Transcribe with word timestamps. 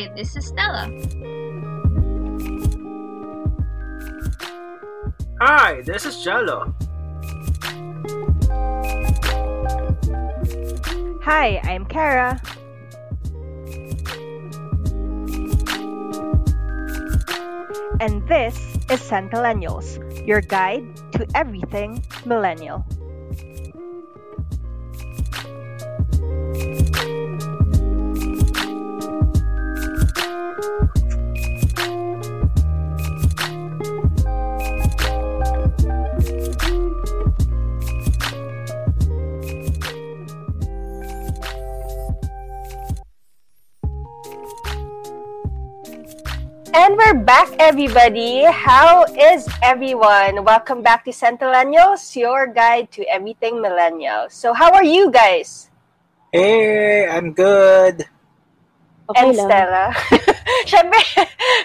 Hi, 0.00 0.10
this 0.16 0.34
is 0.34 0.46
Stella. 0.46 0.88
Hi, 5.42 5.82
this 5.82 6.06
is 6.06 6.24
Jello. 6.24 6.74
Hi, 11.20 11.60
I'm 11.64 11.84
Kara. 11.84 12.40
And 18.00 18.26
this 18.26 18.56
is 18.88 19.02
Centennials, 19.04 20.00
your 20.26 20.40
guide 20.40 20.96
to 21.12 21.26
everything 21.34 22.02
millennial. 22.24 22.86
Everybody. 47.70 48.42
How 48.50 49.06
is 49.14 49.46
everyone? 49.62 50.42
Welcome 50.42 50.82
back 50.82 51.04
to 51.04 51.12
Centennials, 51.14 52.02
your 52.18 52.50
guide 52.50 52.90
to 52.98 53.06
everything 53.06 53.62
millennial. 53.62 54.26
So, 54.26 54.52
how 54.52 54.74
are 54.74 54.82
you 54.82 55.08
guys? 55.08 55.70
Hey, 56.32 57.06
I'm 57.06 57.30
good. 57.30 58.10
and 59.14 59.36
Stella. 59.36 59.94
syempre, 60.66 61.00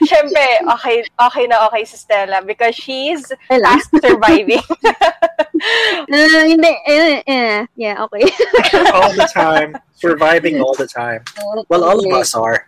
syempre, 0.06 0.46
okay, 0.76 1.04
okay 1.20 1.48
na 1.48 1.68
okay 1.68 1.86
si 1.86 1.98
Stella 1.98 2.42
because 2.42 2.76
she's 2.76 3.32
fast 3.48 3.90
surviving. 4.02 4.64
uh, 6.12 6.44
hindi, 6.46 6.72
eh, 6.88 7.24
eh, 7.26 7.66
yeah, 7.76 8.04
okay. 8.04 8.24
all 8.94 9.14
the 9.14 9.30
time. 9.32 9.78
Surviving 9.96 10.60
all 10.60 10.76
the 10.76 10.88
time. 10.88 11.24
Well, 11.70 11.84
all 11.84 12.00
of 12.00 12.12
us 12.14 12.36
are. 12.36 12.68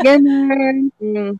Ganun. 0.00 0.90
Mm. 0.98 1.38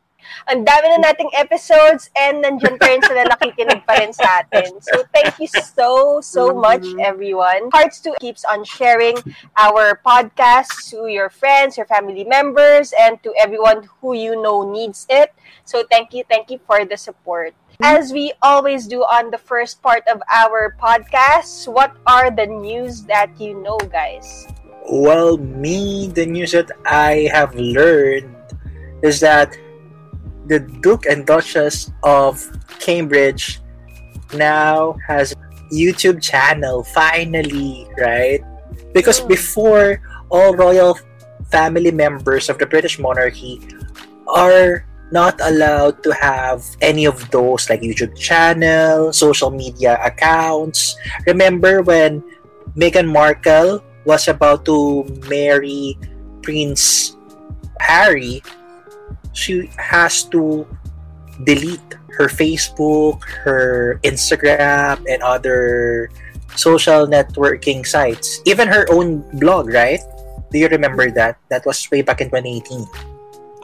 Ang 0.51 0.65
dami 0.65 0.87
na 0.92 1.11
nating 1.11 1.31
episodes 1.34 2.11
and 2.17 2.42
nandiyan 2.42 2.78
pa 2.78 2.87
rin 2.91 3.03
sila 3.03 3.23
nakikinig 3.33 3.83
pa 3.87 3.95
rin 3.98 4.12
sa 4.12 4.42
atin. 4.42 4.81
So 4.81 5.05
thank 5.14 5.39
you 5.39 5.48
so, 5.48 6.20
so 6.20 6.51
mm-hmm. 6.51 6.61
much 6.61 6.87
everyone. 7.01 7.70
Hearts 7.73 8.01
to 8.06 8.14
keeps 8.19 8.45
on 8.45 8.64
sharing 8.64 9.17
our 9.56 10.01
podcast 10.05 10.91
to 10.91 11.06
your 11.06 11.31
friends, 11.31 11.77
your 11.77 11.87
family 11.87 12.25
members, 12.25 12.92
and 12.98 13.23
to 13.23 13.33
everyone 13.39 13.89
who 14.01 14.14
you 14.14 14.41
know 14.41 14.67
needs 14.67 15.06
it. 15.11 15.34
So 15.64 15.84
thank 15.91 16.12
you, 16.12 16.25
thank 16.29 16.51
you 16.51 16.59
for 16.67 16.84
the 16.84 16.97
support. 16.97 17.55
Mm-hmm. 17.81 17.84
As 17.84 18.12
we 18.12 18.33
always 18.42 18.86
do 18.86 19.03
on 19.03 19.31
the 19.31 19.39
first 19.39 19.83
part 19.83 20.03
of 20.07 20.23
our 20.33 20.77
podcast, 20.79 21.67
what 21.67 21.97
are 22.07 22.31
the 22.31 22.47
news 22.47 23.03
that 23.05 23.33
you 23.41 23.55
know, 23.55 23.79
guys? 23.91 24.47
Well, 24.91 25.39
me, 25.39 26.09
the 26.09 26.27
news 26.27 26.53
that 26.53 26.70
I 26.84 27.31
have 27.33 27.55
learned 27.55 28.34
is 29.03 29.20
that 29.20 29.57
the 30.53 30.61
Duke 30.84 31.08
and 31.08 31.25
Duchess 31.25 31.89
of 32.05 32.45
Cambridge 32.77 33.64
now 34.36 35.00
has 35.08 35.33
a 35.33 35.41
YouTube 35.72 36.20
channel 36.20 36.84
finally, 36.92 37.89
right? 37.97 38.45
Because 38.92 39.25
before 39.25 40.05
all 40.28 40.53
royal 40.53 41.00
family 41.48 41.91
members 41.91 42.52
of 42.52 42.61
the 42.61 42.68
British 42.68 43.01
monarchy 43.01 43.64
are 44.29 44.85
not 45.08 45.40
allowed 45.40 46.05
to 46.05 46.13
have 46.13 46.64
any 46.84 47.08
of 47.08 47.17
those 47.33 47.69
like 47.73 47.80
YouTube 47.80 48.13
channel, 48.17 49.13
social 49.13 49.48
media 49.48 50.01
accounts. 50.05 50.96
Remember 51.27 51.80
when 51.80 52.20
Meghan 52.77 53.08
Markle 53.08 53.80
was 54.05 54.29
about 54.29 54.64
to 54.69 55.05
marry 55.29 55.96
Prince 56.42 57.17
Harry, 57.80 58.42
she 59.33 59.69
has 59.77 60.25
to 60.31 60.67
delete 61.45 61.81
her 62.17 62.29
Facebook, 62.29 63.25
her 63.25 63.98
Instagram, 64.05 65.01
and 65.09 65.23
other 65.23 66.11
social 66.57 67.07
networking 67.07 67.87
sites. 67.87 68.41
Even 68.45 68.69
her 68.69 68.87
own 68.93 69.25
blog, 69.41 69.69
right? 69.69 70.01
Do 70.53 70.59
you 70.59 70.69
remember 70.69 71.11
that? 71.13 71.41
That 71.48 71.65
was 71.65 71.81
way 71.91 72.03
back 72.03 72.20
in 72.20 72.29
2018. 72.29 72.85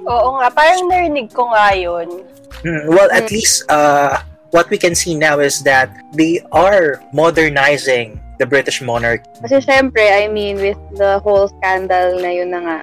Oo 0.09 0.41
nga, 0.41 0.49
parang 0.49 0.89
narinig 0.89 1.29
ko 1.37 1.53
nga 1.53 1.77
yun. 1.77 2.25
Hmm, 2.65 2.89
well, 2.89 3.13
at 3.13 3.29
least 3.29 3.69
uh, 3.69 4.25
what 4.57 4.73
we 4.73 4.81
can 4.81 4.97
see 4.97 5.13
now 5.13 5.39
is 5.39 5.61
that 5.69 5.93
they 6.17 6.41
are 6.51 7.05
modernizing 7.13 8.17
the 8.41 8.47
British 8.49 8.81
monarch. 8.81 9.21
Kasi 9.45 9.61
syempre, 9.61 10.01
I 10.01 10.33
mean, 10.33 10.57
with 10.57 10.81
the 10.97 11.21
whole 11.21 11.53
scandal 11.61 12.17
na 12.17 12.31
yun 12.33 12.57
na 12.57 12.61
nga, 12.65 12.79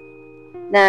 na 0.70 0.84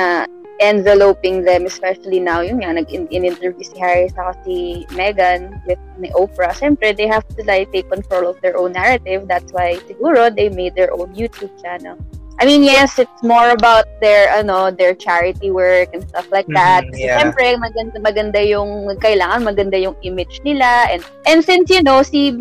enveloping 0.60 1.44
them, 1.44 1.66
especially 1.66 2.20
now, 2.20 2.40
yun 2.40 2.64
nga, 2.64 2.72
nag-in-interview 2.72 3.60
si 3.60 3.76
Harry 3.78 4.08
sa 4.08 4.32
si 4.44 4.86
Meghan 4.96 5.60
with 5.68 5.80
ni 6.00 6.08
Oprah. 6.16 6.52
Syempre, 6.56 6.96
they 6.96 7.06
have 7.06 7.26
to 7.36 7.44
like 7.44 7.70
take 7.72 7.88
control 7.90 8.28
of 8.28 8.40
their 8.40 8.56
own 8.56 8.72
narrative. 8.72 9.28
That's 9.28 9.52
why, 9.52 9.76
siguro, 9.84 10.32
they 10.32 10.48
made 10.48 10.74
their 10.74 10.92
own 10.92 11.12
YouTube 11.12 11.52
channel. 11.60 12.00
I 12.38 12.44
mean, 12.44 12.62
yes, 12.62 12.98
it's 12.98 13.22
more 13.22 13.50
about 13.56 13.88
their, 14.00 14.28
ano, 14.28 14.70
their 14.70 14.92
charity 14.92 15.50
work 15.50 15.88
and 15.96 16.04
stuff 16.08 16.28
like 16.28 16.44
that. 16.52 16.84
Mhm, 16.84 16.92
Kasi 16.92 17.00
yeah. 17.00 17.16
Syempre, 17.16 17.56
maganda, 17.56 17.96
maganda 17.96 18.40
yung, 18.44 18.92
kailangan 19.00 19.40
maganda 19.40 19.80
yung 19.80 19.96
image 20.04 20.44
nila. 20.44 20.88
And, 20.92 21.00
and 21.24 21.40
since, 21.40 21.72
you 21.72 21.82
know, 21.82 22.04
si, 22.04 22.36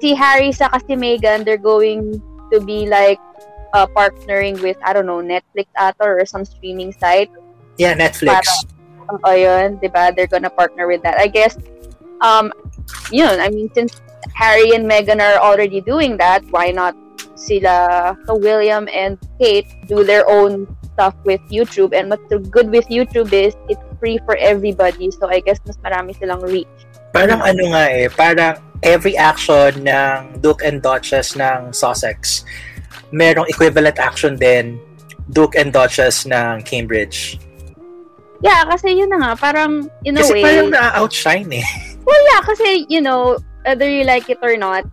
si 0.00 0.12
Harry 0.12 0.52
sa 0.52 0.68
kasi 0.68 1.00
Meghan, 1.00 1.48
they're 1.48 1.56
going 1.56 2.20
to 2.52 2.60
be 2.60 2.84
like, 2.88 3.16
uh, 3.72 3.88
partnering 3.88 4.60
with, 4.60 4.76
I 4.84 4.92
don't 4.92 5.06
know, 5.08 5.24
Netflix 5.24 5.68
ata 5.76 6.04
or 6.04 6.24
some 6.24 6.44
streaming 6.44 6.92
site. 6.92 7.32
Yeah, 7.78 7.94
Netflix. 7.94 8.44
Oo, 9.08 9.30
yun, 9.32 9.80
di 9.80 9.88
ba? 9.88 10.12
They're 10.12 10.28
gonna 10.28 10.52
partner 10.52 10.84
with 10.84 11.00
that. 11.06 11.16
I 11.16 11.30
guess, 11.30 11.56
um, 12.20 12.52
yun, 13.08 13.40
I 13.40 13.48
mean, 13.48 13.72
since 13.72 13.96
Harry 14.34 14.74
and 14.74 14.84
Meghan 14.84 15.22
are 15.22 15.40
already 15.40 15.80
doing 15.80 16.18
that, 16.18 16.44
why 16.50 16.74
not 16.74 16.92
sila, 17.38 18.18
so 18.26 18.36
William 18.36 18.90
and 18.92 19.16
Kate, 19.40 19.70
do 19.86 20.04
their 20.04 20.28
own 20.28 20.66
stuff 20.92 21.14
with 21.24 21.40
YouTube. 21.48 21.94
And 21.94 22.10
what's 22.10 22.26
good 22.50 22.68
with 22.68 22.90
YouTube 22.90 23.32
is 23.32 23.54
it's 23.70 23.80
free 24.02 24.18
for 24.26 24.36
everybody. 24.36 25.10
So 25.14 25.30
I 25.30 25.40
guess 25.40 25.62
mas 25.64 25.78
marami 25.78 26.18
silang 26.18 26.42
reach. 26.42 26.68
Parang 27.14 27.40
ano 27.40 27.72
nga 27.72 27.84
eh, 27.88 28.10
parang 28.12 28.60
every 28.82 29.16
action 29.16 29.86
ng 29.86 30.42
Duke 30.42 30.66
and 30.66 30.82
Duchess 30.82 31.38
ng 31.38 31.72
Sussex, 31.72 32.44
merong 33.14 33.48
equivalent 33.48 33.96
action 33.96 34.36
din 34.36 34.76
Duke 35.32 35.56
and 35.56 35.72
Duchess 35.72 36.28
ng 36.28 36.62
Cambridge. 36.66 37.40
Yeah, 38.42 38.64
kasi 38.70 38.94
yun 38.94 39.10
na 39.10 39.18
nga, 39.18 39.30
parang, 39.34 39.90
in 40.04 40.14
a 40.16 40.22
Kasi 40.22 40.32
way, 40.38 40.42
parang 40.42 40.70
na-outshine 40.70 41.50
eh. 41.52 41.66
Well, 42.06 42.22
yeah, 42.32 42.40
kasi, 42.40 42.86
you 42.88 43.00
know, 43.00 43.38
whether 43.66 43.88
you 43.90 44.04
like 44.04 44.30
it 44.30 44.38
or 44.42 44.56
not, 44.56 44.86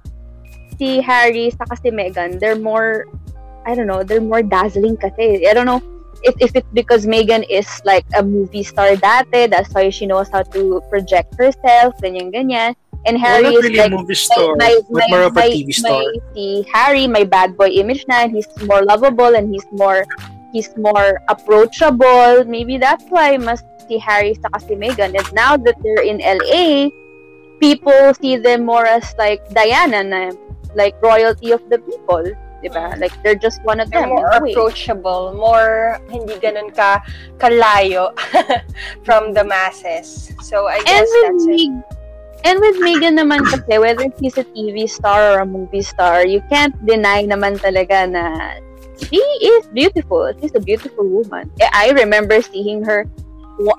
si 0.78 1.00
Harry 1.00 1.54
sa 1.54 1.64
si 1.78 1.94
Meghan, 1.94 2.40
they're 2.40 2.58
more, 2.60 3.06
I 3.66 3.76
don't 3.76 3.88
know, 3.88 4.04
they're 4.04 4.20
more 4.24 4.42
dazzling 4.42 4.98
kasi. 4.98 5.48
I 5.48 5.54
don't 5.54 5.66
know 5.70 5.80
if, 6.24 6.36
if 6.42 6.56
it's 6.56 6.68
because 6.74 7.06
Meghan 7.06 7.46
is 7.50 7.70
like 7.86 8.06
a 8.18 8.24
movie 8.24 8.64
star 8.64 8.98
dati, 8.98 9.50
that's 9.50 9.72
why 9.74 9.90
she 9.90 10.06
knows 10.06 10.28
how 10.30 10.42
to 10.42 10.82
project 10.90 11.38
herself, 11.38 11.94
ganyan-ganyan. 12.02 12.76
And 13.06 13.22
Harry 13.22 13.44
Well, 13.44 13.54
not 13.54 13.60
is 13.62 13.64
really 13.70 13.78
like, 13.78 13.92
a 13.94 13.96
movie 13.96 14.16
star, 14.16 14.56
my, 14.58 14.80
my, 14.90 15.06
more 15.10 15.22
of 15.30 15.38
a 15.38 15.46
my, 15.46 15.50
TV 15.54 15.70
star. 15.74 16.02
my- 16.02 16.18
si 16.34 16.66
Harry, 16.74 17.06
my 17.08 17.24
bad 17.24 17.56
boy 17.56 17.70
image 17.70 18.04
na, 18.10 18.26
and 18.26 18.34
he's 18.34 18.50
more 18.66 18.82
lovable 18.82 19.36
and 19.38 19.54
he's 19.54 19.66
more, 19.72 20.04
he's 20.56 20.72
more 20.80 21.20
approachable. 21.28 22.48
Maybe 22.48 22.80
that's 22.80 23.04
why 23.12 23.36
mas 23.36 23.60
si 23.92 24.00
Harry 24.00 24.40
sa 24.40 24.48
si 24.64 24.80
Meghan. 24.80 25.12
And 25.12 25.28
now 25.36 25.60
that 25.60 25.76
they're 25.84 26.08
in 26.08 26.24
LA, 26.24 26.96
people 27.60 28.16
see 28.16 28.40
them 28.40 28.64
more 28.64 28.88
as 28.88 29.12
like 29.20 29.44
Diana 29.52 30.00
na 30.08 30.32
like 30.80 30.96
royalty 31.04 31.52
of 31.52 31.60
the 31.68 31.84
people. 31.84 32.24
Diba? 32.64 32.96
Mm. 32.96 33.04
Like 33.04 33.14
they're 33.22 33.36
just 33.38 33.60
one 33.68 33.84
of 33.84 33.92
They're 33.92 34.08
them. 34.08 34.16
more 34.16 34.32
in 34.32 34.40
a 34.40 34.40
way. 34.40 34.56
approachable, 34.56 35.36
more 35.36 36.00
hindi 36.08 36.40
ganun 36.40 36.72
ka 36.72 37.04
kalayo 37.38 38.16
from 39.06 39.36
the 39.36 39.44
masses. 39.44 40.32
So 40.42 40.72
I 40.72 40.80
And 40.88 40.88
guess 40.88 41.12
with 41.12 41.28
that's 41.36 41.46
it. 41.52 41.74
And 42.46 42.62
with 42.62 42.78
Megan 42.80 43.18
naman 43.18 43.42
kasi, 43.50 43.78
whether 43.82 44.06
she's 44.22 44.38
a 44.38 44.46
TV 44.46 44.86
star 44.86 45.34
or 45.34 45.40
a 45.42 45.46
movie 45.50 45.82
star, 45.82 46.26
you 46.26 46.46
can't 46.46 46.74
deny 46.86 47.26
naman 47.26 47.58
talaga 47.58 48.06
na 48.06 48.24
she 48.98 49.20
is 49.44 49.68
beautiful. 49.74 50.32
She's 50.40 50.56
a 50.56 50.60
beautiful 50.60 51.06
woman. 51.08 51.52
Eh, 51.60 51.70
I 51.74 51.92
remember 51.92 52.42
seeing 52.42 52.84
her 52.84 53.06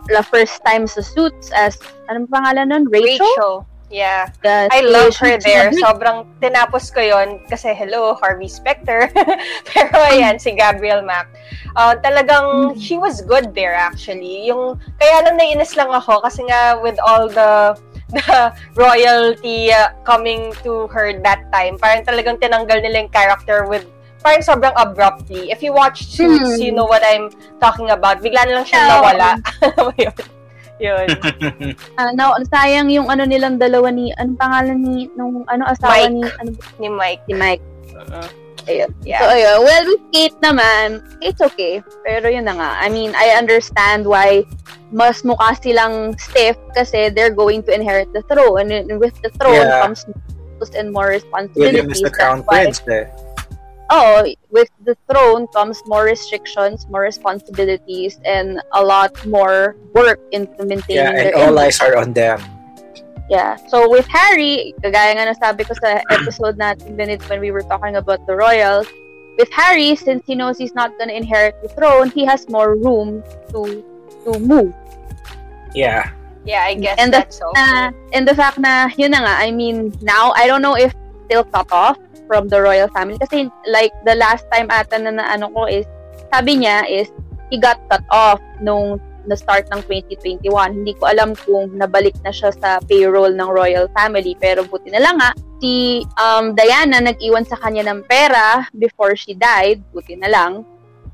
the 0.09 0.25
first 0.25 0.61
time 0.65 0.87
sa 0.87 1.01
Suits 1.05 1.53
as, 1.53 1.77
anong 2.09 2.29
pangalan 2.33 2.73
nun? 2.73 2.85
Rachel? 2.89 3.25
Rachel. 3.37 3.57
Yeah. 3.87 4.35
Yes, 4.43 4.69
I 4.75 4.83
love 4.83 5.15
her 5.23 5.39
there. 5.39 5.71
Sobrang 5.71 6.27
tinapos 6.43 6.91
ko 6.91 6.99
yon 6.99 7.39
kasi 7.47 7.71
hello, 7.71 8.19
Harvey 8.19 8.51
Specter. 8.51 9.07
Pero 9.71 9.95
ayan, 10.11 10.43
si 10.43 10.59
Gabriel 10.59 11.07
Mack. 11.07 11.31
Uh, 11.79 11.95
talagang, 12.03 12.75
Mm. 12.75 12.83
she 12.83 12.99
was 12.99 13.23
good 13.23 13.55
there 13.55 13.79
actually. 13.79 14.43
Yung, 14.51 14.75
kaya 14.99 15.23
lang 15.23 15.39
nainis 15.39 15.79
lang 15.79 15.95
ako 15.95 16.19
kasi 16.19 16.43
nga 16.51 16.83
with 16.83 16.99
all 16.99 17.31
the 17.31 17.79
the 18.15 18.55
royalty 18.79 19.71
uh, 19.75 19.91
coming 20.07 20.55
to 20.63 20.87
her 20.95 21.11
that 21.27 21.43
time, 21.51 21.75
parang 21.79 22.07
talagang 22.07 22.39
tinanggal 22.39 22.79
nila 22.83 23.03
yung 23.03 23.11
character 23.11 23.67
with 23.67 23.87
parang 24.27 24.43
sobrang 24.43 24.75
abruptly. 24.75 25.55
If 25.55 25.63
you 25.63 25.71
watch 25.71 26.03
Suits, 26.11 26.59
Hmm. 26.59 26.59
you 26.59 26.75
know 26.75 26.83
what 26.85 27.07
I'm 27.07 27.31
talking 27.63 27.95
about. 27.95 28.19
Bigla 28.19 28.43
na 28.43 28.53
lang 28.59 28.67
siya 28.67 28.81
Yeah. 28.83 28.91
nawala. 28.91 29.29
Alam 29.63 29.83
mo 29.87 29.93
yun? 29.95 30.15
Yun. 30.77 31.07
Ah, 31.99 32.11
na, 32.13 32.35
sayang 32.51 32.91
yung 32.91 33.07
ano 33.07 33.23
nilang 33.23 33.57
dalawa 33.57 33.89
ni, 33.89 34.11
anong 34.19 34.37
pangalan 34.37 34.77
ni, 34.83 35.07
nung 35.15 35.47
ano 35.47 35.63
asawa 35.65 35.95
Mike. 35.95 36.11
ni, 36.11 36.21
ano, 36.43 36.51
Ni 36.77 36.89
Mike. 36.91 37.23
si 37.25 37.33
Mike. 37.33 37.65
Ayun. 38.67 38.91
Yeah. 39.07 39.23
So, 39.23 39.31
ayun. 39.31 39.57
Well, 39.63 39.83
with 39.87 40.03
Kate 40.11 40.39
naman, 40.43 40.99
it's 41.23 41.39
okay. 41.39 41.87
Pero 42.03 42.27
yun 42.27 42.51
na 42.51 42.59
nga. 42.59 42.71
I 42.83 42.91
mean, 42.91 43.15
I 43.15 43.39
understand 43.39 44.11
why 44.11 44.43
mas 44.91 45.23
mukha 45.23 45.55
silang 45.63 46.19
stiff 46.19 46.59
kasi 46.75 47.15
they're 47.15 47.31
going 47.33 47.63
to 47.63 47.71
inherit 47.71 48.11
the 48.11 48.27
throne. 48.27 48.75
And 48.75 48.99
with 48.99 49.15
the 49.23 49.31
throne 49.39 49.63
Yeah. 49.71 49.87
comes 49.87 50.03
and 50.75 50.91
more 50.91 51.15
William 51.15 51.23
responsibilities. 51.23 51.95
is 51.95 52.03
the 52.03 52.11
crown 52.11 52.43
prince 52.43 52.83
eh. 52.91 53.07
Oh, 53.91 54.27
with 54.51 54.69
the 54.85 54.97
throne 55.11 55.47
comes 55.55 55.81
more 55.87 56.05
restrictions, 56.05 56.87
more 56.91 57.03
responsibilities, 57.03 58.19
and 58.25 58.61
a 58.73 58.83
lot 58.83 59.13
more 59.27 59.77
work 59.95 60.21
into 60.33 60.65
maintaining 60.65 61.05
Yeah, 61.05 61.11
and 61.11 61.19
their 61.19 61.37
all 61.37 61.55
image. 61.59 61.77
eyes 61.77 61.81
are 61.81 61.97
on 61.97 62.13
them. 62.13 62.41
Yeah. 63.29 63.57
So 63.67 63.91
with 63.91 64.07
Harry, 64.07 64.75
kagaya 64.83 65.19
nga 65.19 65.25
nasabi 65.35 65.67
ko 65.67 65.75
sa 65.83 65.99
episode 66.15 66.59
natin 66.59 66.95
minute 66.95 67.23
when 67.29 67.41
we 67.41 67.51
were 67.51 67.67
talking 67.67 67.97
about 67.97 68.23
the 68.27 68.35
royals, 68.39 68.87
with 69.39 69.51
Harry, 69.51 69.97
since 69.99 70.23
he 70.27 70.35
knows 70.35 70.57
he's 70.57 70.75
not 70.75 70.95
gonna 70.99 71.13
inherit 71.13 71.59
the 71.63 71.69
throne, 71.75 72.09
he 72.11 72.25
has 72.25 72.47
more 72.49 72.79
room 72.79 73.23
to 73.51 73.83
to 74.25 74.39
move. 74.39 74.73
Yeah. 75.75 76.11
Yeah, 76.47 76.63
I 76.63 76.75
guess 76.79 76.95
And 77.03 77.11
the- 77.13 77.27
that's 77.27 77.39
so. 77.43 77.51
Na, 77.59 77.91
and 78.15 78.23
the 78.27 78.35
fact 78.35 78.59
na, 78.63 78.87
yun 78.95 79.11
na 79.11 79.27
nga, 79.27 79.35
I 79.43 79.51
mean, 79.51 79.91
now, 80.01 80.31
I 80.39 80.47
don't 80.47 80.63
know 80.63 80.79
if 80.79 80.95
still 81.27 81.43
cut 81.43 81.67
off 81.75 81.99
from 82.27 82.49
the 82.51 82.61
royal 82.61 82.91
family. 82.91 83.19
Kasi, 83.19 83.51
like, 83.71 83.95
the 84.05 84.15
last 84.15 84.45
time 84.53 84.69
ata 84.71 84.99
na 84.99 85.15
naano 85.15 85.51
ko 85.55 85.67
is, 85.67 85.87
sabi 86.35 86.61
niya 86.63 86.87
is, 86.91 87.09
he 87.51 87.59
got 87.59 87.79
cut 87.89 88.03
off 88.11 88.43
nung 88.59 88.99
na 89.27 89.35
start 89.35 89.67
ng 89.75 89.83
2021. 89.85 90.47
Hindi 90.83 90.95
ko 90.97 91.11
alam 91.11 91.35
kung 91.35 91.75
nabalik 91.75 92.15
na 92.23 92.31
siya 92.31 92.55
sa 92.55 92.79
payroll 92.87 93.35
ng 93.35 93.51
royal 93.51 93.91
family. 93.93 94.39
Pero 94.39 94.63
buti 94.63 94.95
na 94.95 95.03
lang 95.03 95.19
nga, 95.19 95.35
si 95.59 96.03
um, 96.17 96.55
Diana 96.55 97.03
nag-iwan 97.03 97.43
sa 97.43 97.59
kanya 97.59 97.91
ng 97.91 98.07
pera 98.07 98.71
before 98.79 99.19
she 99.19 99.35
died. 99.35 99.83
Buti 99.91 100.15
na 100.17 100.31
lang. 100.31 100.63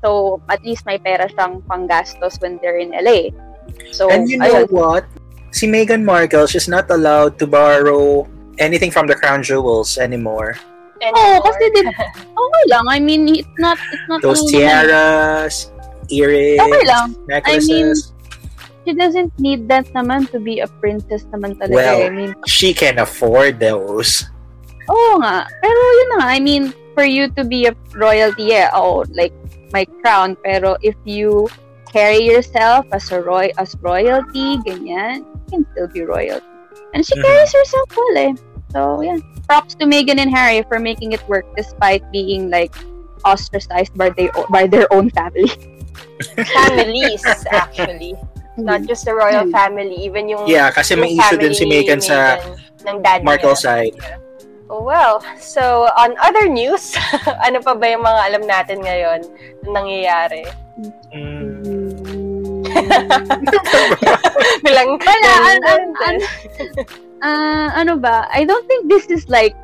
So, 0.05 0.39
at 0.47 0.61
least 0.61 0.85
may 0.85 1.01
pera 1.01 1.25
siyang 1.25 1.65
panggastos 1.65 2.37
when 2.39 2.61
they're 2.61 2.77
in 2.77 2.93
LA. 2.93 3.33
So, 3.91 4.11
and 4.11 4.29
you 4.29 4.37
know 4.37 4.67
ayun. 4.67 4.71
what? 4.71 5.03
Si 5.53 5.65
Meghan 5.65 6.03
Markle, 6.03 6.45
she's 6.45 6.67
not 6.67 6.89
allowed 6.89 7.39
to 7.39 7.47
borrow 7.47 8.27
anything 8.59 8.91
from 8.91 9.07
the 9.07 9.15
crown 9.15 9.41
jewels 9.41 9.97
anymore. 9.97 10.57
Anymore. 11.03 11.41
kasi 11.43 11.63
di, 11.71 11.81
okay 12.43 12.63
lang. 12.67 12.85
I 12.87 12.99
mean, 12.99 13.27
it's 13.29 13.57
not, 13.59 13.77
it's 13.91 14.05
not 14.07 14.21
Those 14.23 14.43
tiaras, 14.47 15.71
earrings, 16.09 16.61
Okay 16.61 16.83
lang. 16.87 17.07
necklaces. 17.27 18.11
She 18.83 18.91
doesn't 18.91 19.31
need 19.39 19.67
that 19.71 19.87
naman 19.95 20.27
to 20.35 20.39
be 20.39 20.59
a 20.59 20.67
princess 20.83 21.23
naman 21.31 21.55
talaga. 21.55 21.71
Well, 21.75 21.99
I 22.03 22.11
mean, 22.11 22.31
she 22.47 22.73
can 22.73 22.99
afford 22.99 23.59
those. 23.59 24.27
oo 24.91 25.15
nga. 25.23 25.47
Pero 25.63 25.79
yun 25.79 26.07
na 26.11 26.17
nga. 26.19 26.29
I 26.35 26.39
mean, 26.43 26.75
for 26.91 27.07
you 27.07 27.31
to 27.39 27.47
be 27.47 27.63
a 27.67 27.73
royalty, 27.95 28.51
yeah, 28.51 28.67
oh, 28.75 29.07
like, 29.15 29.31
my 29.71 29.87
crown. 30.03 30.35
Pero 30.43 30.75
if 30.83 30.99
you 31.07 31.47
carry 31.87 32.19
yourself 32.27 32.83
as 32.91 33.07
a 33.15 33.23
roy 33.23 33.55
as 33.55 33.71
royalty, 33.79 34.59
ganyan, 34.67 35.23
you 35.23 35.47
can 35.47 35.61
still 35.71 35.87
be 35.87 36.03
royalty. 36.03 36.43
And 36.91 37.01
she 37.01 37.15
Mhm. 37.15 37.23
carries 37.23 37.53
herself 37.55 37.87
well 37.95 38.17
eh. 38.19 38.33
So, 38.73 39.01
yeah. 39.01 39.17
Props 39.45 39.75
to 39.77 39.85
Meghan 39.85 40.17
and 40.17 40.33
Harry 40.33 40.65
for 40.65 40.79
making 40.79 41.13
it 41.13 41.21
work 41.29 41.45
despite 41.55 42.01
being, 42.11 42.49
like, 42.49 42.73
ostracized 43.23 43.93
by 43.93 44.09
their, 44.09 44.33
by 44.49 44.65
their 44.67 44.91
own 44.91 45.09
family. 45.13 45.51
families, 46.65 47.21
actually. 47.51 48.17
Not 48.57 48.83
just 48.85 49.05
the 49.05 49.13
royal 49.13 49.45
Hmm. 49.45 49.51
family, 49.51 49.97
even 50.01 50.29
yung 50.29 50.45
Yeah, 50.45 50.69
kasi 50.69 50.93
may 50.93 51.13
issue 51.13 51.37
din 51.37 51.53
si 51.53 51.65
ni 51.65 51.81
Meghan 51.85 52.01
sa 52.01 52.37
ng 52.85 53.01
dad 53.01 53.21
Markle 53.25 53.53
niya. 53.53 53.61
side. 53.61 53.95
Oh, 54.69 54.81
well, 54.81 55.21
so 55.37 55.85
on 55.97 56.13
other 56.21 56.49
news, 56.49 56.93
ano 57.45 57.61
pa 57.61 57.73
ba 57.73 57.85
yung 57.93 58.01
mga 58.01 58.21
alam 58.29 58.43
natin 58.45 58.77
ngayon 58.81 59.21
na 59.65 59.69
nangyayari? 59.69 60.45
Mm. 61.13 61.61
Bilang 64.65 64.89
Wala, 64.97 65.29
an- 65.45 65.65
an- 65.67 65.93
an- 66.09 66.23
Ah, 67.23 67.71
ano 67.79 67.95
ba? 67.95 68.27
I 68.27 68.43
don't 68.43 68.67
think 68.67 68.91
this 68.91 69.07
is 69.07 69.31
like 69.31 69.55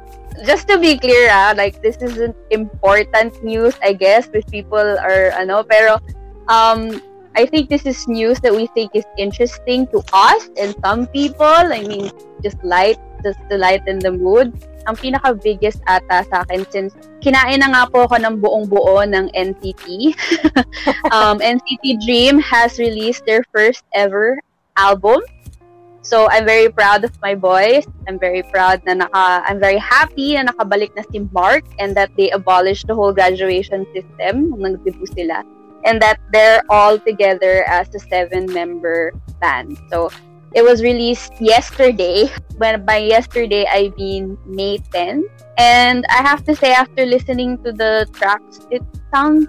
just 0.47 0.71
to 0.71 0.79
be 0.79 0.95
clear, 0.95 1.27
ah, 1.27 1.51
like 1.51 1.83
this 1.83 1.99
isn't 1.99 2.35
important 2.55 3.35
news, 3.43 3.75
I 3.83 3.91
guess, 3.91 4.31
if 4.31 4.47
people 4.47 4.79
are 4.79 5.35
ano, 5.35 5.67
pero 5.67 5.99
um 6.47 7.03
I 7.35 7.45
think 7.45 7.69
this 7.69 7.85
is 7.85 8.07
news 8.07 8.39
that 8.41 8.55
we 8.55 8.67
think 8.73 8.95
is 8.95 9.05
interesting 9.17 9.87
to 9.93 10.01
us 10.11 10.49
and 10.59 10.73
some 10.83 11.07
people. 11.07 11.45
I 11.45 11.83
mean, 11.83 12.11
just 12.41 12.57
light, 12.63 12.97
just 13.23 13.39
to 13.51 13.57
lighten 13.57 13.99
the 13.99 14.11
mood. 14.11 14.55
Ang 14.87 14.95
pinaka 14.97 15.37
biggest 15.37 15.83
ata 15.85 16.25
sa 16.25 16.41
akin 16.47 16.65
since 16.73 16.91
kinain 17.21 17.61
na 17.61 17.69
nga 17.69 17.83
po 17.91 18.09
ako 18.09 18.17
ng 18.17 18.41
buong 18.41 18.65
buo 18.65 19.03
ng 19.05 19.29
NCT. 19.35 20.15
um, 21.15 21.37
NCT 21.37 22.01
Dream 22.03 22.39
has 22.39 22.79
released 22.79 23.27
their 23.27 23.45
first 23.53 23.85
ever 23.93 24.39
album. 24.79 25.21
So 26.01 26.29
I'm 26.29 26.45
very 26.45 26.71
proud 26.71 27.03
of 27.03 27.11
my 27.21 27.35
boys. 27.35 27.85
I'm 28.07 28.19
very 28.19 28.43
proud 28.43 28.81
na 28.87 28.93
naka 29.03 29.43
I'm 29.45 29.59
very 29.59 29.77
happy 29.77 30.39
na 30.39 30.47
nakabalik 30.47 30.95
na 30.95 31.03
si 31.11 31.27
Mark 31.31 31.67
and 31.77 31.95
that 31.95 32.09
they 32.15 32.31
abolished 32.31 32.87
the 32.87 32.95
whole 32.95 33.11
graduation 33.11 33.85
system 33.91 34.55
nung 34.55 34.79
nag-debut 34.79 35.11
sila 35.11 35.43
and 35.83 36.01
that 36.01 36.19
they're 36.31 36.63
all 36.69 36.99
together 36.99 37.63
as 37.67 37.87
a 37.95 37.99
seven-member 37.99 39.11
band. 39.39 39.77
So 39.91 40.09
it 40.55 40.63
was 40.63 40.81
released 40.81 41.33
yesterday. 41.39 42.31
When 42.57 42.83
by 42.85 42.97
yesterday 42.97 43.67
I 43.69 43.93
mean 43.97 44.37
May 44.45 44.79
10. 44.91 45.23
And 45.57 46.05
I 46.09 46.23
have 46.23 46.43
to 46.45 46.55
say 46.55 46.73
after 46.73 47.05
listening 47.05 47.61
to 47.63 47.71
the 47.71 48.07
tracks, 48.13 48.65
it 48.71 48.81
sounds 49.13 49.47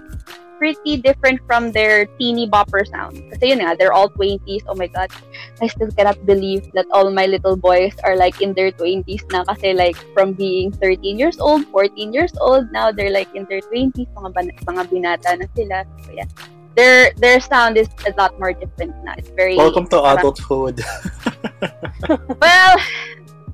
pretty 0.61 1.01
different 1.01 1.41
from 1.49 1.73
their 1.73 2.05
teeny 2.21 2.45
bopper 2.45 2.85
sound. 2.85 3.17
Kasi 3.33 3.49
yun 3.49 3.65
nga, 3.65 3.73
they're 3.73 3.97
all 3.97 4.13
20s. 4.13 4.61
Oh 4.69 4.77
my 4.77 4.85
god. 4.85 5.09
I 5.57 5.65
still 5.65 5.89
cannot 5.89 6.21
believe 6.29 6.69
that 6.77 6.85
all 6.93 7.09
my 7.09 7.25
little 7.25 7.57
boys 7.57 7.97
are 8.05 8.13
like 8.13 8.45
in 8.45 8.53
their 8.53 8.69
20s 8.69 9.25
na 9.33 9.41
kasi 9.41 9.73
like 9.73 9.97
from 10.13 10.37
being 10.37 10.69
13 10.69 11.17
years 11.17 11.41
old, 11.41 11.65
14 11.73 12.13
years 12.13 12.37
old, 12.37 12.69
now 12.69 12.93
they're 12.93 13.09
like 13.09 13.33
in 13.33 13.49
their 13.49 13.65
20s, 13.73 14.05
mga, 14.13 14.29
ban- 14.37 14.53
mga 14.53 14.83
binata 14.93 15.29
na 15.41 15.49
sila. 15.57 15.81
So 16.05 16.13
yeah. 16.13 16.29
Their 16.77 17.11
their 17.17 17.41
sound 17.41 17.75
is 17.75 17.89
a 18.07 18.13
lot 18.15 18.37
more 18.39 18.53
different 18.53 18.95
na. 19.03 19.17
It's 19.17 19.33
very 19.33 19.57
Welcome 19.57 19.89
to 19.91 19.99
adulthood. 20.13 20.79
Well, 22.41 22.77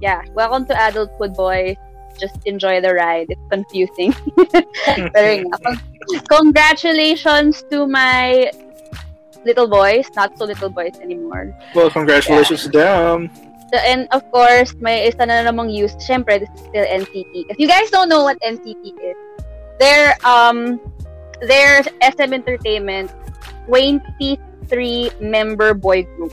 yeah. 0.04 0.22
Welcome 0.36 0.68
to 0.70 0.76
adulthood, 0.76 1.34
boys. 1.34 1.80
Just 2.20 2.38
enjoy 2.46 2.82
the 2.82 2.94
ride. 2.94 3.28
It's 3.30 3.42
confusing. 3.50 4.14
Pero 5.14 5.28
yun 5.30 5.46
nga, 5.54 5.78
congratulations 6.30 7.64
to 7.70 7.88
my 7.88 8.52
little 9.46 9.68
boys, 9.68 10.10
not 10.16 10.38
so 10.38 10.46
little 10.46 10.70
boys 10.70 10.98
anymore. 11.00 11.54
well, 11.76 11.90
congratulations 11.90 12.64
to 12.64 12.70
them. 12.70 13.30
So, 13.74 13.80
and 13.84 14.08
of 14.12 14.24
course, 14.32 14.74
may 14.80 15.08
isa 15.08 15.26
na 15.28 15.44
namang 15.44 15.72
use. 15.72 15.92
Siyempre, 16.00 16.40
this 16.40 16.48
is 16.56 16.62
still 16.72 16.88
NCT. 16.88 17.52
If 17.52 17.60
you 17.60 17.68
guys 17.68 17.92
don't 17.92 18.08
know 18.08 18.24
what 18.24 18.40
NCT 18.40 18.96
is, 18.96 19.18
they're, 19.80 20.16
um, 20.24 20.80
they're 21.44 21.84
SM 22.00 22.32
Entertainment 22.32 23.12
23-member 23.68 25.74
boy 25.76 26.08
group. 26.16 26.32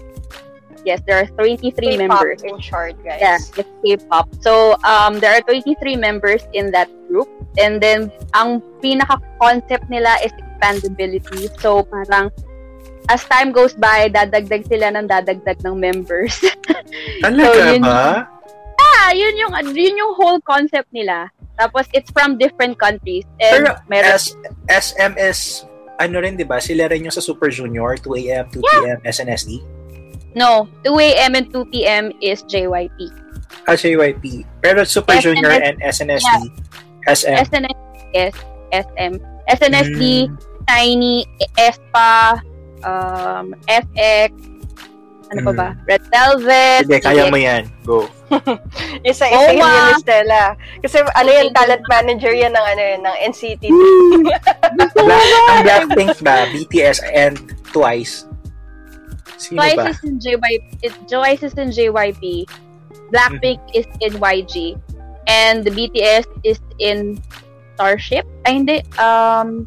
Yes, 0.84 1.00
there 1.08 1.16
are 1.16 1.28
23 1.40 1.72
K-pop 1.72 1.98
members. 1.98 2.44
in 2.44 2.60
short, 2.60 2.92
guys. 3.00 3.20
Yeah, 3.20 3.40
it's 3.56 3.72
K-pop. 3.80 4.28
So, 4.44 4.76
um, 4.84 5.16
there 5.18 5.32
are 5.32 5.40
23 5.40 5.96
members 5.96 6.44
in 6.52 6.70
that 6.72 6.92
group. 7.08 7.26
And 7.56 7.80
then, 7.80 8.12
ang 8.36 8.60
pinaka-concept 8.84 9.88
nila 9.88 10.12
is 10.20 10.32
expandability. 10.36 11.48
So, 11.56 11.88
parang, 11.88 12.28
as 13.08 13.24
time 13.24 13.52
goes 13.52 13.72
by, 13.72 14.12
dadagdag 14.12 14.68
sila 14.68 14.92
ng 14.92 15.08
dadagdag 15.08 15.64
ng 15.64 15.76
members. 15.80 16.36
Talaga 17.24 17.72
yun- 17.72 17.82
ba? 17.84 18.28
ah, 18.76 19.10
yun 19.16 19.34
yung, 19.40 19.52
yun 19.72 19.96
yung 19.96 20.12
whole 20.20 20.40
concept 20.44 20.92
nila. 20.92 21.32
Tapos, 21.56 21.86
it's 21.94 22.10
from 22.10 22.36
different 22.36 22.76
countries. 22.76 23.24
And 23.40 23.64
Pero 23.64 23.78
meron, 23.88 24.10
S- 24.10 24.36
SM 24.68 25.16
is, 25.16 25.64
ano 25.96 26.18
rin, 26.18 26.34
di 26.34 26.44
ba? 26.44 26.58
Sila 26.58 26.90
rin 26.90 27.06
yung 27.06 27.14
sa 27.14 27.22
Super 27.22 27.48
Junior, 27.48 27.94
2AM, 27.96 28.50
2PM, 28.50 28.98
SNSD. 29.00 29.62
No, 30.34 30.68
2 30.82 30.98
a.m. 31.00 31.34
and 31.34 31.46
2 31.48 31.64
p.m. 31.66 32.12
is 32.20 32.42
JYP. 32.42 33.10
Ah, 33.64 33.72
JYP. 33.72 34.44
Pero 34.60 34.84
Super 34.84 35.14
SNS 35.14 35.24
Junior 35.24 35.52
and 35.56 35.76
SNSD. 35.80 36.42
SM. 37.04 37.36
SNSD, 37.38 37.68
yes, 38.12 38.34
SM. 38.70 39.12
SNSD, 39.46 40.02
Mm. 40.24 40.36
Tiny, 40.64 41.28
Espa, 41.54 42.40
um, 42.80 43.52
FX, 43.68 44.32
ano 45.28 45.40
pa 45.42 45.52
Mm. 45.52 45.58
ba? 45.58 45.68
Red 45.84 46.04
Velvet. 46.08 46.82
Sige, 46.88 46.98
kaya 46.98 47.28
mo 47.28 47.36
EX. 47.36 47.44
yan. 47.44 47.62
Go. 47.84 48.08
Isa 49.04 49.28
Oo, 49.28 49.44
isa 49.44 49.52
yun 49.52 49.68
ni 49.68 49.94
Stella. 50.00 50.44
Kasi 50.80 50.96
ano 51.04 51.28
yan, 51.28 51.52
talent 51.52 51.84
manager 51.86 52.32
yan 52.32 52.50
ng 52.50 52.64
ano 52.66 52.80
yan, 52.82 53.00
ng 53.04 53.16
NCT. 53.28 53.68
Black, 54.96 55.28
ang 55.46 55.60
Blackpink 55.62 56.16
ba? 56.20 56.48
BTS 56.48 57.04
and 57.12 57.36
Twice. 57.68 58.24
Sino 59.44 59.60
Twice 59.60 59.76
ba? 59.76 59.88
is 59.90 60.00
in 60.02 60.16
JYP. 60.18 60.46
It, 60.80 60.92
Twice 61.04 61.42
is 61.42 61.54
in 61.54 61.68
JYP. 61.68 62.48
Blackpink 63.12 63.60
Mm-hmm. 63.68 63.78
is 63.78 63.86
in 64.00 64.12
YG. 64.16 64.80
And 65.26 65.64
the 65.64 65.70
BTS 65.70 66.24
is 66.44 66.58
in 66.78 67.20
Starship. 67.74 68.24
Ay, 68.46 68.60
hindi. 68.60 68.76
Um, 68.96 69.66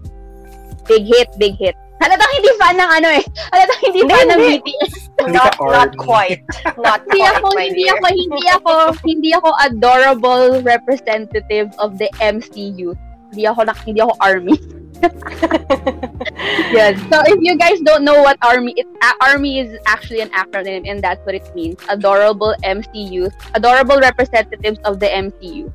Big 0.85 1.05
Hit, 1.05 1.27
Big 1.37 1.57
Hit. 1.57 1.75
Halatang 1.97 2.29
hindi 2.37 2.51
fan 2.61 2.77
ng 2.77 2.91
ano 2.93 3.09
eh. 3.09 3.23
Halatang 3.51 3.79
hindi 3.83 3.99
Hindi, 4.05 4.13
fan 4.13 4.25
ng. 4.29 4.39
BTS. 4.61 4.93
Not, 5.27 5.57
not 5.59 5.91
quite. 5.97 6.45
Not 6.77 7.01
Hindi 7.09 7.19
quite, 7.19 7.35
ako, 7.41 7.47
hindi 7.57 7.83
dear. 7.83 7.93
ako, 7.97 8.05
hindi 8.13 8.43
ako, 8.47 8.71
hindi 9.01 9.29
ako 9.33 9.49
adorable 9.59 10.45
representative 10.61 11.73
of 11.81 11.97
the 11.97 12.05
MCU. 12.21 12.93
Hindi 13.31 13.43
ako, 13.47 13.61
nak- 13.63 13.83
hindi 13.83 14.01
ako 14.01 14.13
army. 14.19 14.55
Yan. 16.73 16.97
So 17.09 17.21
if 17.29 17.39
you 17.41 17.57
guys 17.57 17.79
don't 17.85 18.03
know 18.03 18.21
what 18.21 18.37
army 18.41 18.73
it 18.77 18.87
uh, 19.01 19.13
army 19.21 19.59
is 19.61 19.77
actually 19.85 20.21
an 20.21 20.29
acronym 20.33 20.89
and 20.89 21.03
that's 21.03 21.21
what 21.25 21.35
it 21.35 21.45
means. 21.53 21.77
Adorable 21.89 22.55
MCU, 22.63 23.29
adorable 23.53 23.99
representatives 23.99 24.79
of 24.85 24.99
the 24.99 25.07
MCU. 25.07 25.69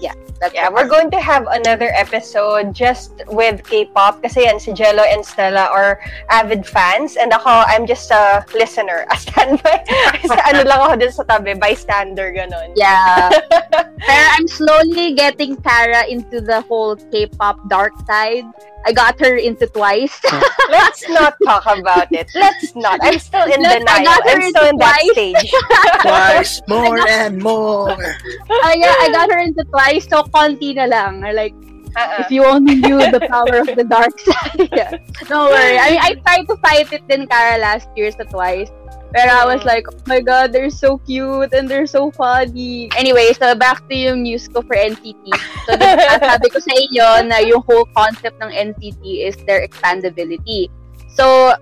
Yeah, 0.00 0.14
that's 0.40 0.54
Yeah, 0.54 0.68
we're 0.70 0.88
going 0.88 1.10
to 1.10 1.20
have 1.20 1.46
another 1.50 1.90
episode 1.94 2.74
just 2.74 3.22
with 3.26 3.62
K-pop 3.64 4.22
kasi 4.22 4.46
yan, 4.46 4.60
si 4.60 4.72
Jello 4.72 5.02
and 5.02 5.24
Stella 5.24 5.66
are 5.70 6.00
avid 6.30 6.66
fans 6.66 7.16
and 7.16 7.32
ako, 7.32 7.50
I'm 7.66 7.86
just 7.86 8.10
a 8.10 8.46
listener, 8.54 9.06
a 9.10 9.16
standby. 9.16 9.82
Kasi 10.22 10.38
ano 10.46 10.62
lang 10.62 10.78
ako 10.78 10.94
dun 11.02 11.12
sa 11.12 11.24
tabi, 11.26 11.54
bystander, 11.54 12.30
ganon. 12.32 12.72
Yeah. 12.76 13.30
Pero 14.06 14.26
I'm 14.38 14.46
slowly 14.46 15.14
getting 15.14 15.56
Kara 15.58 16.06
into 16.06 16.40
the 16.40 16.60
whole 16.62 16.96
K-pop 16.96 17.68
dark 17.68 17.92
side. 18.06 18.46
I 18.86 18.92
got 18.92 19.18
her 19.20 19.36
into 19.36 19.66
twice. 19.66 20.16
Let's 20.70 21.02
not 21.08 21.34
talk 21.44 21.66
about 21.66 22.08
it. 22.12 22.30
Let's 22.34 22.74
not. 22.76 23.00
I'm 23.02 23.18
still 23.18 23.44
in 23.44 23.60
Let's- 23.60 23.84
I 23.88 23.98
denial. 24.00 24.04
got 24.06 24.20
her 24.24 24.36
I'm 24.38 24.50
still 24.50 24.68
in 24.70 24.76
that 24.78 24.98
twice. 24.98 25.12
stage. 25.12 25.50
Twice, 26.02 26.52
more 26.68 26.98
and 27.08 27.42
more. 27.42 27.90
oh 27.94 28.72
yeah, 28.76 28.94
I 29.02 29.10
got 29.12 29.30
her 29.30 29.38
into 29.42 29.64
twice. 29.68 30.06
So 30.08 30.22
konti 30.30 30.74
na 30.78 30.84
lang. 30.86 31.20
Like 31.20 31.54
Uh-uh. 31.96 32.22
if 32.22 32.30
you 32.30 32.44
only 32.44 32.76
knew 32.76 32.98
the 33.10 33.20
power 33.28 33.64
of 33.64 33.72
the 33.74 33.82
dark 33.82 34.14
side. 34.20 34.68
yeah. 34.76 34.92
No 35.28 35.50
worry. 35.50 35.76
I 35.76 35.90
mean, 35.90 36.00
I 36.04 36.10
tried 36.22 36.44
to 36.46 36.56
fight 36.62 36.92
it 36.92 37.02
din 37.08 37.26
Kara 37.26 37.58
last 37.58 37.88
year 37.96 38.12
sa 38.14 38.22
twice. 38.28 38.70
Pero 39.12 39.32
I 39.32 39.44
was 39.48 39.64
like, 39.64 39.88
oh 39.88 40.04
my 40.06 40.20
god, 40.20 40.52
they're 40.52 40.68
so 40.68 40.98
cute 41.08 41.52
and 41.52 41.68
they're 41.68 41.88
so 41.88 42.10
funny. 42.12 42.90
Anyway, 42.96 43.32
so 43.32 43.54
back 43.54 43.80
to 43.88 43.94
yung 43.96 44.22
news 44.22 44.48
ko 44.48 44.60
for 44.60 44.76
NCT. 44.76 45.24
So, 45.64 45.80
diba, 45.80 46.20
sabi 46.28 46.46
ko 46.52 46.58
sa 46.60 46.72
inyo 46.76 47.06
na 47.24 47.40
yung 47.40 47.64
whole 47.64 47.88
concept 47.96 48.36
ng 48.44 48.52
NCT 48.52 49.00
is 49.24 49.36
their 49.48 49.64
expandability. 49.64 50.68
So, 51.16 51.56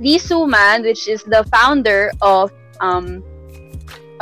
Lee 0.00 0.16
Suman, 0.16 0.82
which 0.82 1.04
is 1.06 1.22
the 1.28 1.44
founder 1.52 2.10
of 2.24 2.48
um, 2.80 3.20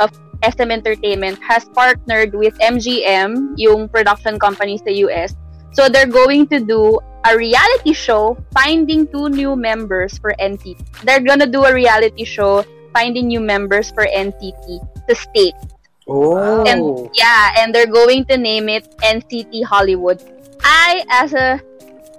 of 0.03 0.11
SM 0.43 0.71
Entertainment, 0.71 1.39
has 1.39 1.63
partnered 1.71 2.35
with 2.35 2.51
MGM, 2.59 3.55
yung 3.55 3.87
production 3.87 4.35
company 4.35 4.77
sa 4.83 4.91
US. 5.07 5.35
So 5.71 5.87
they're 5.87 6.09
going 6.09 6.47
to 6.51 6.59
do 6.59 6.99
a 7.25 7.35
reality 7.35 7.93
show 7.93 8.37
finding 8.53 9.07
two 9.07 9.29
new 9.29 9.55
members 9.55 10.17
for 10.17 10.33
NCT. 10.39 11.03
They're 11.03 11.23
gonna 11.23 11.47
do 11.47 11.65
a 11.65 11.73
reality 11.73 12.23
show 12.23 12.63
finding 12.93 13.27
new 13.27 13.39
members 13.39 13.91
for 13.91 14.05
NCT 14.05 14.79
to 15.07 15.13
state. 15.15 15.55
Oh. 16.07 16.65
And 16.65 17.09
yeah, 17.13 17.53
and 17.57 17.73
they're 17.73 17.91
going 17.91 18.25
to 18.25 18.37
name 18.37 18.69
it 18.69 18.89
NCT 19.01 19.63
Hollywood. 19.63 20.17
I, 20.63 21.05
as 21.09 21.33
a 21.33 21.61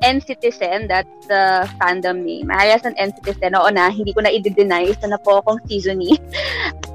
NCTzen, 0.02 0.88
that's 0.88 1.26
the 1.26 1.69
fandom 1.80 2.25
name. 2.25 2.50
I, 2.50 2.69
as 2.69 2.85
an 2.85 2.95
NCTzen, 2.95 3.52
oo 3.59 3.69
na, 3.69 3.90
hindi 3.90 4.14
ko 4.14 4.23
na 4.23 4.30
i-deny, 4.30 4.95
isa 4.95 5.11
na 5.11 5.19
po 5.19 5.42
akong 5.42 5.61
seasonee. 5.66 6.19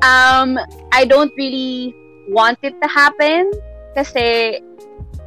Um, 0.06 0.60
I 0.92 1.06
don't 1.06 1.32
really 1.34 1.96
want 2.30 2.60
it 2.62 2.78
to 2.78 2.86
happen 2.86 3.50
kasi 3.98 4.62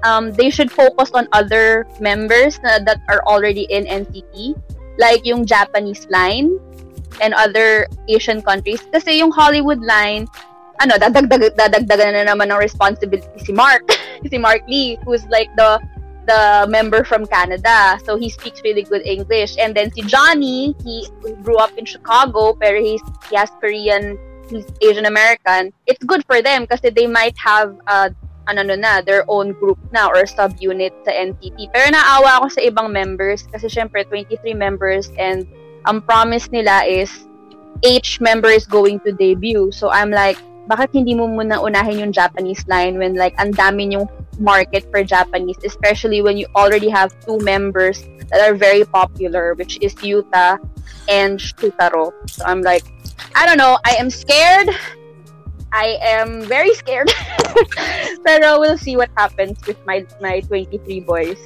um, 0.02 0.32
they 0.32 0.50
should 0.50 0.70
focus 0.70 1.10
on 1.14 1.28
other 1.32 1.86
members 2.00 2.60
na, 2.62 2.78
that 2.84 3.00
are 3.08 3.22
already 3.26 3.66
in 3.70 3.84
NCT, 3.84 4.54
like 4.98 5.24
yung 5.24 5.46
Japanese 5.46 6.06
line 6.10 6.58
and 7.20 7.34
other 7.34 7.86
Asian 8.08 8.42
countries. 8.42 8.82
Kasi 8.92 9.18
yung 9.18 9.30
Hollywood 9.30 9.80
line, 9.80 10.26
ano, 10.80 10.94
dadagdag, 10.98 11.54
dadagdagan 11.58 12.14
na 12.14 12.24
naman 12.30 12.50
ng 12.50 12.58
responsibility 12.58 13.26
si 13.42 13.52
Mark, 13.52 13.82
si 14.30 14.38
Mark 14.38 14.62
Lee, 14.68 14.98
who's 15.04 15.26
like 15.26 15.50
the 15.56 15.78
the 16.28 16.68
member 16.68 17.02
from 17.02 17.24
Canada. 17.24 17.98
So 18.04 18.20
he 18.20 18.28
speaks 18.28 18.60
really 18.62 18.84
good 18.84 19.02
English. 19.02 19.56
And 19.56 19.74
then 19.74 19.90
si 19.90 20.04
Johnny, 20.04 20.76
he 20.84 21.08
grew 21.42 21.56
up 21.56 21.72
in 21.80 21.88
Chicago, 21.88 22.52
pero 22.52 22.78
he's, 22.78 23.00
he 23.32 23.34
has 23.36 23.48
Korean, 23.58 24.20
he's 24.52 24.68
Asian 24.84 25.06
American. 25.06 25.72
It's 25.88 26.04
good 26.04 26.22
for 26.28 26.44
them 26.44 26.68
kasi 26.68 26.90
they 26.92 27.08
might 27.08 27.34
have 27.40 27.80
uh, 27.88 28.12
ano 28.48 28.64
no 28.64 28.74
na, 28.74 29.04
their 29.04 29.22
own 29.28 29.52
group 29.52 29.78
na 29.92 30.08
or 30.08 30.24
subunit 30.24 30.96
sa 31.04 31.12
NCT. 31.12 31.68
Pero 31.70 31.92
naawa 31.92 32.42
ako 32.42 32.58
sa 32.58 32.60
ibang 32.64 32.88
members 32.90 33.44
kasi 33.52 33.68
syempre 33.68 34.02
23 34.08 34.56
members 34.56 35.12
and 35.20 35.44
ang 35.84 36.00
promise 36.02 36.48
nila 36.48 36.82
is 36.88 37.28
each 37.84 38.18
member 38.18 38.48
is 38.48 38.66
going 38.66 38.98
to 39.04 39.12
debut. 39.12 39.70
So 39.70 39.92
I'm 39.92 40.10
like, 40.10 40.40
bakit 40.68 40.92
hindi 40.92 41.14
mo 41.14 41.28
muna 41.28 41.60
unahin 41.60 42.00
yung 42.00 42.12
Japanese 42.12 42.64
line 42.68 42.98
when 42.98 43.14
like 43.14 43.32
ang 43.40 43.52
dami 43.52 43.88
yung 43.92 44.08
market 44.40 44.84
for 44.90 45.04
Japanese, 45.04 45.56
especially 45.64 46.20
when 46.20 46.36
you 46.36 46.46
already 46.56 46.88
have 46.88 47.12
two 47.24 47.38
members 47.40 48.04
that 48.28 48.40
are 48.44 48.54
very 48.54 48.84
popular, 48.84 49.54
which 49.54 49.78
is 49.80 49.94
Yuta 50.04 50.60
and 51.08 51.38
Shutaro. 51.40 52.12
So 52.28 52.44
I'm 52.44 52.62
like, 52.62 52.84
I 53.34 53.46
don't 53.46 53.58
know, 53.58 53.78
I 53.84 53.96
am 53.96 54.10
scared. 54.10 54.68
I 55.78 55.94
am 56.02 56.42
very 56.42 56.75
scared. 56.75 57.06
Pero 58.26 58.58
we'll 58.58 58.78
see 58.78 58.99
what 58.99 59.14
happens 59.14 59.62
with 59.62 59.78
my 59.87 60.02
my 60.18 60.42
23 60.42 60.82
boys. 61.06 61.38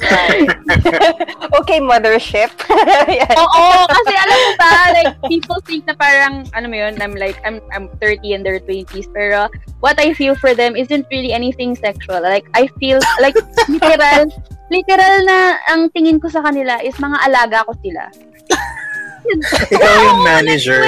Right. 0.00 0.48
okay, 1.60 1.82
mothership. 1.82 2.54
Yan. 3.20 3.34
Oo, 3.34 3.66
kasi 3.90 4.12
alam 4.14 4.38
mo 4.38 4.50
ba, 4.62 4.72
like, 4.94 5.12
people 5.26 5.58
think 5.66 5.86
na 5.90 5.94
parang, 5.98 6.46
ano 6.54 6.70
mo 6.70 6.76
yun, 6.78 6.94
I'm 7.02 7.18
like, 7.18 7.34
I'm, 7.42 7.58
I'm 7.74 7.90
30 7.98 8.30
in 8.30 8.40
their 8.46 8.62
20s, 8.62 9.10
pero 9.10 9.50
what 9.82 9.98
I 9.98 10.14
feel 10.14 10.38
for 10.38 10.54
them 10.54 10.78
isn't 10.78 11.10
really 11.10 11.34
anything 11.34 11.74
sexual. 11.74 12.22
Like, 12.22 12.46
I 12.54 12.70
feel, 12.78 13.02
like, 13.18 13.34
literal, 13.66 14.30
literal 14.70 15.16
na 15.26 15.58
ang 15.66 15.90
tingin 15.90 16.22
ko 16.22 16.30
sa 16.30 16.46
kanila 16.46 16.78
is 16.78 16.94
mga 17.02 17.18
alaga 17.26 17.66
ko 17.66 17.74
sila. 17.82 18.06
Ikaw 19.74 19.94
yung 20.06 20.22
manager. 20.22 20.78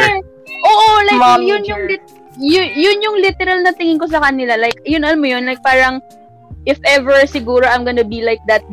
Oo, 0.68 0.88
like, 1.02 1.18
Momager. 1.18 1.42
yun 1.50 1.62
yung, 1.66 1.82
yun, 2.38 2.66
yun 2.78 2.98
yung 3.02 3.18
literal 3.18 3.60
na 3.60 3.74
tingin 3.74 3.98
ko 3.98 4.06
sa 4.06 4.22
kanila. 4.22 4.54
Like, 4.54 4.78
yun, 4.86 5.02
alam 5.02 5.18
mo 5.18 5.26
yun, 5.26 5.44
like, 5.44 5.60
parang, 5.60 5.98
if 6.66 6.78
ever, 6.84 7.24
siguro, 7.24 7.64
I'm 7.66 7.84
gonna 7.84 8.04
be 8.04 8.22
like 8.22 8.40
that 8.46 8.64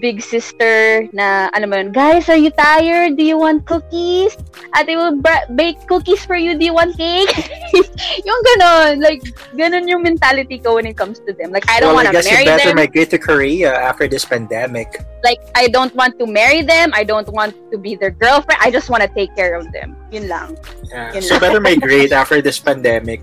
big 0.00 0.22
sister 0.22 1.06
na, 1.12 1.48
ano 1.54 1.66
mo 1.66 1.76
yun, 1.76 1.92
guys, 1.92 2.28
are 2.28 2.36
you 2.36 2.50
tired? 2.50 3.16
Do 3.16 3.24
you 3.24 3.38
want 3.38 3.66
cookies? 3.66 4.36
Ate 4.76 4.96
will 4.96 5.16
bra- 5.20 5.46
bake 5.54 5.78
cookies 5.86 6.24
for 6.24 6.36
you. 6.36 6.58
Do 6.58 6.64
you 6.64 6.74
want 6.74 6.96
cake? 6.96 7.30
yung 8.28 8.40
ganon. 8.54 9.02
Like, 9.02 9.22
ganon 9.54 9.86
yung 9.88 10.02
mentality 10.02 10.58
ko 10.58 10.74
when 10.76 10.86
it 10.86 10.96
comes 10.96 11.18
to 11.26 11.32
them. 11.32 11.52
Like, 11.52 11.68
I 11.70 11.80
don't 11.80 11.94
well, 11.94 12.04
want 12.04 12.08
I 12.08 12.12
to 12.12 12.16
guess 12.18 12.26
you 12.30 12.36
marry 12.36 12.44
better 12.46 12.68
them. 12.70 12.76
migrate 12.76 13.10
to 13.10 13.18
Korea 13.18 13.72
after 13.74 14.08
this 14.08 14.24
pandemic. 14.24 15.02
Like, 15.24 15.40
I 15.54 15.68
don't 15.68 15.94
want 15.94 16.18
to 16.18 16.26
marry 16.26 16.62
them. 16.62 16.90
I 16.94 17.04
don't 17.04 17.28
want 17.28 17.54
to 17.72 17.78
be 17.78 17.94
their 17.96 18.10
girlfriend. 18.10 18.60
I 18.62 18.70
just 18.70 18.90
want 18.90 19.02
to 19.02 19.08
take 19.10 19.34
care 19.34 19.54
of 19.54 19.70
them. 19.72 19.96
Yun 20.10 20.28
lang. 20.28 20.56
Yeah. 20.90 21.14
Yun 21.14 21.22
So 21.22 21.34
lang. 21.34 21.40
better 21.40 21.60
migrate 21.60 22.12
after 22.20 22.42
this 22.42 22.58
pandemic. 22.58 23.22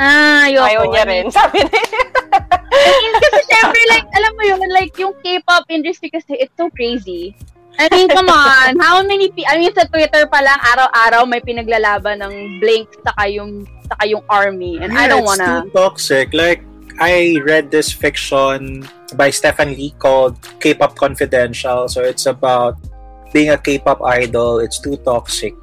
Ah, 0.00 0.48
ayoko. 0.48 0.64
Ayaw 0.64 0.82
niya 0.88 1.04
rin. 1.04 1.24
Sabi 1.30 1.60
niya. 1.68 1.82
I 2.32 3.08
kasi 3.20 3.40
syempre, 3.52 3.80
like, 3.92 4.06
alam 4.16 4.32
mo 4.34 4.42
yun, 4.42 4.60
like, 4.72 4.92
yung 4.96 5.14
K-pop 5.20 5.68
industry 5.68 6.08
kasi, 6.08 6.40
it's 6.40 6.54
so 6.56 6.72
crazy. 6.72 7.36
I 7.80 7.88
mean, 7.88 8.08
come 8.08 8.28
on, 8.28 8.76
how 8.80 9.00
many, 9.00 9.32
I 9.48 9.56
mean, 9.56 9.72
sa 9.72 9.88
Twitter 9.88 10.28
pa 10.28 10.44
lang, 10.44 10.60
araw-araw 10.76 11.24
may 11.24 11.40
pinaglalaban 11.40 12.20
ng 12.20 12.60
Blink 12.60 12.92
saka 13.00 13.28
yung, 13.32 13.64
saka 13.88 14.04
yung 14.04 14.20
army. 14.28 14.76
And 14.76 14.92
I 14.92 15.08
Yeah, 15.08 15.16
don't 15.16 15.24
it's 15.24 15.40
wanna, 15.40 15.64
too 15.64 15.72
toxic. 15.72 16.36
Like, 16.36 16.60
I 17.00 17.40
read 17.40 17.72
this 17.72 17.88
fiction 17.88 18.84
by 19.16 19.30
Stefan 19.32 19.72
Lee 19.72 19.96
called 19.96 20.36
K-pop 20.60 20.96
Confidential. 20.96 21.88
So 21.88 22.04
it's 22.04 22.26
about 22.26 22.76
being 23.32 23.50
a 23.50 23.58
K-pop 23.58 24.04
idol. 24.04 24.60
It's 24.60 24.78
too 24.78 25.00
toxic. 25.00 25.56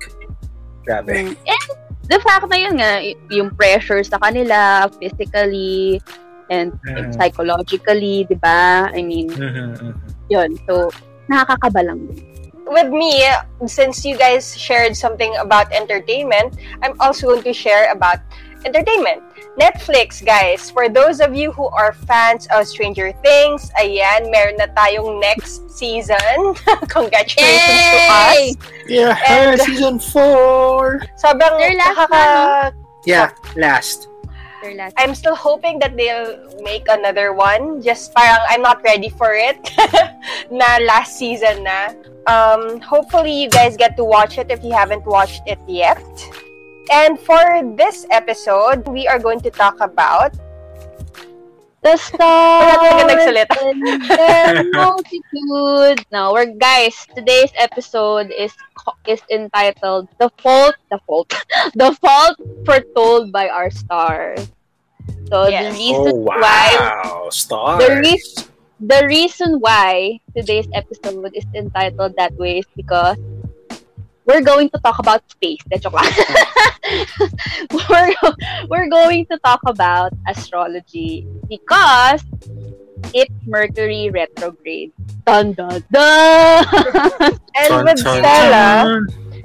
Grabe. 0.86 1.14
Mm. 1.14 1.38
And 1.38 1.66
the 2.10 2.18
fact 2.26 2.50
na 2.50 2.58
yun 2.58 2.82
nga, 2.82 3.06
yung 3.30 3.54
pressure 3.54 4.02
sa 4.04 4.18
kanila, 4.18 4.90
physically, 4.98 6.02
and 6.50 6.74
Mhm. 6.86 7.14
psychologically, 7.16 8.26
di 8.26 8.36
ba? 8.36 8.90
I 8.92 9.02
mean, 9.02 9.30
Mhm, 9.30 9.78
mhm. 9.80 9.94
yun. 10.30 10.58
So, 10.68 10.90
nakakakaba 11.30 11.86
lang 11.86 12.00
din. 12.10 12.26
with 12.70 12.94
me, 12.94 13.26
since 13.66 14.06
you 14.06 14.14
guys 14.14 14.54
shared 14.54 14.94
something 14.94 15.34
about 15.42 15.66
entertainment, 15.74 16.54
I'm 16.86 16.94
also 17.02 17.26
going 17.26 17.42
to 17.42 17.54
share 17.54 17.90
about 17.90 18.22
entertainment. 18.62 19.26
Netflix, 19.58 20.22
guys, 20.24 20.70
for 20.70 20.86
those 20.86 21.18
of 21.18 21.34
you 21.34 21.50
who 21.52 21.66
are 21.74 21.98
fans 22.06 22.46
of 22.54 22.70
Stranger 22.70 23.10
Things, 23.26 23.74
ayan, 23.74 24.30
meron 24.30 24.62
na 24.62 24.70
tayong 24.78 25.18
next 25.18 25.66
season. 25.74 26.54
Congratulations 26.94 27.74
to 27.90 27.98
us. 28.06 28.38
Yay! 28.38 28.44
Yeah, 28.86 29.18
And- 29.26 29.58
season 29.66 29.98
4! 29.98 31.02
Sobrang 31.18 31.58
Their 31.58 31.74
last 31.74 31.98
nakaka... 31.98 32.22
Yeah, 33.10 33.34
last. 33.58 34.14
Their 34.62 34.76
last 34.76 34.96
I'm 34.98 35.16
still 35.16 35.36
hoping 35.36 35.80
that 35.80 35.96
they'll 35.96 36.62
make 36.62 36.86
another 36.90 37.34
one. 37.34 37.82
Just 37.82 38.14
parang 38.14 38.44
I'm 38.50 38.62
not 38.62 38.84
ready 38.84 39.10
for 39.10 39.34
it. 39.34 39.58
na 40.52 40.78
last 40.84 41.18
season 41.18 41.64
na. 41.64 41.96
Um, 42.28 42.82
hopefully 42.82 43.32
you 43.32 43.50
guys 43.50 43.78
get 43.78 43.96
to 43.98 44.04
watch 44.04 44.38
it 44.38 44.52
if 44.52 44.64
you 44.64 44.74
haven't 44.74 45.06
watched 45.06 45.42
it 45.48 45.60
yet. 45.68 46.04
And 46.92 47.20
for 47.20 47.62
this 47.78 48.06
episode, 48.12 48.88
we 48.88 49.08
are 49.08 49.20
going 49.20 49.40
to 49.42 49.52
talk 49.52 49.80
about 49.80 50.34
The 51.80 51.96
stars 51.96 52.76
Wala 52.76 52.92
talaga 52.92 53.16
nagsalita. 53.16 53.56
and 54.20 54.58
the 54.60 54.64
multitude. 54.76 56.00
No, 56.12 56.36
we're 56.36 56.52
guys. 56.60 56.96
Today's 57.16 57.56
episode 57.56 58.36
is 58.36 58.52
is 59.08 59.24
entitled 59.32 60.12
"The 60.20 60.28
Fault." 60.44 60.76
The 60.92 61.00
fault. 61.08 61.32
the 61.80 61.96
fault 62.04 62.36
foretold 62.68 63.32
by 63.32 63.48
our 63.48 63.72
stars. 63.72 64.52
So 65.32 65.48
Yes. 65.48 65.72
the 65.72 65.80
reason 65.80 66.14
Oh, 66.20 66.28
why. 66.28 66.68
Stars. 67.32 67.80
The 67.80 67.92
reason- 68.04 68.46
the 68.80 69.02
reason 69.08 69.50
why 69.64 70.20
today's 70.36 70.68
episode 70.76 71.32
is 71.36 71.48
entitled 71.56 72.16
that 72.20 72.36
way 72.36 72.60
is 72.60 72.68
because 72.76 73.16
we're 74.30 74.46
going 74.46 74.70
to 74.70 74.78
talk 74.86 75.00
about 75.02 75.26
space. 75.26 75.58
De, 75.66 75.82
joke 75.82 75.98
lang. 75.98 76.06
we're, 77.90 78.14
we're 78.70 78.90
going 78.90 79.26
to 79.34 79.38
talk 79.42 79.60
about 79.66 80.14
astrology 80.30 81.26
because 81.50 82.22
it's 83.18 83.34
Mercury 83.50 84.14
retrograde. 84.14 84.94
Dun 85.26 85.54
dun 85.58 85.82
dun! 85.90 86.62
and 87.58 87.70
with 87.82 87.98
Stella, 87.98 89.02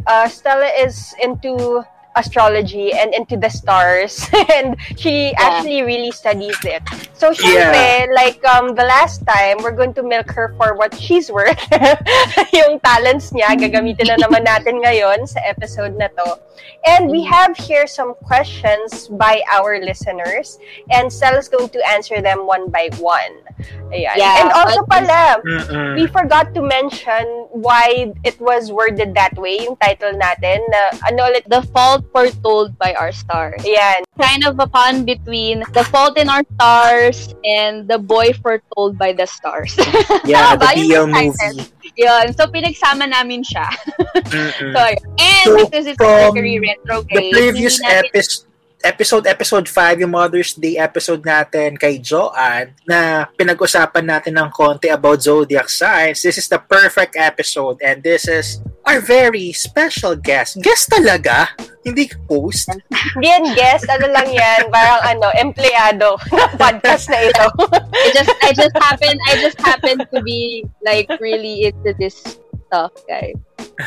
uh, 0.07 0.29
Stella 0.29 0.69
is 0.85 1.17
into 1.23 1.81
astrology 2.17 2.93
and 2.93 3.15
into 3.15 3.37
the 3.37 3.49
stars 3.49 4.27
and 4.55 4.77
she 4.97 5.35
actually 5.37 5.83
really 5.83 6.11
studies 6.11 6.59
it. 6.65 6.83
So 7.15 7.31
syempre, 7.33 8.09
like 8.15 8.43
um 8.45 8.75
the 8.75 8.85
last 8.85 9.27
time, 9.27 9.63
we're 9.63 9.77
going 9.77 9.95
to 9.95 10.03
milk 10.03 10.31
her 10.33 10.55
for 10.57 10.75
what 10.75 10.95
she's 10.95 11.31
worth. 11.31 11.61
yung 12.53 12.81
talents 12.81 13.31
niya, 13.31 13.55
gagamitin 13.59 14.09
na 14.11 14.17
naman 14.19 14.45
natin 14.45 14.83
ngayon 14.83 15.27
sa 15.27 15.41
episode 15.45 15.97
na 15.97 16.09
to. 16.09 16.39
And 16.87 17.11
we 17.11 17.25
have 17.25 17.57
here 17.57 17.87
some 17.87 18.15
questions 18.25 19.09
by 19.09 19.43
our 19.53 19.81
listeners 19.81 20.59
and 20.91 21.13
Stella's 21.13 21.49
going 21.49 21.69
to 21.71 21.81
answer 21.89 22.21
them 22.21 22.47
one 22.47 22.69
by 22.71 22.91
one. 22.99 23.44
Ayan. 23.91 24.15
Yeah, 24.19 24.43
and 24.43 24.51
also 24.53 24.83
but- 24.85 25.07
pala, 25.07 25.39
Mm-mm. 25.41 25.95
we 25.95 26.07
forgot 26.07 26.53
to 26.55 26.63
mention 26.63 27.25
why 27.55 28.11
it 28.25 28.41
was 28.41 28.73
worded 28.73 29.15
that 29.15 29.35
way, 29.39 29.63
yung 29.63 29.77
title 29.77 30.13
natin, 30.13 30.59
na 30.69 30.81
ano 31.07 31.31
ulit, 31.31 31.47
the 31.47 31.63
fault 31.71 32.03
foretold 32.13 32.77
by 32.79 32.95
our 32.99 33.13
stars. 33.13 33.63
yan. 33.65 34.03
Kind 34.21 34.47
of 34.47 34.59
a 34.59 34.67
pun 34.67 35.05
between 35.05 35.63
the 35.75 35.83
fault 35.85 36.19
in 36.19 36.29
our 36.29 36.43
stars 36.55 37.35
and 37.45 37.87
the 37.87 37.99
boy 37.99 38.31
foretold 38.35 38.99
by 38.99 39.13
the 39.13 39.27
stars. 39.27 39.75
Yeah, 40.25 40.55
the 40.57 40.67
BL 40.75 41.07
movie. 41.07 41.71
Yun. 41.99 42.33
So, 42.35 42.47
pinagsama 42.51 43.07
namin 43.11 43.43
siya. 43.45 43.67
So, 44.75 44.81
and 45.19 45.47
So, 45.47 45.57
because 45.63 45.87
it's 45.87 45.99
from 45.99 46.33
Mercury 46.35 46.59
The 46.59 46.75
retrograde, 46.75 47.33
previous 47.33 47.79
hindi 47.79 47.91
natin- 47.93 48.09
episode, 48.11 48.47
episode, 48.85 49.25
episode 49.27 49.67
5, 49.67 50.05
yung 50.05 50.13
Mother's 50.13 50.53
Day 50.53 50.77
episode 50.77 51.25
natin 51.25 51.81
kay 51.81 51.97
Joanne, 51.99 52.77
na 52.85 53.25
pinag-usapan 53.35 54.05
natin 54.05 54.37
ng 54.37 54.53
konti 54.53 54.93
about 54.93 55.25
zodiac 55.25 55.73
signs. 55.73 56.21
This 56.21 56.37
is 56.37 56.47
the 56.47 56.61
perfect 56.61 57.17
episode 57.17 57.81
and 57.81 58.05
this 58.05 58.29
is 58.29 58.61
our 58.85 59.01
very 59.01 59.57
special 59.57 60.13
guest. 60.15 60.61
Guest 60.61 60.93
talaga? 60.93 61.49
Hindi 61.81 62.13
host? 62.29 62.69
Hindi 63.17 63.27
yan 63.33 63.57
guest, 63.57 63.89
ano 63.89 64.07
lang 64.13 64.29
yan, 64.29 64.69
parang 64.69 65.01
ano, 65.17 65.27
empleyado 65.41 66.21
ng 66.21 66.53
podcast 66.63 67.09
na 67.09 67.25
ito. 67.25 67.45
I 67.73 68.09
just, 68.13 68.33
I 68.45 68.51
just 68.53 68.77
happen, 68.77 69.17
I 69.25 69.33
just 69.41 69.59
happen 69.65 70.05
to 70.05 70.19
be 70.21 70.69
like 70.85 71.09
really 71.19 71.73
into 71.73 71.97
this 71.97 72.21
stuff, 72.69 72.93
guys. 73.09 73.37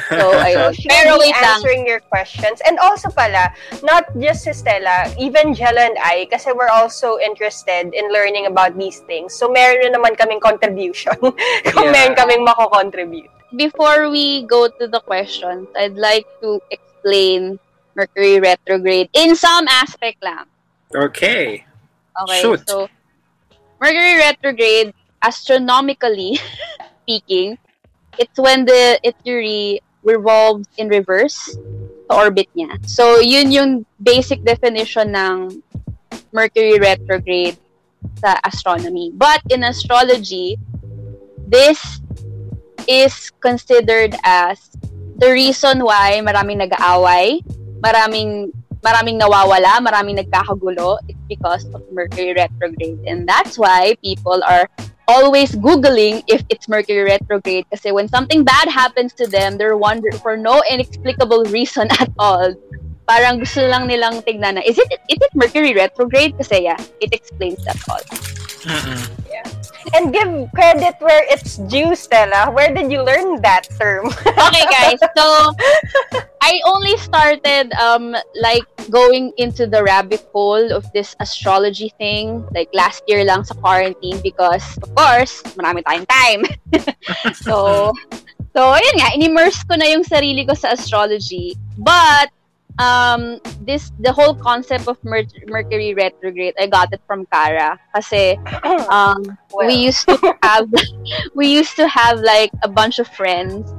So, 0.09 0.35
ayun. 0.45 0.75
She 0.75 0.87
Pero 0.87 1.15
will 1.15 1.23
be 1.23 1.33
answering 1.33 1.87
your 1.87 1.99
questions. 2.11 2.59
And 2.67 2.77
also 2.79 3.09
pala, 3.09 3.51
not 3.83 4.03
just 4.19 4.43
si 4.43 4.53
Stella, 4.53 5.07
even 5.19 5.53
Jella 5.53 5.87
and 5.87 5.97
I, 5.99 6.27
kasi 6.31 6.51
we're 6.51 6.71
also 6.71 7.17
interested 7.19 7.93
in 7.95 8.05
learning 8.11 8.45
about 8.47 8.75
these 8.77 8.99
things. 9.07 9.33
So, 9.33 9.47
meron 9.47 9.87
na 9.87 9.99
naman 9.99 10.19
kaming 10.19 10.41
contribution 10.43 11.15
kung 11.71 11.87
Yeah. 11.87 11.95
meron 11.95 12.15
kaming 12.19 12.43
mako-contribute. 12.43 13.31
Before 13.55 14.11
we 14.11 14.43
go 14.43 14.67
to 14.67 14.85
the 14.91 14.99
questions, 14.99 15.71
I'd 15.71 15.95
like 15.95 16.27
to 16.43 16.59
explain 16.67 17.59
Mercury 17.95 18.39
retrograde 18.43 19.07
in 19.15 19.35
some 19.35 19.65
aspect 19.71 20.19
lang. 20.21 20.45
Okay. 20.93 21.63
Okay, 22.13 22.39
Shoot. 22.41 22.67
so 22.67 22.91
Mercury 23.79 24.17
retrograde, 24.19 24.93
astronomically 25.23 26.37
speaking, 27.03 27.57
it's 28.17 28.37
when 28.39 28.65
the 28.65 28.99
Mercury 29.03 29.81
revolves 30.03 30.67
in 30.77 30.87
reverse 30.87 31.57
sa 32.07 32.13
orbit 32.15 32.47
niya. 32.55 32.79
So, 32.87 33.19
yun 33.19 33.51
yung 33.51 33.85
basic 33.99 34.43
definition 34.43 35.11
ng 35.11 35.61
Mercury 36.31 36.79
retrograde 36.79 37.57
sa 38.19 38.39
astronomy. 38.47 39.11
But 39.13 39.43
in 39.49 39.63
astrology, 39.63 40.57
this 41.47 41.99
is 42.87 43.31
considered 43.43 44.15
as 44.23 44.71
the 45.19 45.31
reason 45.31 45.83
why 45.83 46.23
maraming 46.23 46.63
nag-aaway, 46.63 47.43
maraming 47.83 48.53
maraming 48.85 49.19
nawawala, 49.19 49.83
maraming 49.83 50.21
nagkakagulo, 50.21 50.95
it's 51.11 51.19
because 51.27 51.65
of 51.73 51.83
Mercury 51.91 52.31
retrograde. 52.31 53.01
And 53.03 53.27
that's 53.27 53.57
why 53.59 53.97
people 53.99 54.39
are 54.47 54.69
always 55.07 55.55
Googling 55.55 56.23
if 56.27 56.43
it's 56.49 56.67
Mercury 56.67 57.03
retrograde 57.03 57.65
kasi 57.71 57.91
when 57.91 58.07
something 58.07 58.43
bad 58.43 58.67
happens 58.69 59.13
to 59.13 59.27
them, 59.27 59.57
they're 59.57 59.77
wondering 59.77 60.17
for 60.19 60.37
no 60.37 60.61
inexplicable 60.69 61.45
reason 61.45 61.87
at 61.99 62.11
all. 62.19 62.53
Parang 63.07 63.39
gusto 63.39 63.63
lang 63.63 63.87
nilang 63.87 64.19
tignan 64.27 64.59
na, 64.59 64.63
is 64.67 64.77
it, 64.77 64.91
is 65.07 65.19
it 65.23 65.31
Mercury 65.33 65.73
retrograde? 65.73 66.35
Kasi 66.37 66.67
yeah, 66.67 66.77
it 66.99 67.15
explains 67.15 67.63
that 67.63 67.79
all. 67.87 68.03
Mm-mm. 68.67 69.17
And 69.95 70.11
give 70.11 70.27
credit 70.53 70.95
where 70.99 71.23
it's 71.31 71.57
due, 71.71 71.95
Stella. 71.95 72.51
Where 72.51 72.73
did 72.73 72.91
you 72.91 73.03
learn 73.03 73.41
that 73.41 73.67
term? 73.79 74.07
okay 74.47 74.65
guys 74.69 74.99
so 75.15 75.25
i 76.41 76.59
only 76.65 76.95
started 76.97 77.71
um 77.73 78.15
like 78.41 78.63
going 78.89 79.33
into 79.37 79.67
the 79.67 79.83
rabbit 79.83 80.23
hole 80.31 80.71
of 80.71 80.85
this 80.93 81.15
astrology 81.19 81.91
thing 81.97 82.45
like 82.53 82.69
last 82.73 83.03
year 83.07 83.25
lang 83.25 83.43
sa 83.43 83.53
quarantine 83.59 84.19
because 84.21 84.63
of 84.83 84.89
course 84.95 85.41
marami 85.59 85.83
tayong 85.83 86.07
time 86.07 86.41
so 87.45 87.91
so 88.55 88.61
ayun 88.71 88.95
nga 89.01 89.09
inimmerse 89.17 89.59
ko 89.67 89.75
na 89.75 89.89
yung 89.89 90.05
sarili 90.05 90.47
ko 90.47 90.53
sa 90.53 90.71
astrology 90.71 91.57
but 91.81 92.31
um 92.79 93.39
this 93.65 93.91
the 93.99 94.13
whole 94.13 94.35
concept 94.35 94.87
of 94.87 94.97
Mer- 95.03 95.25
mercury 95.47 95.93
retrograde 95.93 96.53
i 96.59 96.67
got 96.67 96.93
it 96.93 97.01
from 97.07 97.25
Kara 97.33 97.79
kasi 97.95 98.37
um 98.93 99.25
we 99.65 99.73
used 99.73 100.05
to 100.05 100.15
have 100.43 100.69
we 101.35 101.47
used 101.47 101.75
to 101.75 101.87
have 101.87 102.19
like 102.21 102.51
a 102.61 102.69
bunch 102.69 102.99
of 102.99 103.07
friends 103.09 103.73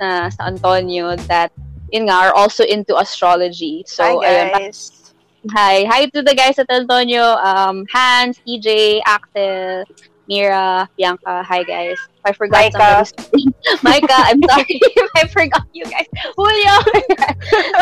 na 0.00 0.32
sa 0.32 0.48
Antonio 0.48 1.14
that 1.28 1.52
yun 1.92 2.08
nga 2.08 2.16
are 2.30 2.34
also 2.34 2.64
into 2.64 2.96
astrology. 2.96 3.84
So 3.86 4.02
Hi, 4.02 4.16
ayun. 4.16 4.48
guys. 4.56 5.12
Hi. 5.52 5.84
Hi 5.84 6.02
to 6.12 6.22
the 6.22 6.34
guys 6.34 6.58
at 6.58 6.70
Antonio. 6.72 7.36
Um 7.40 7.84
Hans, 7.92 8.40
EJ, 8.48 9.02
Axel, 9.04 9.84
Mira, 10.30 10.86
Bianca. 10.94 11.42
Hi 11.42 11.66
guys. 11.66 11.98
I 12.22 12.30
forgot 12.30 12.70
Micah. 12.70 13.02
somebody's 13.02 13.50
Micah, 13.82 14.22
I'm 14.30 14.38
sorry 14.46 14.78
if 14.78 15.10
I 15.18 15.26
forgot 15.26 15.66
you 15.74 15.82
guys. 15.90 16.06
Julio. 16.38 16.74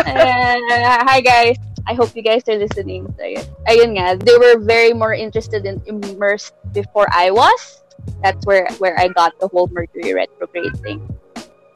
Uh, 0.09 1.05
hi 1.05 1.21
guys. 1.21 1.61
I 1.87 1.93
hope 1.93 2.17
you 2.17 2.23
guys 2.23 2.49
are 2.49 2.57
listening. 2.57 3.05
So, 3.21 3.25
ayun. 3.25 3.45
ayun 3.69 3.89
nga, 4.01 4.17
they 4.17 4.37
were 4.41 4.57
very 4.57 4.97
more 4.97 5.13
interested 5.13 5.69
in 5.69 5.85
immersed 5.85 6.57
before 6.73 7.05
I 7.13 7.29
was. 7.29 7.85
That's 8.25 8.41
where 8.49 8.65
where 8.81 8.97
I 8.97 9.13
got 9.13 9.37
the 9.41 9.49
whole 9.53 9.69
Mercury 9.69 10.17
retrograde 10.17 10.73
thing. 10.81 11.05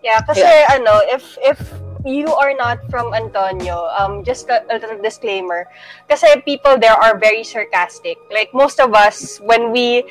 Yeah, 0.01 0.25
kasi 0.25 0.49
ano, 0.73 1.05
if 1.13 1.37
if 1.45 1.61
you 2.09 2.33
are 2.33 2.57
not 2.57 2.81
from 2.89 3.13
Antonio, 3.13 3.93
um, 3.93 4.25
just 4.25 4.49
a, 4.49 4.65
a 4.73 4.81
little 4.81 5.01
disclaimer. 5.05 5.69
Kasi 6.09 6.41
people 6.49 6.81
there 6.81 6.97
are 6.97 7.21
very 7.21 7.45
sarcastic. 7.45 8.17
Like 8.33 8.57
most 8.57 8.81
of 8.81 8.97
us, 8.97 9.37
when 9.45 9.69
we 9.69 10.09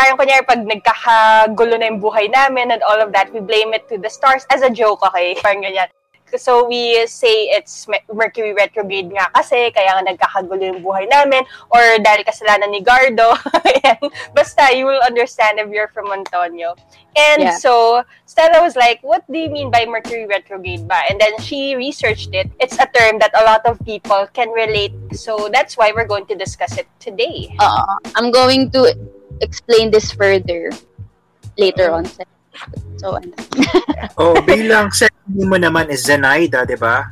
parang 0.00 0.16
kunyari 0.16 0.40
pag 0.48 0.64
nagkakagulo 0.64 1.76
na 1.76 1.92
yung 1.92 2.00
buhay 2.00 2.24
namin 2.32 2.72
and 2.72 2.80
all 2.88 2.96
of 2.96 3.12
that, 3.12 3.28
we 3.36 3.40
blame 3.44 3.76
it 3.76 3.84
to 3.84 4.00
the 4.00 4.08
stars 4.08 4.48
as 4.48 4.64
a 4.64 4.72
joke, 4.72 5.04
okay? 5.04 5.36
Parang 5.44 5.60
ganyan. 5.60 5.92
So 6.38 6.64
we 6.64 7.04
say 7.10 7.50
it's 7.52 7.90
Mercury 8.08 8.54
retrograde 8.54 9.10
nga 9.10 9.28
kasi, 9.34 9.68
kaya 9.74 9.98
nga 9.98 10.14
nagkakagulo 10.14 10.62
yung 10.72 10.80
buhay 10.80 11.04
namin, 11.10 11.42
or 11.68 11.82
dahil 12.00 12.22
kasalanan 12.24 12.70
ni 12.70 12.80
Gardo. 12.80 13.34
Basta, 14.38 14.72
you 14.72 14.86
will 14.86 15.02
understand 15.04 15.58
if 15.58 15.68
you're 15.68 15.90
from 15.92 16.08
Antonio. 16.14 16.78
And 17.18 17.50
Yeah. 17.50 17.58
so, 17.58 18.06
Stella 18.24 18.62
was 18.62 18.78
like, 18.78 19.02
what 19.02 19.26
do 19.26 19.36
you 19.36 19.50
mean 19.50 19.74
by 19.74 19.84
Mercury 19.84 20.24
retrograde 20.24 20.86
ba? 20.86 21.02
And 21.10 21.20
then 21.20 21.34
she 21.42 21.74
researched 21.74 22.30
it. 22.32 22.46
It's 22.62 22.78
a 22.78 22.86
term 22.88 23.18
that 23.18 23.34
a 23.34 23.42
lot 23.42 23.66
of 23.66 23.76
people 23.84 24.24
can 24.32 24.54
relate. 24.54 24.94
So 25.12 25.50
that's 25.52 25.76
why 25.76 25.90
we're 25.90 26.08
going 26.08 26.30
to 26.30 26.38
discuss 26.38 26.78
it 26.78 26.86
today. 27.02 27.50
Uh, 27.58 27.98
I'm 28.14 28.30
going 28.30 28.70
to 28.70 28.94
explain 29.40 29.90
this 29.90 30.12
further 30.12 30.70
later 31.58 31.90
on. 31.90 32.06
So, 33.00 33.16
ano. 33.16 33.32
Oh, 34.20 34.36
bilang 34.44 34.92
second 34.92 35.32
name 35.32 35.48
mo 35.48 35.56
naman 35.56 35.88
is 35.88 36.04
Zenaida, 36.04 36.64
di 36.68 36.76
ba? 36.76 37.08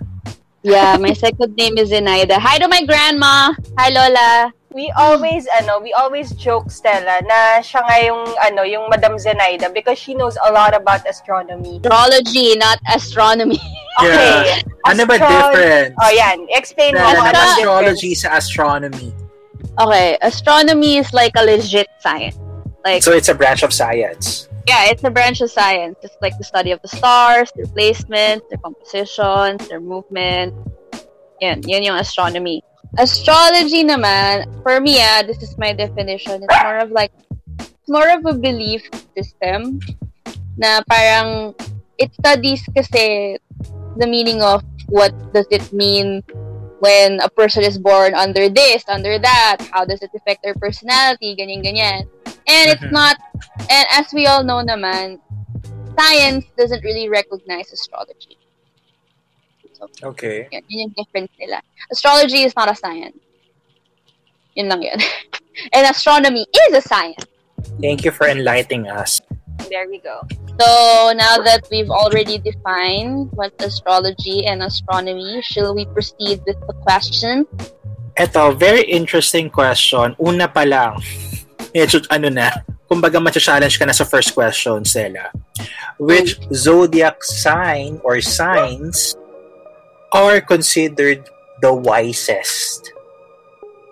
yeah, 0.61 0.97
my 1.01 1.13
second 1.13 1.57
name 1.57 1.79
is 1.79 1.89
Zenaida. 1.89 2.37
Hi 2.37 2.59
to 2.59 2.69
my 2.69 2.85
grandma. 2.85 3.53
Hi, 3.79 3.89
Lola. 3.89 4.53
We 4.69 4.93
always, 4.93 5.49
ano, 5.57 5.81
we 5.81 5.97
always 5.97 6.37
joke, 6.37 6.69
Stella, 6.69 7.25
na 7.25 7.65
siya 7.65 7.81
nga 7.89 7.97
yung, 8.05 8.21
ano, 8.45 8.63
yung 8.69 8.93
Madam 8.93 9.17
Zenaida 9.17 9.73
because 9.73 9.97
she 9.97 10.13
knows 10.13 10.37
a 10.45 10.53
lot 10.53 10.77
about 10.77 11.09
astronomy. 11.09 11.81
Astrology, 11.81 12.57
not 12.61 12.77
astronomy. 12.93 13.61
Okay. 13.99 14.63
Ano 14.87 15.03
ba 15.09 15.17
Astro- 15.19 15.27
difference? 15.27 15.95
Oh, 15.99 16.13
yan. 16.13 16.47
Explain 16.55 16.95
mo 16.95 17.03
ano 17.03 17.19
ang 17.19 17.35
astrology 17.35 18.15
difference. 18.15 18.23
sa 18.23 18.39
astronomy. 18.39 19.11
Okay, 19.79 20.19
astronomy 20.23 20.97
is 20.99 21.13
like 21.13 21.33
a 21.37 21.45
legit 21.45 21.89
science. 22.01 22.39
Like, 22.85 23.03
So 23.03 23.13
it's 23.13 23.29
a 23.29 23.35
branch 23.35 23.63
of 23.63 23.73
science. 23.73 24.49
yeah, 24.69 24.85
it's 24.93 25.03
a 25.03 25.11
branch 25.11 25.41
of 25.41 25.51
science. 25.51 25.97
It's 26.03 26.17
like 26.21 26.37
the 26.37 26.45
study 26.45 26.73
of 26.73 26.81
the 26.83 26.89
stars, 26.89 27.51
their 27.57 27.67
placement, 27.67 28.45
their 28.51 28.59
compositions, 28.59 29.67
their 29.69 29.81
movement. 29.81 30.53
Yan, 31.41 31.63
yan 31.65 31.83
yung 31.83 31.97
astronomy. 31.97 32.63
Astrology 32.99 33.85
naman, 33.85 34.45
for 34.63 34.81
me, 34.81 35.01
ah, 35.01 35.23
this 35.25 35.41
is 35.43 35.57
my 35.57 35.73
definition. 35.73 36.45
It's 36.45 36.63
more 36.65 36.79
of 36.79 36.91
like, 36.91 37.13
it's 37.61 37.89
more 37.89 38.09
of 38.13 38.25
a 38.27 38.35
belief 38.37 38.85
system 39.17 39.81
na 40.59 40.83
parang 40.85 41.55
it 41.97 42.13
studies 42.15 42.61
kasi 42.75 43.37
the 43.97 44.07
meaning 44.07 44.43
of 44.43 44.61
what 44.89 45.13
does 45.33 45.47
it 45.51 45.65
mean 45.73 46.21
when 46.79 47.21
a 47.21 47.29
person 47.31 47.65
is 47.65 47.79
born 47.79 48.15
under 48.15 48.49
this, 48.49 48.85
under 48.89 49.19
that, 49.19 49.59
how 49.73 49.85
does 49.85 50.03
it 50.03 50.11
affect 50.15 50.43
their 50.43 50.55
personality, 50.55 51.35
ganyan, 51.35 51.63
ganyan. 51.65 52.03
And 52.47 52.71
it's 52.71 52.83
Mhm. 52.83 52.93
not, 52.93 53.17
and 53.69 53.87
as 53.93 54.07
we 54.13 54.27
all 54.27 54.45
know 54.45 54.63
naman, 54.63 55.19
science 55.99 56.45
doesn't 56.57 56.85
really 56.85 57.09
recognize 57.09 57.73
astrology. 57.73 58.39
Okay. 60.03 60.49
Yun, 60.51 60.63
yun 60.69 60.79
yung 60.89 60.95
difference 60.97 61.33
nila. 61.39 61.61
Astrology 61.93 62.43
is 62.43 62.55
not 62.57 62.71
a 62.71 62.75
science. 62.75 63.19
Yun 64.55 64.69
lang 64.69 64.83
yun. 64.83 64.99
and 65.75 65.87
astronomy 65.87 66.47
is 66.47 66.75
a 66.75 66.83
science. 66.83 67.27
Thank 67.83 68.05
you 68.05 68.11
for 68.11 68.27
enlightening 68.27 68.89
us. 68.89 69.21
There 69.67 69.89
we 69.91 69.99
go. 69.99 70.23
So 70.59 71.13
now 71.15 71.39
that 71.43 71.67
we've 71.71 71.91
already 71.91 72.39
defined 72.39 73.31
what 73.35 73.55
astrology 73.63 74.47
and 74.47 74.63
astronomy, 74.63 75.43
shall 75.43 75.75
we 75.75 75.87
proceed 75.87 76.43
with 76.47 76.59
the 76.67 76.75
question? 76.83 77.47
Eto, 78.19 78.59
very 78.59 78.83
interesting 78.83 79.51
question. 79.51 80.19
Una 80.19 80.51
pa 80.51 80.67
lang, 80.67 80.99
medyo 81.71 82.03
ano 82.11 82.27
na, 82.27 82.51
kumbaga 82.91 83.23
matcha-challenge 83.23 83.79
ka 83.79 83.87
na 83.87 83.95
sa 83.95 84.03
first 84.03 84.35
question, 84.35 84.83
Stella. 84.83 85.31
Which 86.03 86.43
zodiac 86.51 87.23
sign 87.23 88.03
or 88.03 88.19
signs 88.19 89.15
are 90.11 90.43
considered 90.43 91.23
the 91.63 91.71
wisest? 91.71 92.91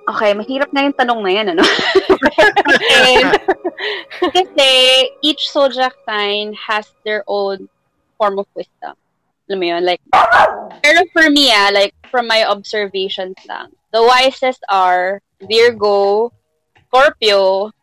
Okay, 0.06 0.38
mahirap 0.38 0.70
na 0.70 0.86
yung 0.86 0.94
tanong 0.94 1.18
na 1.18 1.30
yan, 1.34 1.46
ano? 1.50 1.66
And, 3.02 3.34
kasi 4.38 4.68
each 5.18 5.50
zodiac 5.50 5.98
sign 6.06 6.54
has 6.54 6.86
their 7.02 7.26
own 7.26 7.66
form 8.14 8.38
of 8.38 8.46
wisdom. 8.54 8.94
Alam 9.50 9.58
mo 9.58 9.66
yun? 9.66 9.82
Like, 9.82 10.02
pero 10.82 11.02
for 11.10 11.26
me, 11.30 11.50
ah, 11.50 11.74
like, 11.74 11.94
from 12.06 12.30
my 12.30 12.46
observations 12.46 13.34
lang, 13.50 13.74
the 13.90 14.02
wisest 14.02 14.62
are 14.70 15.22
Virgo, 15.42 16.30
Scorpio, 16.86 17.74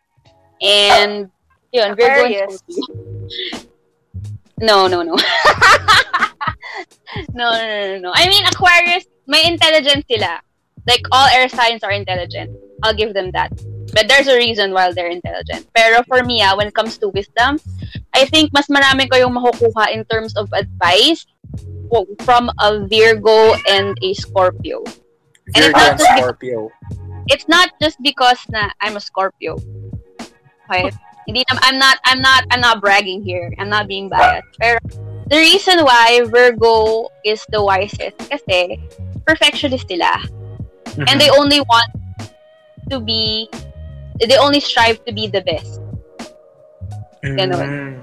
and, 0.63 1.27
yun, 1.75 1.95
Virgo 1.95 2.23
and. 2.23 2.51
Scorpio. 2.51 3.67
No, 4.63 4.87
no, 4.87 5.03
no. 5.03 5.15
no, 7.35 7.51
no, 7.51 7.65
no, 7.67 7.83
no, 7.83 7.97
no. 7.99 8.11
I 8.15 8.31
mean, 8.31 8.47
Aquarius, 8.47 9.03
may 9.27 9.43
intelligence 9.43 10.07
sila. 10.07 10.39
Like, 10.87 11.01
all 11.11 11.27
air 11.31 11.47
signs 11.47 11.83
are 11.83 11.91
intelligent. 11.91 12.51
I'll 12.83 12.93
give 12.93 13.13
them 13.13 13.31
that. 13.31 13.51
But 13.93 14.07
there's 14.09 14.27
a 14.27 14.35
reason 14.35 14.73
why 14.73 14.91
they're 14.91 15.09
intelligent. 15.11 15.67
Pero 15.75 16.03
for 16.03 16.23
me, 16.23 16.41
ah, 16.41 16.57
when 16.57 16.67
it 16.67 16.73
comes 16.73 16.97
to 16.99 17.09
wisdom, 17.09 17.59
I 18.13 18.25
think 18.25 18.51
mas 18.51 18.67
marami 18.67 19.07
kayong 19.07 19.31
makukuha 19.37 19.93
in 19.93 20.03
terms 20.09 20.35
of 20.35 20.51
advice 20.51 21.25
from 22.25 22.49
a 22.59 22.83
Virgo 22.89 23.53
and 23.69 23.93
a 24.01 24.13
Scorpio. 24.17 24.81
And 25.53 25.69
Virgo 25.69 25.77
it's 25.77 25.77
not 25.77 25.89
and 25.89 25.99
just 25.99 26.09
because- 26.09 26.17
Scorpio. 26.17 26.59
It's 27.27 27.47
not 27.47 27.69
just 27.79 27.97
because 28.03 28.39
na 28.49 28.67
I'm 28.81 28.97
a 28.97 29.03
Scorpio. 29.03 29.55
Okay? 30.67 30.91
Hindi 31.23 31.45
I'm 31.63 31.79
not 31.79 32.03
I'm 32.03 32.19
not 32.19 32.43
I'm 32.51 32.59
not 32.59 32.81
bragging 32.81 33.23
here. 33.23 33.47
I'm 33.55 33.69
not 33.69 33.87
being 33.87 34.09
biased. 34.09 34.49
Pero 34.59 34.75
the 35.31 35.39
reason 35.39 35.87
why 35.87 36.19
Virgo 36.27 37.07
is 37.23 37.45
the 37.47 37.63
wisest 37.63 38.19
kasi 38.27 38.75
perfectionist 39.23 39.87
sila. 39.87 40.19
And 40.97 41.19
they 41.19 41.29
only 41.29 41.61
want 41.61 41.89
to 42.89 42.99
be 42.99 43.49
they 44.21 44.37
only 44.37 44.59
strive 44.59 45.03
to 45.05 45.11
be 45.13 45.27
the 45.27 45.41
best. 45.41 45.81
Ganon. 47.23 47.63
Mm. 47.63 47.93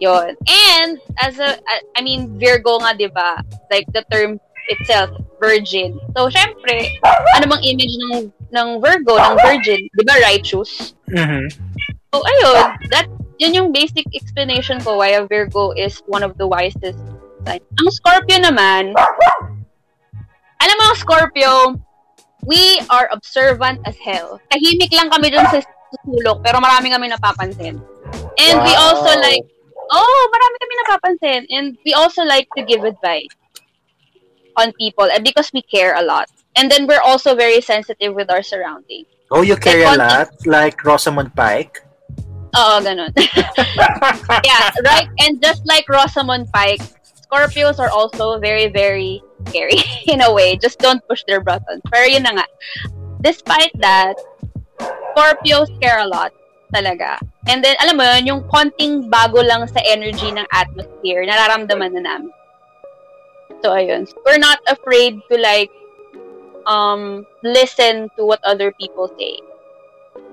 yon 0.00 0.32
and 0.48 0.98
as 1.20 1.38
a, 1.38 1.60
I 1.94 2.00
mean 2.00 2.40
Virgo 2.40 2.80
nga 2.80 2.96
'di 2.96 3.12
ba? 3.12 3.44
Like 3.70 3.84
the 3.92 4.02
term 4.08 4.40
itself 4.72 5.12
virgin. 5.38 6.00
So 6.16 6.32
syempre 6.32 6.88
ano 7.36 7.44
bang 7.46 7.62
image 7.62 7.94
ng 8.08 8.32
ng 8.50 8.68
Virgo 8.80 9.20
ng 9.20 9.36
virgin? 9.44 9.80
'di 9.94 10.02
ba 10.08 10.16
righteous? 10.24 10.96
Mhm. 11.12 11.52
so 12.10 12.16
ayun. 12.24 12.74
That 12.90 13.06
yun 13.40 13.56
yung 13.56 13.70
basic 13.72 14.08
explanation 14.16 14.80
ko 14.80 15.00
why 15.00 15.16
a 15.16 15.24
Virgo 15.28 15.72
is 15.76 16.00
one 16.08 16.24
of 16.24 16.36
the 16.40 16.48
wisest 16.48 17.00
signs. 17.44 17.64
Ang 17.80 17.88
Scorpio 17.88 18.36
naman, 18.36 18.92
alam 20.60 20.76
mo 20.76 20.84
ang 20.92 20.98
Scorpio, 21.00 21.80
we 22.46 22.80
are 22.90 23.08
observant 23.12 23.80
as 23.86 23.96
hell. 23.98 24.40
Tahimik 24.52 24.92
lang 24.92 25.10
kami 25.10 25.30
dun 25.30 25.46
sa 25.50 25.60
sulok, 26.06 26.40
pero 26.44 26.60
marami 26.60 26.90
kami 26.90 27.10
napapansin. 27.10 27.80
And 28.38 28.56
we 28.62 28.72
Wow. 28.72 28.94
also 28.94 29.10
like, 29.18 29.44
oh, 29.90 30.20
marami 30.32 30.56
kami 30.60 30.74
napapansin. 30.86 31.40
And 31.50 31.66
we 31.84 31.92
also 31.94 32.22
like 32.24 32.48
to 32.56 32.62
give 32.64 32.84
advice 32.84 33.30
on 34.56 34.72
people 34.78 35.08
and 35.08 35.24
because 35.24 35.50
we 35.52 35.62
care 35.62 35.94
a 35.96 36.02
lot. 36.02 36.28
And 36.56 36.70
then 36.70 36.86
we're 36.86 37.02
also 37.02 37.34
very 37.34 37.60
sensitive 37.60 38.14
with 38.14 38.30
our 38.30 38.42
surroundings. 38.42 39.06
Oh, 39.30 39.42
you 39.42 39.54
Like, 39.54 39.66
a 39.76 39.94
lot? 39.96 40.28
Like 40.44 40.82
Rosamund 40.82 41.30
Pike? 41.36 41.78
Oo, 42.58 42.82
ganun. 42.82 43.14
yeah, 44.42 44.74
right? 44.82 45.06
And 45.22 45.38
just 45.38 45.62
like 45.70 45.86
Rosamund 45.86 46.50
Pike, 46.50 46.82
Scorpios 47.30 47.78
are 47.78 47.90
also 47.94 48.42
very, 48.42 48.66
very 48.66 49.22
scary 49.48 49.80
in 50.06 50.20
a 50.20 50.32
way. 50.32 50.56
Just 50.56 50.78
don't 50.78 51.00
push 51.08 51.24
their 51.26 51.40
buttons. 51.40 51.82
Pero 51.92 52.04
yun 52.04 52.22
na 52.22 52.42
nga. 52.42 52.46
Despite 53.20 53.72
that, 53.80 54.16
Scorpios 55.12 55.68
care 55.80 56.00
a 56.00 56.08
lot 56.08 56.32
talaga. 56.72 57.18
And 57.48 57.64
then, 57.64 57.76
alam 57.82 57.98
mo 57.98 58.04
yun, 58.04 58.26
yung 58.26 58.42
konting 58.48 59.10
bago 59.10 59.42
lang 59.42 59.66
sa 59.68 59.82
energy 59.84 60.30
ng 60.30 60.46
atmosphere, 60.54 61.26
nararamdaman 61.26 61.98
na 61.98 62.02
namin. 62.02 62.32
So, 63.60 63.74
ayun. 63.74 64.08
We're 64.24 64.40
not 64.40 64.60
afraid 64.70 65.20
to 65.28 65.36
like, 65.36 65.70
um, 66.64 67.26
listen 67.42 68.08
to 68.16 68.24
what 68.24 68.40
other 68.44 68.72
people 68.80 69.10
say. 69.18 69.36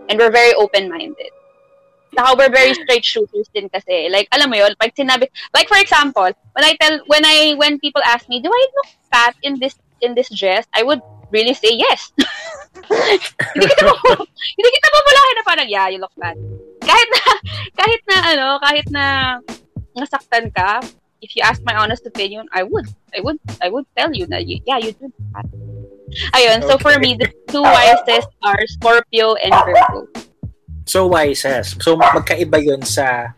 And 0.07 0.15
we're 0.19 0.31
very 0.31 0.53
open-minded. 0.55 1.35
Saka 2.15 2.35
we're 2.37 2.53
very 2.53 2.73
straight 2.73 3.05
shooters 3.05 3.47
din 3.53 3.69
kasi. 3.69 4.09
Like, 4.09 4.27
alam 4.31 4.49
mo 4.49 4.55
yun, 4.55 4.73
pag 4.79 4.95
sinabi, 4.95 5.27
like 5.53 5.67
for 5.67 5.77
example, 5.77 6.29
when 6.55 6.65
I 6.65 6.75
tell, 6.79 6.99
when 7.07 7.25
I, 7.25 7.55
when 7.57 7.79
people 7.79 8.01
ask 8.05 8.27
me, 8.29 8.41
do 8.41 8.49
I 8.49 8.63
look 8.75 8.89
fat 9.11 9.35
in 9.43 9.59
this, 9.59 9.75
in 10.01 10.15
this 10.15 10.29
dress? 10.33 10.65
I 10.73 10.83
would 10.83 11.01
really 11.31 11.53
say 11.53 11.75
yes. 11.75 12.11
hindi 13.53 13.67
kita 13.67 13.83
po, 14.01 14.09
hindi 14.23 14.69
kita 14.69 14.87
pabulahin 14.87 15.35
na 15.35 15.43
parang, 15.45 15.67
yeah, 15.67 15.87
you 15.89 15.99
look 15.99 16.13
fat. 16.15 16.37
Kahit 16.81 17.07
na, 17.11 17.21
kahit 17.75 18.01
na, 18.07 18.17
ano, 18.33 18.47
kahit 18.63 18.87
na 18.89 19.05
nasaktan 19.97 20.53
ka, 20.53 20.79
if 21.21 21.35
you 21.35 21.41
ask 21.43 21.61
my 21.65 21.75
honest 21.75 22.05
opinion, 22.05 22.45
I 22.53 22.63
would. 22.63 22.87
I 23.15 23.21
would. 23.21 23.37
I 23.61 23.69
would 23.69 23.85
tell 23.97 24.13
you 24.13 24.25
that, 24.27 24.45
you, 24.47 24.61
yeah, 24.65 24.77
you 24.77 24.93
do 24.93 25.11
that. 25.33 25.45
Ayun, 26.33 26.63
so 26.63 26.77
for 26.77 26.95
Okay. 26.95 27.01
me, 27.03 27.09
the 27.19 27.27
two 27.51 27.61
wisest 27.61 28.29
are 28.43 28.61
Scorpio 28.67 29.35
and 29.35 29.51
Virgo. 29.65 30.07
So 30.87 31.07
wisest. 31.11 31.83
So 31.83 31.99
magkaiba 31.99 32.63
yun 32.63 32.81
sa 32.81 33.35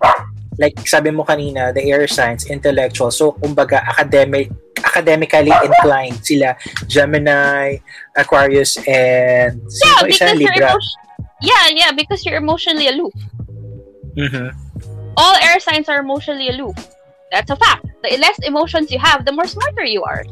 like 0.61 0.77
sabi 0.85 1.09
mo 1.09 1.23
kanina, 1.25 1.73
the 1.73 1.81
air 1.89 2.05
signs, 2.07 2.45
intellectual. 2.45 3.09
So 3.11 3.33
kumbaga 3.41 3.81
academic 3.83 4.51
academically 4.79 5.51
inclined 5.65 6.21
sila 6.23 6.55
Gemini, 6.87 7.81
Aquarius 8.15 8.77
and 8.87 9.59
Yeah, 9.83 10.05
isa 10.07 10.29
because 10.29 10.39
you're 10.39 10.53
Libra. 10.53 10.71
emotion- 10.77 11.07
Yeah, 11.41 11.65
yeah, 11.71 11.91
because 11.95 12.21
you're 12.27 12.35
emotionally 12.39 12.87
aloof. 12.91 13.15
Mhm. 14.15 14.51
All 15.15 15.35
air 15.39 15.59
signs 15.63 15.87
are 15.87 15.99
emotionally 16.03 16.51
aloof. 16.51 16.75
That's 17.31 17.47
a 17.51 17.55
fact. 17.55 17.87
The 18.03 18.17
less 18.19 18.35
emotions 18.43 18.91
you 18.91 18.99
have, 18.99 19.23
the 19.23 19.31
more 19.31 19.47
smarter 19.47 19.83
you 19.87 20.03
are. 20.03 20.23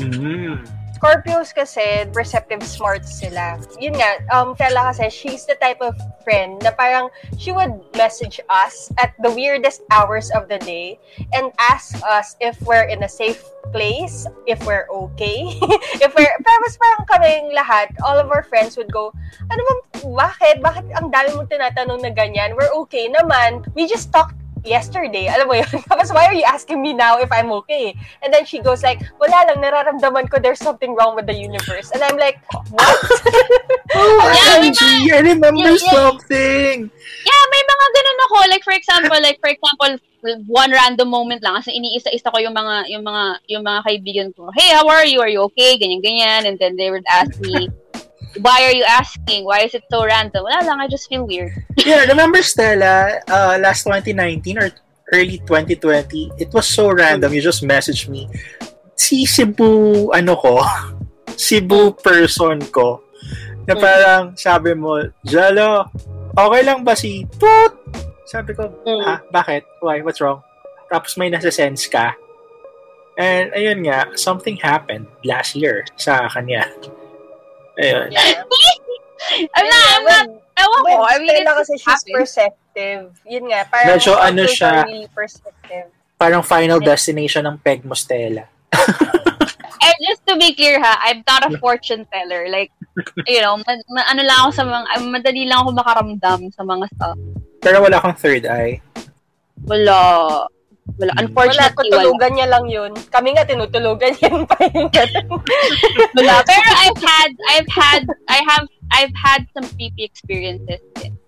Mm. 0.00 0.64
Scorpios 0.96 1.52
kasi, 1.52 2.08
perceptive 2.08 2.64
smart 2.64 3.04
sila. 3.04 3.60
Yun 3.76 4.00
nga, 4.00 4.16
um, 4.32 4.56
Kela 4.56 4.88
kasi, 4.88 5.12
she's 5.12 5.44
the 5.44 5.52
type 5.60 5.76
of 5.84 5.92
friend 6.24 6.56
na 6.64 6.72
parang 6.72 7.12
she 7.36 7.52
would 7.52 7.76
message 7.92 8.40
us 8.48 8.88
at 8.96 9.12
the 9.20 9.28
weirdest 9.28 9.84
hours 9.92 10.32
of 10.32 10.48
the 10.48 10.56
day 10.64 10.96
and 11.36 11.52
ask 11.60 12.00
us 12.08 12.32
if 12.40 12.56
we're 12.64 12.88
in 12.88 13.04
a 13.04 13.10
safe 13.12 13.44
place, 13.76 14.24
if 14.48 14.56
we're 14.64 14.88
okay, 14.88 15.44
if 16.00 16.16
we're, 16.16 16.32
pero 16.40 16.56
mas 16.64 16.80
parang 16.80 17.04
kaming 17.04 17.52
lahat, 17.52 17.92
all 18.00 18.16
of 18.16 18.32
our 18.32 18.42
friends 18.48 18.80
would 18.80 18.88
go, 18.88 19.12
ano 19.52 19.60
bang, 19.60 19.80
bakit? 20.16 20.56
Bakit 20.64 20.84
ang 20.96 21.12
dami 21.12 21.28
mong 21.36 21.52
tinatanong 21.52 22.00
na 22.00 22.08
ganyan? 22.08 22.56
We're 22.56 22.72
okay 22.88 23.12
naman. 23.12 23.68
We 23.76 23.84
just 23.84 24.08
talked 24.16 24.45
yesterday. 24.66 25.30
Alam 25.30 25.46
mo 25.46 25.54
yun? 25.54 25.70
Tapos, 25.90 26.10
why 26.10 26.26
are 26.26 26.34
you 26.34 26.44
asking 26.44 26.82
me 26.82 26.92
now 26.92 27.16
if 27.22 27.30
I'm 27.30 27.54
okay? 27.64 27.94
And 28.20 28.34
then 28.34 28.44
she 28.44 28.58
goes 28.58 28.82
like, 28.82 29.00
wala 29.22 29.46
lang, 29.46 29.62
nararamdaman 29.62 30.28
ko 30.28 30.42
there's 30.42 30.60
something 30.60 30.98
wrong 30.98 31.14
with 31.14 31.30
the 31.30 31.38
universe. 31.38 31.94
And 31.94 32.02
I'm 32.02 32.18
like, 32.18 32.42
what? 32.74 32.98
Yeah, 33.96 34.60
may 34.60 34.68
OMG, 34.74 34.82
I 35.14 35.20
remember 35.22 35.72
Yeah, 35.72 35.78
yeah. 35.80 35.94
something. 35.94 36.76
Yeah, 37.24 37.42
may 37.48 37.62
mga 37.64 37.86
ganun 37.94 38.18
ako. 38.28 38.36
Like, 38.50 38.64
for 38.66 38.74
example, 38.74 39.18
like, 39.22 39.38
for 39.40 39.48
example, 39.48 39.96
one 40.50 40.72
random 40.72 41.08
moment 41.08 41.42
lang 41.42 41.62
kasi 41.62 41.78
iniisa-isa 41.78 42.34
ko 42.34 42.38
yung 42.42 42.56
mga 42.56 42.90
yung 42.90 43.04
mga 43.06 43.24
yung 43.46 43.62
mga 43.62 43.80
kaibigan 43.86 44.28
ko. 44.34 44.50
Hey, 44.50 44.74
how 44.74 44.88
are 44.90 45.06
you? 45.06 45.22
Are 45.22 45.30
you 45.30 45.46
okay? 45.52 45.78
Ganyan 45.78 46.02
ganyan 46.02 46.50
and 46.50 46.58
then 46.58 46.74
they 46.74 46.90
would 46.90 47.06
ask 47.06 47.38
me, 47.38 47.70
"Why 48.40 48.68
are 48.68 48.76
you 48.76 48.84
asking? 48.84 49.44
Why 49.44 49.64
is 49.64 49.74
it 49.74 49.84
so 49.88 50.04
random?" 50.04 50.44
Wala 50.44 50.64
lang, 50.64 50.78
I 50.80 50.88
just 50.88 51.08
feel 51.08 51.24
weird. 51.24 51.52
Yeah, 51.86 52.04
remember 52.08 52.42
Stella, 52.42 53.22
uh, 53.30 53.54
last 53.62 53.86
2019 53.86 54.58
or 54.58 54.68
early 55.14 55.38
2020, 55.44 56.34
it 56.38 56.50
was 56.50 56.66
so 56.66 56.90
random. 56.90 57.30
You 57.30 57.40
just 57.40 57.62
messaged 57.62 58.10
me. 58.10 58.26
Si 58.98 59.22
Cebu, 59.22 60.10
ano 60.10 60.34
ko, 60.34 60.66
Cebu 61.38 61.94
person 62.00 62.58
ko, 62.74 63.04
na 63.66 63.74
parang 63.78 64.34
sabi 64.34 64.74
mo, 64.74 64.98
Jalo, 65.22 65.86
okay 66.34 66.62
lang 66.66 66.82
ba 66.82 66.94
si 66.98 67.22
Toot? 67.38 67.72
Sabi 68.26 68.54
ko, 68.58 68.66
Mm. 68.82 69.02
ha? 69.06 69.22
Bakit? 69.30 69.62
Why? 69.82 70.02
What's 70.02 70.18
wrong? 70.18 70.42
Tapos 70.90 71.14
may 71.14 71.30
nasa-sense 71.30 71.86
ka. 71.86 72.14
And 73.16 73.54
ayun 73.54 73.86
nga, 73.86 74.10
something 74.18 74.58
happened 74.60 75.06
last 75.24 75.54
year 75.54 75.86
sa 75.96 76.26
kanya. 76.28 76.66
Ayun. 77.76 78.08
Yeah. 78.12 78.42
I'm 79.56 79.66
not, 79.68 79.84
I'm 79.90 80.04
not, 80.04 80.26
ewan 80.56 80.80
ko. 80.86 81.02
I 81.04 81.16
mean, 81.18 81.34
it's 81.34 81.50
kasi 81.50 81.74
she's 81.76 81.84
happens. 81.86 82.14
perceptive. 82.14 83.02
Yun 83.26 83.44
nga, 83.52 83.68
parang 83.68 83.96
Medyo 83.96 84.12
ano 84.16 84.42
siya. 84.48 84.84
really 84.86 85.08
perceptive. 85.12 85.88
Parang 86.16 86.40
final 86.40 86.80
destination 86.80 87.44
ng 87.44 87.56
peg 87.60 87.84
mo, 87.84 87.92
Stella. 87.92 88.48
And 89.86 89.96
just 90.02 90.24
to 90.26 90.34
be 90.40 90.56
clear 90.56 90.80
ha, 90.82 90.98
I'm 91.04 91.22
not 91.28 91.46
a 91.46 91.58
fortune 91.60 92.08
teller. 92.10 92.48
Like, 92.48 92.72
you 93.28 93.44
know, 93.44 93.60
ma- 93.60 93.86
ma- 93.92 94.08
ano 94.08 94.22
lang 94.24 94.38
ako 94.46 94.50
sa 94.56 94.64
mga, 94.64 94.84
ah, 94.88 95.02
madali 95.04 95.42
lang 95.46 95.58
ako 95.62 95.70
makaramdam 95.76 96.40
sa 96.50 96.62
mga 96.64 96.84
stuff. 96.96 97.18
Pero 97.60 97.84
wala 97.84 98.00
kang 98.00 98.16
third 98.16 98.48
eye. 98.48 98.80
Wala. 99.68 100.48
Wala. 100.94 100.94
Hmm. 100.94 100.98
Wala, 100.98 101.12
Unfortunately, 101.26 101.88
wala. 101.90 102.02
tutulugan 102.06 102.32
niya 102.38 102.46
lang 102.46 102.64
yun. 102.70 102.92
Kami 103.10 103.28
nga, 103.34 103.44
tinutulugan 103.44 104.14
yan 104.22 104.46
pa 104.46 104.56
yun. 104.70 104.88
Wala. 106.14 106.34
Pero 106.46 106.68
I've 106.70 107.02
had, 107.02 107.30
I've 107.50 107.70
had, 107.70 108.02
I 108.30 108.38
have, 108.46 108.66
I've 108.94 109.16
had 109.18 109.40
some 109.52 109.66
creepy 109.74 110.06
experiences 110.06 110.80
din. 110.96 111.18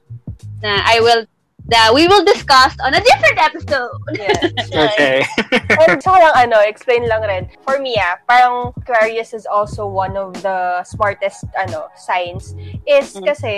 Na 0.63 0.83
I 0.87 0.99
will, 1.03 1.27
that 1.69 1.93
we 1.93 2.09
will 2.09 2.25
discuss 2.25 2.73
on 2.81 2.95
a 2.95 3.01
different 3.01 3.39
episode. 3.39 3.93
yes. 4.17 4.41
Okay. 4.99 5.25
And 5.69 6.03
so 6.03 6.13
lang 6.13 6.33
ano, 6.37 6.61
explain 6.65 7.09
lang 7.09 7.23
rin. 7.23 7.49
For 7.65 7.79
me 7.79 7.97
ah, 8.01 8.17
parang 8.25 8.73
Aquarius 8.81 9.33
is 9.33 9.45
also 9.45 9.85
one 9.87 10.17
of 10.17 10.33
the 10.43 10.83
smartest 10.85 11.45
ano 11.57 11.89
signs 11.97 12.55
is 12.89 13.13
Mm. 13.19 13.25
kasi 13.25 13.55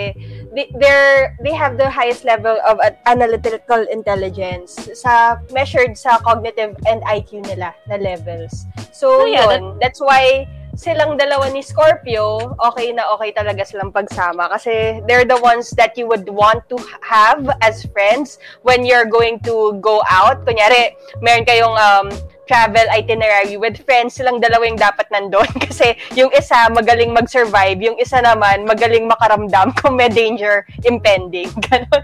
they, 0.55 0.71
they're 0.79 1.35
they 1.43 1.51
have 1.55 1.75
the 1.77 1.89
highest 1.89 2.23
level 2.23 2.55
of 2.63 2.79
analytical 3.07 3.83
intelligence 3.91 4.75
sa 4.95 5.37
measured 5.51 5.95
sa 5.99 6.17
cognitive 6.23 6.75
and 6.87 7.03
IQ 7.03 7.43
nila 7.47 7.75
na 7.87 7.95
levels. 7.99 8.65
So 8.91 9.23
Oh, 9.23 9.25
yeah, 9.27 9.59
yun, 9.59 9.79
that's 9.79 9.99
why 9.99 10.47
silang 10.75 11.19
dalawa 11.19 11.51
ni 11.51 11.59
Scorpio, 11.63 12.55
okay 12.59 12.95
na 12.95 13.07
okay 13.15 13.31
talaga 13.35 13.63
silang 13.67 13.91
pagsama 13.91 14.47
kasi 14.51 15.03
they're 15.07 15.27
the 15.27 15.39
ones 15.39 15.71
that 15.75 15.97
you 15.99 16.07
would 16.07 16.27
want 16.29 16.63
to 16.71 16.79
have 17.03 17.43
as 17.59 17.83
friends 17.91 18.39
when 18.63 18.85
you're 18.87 19.07
going 19.07 19.39
to 19.43 19.75
go 19.83 20.03
out. 20.07 20.43
Kunyari, 20.47 20.95
meron 21.19 21.43
kayong 21.43 21.75
um, 21.75 22.07
travel 22.51 22.83
itinerary 22.91 23.55
with 23.55 23.79
friends, 23.87 24.19
silang 24.19 24.43
dalawa 24.43 24.67
yung 24.67 24.75
dapat 24.75 25.07
nandun. 25.07 25.47
Kasi 25.65 25.95
yung 26.19 26.27
isa 26.35 26.67
magaling 26.67 27.15
mag-survive, 27.15 27.79
yung 27.79 27.95
isa 27.95 28.19
naman 28.19 28.67
magaling 28.67 29.07
makaramdam 29.07 29.71
kung 29.79 29.95
may 29.95 30.11
danger 30.11 30.67
impending. 30.83 31.47
Ganon. 31.71 32.03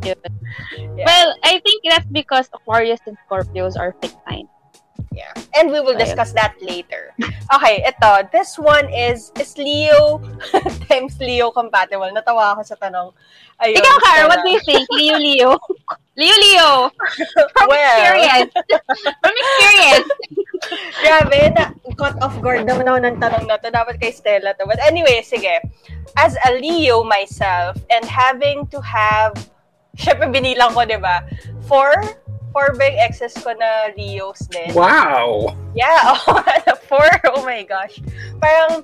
Yeah. 0.00 0.16
Well, 1.04 1.36
I 1.44 1.60
think 1.60 1.84
that's 1.84 2.08
because 2.08 2.48
Aquarius 2.56 3.04
and 3.04 3.20
Scorpios 3.28 3.76
are 3.76 3.92
fixed 4.00 4.16
signs. 4.24 4.48
Yeah. 5.16 5.32
And 5.56 5.72
we 5.72 5.80
will 5.80 5.96
discuss 5.96 6.36
that 6.36 6.60
later. 6.60 7.16
Okay, 7.48 7.80
ito. 7.88 8.28
This 8.36 8.60
one 8.60 8.84
is, 8.92 9.32
is 9.40 9.56
Leo 9.56 10.20
times 10.92 11.16
Leo 11.16 11.48
compatible? 11.48 12.12
Natawa 12.12 12.52
ako 12.52 12.68
sa 12.68 12.76
tanong. 12.76 13.16
Ayun, 13.64 13.80
Ikaw, 13.80 13.96
Kara, 14.04 14.12
Stella. 14.12 14.28
what 14.28 14.40
do 14.44 14.50
you 14.52 14.60
think? 14.60 14.84
Leo, 14.92 15.16
Leo. 15.16 15.50
Leo, 16.20 16.36
Leo. 16.36 16.70
From 17.56 17.68
Well. 17.72 17.80
experience. 17.80 18.52
From 19.24 19.32
experience. 19.32 20.08
Grabe, 21.00 21.40
na 21.56 21.64
caught 21.96 22.20
off 22.20 22.36
guard 22.44 22.68
naman 22.68 22.84
ako 22.84 22.98
ng 23.00 23.16
tanong 23.16 23.44
na 23.48 23.56
to. 23.56 23.72
Dapat 23.72 23.96
kay 23.96 24.12
Stella 24.12 24.52
to. 24.60 24.68
But 24.68 24.84
anyway, 24.84 25.24
sige. 25.24 25.64
As 26.20 26.36
a 26.44 26.60
Leo 26.60 27.00
myself, 27.08 27.80
and 27.88 28.04
having 28.04 28.68
to 28.68 28.84
have, 28.84 29.32
syempre 29.96 30.28
binilang 30.28 30.76
ko, 30.76 30.84
di 30.84 31.00
ba? 31.00 31.24
Four? 31.64 32.04
Four 32.56 32.72
ba 32.72 32.88
yung 32.88 33.04
exes 33.04 33.36
ko 33.36 33.52
na 33.52 33.92
Leos 34.00 34.48
din? 34.48 34.72
Wow! 34.72 35.52
Yeah, 35.76 36.16
oh, 36.24 36.40
four. 36.88 37.04
Oh 37.36 37.44
my 37.44 37.68
gosh. 37.68 38.00
Parang, 38.40 38.80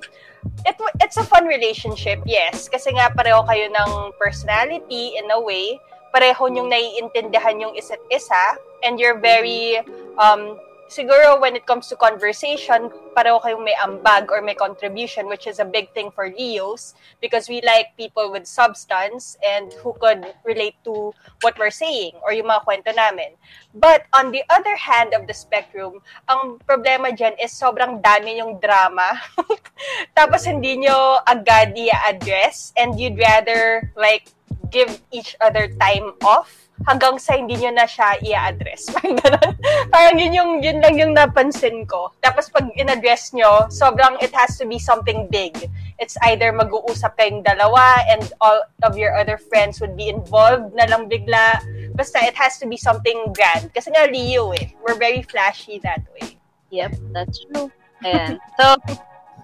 it, 0.61 0.77
it's 1.01 1.17
a 1.17 1.25
fun 1.25 1.49
relationship, 1.49 2.21
yes. 2.21 2.69
Kasi 2.69 2.93
nga 2.93 3.09
pareho 3.09 3.41
kayo 3.49 3.73
ng 3.73 4.13
personality 4.21 5.17
in 5.17 5.25
a 5.33 5.41
way. 5.41 5.81
Pareho 6.13 6.53
nyong 6.53 6.69
naiintindihan 6.69 7.57
yung 7.57 7.73
isa't 7.73 7.97
isa. 8.13 8.61
And 8.85 9.01
you're 9.01 9.17
very, 9.17 9.81
um, 10.21 10.61
siguro 10.93 11.41
when 11.41 11.57
it 11.57 11.65
comes 11.65 11.89
to 11.89 11.97
conversation, 11.97 12.93
pareho 13.17 13.41
kayong 13.41 13.65
may 13.65 13.73
ambag 13.81 14.29
or 14.29 14.45
may 14.45 14.53
contribution, 14.53 15.25
which 15.25 15.49
is 15.49 15.57
a 15.57 15.65
big 15.65 15.89
thing 15.97 16.13
for 16.13 16.29
Leos 16.29 16.93
because 17.17 17.49
we 17.49 17.65
like 17.65 17.97
people 17.97 18.29
with 18.29 18.45
substance 18.45 19.33
and 19.41 19.73
who 19.81 19.97
could 19.97 20.21
relate 20.45 20.77
to 20.85 21.09
what 21.41 21.57
we're 21.57 21.73
saying 21.73 22.13
or 22.21 22.29
yung 22.29 22.53
mga 22.53 22.61
kwento 22.61 22.93
namin. 22.93 23.33
But 23.73 24.05
on 24.13 24.29
the 24.29 24.45
other 24.53 24.77
hand 24.77 25.17
of 25.17 25.25
the 25.25 25.33
spectrum, 25.33 26.05
ang 26.29 26.61
problema 26.69 27.09
dyan 27.09 27.33
is 27.41 27.57
sobrang 27.57 27.97
dami 28.05 28.37
yung 28.37 28.61
drama. 28.61 29.17
Tapos 30.17 30.45
hindi 30.45 30.77
nyo 30.85 31.17
agad 31.25 31.73
i-address 31.73 32.77
and 32.77 33.01
you'd 33.01 33.17
rather 33.17 33.89
like 33.97 34.29
give 34.69 35.01
each 35.09 35.33
other 35.41 35.69
time 35.81 36.13
off 36.21 36.62
hanggang 36.87 37.15
sa 37.19 37.35
hindi 37.35 37.55
nyo 37.59 37.71
na 37.71 37.87
siya 37.87 38.19
i-address. 38.19 38.89
Parang 38.95 39.17
ganun. 39.19 39.51
Parang 39.89 40.15
yun, 40.19 40.31
yung, 40.33 40.51
yun 40.63 40.77
lang 40.83 40.95
yung 40.99 41.13
napansin 41.15 41.87
ko. 41.87 42.11
Tapos 42.19 42.49
pag 42.51 42.67
in-address 42.75 43.33
nyo, 43.33 43.67
sobrang 43.71 44.19
it 44.19 44.31
has 44.35 44.59
to 44.59 44.65
be 44.67 44.77
something 44.77 45.27
big. 45.31 45.55
It's 45.99 46.19
either 46.27 46.51
mag-uusap 46.51 47.15
kayong 47.15 47.43
dalawa 47.47 48.03
and 48.11 48.23
all 48.43 48.63
of 48.83 48.97
your 48.97 49.15
other 49.15 49.37
friends 49.37 49.79
would 49.79 49.95
be 49.95 50.09
involved 50.09 50.75
na 50.75 50.85
lang 50.89 51.07
bigla. 51.07 51.61
Basta 51.95 52.19
it 52.25 52.35
has 52.35 52.59
to 52.59 52.67
be 52.67 52.75
something 52.75 53.31
grand. 53.31 53.71
Kasi 53.71 53.93
nga 53.93 54.09
Leo 54.09 54.51
eh. 54.51 54.73
We're 54.83 54.99
very 54.99 55.23
flashy 55.23 55.79
that 55.85 56.03
way. 56.17 56.35
Yep, 56.73 56.97
that's 57.13 57.37
true. 57.45 57.69
Ayan. 58.01 58.41
So, 58.59 58.75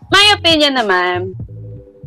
my 0.09 0.25
opinion 0.35 0.75
naman, 0.75 1.37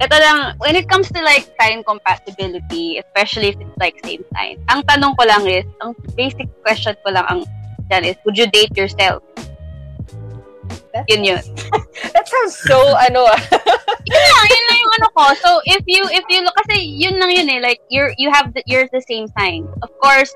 ito 0.03 0.17
lang, 0.19 0.59
when 0.59 0.75
it 0.75 0.91
comes 0.91 1.07
to 1.15 1.23
like 1.23 1.47
sign 1.61 1.87
compatibility, 1.87 2.99
especially 2.99 3.55
if 3.55 3.57
it's 3.63 3.79
like 3.79 3.95
same 4.03 4.27
sign, 4.35 4.59
ang 4.67 4.83
tanong 4.91 5.15
ko 5.15 5.23
lang 5.23 5.47
is, 5.47 5.63
ang 5.79 5.95
basic 6.19 6.51
question 6.67 6.99
ko 7.07 7.15
lang, 7.15 7.23
ang 7.31 7.41
dyan 7.87 8.11
is, 8.11 8.17
would 8.27 8.35
you 8.35 8.51
date 8.51 8.75
yourself? 8.75 9.23
That, 10.93 11.07
Yun 11.09 11.25
yun. 11.25 11.43
that 12.15 12.27
sounds 12.27 12.59
so, 12.67 12.77
ano 12.99 13.31
ah. 13.31 13.41
yun 14.11 14.23
lang, 14.27 14.47
yun 14.51 14.65
lang 14.69 14.79
yung 14.83 14.93
ano 15.01 15.09
ko. 15.15 15.25
So, 15.39 15.49
if 15.65 15.85
you, 15.87 16.03
if 16.11 16.25
you, 16.29 16.43
kasi 16.65 16.83
yun 16.83 17.17
lang 17.23 17.31
yun 17.31 17.49
eh, 17.49 17.61
like, 17.63 17.81
you're, 17.89 18.13
you 18.19 18.29
have, 18.29 18.53
the, 18.53 18.63
you're 18.67 18.89
the 18.93 19.01
same 19.07 19.31
sign. 19.39 19.71
Of 19.81 19.95
course, 20.03 20.35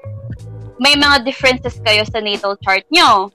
may 0.79 0.95
mga 0.95 1.27
differences 1.27 1.77
kayo 1.83 2.07
sa 2.07 2.23
natal 2.23 2.57
chart 2.63 2.87
nyo. 2.89 3.35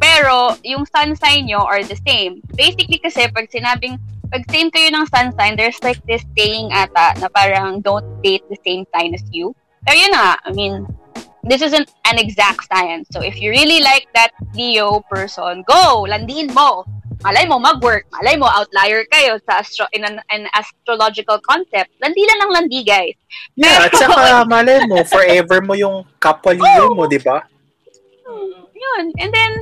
Pero, 0.00 0.58
yung 0.66 0.84
sun 0.90 1.16
sign 1.16 1.46
nyo 1.46 1.62
are 1.64 1.84
the 1.86 1.96
same. 2.04 2.42
Basically 2.52 2.98
kasi, 2.98 3.30
pag 3.32 3.48
sinabing, 3.48 3.96
pag 4.34 4.42
same 4.50 4.66
kayo 4.74 4.90
ng 4.90 5.06
sun 5.14 5.30
sign, 5.38 5.54
there's 5.54 5.78
like 5.86 6.02
this 6.10 6.26
saying 6.34 6.74
ata 6.74 7.14
na 7.22 7.30
parang 7.30 7.78
don't 7.78 8.02
date 8.18 8.42
the 8.50 8.58
same 8.66 8.82
sign 8.90 9.14
as 9.14 9.22
you. 9.30 9.54
Pero 9.86 9.94
yun 9.94 10.10
na, 10.10 10.34
I 10.42 10.50
mean, 10.50 10.90
this 11.46 11.62
isn't 11.62 11.94
an 12.02 12.18
exact 12.18 12.66
science. 12.66 13.06
So 13.14 13.22
if 13.22 13.38
you 13.38 13.54
really 13.54 13.78
like 13.78 14.10
that 14.18 14.34
Leo 14.58 15.06
person, 15.06 15.62
go! 15.70 16.02
Landin 16.10 16.50
mo! 16.50 16.82
Malay 17.22 17.46
mo 17.46 17.62
mag-work. 17.62 18.10
Malay 18.10 18.34
mo 18.34 18.50
outlier 18.50 19.06
kayo 19.06 19.38
sa 19.46 19.62
astro 19.62 19.86
in 19.94 20.02
an, 20.02 20.18
an 20.34 20.50
astrological 20.50 21.38
concept. 21.46 21.94
Landi 22.02 22.26
lang 22.26 22.38
ng 22.42 22.52
landi, 22.58 22.82
guys. 22.82 23.14
Yeah, 23.54 23.86
at 23.86 23.94
saka 23.94 24.42
malay 24.50 24.82
mo, 24.90 24.98
forever 25.06 25.62
mo 25.62 25.78
yung 25.78 26.02
kapwa 26.18 26.58
Leo 26.58 26.90
mo, 26.90 27.06
di 27.06 27.22
ba? 27.22 27.46
Yun. 28.74 29.14
And 29.22 29.30
then, 29.30 29.52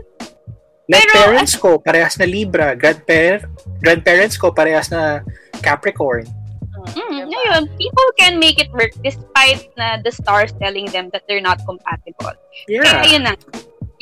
Like 0.91 1.07
Pero, 1.07 1.15
parents 1.15 1.55
ko, 1.55 1.79
parehas 1.79 2.19
na 2.19 2.27
Libra. 2.27 2.75
Grandparent, 2.75 3.47
grandparents 3.79 4.35
ko, 4.37 4.51
parehas 4.51 4.91
na 4.91 5.23
Capricorn. 5.63 6.27
mm, 6.83 7.31
yun, 7.31 7.71
people 7.79 8.09
can 8.19 8.39
make 8.43 8.59
it 8.59 8.67
work 8.75 8.91
despite 9.07 9.71
na 9.79 10.03
the 10.03 10.11
stars 10.11 10.51
telling 10.59 10.91
them 10.91 11.11
that 11.15 11.23
they're 11.31 11.45
not 11.45 11.63
compatible. 11.63 12.35
Kaya 12.67 12.83
Yeah. 12.83 13.07
yun 13.07 13.23
na. 13.23 13.35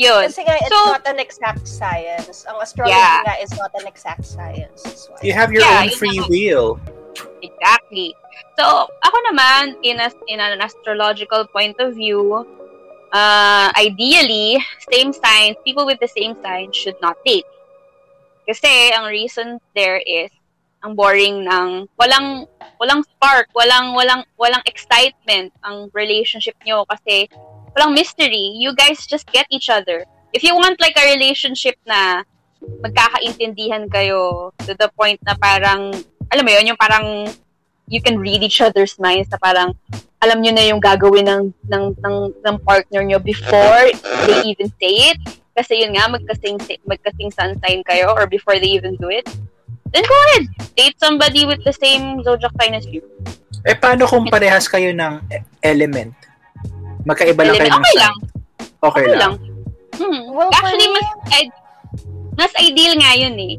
Yun. 0.00 0.32
Kasi 0.32 0.40
nga, 0.48 0.56
it's 0.56 0.72
So- 0.72 0.96
not 0.96 1.04
an 1.04 1.20
exact 1.20 1.68
science. 1.68 2.48
Ang 2.48 2.56
astrology 2.64 2.96
Yeah. 2.96 3.20
nga 3.28 3.36
is 3.44 3.52
not 3.52 3.68
an 3.76 3.84
exact 3.84 4.24
science. 4.24 4.80
Why. 5.12 5.20
You 5.20 5.36
have 5.36 5.52
your 5.52 5.60
Yeah, 5.60 5.84
own 5.84 5.92
yun 5.92 5.98
free 6.00 6.16
naman. 6.16 6.32
will. 6.32 6.68
Exactly. 7.44 8.16
So, 8.56 8.88
ako 8.88 9.16
naman, 9.28 9.76
in, 9.84 10.00
a, 10.00 10.08
in 10.32 10.40
an 10.40 10.64
astrological 10.64 11.44
point 11.52 11.76
of 11.84 11.92
view, 12.00 12.48
uh, 13.12 13.70
ideally, 13.76 14.58
same 14.90 15.12
signs, 15.12 15.56
people 15.64 15.86
with 15.86 15.98
the 16.00 16.08
same 16.08 16.34
sign 16.42 16.72
should 16.72 16.96
not 17.02 17.16
date. 17.24 17.46
Kasi, 18.48 18.90
ang 18.92 19.06
reason 19.06 19.60
there 19.74 20.02
is, 20.02 20.30
ang 20.82 20.96
boring 20.96 21.44
ng, 21.44 21.86
walang, 22.00 22.48
walang 22.80 23.04
spark, 23.04 23.46
walang, 23.54 23.92
walang, 23.92 24.24
walang 24.40 24.64
excitement 24.64 25.52
ang 25.62 25.92
relationship 25.92 26.56
nyo 26.64 26.88
kasi 26.88 27.28
walang 27.76 27.92
mystery. 27.92 28.56
You 28.56 28.74
guys 28.74 29.06
just 29.06 29.28
get 29.30 29.46
each 29.50 29.68
other. 29.68 30.08
If 30.32 30.42
you 30.42 30.56
want 30.56 30.80
like 30.80 30.96
a 30.96 31.04
relationship 31.12 31.76
na 31.84 32.24
magkakaintindihan 32.80 33.92
kayo 33.92 34.52
to 34.64 34.72
the 34.74 34.88
point 34.96 35.20
na 35.22 35.36
parang, 35.36 35.92
alam 36.32 36.44
mo 36.44 36.50
yun, 36.50 36.72
yung 36.72 36.80
parang 36.80 37.28
you 37.90 37.98
can 38.00 38.16
read 38.22 38.40
each 38.40 38.62
other's 38.62 38.94
minds 39.02 39.26
na 39.34 39.36
parang 39.42 39.74
alam 40.22 40.38
nyo 40.40 40.54
na 40.54 40.64
yung 40.70 40.78
gagawin 40.78 41.26
ng, 41.26 41.42
ng, 41.66 41.84
ng, 41.98 42.16
ng 42.46 42.56
partner 42.62 43.02
nyo 43.02 43.18
before 43.18 43.90
they 44.30 44.38
even 44.46 44.70
say 44.78 45.10
it. 45.12 45.18
Kasi 45.58 45.82
yun 45.82 45.98
nga, 45.98 46.06
magkasing, 46.06 46.56
magkasing 46.86 47.34
sun 47.34 47.58
sign 47.60 47.82
kayo 47.84 48.14
or 48.14 48.30
before 48.30 48.54
they 48.56 48.70
even 48.70 48.94
do 49.02 49.10
it. 49.10 49.26
Then 49.90 50.06
go 50.06 50.16
ahead. 50.30 50.46
Date 50.78 50.96
somebody 51.02 51.44
with 51.44 51.66
the 51.66 51.74
same 51.74 52.22
zodiac 52.22 52.54
sign 52.62 52.78
as 52.78 52.86
you. 52.86 53.02
Eh, 53.66 53.74
paano 53.74 54.06
kung 54.06 54.30
parehas 54.30 54.70
kayo 54.70 54.94
ng 54.94 55.20
element? 55.60 56.14
Magkaiba 57.02 57.42
lang 57.42 57.58
kayo 57.58 57.66
Element, 57.66 57.74
ng 57.74 57.82
okay 57.82 57.96
sign. 57.96 58.04
lang. 58.04 58.16
Okay, 58.80 59.02
Okay 59.02 59.04
lang. 59.18 59.18
lang. 59.18 59.34
Hmm. 60.00 60.20
Well, 60.32 60.48
Actually, 60.54 60.88
mas, 60.94 61.08
mas 62.38 62.52
ideal 62.62 62.94
nga 62.96 63.12
yun 63.18 63.36
eh. 63.36 63.54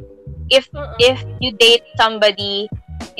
If 0.51 0.67
if 0.99 1.21
you 1.39 1.53
date 1.55 1.85
somebody 1.95 2.65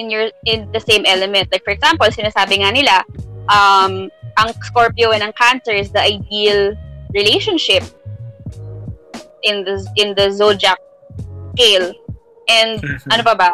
in 0.02 0.10
your 0.10 0.34
in 0.50 0.66
the 0.74 0.82
same 0.82 1.06
element. 1.06 1.54
Like 1.54 1.62
for 1.62 1.70
example, 1.70 2.10
sinasabi 2.10 2.66
nga 2.66 2.74
nila, 2.74 3.06
um, 3.54 4.10
ang 4.42 4.50
Scorpio 4.66 5.14
and 5.14 5.22
ang 5.22 5.38
Cancer 5.38 5.78
is 5.78 5.94
the 5.94 6.02
ideal 6.02 6.74
relationship 7.14 7.86
in 9.46 9.62
the 9.62 9.78
in 10.02 10.18
the 10.18 10.34
zodiac 10.34 10.82
scale. 11.54 11.94
And 12.50 12.82
Mhm. 12.82 13.14
ano 13.14 13.22
pa 13.22 13.36
ba? 13.38 13.50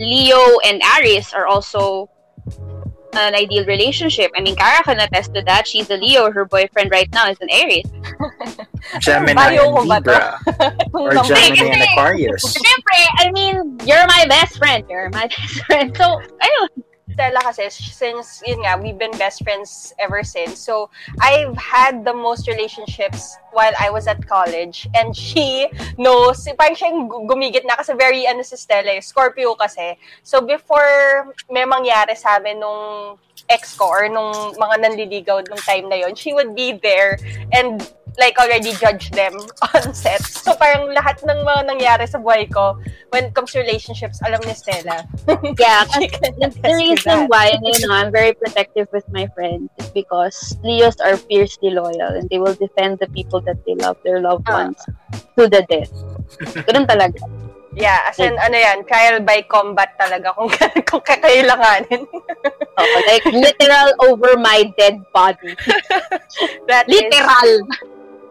Leo 0.00 0.40
and 0.64 0.80
Aries 0.96 1.36
are 1.36 1.44
also 1.44 2.08
an 3.14 3.34
ideal 3.34 3.64
relationship. 3.66 4.30
I 4.36 4.40
mean, 4.40 4.56
Kara 4.56 4.82
can 4.82 5.00
attest 5.00 5.34
to 5.34 5.42
that. 5.42 5.66
She's 5.66 5.90
a 5.90 5.96
Leo. 5.96 6.30
Her 6.30 6.44
boyfriend 6.44 6.90
right 6.90 7.08
now 7.12 7.30
is 7.30 7.38
an 7.40 7.50
Aries. 7.50 7.86
Gemini 9.00 9.34
Bayo 9.34 9.74
ko 9.74 9.80
and? 9.80 9.88
Libra. 9.88 10.38
Or 10.94 11.12
Gemini 11.12 11.72
and 11.72 11.82
Aquarius. 11.92 12.44
Siyempre, 12.44 13.00
I 13.18 13.30
mean, 13.32 13.78
you're 13.86 14.06
my 14.06 14.26
best 14.28 14.58
friend. 14.58 14.84
You're 14.88 15.10
my 15.10 15.26
best 15.36 15.64
friend. 15.64 15.96
So, 15.96 16.20
ayun. 16.42 16.68
Stella 17.20 17.44
kasi, 17.44 17.68
since, 17.68 18.40
yun 18.48 18.64
nga, 18.64 18.80
we've 18.80 18.96
been 18.96 19.12
best 19.20 19.44
friends 19.44 19.92
ever 20.00 20.24
since. 20.24 20.56
So, 20.56 20.88
I've 21.20 21.52
had 21.60 22.00
the 22.00 22.16
most 22.16 22.48
relationships 22.48 23.36
while 23.52 23.76
I 23.76 23.92
was 23.92 24.08
at 24.08 24.24
college. 24.24 24.88
And 24.96 25.12
she 25.12 25.68
knows, 26.00 26.48
parang 26.56 26.80
siya 26.80 26.96
gumigit 27.28 27.68
na 27.68 27.76
kasi 27.76 27.92
very, 27.92 28.24
ano 28.24 28.40
si 28.40 28.56
Stella, 28.56 28.96
eh, 28.96 29.04
Scorpio 29.04 29.52
kasi. 29.52 30.00
So, 30.24 30.40
before 30.40 31.36
may 31.52 31.68
mangyari 31.68 32.16
sa 32.16 32.40
amin 32.40 32.64
nung 32.64 33.20
ex 33.52 33.76
ko 33.76 33.84
or 33.84 34.08
nung 34.08 34.56
mga 34.56 34.74
nanliligaw 34.80 35.44
nung 35.44 35.60
time 35.60 35.88
na 35.88 35.98
yon 35.98 36.14
she 36.14 36.32
would 36.32 36.54
be 36.54 36.76
there 36.80 37.18
and 37.50 37.90
like 38.18 38.38
already 38.38 38.72
judge 38.74 39.10
them 39.12 39.34
on 39.74 39.94
set. 39.94 40.22
So 40.22 40.54
parang 40.56 40.90
lahat 40.90 41.22
ng 41.22 41.44
mga 41.44 41.60
nangyari 41.70 42.04
sa 42.08 42.18
buhay 42.18 42.50
ko 42.50 42.78
when 43.10 43.30
it 43.30 43.34
comes 43.34 43.52
to 43.52 43.60
relationships, 43.60 44.18
alam 44.26 44.40
ni 44.42 44.54
Stella. 44.54 45.04
Yeah, 45.60 45.84
the, 45.86 46.74
reason 46.74 47.28
why 47.28 47.54
you 47.60 47.76
know, 47.86 47.94
I'm 47.94 48.10
very 48.10 48.32
protective 48.32 48.88
with 48.92 49.04
my 49.12 49.28
friends 49.36 49.68
is 49.78 49.90
because 49.90 50.56
Leos 50.64 50.96
are 51.04 51.16
fiercely 51.16 51.70
loyal 51.70 52.16
and 52.16 52.28
they 52.30 52.38
will 52.38 52.54
defend 52.54 52.98
the 52.98 53.08
people 53.12 53.40
that 53.42 53.60
they 53.66 53.74
love, 53.76 53.96
their 54.04 54.20
loved 54.20 54.48
Ah. 54.48 54.64
ones, 54.66 54.80
to 55.36 55.46
the 55.46 55.62
death. 55.68 55.92
Ganun 56.66 56.88
talaga. 56.88 57.20
Yeah, 57.70 58.02
as 58.10 58.18
in, 58.18 58.34
ano 58.34 58.58
yan, 58.58 58.82
trial 58.82 59.22
by 59.22 59.46
combat 59.46 59.94
talaga 59.94 60.34
kung, 60.34 60.50
kung 60.90 61.02
kakailanganin. 61.06 62.02
Oo, 62.02 62.96
like, 63.06 63.22
literal 63.30 63.94
over 64.10 64.34
my 64.34 64.66
dead 64.74 64.98
body. 65.14 65.54
That 66.66 66.90
is- 66.90 66.98
Literal. 66.98 67.50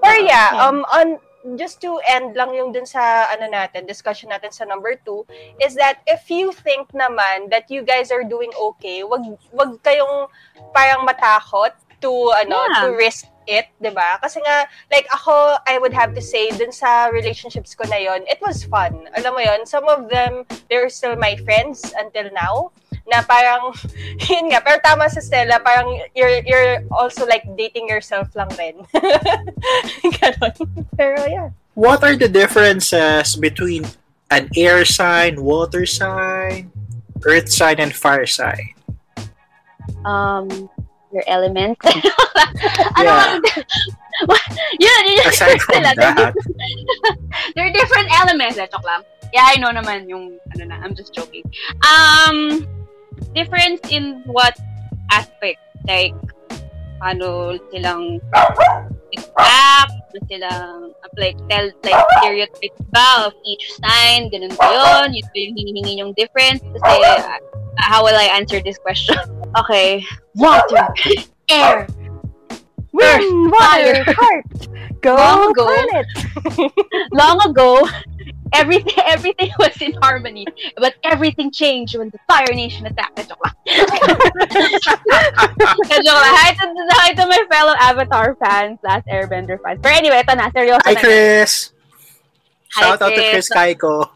Or 0.03 0.15
yeah, 0.15 0.55
um, 0.55 0.85
on, 0.91 1.19
just 1.55 1.79
to 1.81 1.99
end 2.07 2.35
lang 2.35 2.53
yung 2.55 2.71
dun 2.71 2.85
sa, 2.85 3.27
ano 3.31 3.47
natin, 3.47 3.87
discussion 3.87 4.29
natin 4.29 4.51
sa 4.51 4.65
number 4.65 4.95
two, 5.05 5.23
is 5.63 5.75
that 5.75 6.03
if 6.07 6.27
you 6.29 6.51
think 6.51 6.91
naman 6.91 7.49
that 7.49 7.71
you 7.71 7.83
guys 7.83 8.11
are 8.11 8.23
doing 8.23 8.51
okay, 8.55 9.03
wag, 9.03 9.23
wag 9.51 9.75
kayong 9.83 10.27
parang 10.75 11.07
matakot 11.07 11.71
to, 11.99 12.11
ano, 12.35 12.55
Yeah. 12.55 12.87
to 12.87 12.87
risk 12.95 13.27
it, 13.49 13.65
'di 13.81 13.91
ba? 13.91 14.21
Kasi 14.21 14.39
nga, 14.45 14.69
like 14.93 15.09
ako, 15.09 15.57
I 15.65 15.81
would 15.81 15.91
have 15.91 16.13
to 16.13 16.21
say, 16.21 16.53
dun 16.53 16.71
sa 16.71 17.09
relationships 17.09 17.73
ko 17.73 17.83
na 17.89 17.97
yon, 17.97 18.21
it 18.29 18.37
was 18.45 18.61
fun. 18.63 19.09
Alam 19.17 19.33
mo 19.35 19.41
yon, 19.41 19.65
some 19.65 19.89
of 19.89 20.05
them, 20.07 20.45
they're 20.69 20.87
still 20.87 21.17
my 21.17 21.33
friends 21.43 21.81
until 21.97 22.29
now, 22.31 22.69
na 23.09 23.21
parang, 23.25 23.73
yun 24.29 24.49
nga, 24.53 24.61
pero 24.61 24.77
tama 24.81 25.09
sa 25.09 25.19
Stella, 25.21 25.59
parang 25.59 25.97
you're, 26.15 26.41
you're 26.45 26.85
also 26.93 27.25
like 27.25 27.43
dating 27.57 27.89
yourself 27.89 28.29
lang 28.35 28.49
rin. 28.57 28.75
Ganon. 30.21 30.53
Pero 30.95 31.17
yeah. 31.25 31.49
What 31.73 32.03
are 32.03 32.15
the 32.15 32.27
differences 32.27 33.35
between 33.35 33.87
an 34.29 34.49
air 34.55 34.83
sign, 34.85 35.41
water 35.41 35.85
sign, 35.85 36.71
earth 37.23 37.49
sign, 37.49 37.79
and 37.79 37.95
fire 37.95 38.27
sign? 38.27 38.75
Um, 40.03 40.69
your 41.11 41.23
element. 41.27 41.77
ano 42.99 43.09
Yeah. 43.09 43.39
yun, 44.79 45.01
yun. 45.07 45.27
Aside 45.27 45.61
from 45.61 45.79
Sila, 45.79 45.93
they're 45.95 46.15
that, 46.15 46.33
They're 47.55 47.71
different 47.71 48.11
elements. 48.11 48.57
Eh, 48.59 48.67
joke 48.67 48.83
lang. 48.83 49.03
Yeah, 49.31 49.45
I 49.47 49.55
know 49.61 49.71
naman 49.71 50.09
yung, 50.09 50.37
ano 50.55 50.63
na, 50.65 50.75
I'm 50.83 50.95
just 50.95 51.13
joking. 51.13 51.45
Um, 51.85 52.67
difference 53.33 53.81
in 53.89 54.23
what 54.25 54.55
aspect? 55.11 55.59
Like, 55.87 56.13
paano 56.99 57.57
silang 57.71 58.19
act, 59.39 59.93
silang, 60.27 60.91
like, 61.17 61.37
tell, 61.49 61.71
like, 61.83 62.01
stereotypes 62.19 62.79
ba 62.91 63.27
of 63.27 63.33
each 63.45 63.71
sign, 63.79 64.29
ganun 64.29 64.51
ba 64.57 64.67
yun? 64.69 65.13
Yun 65.15 65.25
ba 65.31 65.37
yung 65.39 65.53
hinihingi 65.55 65.93
yung 65.97 66.11
difference? 66.13 66.59
Kasi, 66.61 66.95
uh, 67.03 67.39
how 67.79 68.03
will 68.03 68.15
I 68.15 68.27
answer 68.35 68.59
this 68.61 68.77
question? 68.77 69.17
Okay. 69.57 70.05
Water, 70.37 70.93
air, 71.49 71.89
Wind, 72.93 73.49
Fire. 73.49 74.05
water, 74.05 74.13
heart. 74.13 74.45
Go 75.01 75.15
Long 75.17 75.49
ago. 75.49 75.65
planet. 75.65 76.05
long 77.17 77.39
ago, 77.49 77.81
everything 78.53 78.93
everything 79.05 79.51
was 79.59 79.81
in 79.81 79.93
harmony. 80.01 80.45
But 80.77 80.95
everything 81.03 81.51
changed 81.51 81.97
when 81.97 82.09
the 82.09 82.19
Fire 82.27 82.53
Nation 82.53 82.85
attacked. 82.85 83.27
Joke 83.27 83.39
lang. 83.43 83.55
Joke 86.03 86.21
lang. 86.21 86.33
Hi 86.35 86.53
to, 86.53 86.65
hi 86.89 87.13
to 87.13 87.25
my 87.27 87.41
fellow 87.49 87.75
Avatar 87.79 88.35
fans, 88.43 88.79
Last 88.83 89.07
Airbender 89.07 89.57
fans. 89.63 89.79
But 89.81 89.93
anyway, 89.93 90.21
ito 90.21 90.33
na. 90.35 90.49
Seryoso 90.49 90.81
Hi. 90.85 90.95
Chris! 90.95 91.71
Hi, 92.73 92.81
Shout 92.81 93.01
out 93.01 93.09
to 93.09 93.15
Chris. 93.15 93.31
Chris 93.31 93.49
Kaiko. 93.49 94.09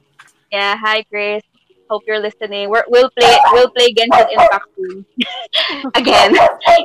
Yeah, 0.51 0.77
hi 0.77 1.03
Chris. 1.09 1.41
Hope 1.89 2.03
you're 2.07 2.19
listening. 2.19 2.69
We're, 2.69 2.83
we'll 2.87 3.09
play 3.17 3.37
we'll 3.51 3.69
play 3.69 3.93
Genshin 3.93 4.27
Impact 4.31 4.67
soon. 4.77 5.05
Again. 5.95 6.33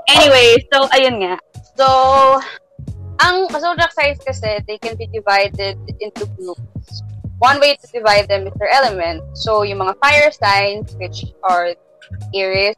anyway, 0.08 0.56
so 0.72 0.88
ayun 0.92 1.20
nga. 1.22 1.38
So 1.76 1.86
ang 3.18 3.50
zodiac 3.50 3.92
signs 3.92 4.22
kasi 4.22 4.62
they 4.66 4.78
can 4.78 4.96
be 4.96 5.06
divided 5.10 5.78
into 6.00 6.26
groups. 6.38 6.77
One 7.38 7.60
way 7.60 7.76
to 7.76 7.86
divide 7.92 8.28
them 8.28 8.46
is 8.46 8.54
their 8.58 8.70
element. 8.70 9.22
So 9.36 9.62
yung 9.62 9.78
mga 9.78 9.98
fire 10.02 10.30
signs 10.30 10.94
which 10.98 11.24
are 11.42 11.74
Aries, 12.34 12.76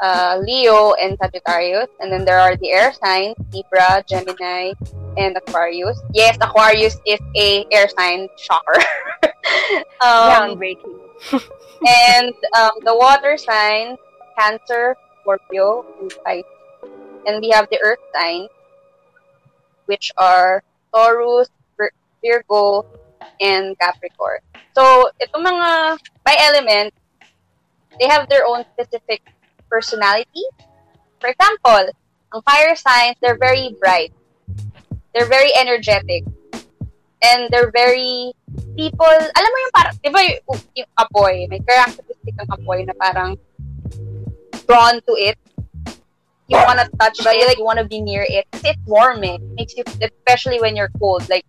uh, 0.00 0.38
Leo, 0.42 0.92
and 0.94 1.16
Sagittarius. 1.20 1.88
And 2.00 2.12
then 2.12 2.24
there 2.24 2.40
are 2.40 2.56
the 2.56 2.70
air 2.70 2.92
signs, 2.92 3.36
Libra, 3.52 4.04
Gemini, 4.08 4.72
and 5.16 5.36
Aquarius. 5.36 5.98
Yes, 6.12 6.36
Aquarius 6.40 6.98
is 7.06 7.20
a 7.36 7.66
air 7.72 7.88
sign. 7.88 8.28
Shocker. 8.36 8.80
um, 10.00 10.56
Groundbreaking. 10.56 11.00
and 11.86 12.34
um, 12.56 12.72
the 12.84 12.94
water 12.94 13.36
signs, 13.36 13.98
Cancer, 14.38 14.96
Scorpio, 15.20 15.84
and 16.00 16.12
Pisces. 16.24 16.44
And 17.26 17.42
we 17.42 17.50
have 17.50 17.68
the 17.70 17.80
earth 17.82 17.98
signs, 18.14 18.48
which 19.86 20.12
are 20.16 20.62
Taurus, 20.94 21.48
Virgo, 22.22 22.86
and 23.40 23.78
Capricorn. 23.78 24.40
So, 24.76 25.10
itong 25.20 25.44
mga, 25.44 25.98
by 26.24 26.36
element, 26.38 26.94
they 27.98 28.08
have 28.08 28.28
their 28.28 28.46
own 28.46 28.64
specific 28.76 29.22
personality. 29.70 30.44
For 31.20 31.30
example, 31.32 31.92
ang 32.34 32.42
fire 32.42 32.76
signs, 32.76 33.16
they're 33.22 33.38
very 33.38 33.74
bright. 33.80 34.12
They're 35.14 35.28
very 35.28 35.50
energetic. 35.56 36.24
And 37.24 37.48
they're 37.50 37.72
very 37.72 38.36
people, 38.76 39.08
alam 39.08 39.50
mo 39.50 39.58
yung 39.64 39.74
parang, 39.74 39.94
di 40.04 40.10
ba 40.12 40.20
yung, 40.20 40.60
yung 40.76 40.90
apoy, 41.00 41.48
may 41.48 41.60
characteristic 41.64 42.34
ng 42.36 42.48
apoy 42.52 42.84
na 42.84 42.92
parang 43.00 43.40
drawn 44.68 45.00
to 45.08 45.16
it. 45.16 45.40
You 46.46 46.60
wanna 46.60 46.86
touch 47.00 47.18
it, 47.24 47.46
like 47.48 47.58
you 47.58 47.64
wanna 47.64 47.88
be 47.88 48.04
near 48.04 48.22
it. 48.28 48.46
Kasi 48.52 48.76
it's 48.76 48.86
warm 48.86 49.24
eh. 49.24 49.40
Makes 49.56 49.74
you, 49.74 49.84
especially 49.98 50.60
when 50.60 50.76
you're 50.76 50.92
cold. 51.00 51.26
Like, 51.32 51.48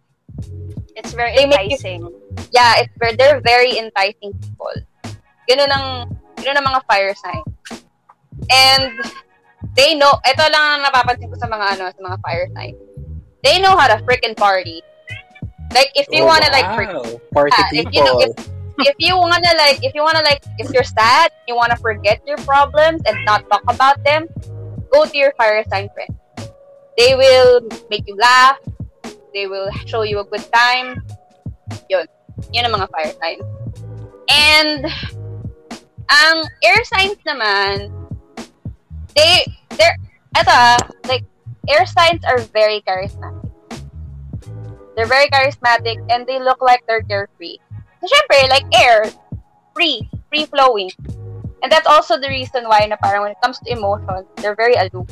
It's 0.97 1.13
very 1.13 1.37
They 1.37 1.45
make 1.45 1.69
you- 1.69 1.77
enticing. 1.77 2.01
yeah, 2.49 2.81
it's 2.81 2.93
very, 2.97 3.13
they're 3.15 3.39
very 3.39 3.77
enticing 3.77 4.33
people. 4.33 4.73
Ganun 5.45 5.69
ang, 5.69 5.85
ganun 6.41 6.57
ang 6.57 6.65
mga 6.73 6.81
fire 6.89 7.13
signs. 7.13 7.53
And, 8.49 8.97
they 9.77 9.93
know, 9.93 10.17
ito 10.25 10.43
lang 10.49 10.63
ang 10.77 10.81
napapansin 10.83 11.29
ko 11.29 11.37
sa 11.37 11.45
mga 11.45 11.77
ano, 11.77 11.85
sa 11.93 12.01
mga 12.01 12.17
fire 12.25 12.49
signs. 12.57 12.77
They 13.45 13.61
know 13.61 13.77
how 13.77 13.85
to 13.87 14.01
freaking 14.03 14.33
party. 14.35 14.81
Like, 15.71 15.93
if 15.93 16.09
you 16.09 16.25
Oh, 16.25 16.29
wanna 16.29 16.49
like, 16.49 16.65
freak, 16.73 16.89
wow. 16.89 17.05
Party 17.31 17.53
Yeah, 17.77 17.85
if 17.85 17.87
you 17.93 18.01
know, 18.03 18.17
people. 18.17 18.33
if 18.85 18.95
you 18.97 19.13
wanna 19.17 19.53
like 19.57 19.81
if 19.81 19.93
you 19.97 20.01
wanna 20.05 20.21
like 20.21 20.37
if 20.61 20.69
you're 20.69 20.85
sad 20.85 21.33
you 21.49 21.57
wanna 21.57 21.73
forget 21.81 22.21
your 22.29 22.37
problems 22.45 23.01
and 23.09 23.17
not 23.25 23.41
talk 23.49 23.65
about 23.65 23.97
them 24.05 24.29
go 24.93 25.01
to 25.01 25.17
your 25.17 25.33
fire 25.33 25.65
sign 25.65 25.89
friend 25.97 26.13
they 26.93 27.17
will 27.17 27.65
make 27.89 28.05
you 28.05 28.13
laugh 28.21 28.61
they 29.37 29.45
will 29.45 29.69
show 29.85 30.01
you 30.01 30.17
a 30.17 30.25
good 30.25 30.41
time 30.49 30.97
yun 31.85 32.09
yun 32.49 32.65
ang 32.65 32.73
mga 32.73 32.89
fire 32.89 33.13
signs 33.21 33.45
and 34.33 34.81
ang 36.09 36.37
air 36.65 36.81
signs 36.89 37.21
naman 37.29 37.93
they 39.13 39.45
they're 39.77 39.97
eto 40.33 40.49
ah, 40.49 40.81
like 41.05 41.21
air 41.69 41.85
signs 41.85 42.25
are 42.25 42.41
very 42.49 42.81
charismatic 42.89 43.45
they're 44.97 45.09
very 45.09 45.29
charismatic 45.29 46.01
and 46.09 46.25
they 46.25 46.41
look 46.41 46.57
like 46.65 46.81
they're 46.89 47.05
carefree 47.05 47.61
So, 48.01 48.05
syempre, 48.05 48.49
like 48.49 48.65
air, 48.77 49.09
free, 49.73 50.09
free-flowing. 50.29 50.91
And 51.63 51.71
that's 51.71 51.87
also 51.87 52.19
the 52.19 52.29
reason 52.29 52.69
why 52.69 52.85
na 52.85 52.95
parang 53.01 53.25
when 53.25 53.31
it 53.33 53.41
comes 53.41 53.57
to 53.65 53.71
emotions, 53.71 54.29
they're 54.37 54.55
very 54.55 54.77
aloof. 54.77 55.09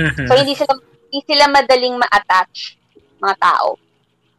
Mhm. 0.00 0.24
So, 0.24 0.32
hindi 0.32 0.56
sila, 0.56 0.80
hindi 0.80 1.20
sila 1.28 1.44
madaling 1.52 2.00
ma-attach 2.00 2.80
mga 3.24 3.36
tao. 3.40 3.80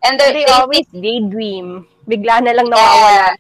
And 0.05 0.21
They, 0.21 0.45
they're, 0.45 0.45
they, 0.45 0.53
always 0.53 0.86
daydream. 0.93 1.89
Bigla 2.05 2.45
na 2.45 2.53
lang 2.53 2.69
nawawala. 2.69 3.33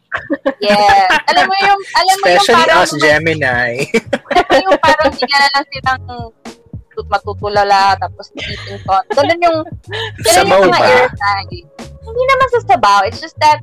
yeah. 0.57 1.05
alam 1.29 1.45
mo 1.45 1.53
yung, 1.61 1.81
alam 1.93 2.15
mo 2.17 2.25
yung 2.25 2.41
Especially 2.41 2.65
parang, 2.65 2.81
us 2.81 2.91
Gemini. 2.97 3.69
yung 4.65 4.79
parang 4.81 5.09
bigla 5.13 5.37
na 5.37 5.49
lang 5.53 5.65
silang 5.69 6.01
tut- 6.89 7.09
matutulala, 7.13 7.93
tapos 8.01 8.33
eating 8.33 8.81
thought. 8.89 9.05
Ganun 9.13 9.37
yung, 9.37 9.59
ganun 10.25 10.33
Sabaw 10.33 10.57
yung 10.65 10.73
mga 10.73 10.81
ba? 10.81 10.89
air. 10.89 11.09
Hindi 12.01 12.23
naman 12.25 12.47
sa 12.49 12.59
sabaw. 12.73 12.99
It's 13.05 13.21
just 13.21 13.37
that, 13.37 13.61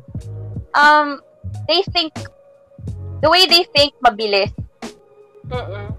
um, 0.79 1.19
they 1.67 1.83
think, 1.91 2.15
the 3.19 3.27
way 3.27 3.51
they 3.51 3.67
think, 3.75 3.99
mabilis. 4.07 4.55
Mm-mm. 5.51 5.99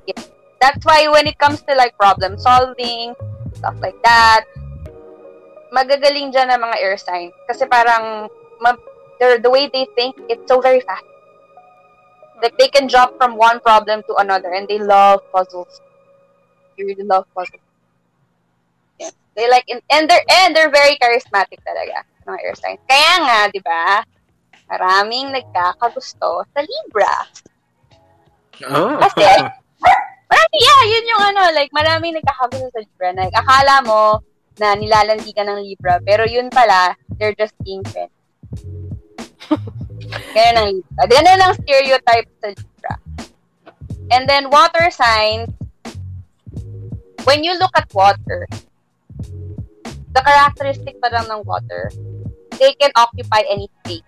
That's 0.63 0.79
why 0.87 1.03
when 1.11 1.27
it 1.27 1.35
comes 1.35 1.59
to 1.67 1.75
like 1.75 1.99
problem 1.99 2.39
solving, 2.39 3.11
stuff 3.59 3.75
like 3.83 3.99
that, 4.07 4.47
magagaling 5.73 6.29
dyan 6.29 6.53
ang 6.53 6.61
mga 6.61 6.77
air 6.77 6.95
signs. 7.01 7.33
Kasi 7.49 7.65
parang, 7.65 8.29
ma- 8.61 8.77
the 9.17 9.49
way 9.49 9.65
they 9.73 9.89
think, 9.97 10.13
it's 10.29 10.45
so 10.45 10.61
very 10.61 10.79
fast. 10.85 11.03
Like, 12.41 12.53
they 12.61 12.69
can 12.69 12.87
jump 12.87 13.17
from 13.17 13.35
one 13.35 13.59
problem 13.59 14.05
to 14.05 14.13
another, 14.21 14.53
and 14.53 14.69
they 14.69 14.77
love 14.77 15.25
puzzles. 15.33 15.81
They 16.77 16.85
really 16.85 17.03
love 17.03 17.25
puzzles. 17.33 17.63
Yeah. 18.99 19.09
They 19.35 19.49
like, 19.49 19.65
and, 19.67 19.81
and 19.89 20.05
they're, 20.05 20.25
and 20.29 20.53
they're 20.53 20.69
very 20.69 20.95
charismatic 21.01 21.65
talaga, 21.65 22.05
mga 22.27 22.39
air 22.45 22.55
signs. 22.55 22.83
Kaya 22.85 23.13
nga, 23.25 23.37
di 23.49 23.61
ba, 23.63 24.03
maraming 24.69 25.33
nagkakagusto 25.33 26.45
sa 26.53 26.59
Libra. 26.61 27.15
Oh. 28.69 28.99
Kasi, 29.01 29.25
marami, 30.29 30.55
yeah, 30.59 30.81
yun 30.85 31.11
yung 31.15 31.23
ano, 31.33 31.41
like, 31.55 31.71
maraming 31.71 32.13
nagkakagusto 32.19 32.69
sa 32.75 32.81
Libra. 32.83 33.09
Like, 33.15 33.33
akala 33.33 33.81
mo 33.87 34.19
na 34.61 34.77
nilalandi 34.77 35.33
ka 35.33 35.41
ng 35.45 35.59
Libra, 35.65 35.97
pero 36.05 36.25
yun 36.29 36.49
pala, 36.53 36.93
they're 37.17 37.35
just 37.37 37.57
being 37.65 37.81
friends. 37.89 38.13
Ganyan 40.35 40.57
ang 40.57 40.69
Libra. 40.77 41.01
Ganyan 41.09 41.39
ang 41.41 41.53
stereotype 41.57 42.29
sa 42.41 42.47
Libra. 42.53 42.93
And 44.13 44.29
then, 44.29 44.53
water 44.53 44.93
signs, 44.93 45.49
when 47.25 47.41
you 47.41 47.57
look 47.57 47.73
at 47.73 47.89
water, 47.93 48.45
the 50.13 50.21
characteristic 50.21 51.01
pa 51.01 51.09
lang 51.09 51.25
ng 51.31 51.41
water, 51.49 51.89
they 52.61 52.77
can 52.77 52.93
occupy 52.93 53.41
any 53.49 53.69
space. 53.81 54.05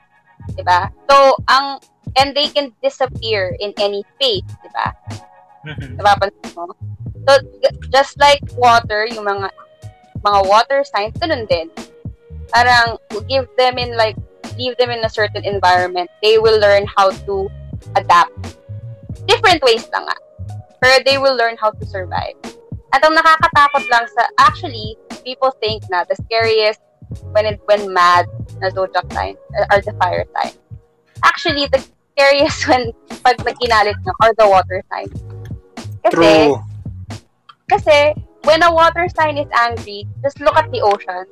Diba? 0.54 0.94
So, 1.10 1.42
ang, 1.50 1.82
and 2.22 2.38
they 2.38 2.54
can 2.54 2.70
disappear 2.86 3.58
in 3.58 3.74
any 3.82 4.06
space, 4.16 4.46
diba? 4.62 4.88
Napapansin 5.98 6.54
mo? 6.54 6.70
So, 7.26 7.32
just 7.90 8.22
like 8.22 8.46
water, 8.54 9.10
yung 9.10 9.26
mga 9.26 9.50
mga 10.26 10.40
water 10.50 10.82
signs, 10.82 11.14
ganun 11.22 11.46
din. 11.46 11.70
Parang, 12.50 12.98
give 13.30 13.46
them 13.58 13.78
in 13.78 13.94
like, 13.94 14.18
leave 14.58 14.74
them 14.78 14.90
in 14.90 15.06
a 15.06 15.10
certain 15.10 15.46
environment. 15.46 16.10
They 16.26 16.42
will 16.42 16.60
learn 16.60 16.90
how 16.90 17.12
to 17.30 17.50
adapt. 17.96 18.34
Different 19.30 19.62
ways 19.62 19.86
lang 19.94 20.10
nga. 20.10 20.18
Pero 20.82 21.04
they 21.06 21.18
will 21.18 21.38
learn 21.38 21.58
how 21.62 21.72
to 21.72 21.86
survive. 21.86 22.36
At 22.94 23.04
ang 23.04 23.14
nakakatakot 23.14 23.86
lang 23.92 24.06
sa, 24.10 24.26
actually, 24.40 24.98
people 25.26 25.52
think 25.60 25.84
na 25.90 26.06
the 26.08 26.16
scariest 26.16 26.80
when 27.36 27.46
it, 27.46 27.60
when 27.66 27.92
mad 27.92 28.26
na 28.62 28.70
zodiac 28.70 29.06
signs 29.12 29.38
are 29.70 29.82
the 29.82 29.94
fire 30.00 30.26
signs. 30.32 30.58
Actually, 31.24 31.68
the 31.74 31.82
scariest 32.14 32.64
when 32.70 32.94
pag 33.26 33.38
nagkinalit 33.44 33.98
na 34.06 34.14
are 34.24 34.34
the 34.38 34.48
water 34.48 34.80
signs. 34.88 35.18
Kasi, 36.06 36.14
True. 36.14 36.62
kasi, 37.68 38.14
when 38.46 38.64
a 38.64 38.72
water 38.72 39.10
sign 39.12 39.38
is 39.38 39.50
angry, 39.52 40.08
just 40.22 40.40
look 40.40 40.56
at 40.56 40.70
the 40.72 40.82
ocean. 40.82 41.26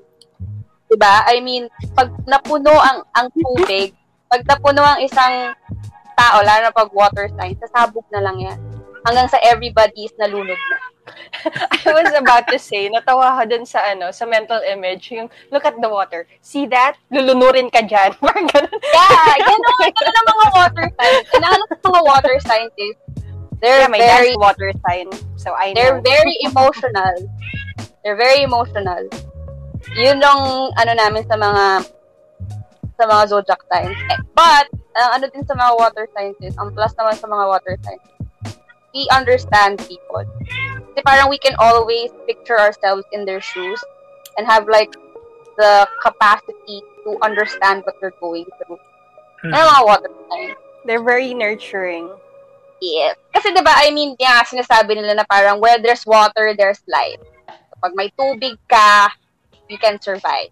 'Di 0.89 0.97
ba? 0.99 1.23
I 1.25 1.39
mean, 1.39 1.69
pag 1.97 2.11
napuno 2.25 2.73
ang 2.73 3.05
ang 3.15 3.27
tubig, 3.33 3.93
pag 4.27 4.43
napuno 4.45 4.81
ang 4.83 4.99
isang 5.01 5.53
tao, 6.13 6.37
lalo 6.45 6.69
na 6.69 6.73
pag 6.73 6.91
water 6.93 7.29
sign, 7.33 7.57
sasabog 7.57 8.05
na 8.13 8.21
lang 8.21 8.37
yan. 8.41 8.59
Hanggang 9.03 9.27
sa 9.27 9.41
everybody 9.41 10.07
is 10.07 10.15
nalunod 10.15 10.57
na. 10.57 10.77
I 11.83 11.91
was 11.91 12.15
about 12.15 12.47
to 12.47 12.55
say, 12.55 12.87
natawa 12.87 13.35
ka 13.35 13.43
dun 13.43 13.67
sa 13.67 13.83
ano, 13.91 14.15
sa 14.15 14.23
mental 14.23 14.63
image, 14.63 15.11
yung 15.11 15.27
look 15.51 15.67
at 15.67 15.75
the 15.75 15.89
water. 15.89 16.23
See 16.39 16.63
that? 16.71 16.95
Lulunurin 17.11 17.67
ka 17.67 17.83
dyan. 17.83 18.15
Parang 18.23 18.47
ganun. 18.47 18.71
Yeah, 18.71 19.35
ganun, 19.43 19.91
ganun 19.91 20.15
ang 20.15 20.29
mga 20.31 20.47
water 20.55 20.85
signs. 20.95 21.25
Ang 21.35 21.43
sa 21.67 21.77
mga 21.91 22.01
water 22.07 22.35
signs 22.39 22.73
is, 22.79 22.95
they're 23.59 23.83
Yeah, 23.83 23.91
my 23.91 23.99
very, 23.99 24.39
water 24.39 24.71
sign. 24.87 25.11
So 25.43 25.51
I 25.51 25.75
they're 25.75 25.99
know. 25.99 26.07
very 26.07 26.39
emotional. 26.47 27.15
They're 28.03 28.15
very 28.15 28.47
emotional. 28.47 29.03
Yun 29.99 30.23
ang 30.23 30.71
ano 30.79 30.91
namin 30.95 31.27
sa 31.27 31.35
mga 31.35 31.83
sa 32.95 33.03
mga 33.03 33.23
zodiac 33.27 33.61
signs. 33.67 33.97
Eh, 34.09 34.19
but, 34.31 34.71
ang 34.95 35.19
ano 35.19 35.25
din 35.27 35.43
sa 35.43 35.57
mga 35.57 35.75
water 35.75 36.05
signs 36.15 36.37
is, 36.39 36.55
ang 36.55 36.71
plus 36.71 36.93
naman 36.95 37.17
sa 37.17 37.27
mga 37.27 37.45
water 37.49 37.75
signs, 37.83 38.05
we 38.93 39.03
understand 39.11 39.81
people. 39.89 40.23
Kasi 40.93 40.99
parang 41.03 41.27
we 41.27 41.41
can 41.41 41.57
always 41.57 42.13
picture 42.29 42.55
ourselves 42.55 43.03
in 43.11 43.25
their 43.25 43.41
shoes 43.41 43.81
and 44.37 44.45
have 44.45 44.69
like 44.69 44.93
the 45.57 45.89
capacity 46.01 46.85
to 47.03 47.17
understand 47.25 47.81
what 47.83 47.97
they're 47.99 48.15
going 48.21 48.45
through. 48.61 48.79
Hmm. 49.41 49.51
Ano 49.51 49.67
mga 49.67 49.83
water 49.85 50.11
signs? 50.29 50.55
They're 50.85 51.03
very 51.03 51.33
nurturing. 51.33 52.07
Yes. 52.83 53.15
Kasi 53.31 53.55
ba, 53.55 53.71
I 53.79 53.95
mean, 53.95 54.19
yeah, 54.19 54.43
sinasabi 54.43 54.99
nila 54.99 55.15
na 55.15 55.23
parang 55.23 55.63
where 55.63 55.79
there's 55.79 56.03
water, 56.03 56.51
there's 56.51 56.83
life. 56.91 57.23
Kapag 57.47 57.95
may 57.95 58.11
tubig 58.19 58.59
ka, 58.67 59.07
you 59.71 59.79
can 59.79 59.95
survive. 60.03 60.51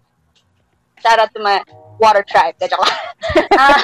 Shout 1.04 1.20
out 1.20 1.28
to 1.36 1.44
my 1.44 1.60
water 2.00 2.24
tribe. 2.24 2.56
Um, 3.52 3.78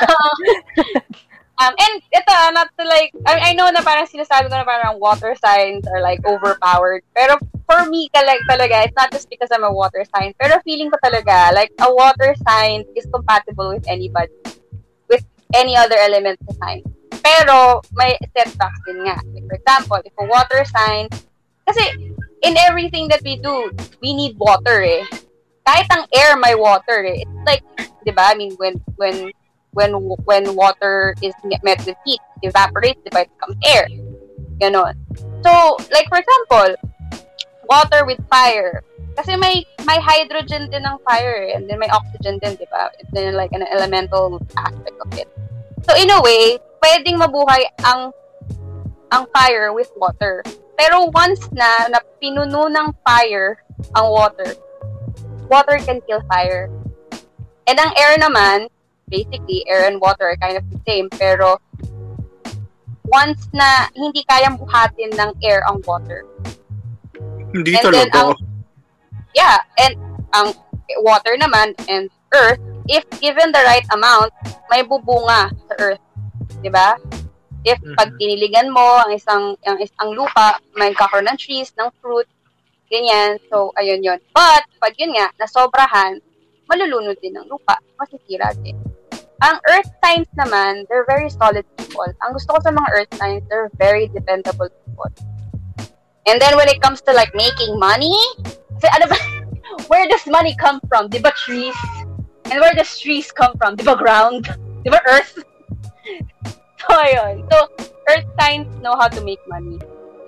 um, 1.61 1.75
and 1.77 1.95
ito, 2.11 2.35
not 2.57 2.73
to 2.79 2.85
like, 2.89 3.13
I, 3.27 3.51
I 3.51 3.55
know 3.55 3.69
na 3.69 3.85
parang 3.85 4.09
sinasabi 4.09 4.49
ko 4.49 4.57
na 4.57 4.65
parang 4.65 4.97
water 4.97 5.37
signs 5.37 5.85
are 5.87 6.01
like 6.01 6.25
overpowered. 6.25 7.05
Pero 7.13 7.37
for 7.69 7.85
me, 7.87 8.09
like, 8.15 8.41
talaga, 8.49 8.89
it's 8.89 8.97
not 8.97 9.13
just 9.13 9.29
because 9.29 9.53
I'm 9.53 9.65
a 9.65 9.73
water 9.73 10.03
sign. 10.17 10.33
Pero 10.41 10.57
feeling 10.65 10.91
ko 10.91 10.97
talaga, 11.05 11.53
like, 11.53 11.71
a 11.85 11.93
water 11.93 12.35
sign 12.49 12.89
is 12.97 13.05
compatible 13.13 13.77
with 13.77 13.85
anybody. 13.87 14.33
With 15.11 15.27
any 15.55 15.77
other 15.77 15.97
element 16.01 16.41
sign. 16.57 16.83
Pero, 17.23 17.83
may 17.93 18.17
setbacks 18.37 18.81
din 18.87 19.05
nga. 19.05 19.17
Like, 19.35 19.47
for 19.49 19.57
example, 19.57 20.01
if 20.05 20.15
a 20.19 20.27
water 20.27 20.65
sign, 20.65 21.09
kasi, 21.67 22.15
in 22.43 22.57
everything 22.57 23.09
that 23.09 23.21
we 23.25 23.37
do, 23.37 23.71
we 24.01 24.15
need 24.15 24.37
water 24.39 24.81
eh. 24.83 25.05
Kahit 25.67 25.87
ang 25.93 26.09
air 26.17 26.37
may 26.37 26.55
water 26.55 27.05
eh. 27.05 27.25
It's 27.25 27.45
like, 27.45 27.65
di 28.05 28.13
ba, 28.13 28.33
I 28.33 28.35
mean, 28.35 28.57
when, 28.57 28.81
when, 28.97 29.31
when, 29.73 29.93
when 30.25 30.45
water 30.57 31.15
is 31.21 31.35
met 31.45 31.85
with 31.85 31.97
heat, 32.07 32.21
it 32.43 32.49
evaporates, 32.49 33.01
di 33.05 33.11
ba, 33.13 33.29
it 33.29 33.31
becomes 33.37 33.59
air. 33.69 33.85
Ganon. 34.57 34.97
So, 35.45 35.77
like, 35.93 36.09
for 36.09 36.19
example, 36.19 36.75
water 37.69 38.05
with 38.07 38.19
fire. 38.29 38.83
Kasi 39.19 39.35
may 39.37 39.67
may 39.85 39.99
hydrogen 39.99 40.71
din 40.71 40.87
ng 40.87 40.99
fire 41.03 41.37
eh, 41.43 41.59
and 41.59 41.69
then 41.69 41.79
may 41.79 41.91
oxygen 41.91 42.39
din, 42.39 42.55
di 42.55 42.67
ba? 42.71 42.89
It's 42.99 43.11
then 43.11 43.35
like 43.35 43.51
an 43.53 43.67
elemental 43.67 44.39
aspect 44.57 44.95
of 44.95 45.11
it. 45.19 45.29
So 45.83 45.95
in 45.99 46.11
a 46.11 46.23
way, 46.23 46.59
pwedeng 46.83 47.19
mabuhay 47.19 47.63
ang 47.85 48.11
ang 49.09 49.25
fire 49.33 49.73
with 49.73 49.89
water. 49.97 50.45
Pero 50.79 51.11
once 51.11 51.43
na, 51.51 51.89
na 51.91 51.99
pinuno 52.23 52.69
ng 52.71 52.95
fire 53.03 53.59
ang 53.97 54.07
water, 54.13 54.55
water 55.51 55.81
can 55.83 55.99
kill 56.07 56.23
fire. 56.29 56.71
And 57.67 57.77
ang 57.81 57.93
air 57.99 58.15
naman, 58.21 58.69
basically, 59.09 59.65
air 59.67 59.89
and 59.89 60.01
water 60.01 60.29
are 60.31 60.39
kind 60.39 60.57
of 60.57 60.65
the 60.71 60.79
same, 60.87 61.09
pero 61.11 61.59
once 63.09 63.49
na 63.53 63.89
hindi 63.97 64.23
kayang 64.29 64.61
buhatin 64.61 65.13
ng 65.17 65.31
air 65.43 65.65
ang 65.67 65.81
water, 65.89 66.25
Hindi 67.49 67.81
And 67.81 67.85
then, 67.89 68.09
talaga. 68.13 68.13
ang- 68.13 68.37
yeah, 69.33 69.57
and 69.81 69.97
ang 70.37 70.53
water 71.01 71.33
naman 71.41 71.73
and 71.89 72.13
earth, 72.37 72.61
if 72.87 73.05
given 73.25 73.53
the 73.57 73.65
right 73.65 73.89
amount, 73.89 74.29
may 74.69 74.85
bubunga 74.85 75.49
sa 75.69 75.75
earth. 75.81 76.03
'Di 76.63 76.71
ba? 76.71 76.99
If 77.67 77.79
Mhm. 77.83 77.95
pag 77.99 78.11
tiniligan 78.17 78.71
mo 78.71 79.03
ang 79.03 79.11
isang 79.13 79.59
ang 79.67 79.79
isang 79.83 80.15
lupa, 80.15 80.63
may 80.79 80.95
kakaroon 80.95 81.27
ng 81.27 81.39
trees, 81.39 81.75
ng 81.75 81.91
fruit, 81.99 82.27
ganyan. 82.87 83.37
So, 83.51 83.75
ayun 83.77 84.01
yon. 84.01 84.23
But, 84.33 84.65
pag 84.79 84.95
yun 84.97 85.13
nga, 85.19 85.29
nasobrahan, 85.43 86.23
malulunod 86.71 87.19
din 87.21 87.35
ng 87.35 87.47
lupa, 87.51 87.77
masisira 87.99 88.55
din. 88.63 88.79
Ang 89.43 89.57
earth 89.71 89.91
signs 90.03 90.31
naman, 90.35 90.83
they're 90.91 91.07
very 91.07 91.31
solid 91.31 91.63
people. 91.79 92.07
Ang 92.27 92.35
gusto 92.35 92.59
ko 92.59 92.59
sa 92.63 92.75
mga 92.75 92.89
earth 92.95 93.13
signs, 93.19 93.43
they're 93.47 93.71
very 93.79 94.11
dependable 94.11 94.71
people. 94.71 95.11
And 96.27 96.43
then 96.43 96.59
when 96.59 96.69
it 96.69 96.83
comes 96.83 97.01
to 97.07 97.13
like 97.15 97.31
making 97.35 97.79
money, 97.79 98.19
kasi 98.79 98.87
ano 98.99 99.07
ba, 99.09 99.19
where 99.91 100.07
does 100.11 100.27
money 100.27 100.55
come 100.59 100.83
from? 100.91 101.09
Di 101.09 101.23
ba 101.23 101.31
trees? 101.47 101.77
And 102.51 102.59
where 102.61 102.75
does 102.75 102.99
trees 102.99 103.31
come 103.31 103.55
from? 103.57 103.77
Di 103.79 103.85
ba 103.87 103.95
ground? 103.95 104.51
Di 104.83 104.91
ba 104.91 105.01
earth? 105.07 105.39
so, 106.81 106.89
ayun. 106.95 107.45
So, 107.51 107.57
earth 108.09 108.29
signs 108.39 108.69
know 108.81 108.97
how 108.97 109.09
to 109.09 109.21
make 109.21 109.41
money. 109.49 109.79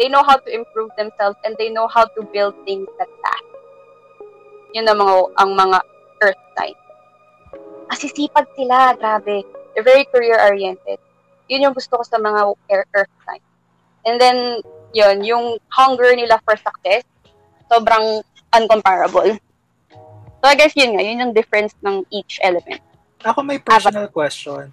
They 0.00 0.08
know 0.08 0.24
how 0.24 0.36
to 0.36 0.48
improve 0.48 0.90
themselves 0.96 1.36
and 1.44 1.56
they 1.58 1.68
know 1.68 1.88
how 1.88 2.04
to 2.04 2.20
build 2.32 2.56
things 2.64 2.88
that 2.96 3.10
last. 3.20 3.48
Yun 4.72 4.88
ang 4.88 4.98
mga, 5.02 5.14
ang 5.36 5.50
mga 5.56 5.78
earth 6.24 6.42
signs. 6.56 6.80
Kasi 7.90 8.06
sipag 8.08 8.48
sila, 8.56 8.96
grabe. 8.96 9.44
They're 9.74 9.84
very 9.84 10.06
career-oriented. 10.08 10.98
Yun 11.50 11.68
yung 11.68 11.74
gusto 11.74 11.98
ko 11.98 12.04
sa 12.06 12.16
mga 12.16 12.54
earth 12.94 13.14
signs. 13.26 13.44
And 14.06 14.16
then, 14.16 14.64
yun, 14.96 15.20
yung 15.26 15.58
hunger 15.68 16.16
nila 16.16 16.40
for 16.46 16.56
success, 16.56 17.04
sobrang 17.68 18.22
uncomparable. 18.56 19.36
So, 20.40 20.44
I 20.48 20.56
guess 20.56 20.72
yun 20.72 20.96
nga, 20.96 21.04
yun 21.04 21.20
yung 21.20 21.34
difference 21.36 21.76
ng 21.84 22.08
each 22.08 22.40
element. 22.40 22.80
Ako 23.20 23.44
may 23.44 23.60
personal 23.60 24.08
question. 24.08 24.72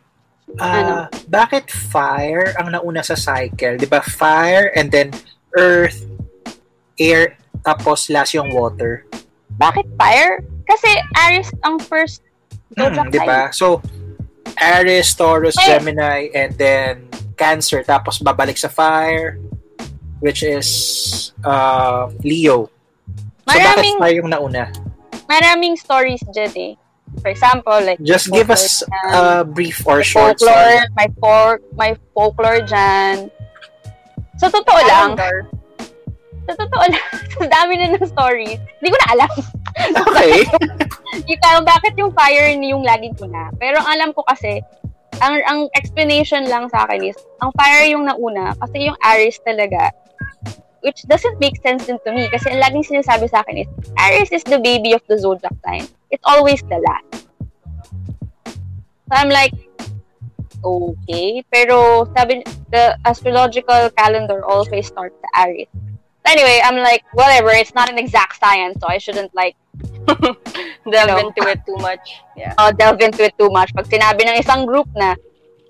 Ah, 0.55 0.79
Ano? 0.79 0.93
bakit 1.27 1.67
fire 1.67 2.55
ang 2.55 2.71
nauna 2.71 3.03
sa 3.03 3.13
cycle? 3.13 3.75
'Di 3.75 3.85
ba? 3.85 3.99
Fire 3.99 4.71
and 4.73 4.87
then 4.87 5.11
earth, 5.53 6.07
air, 6.95 7.35
tapos 7.61 8.07
last 8.07 8.31
yung 8.31 8.55
water. 8.55 9.03
Bakit 9.53 9.85
fire? 9.99 10.39
Kasi 10.63 10.87
Aries 11.19 11.51
ang 11.61 11.77
first 11.77 12.23
zodiac 12.73 13.07
Hmm, 13.07 13.11
'di 13.11 13.21
ba? 13.21 13.51
So 13.51 13.83
Aries, 14.57 15.11
Taurus, 15.13 15.59
Ay. 15.59 15.75
Gemini 15.75 16.19
and 16.31 16.55
then 16.55 17.05
Cancer 17.35 17.83
tapos 17.83 18.17
babalik 18.17 18.57
sa 18.57 18.71
fire 18.71 19.37
which 20.23 20.41
is 20.41 20.65
uh, 21.43 22.09
Leo. 22.23 22.71
So 23.45 23.53
Maraming- 23.53 23.99
bakit 23.99 24.01
fire 24.01 24.17
yung 24.17 24.31
nauna? 24.31 24.71
Maraming 25.27 25.75
stories 25.75 26.23
dyan 26.31 26.53
eh. 26.55 26.73
For 27.22 27.30
example, 27.34 27.78
like 27.82 27.99
Just 28.03 28.32
give 28.32 28.49
us 28.51 28.84
a 29.13 29.43
brief 29.43 29.82
or 29.86 30.03
short 30.03 30.39
story. 30.39 30.53
folklore, 30.53 30.82
may 30.95 31.09
folk, 31.18 31.59
may 31.74 31.91
folklore 32.13 32.61
dyan. 32.61 33.30
Sa 34.38 34.53
totoo 34.53 34.80
lang, 34.86 35.18
sa 36.45 36.53
totoo 36.53 36.86
lang, 36.88 37.07
sa 37.41 37.45
dami 37.49 37.74
na 37.82 37.97
ng 37.97 38.05
stories, 38.05 38.61
hindi 38.80 38.89
ko 38.93 38.97
na 39.05 39.09
alam. 39.18 39.34
Okay. 39.78 40.41
Ikaw, 41.30 41.61
bakit 41.61 41.93
yung 42.01 42.09
fire 42.09 42.49
yung 42.57 42.82
laging 42.82 43.13
kuna? 43.13 43.53
Pero 43.61 43.78
ang 43.78 43.86
alam 43.93 44.09
ko 44.09 44.26
kasi, 44.26 44.57
ang 45.22 45.38
ang 45.45 45.59
explanation 45.78 46.49
lang 46.49 46.65
sa 46.74 46.89
akin 46.89 47.05
is, 47.05 47.18
ang 47.45 47.53
fire 47.53 47.86
yung 47.86 48.09
nauna 48.09 48.57
kasi 48.57 48.89
yung 48.89 48.97
Aries 49.05 49.38
talaga, 49.45 49.93
which 50.82 51.03
doesn't 51.07 51.39
make 51.39 51.57
sense 51.61 51.86
din 51.86 51.97
to 52.05 52.11
me 52.13 52.30
kasi 52.30 52.51
ang 52.51 52.61
laging 52.61 52.86
sinasabi 52.86 53.30
sa 53.30 53.41
akin 53.41 53.63
is, 53.65 53.69
Aries 53.97 54.32
is 54.32 54.43
the 54.45 54.59
baby 54.59 54.93
of 54.93 55.01
the 55.07 55.17
zodiac 55.17 55.53
sign. 55.65 55.88
It's 56.11 56.23
always 56.25 56.61
the 56.67 56.80
last. 56.80 57.28
So 59.07 59.13
I'm 59.15 59.30
like, 59.30 59.53
okay. 60.63 61.43
Pero 61.51 62.07
sabi, 62.15 62.43
the 62.71 62.99
astrological 63.07 63.89
calendar 63.95 64.43
always 64.43 64.88
starts 64.88 65.15
sa 65.23 65.47
Aries. 65.47 65.71
So 65.71 66.25
anyway, 66.28 66.59
I'm 66.63 66.78
like, 66.84 67.07
whatever, 67.15 67.55
it's 67.55 67.73
not 67.73 67.88
an 67.89 67.97
exact 67.97 68.39
science, 68.39 68.78
so 68.84 68.88
I 68.88 68.97
shouldn't 68.99 69.32
like 69.36 69.55
Delve 70.91 71.07
No. 71.07 71.17
into 71.19 71.43
it 71.47 71.59
too 71.65 71.75
much. 71.78 72.23
Yeah. 72.36 72.53
uh, 72.57 72.71
delve 72.71 73.01
into 73.01 73.23
it 73.23 73.36
too 73.38 73.49
much. 73.49 73.73
Pag 73.75 73.91
sinabi 73.91 74.23
ng 74.23 74.39
isang 74.39 74.63
group 74.65 74.88
na 74.95 75.15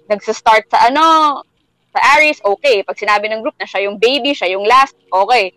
nagsa-start 0.09 0.69
sa 0.71 0.87
ano, 0.87 1.41
sa 1.95 1.99
Aries, 2.17 2.39
okay. 2.43 2.83
Pag 2.83 2.99
sinabi 2.99 3.31
ng 3.31 3.41
group 3.41 3.55
na 3.59 3.67
siya 3.67 3.87
yung 3.87 3.97
baby, 3.97 4.35
siya 4.35 4.51
yung 4.51 4.67
last, 4.67 4.95
okay. 5.11 5.53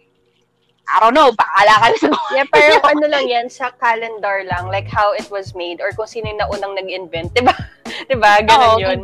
I 0.90 0.98
don't 0.98 1.14
know, 1.14 1.30
bahala 1.30 1.74
ka 1.78 1.86
sa 2.02 2.08
Yeah, 2.34 2.46
pero 2.50 2.82
ano 2.82 3.06
lang 3.06 3.30
yan, 3.30 3.46
sa 3.46 3.70
calendar 3.78 4.42
lang, 4.42 4.66
like 4.74 4.90
how 4.90 5.14
it 5.14 5.26
was 5.30 5.54
made 5.54 5.78
or 5.78 5.94
kung 5.94 6.10
sino 6.10 6.26
yung 6.26 6.42
naunang 6.42 6.74
nag-invent, 6.74 7.30
di 7.30 7.42
ba? 7.46 7.54
di 8.10 8.16
ba? 8.18 8.42
Ganun 8.42 8.74
Oo, 8.74 8.82
yun. 8.82 8.98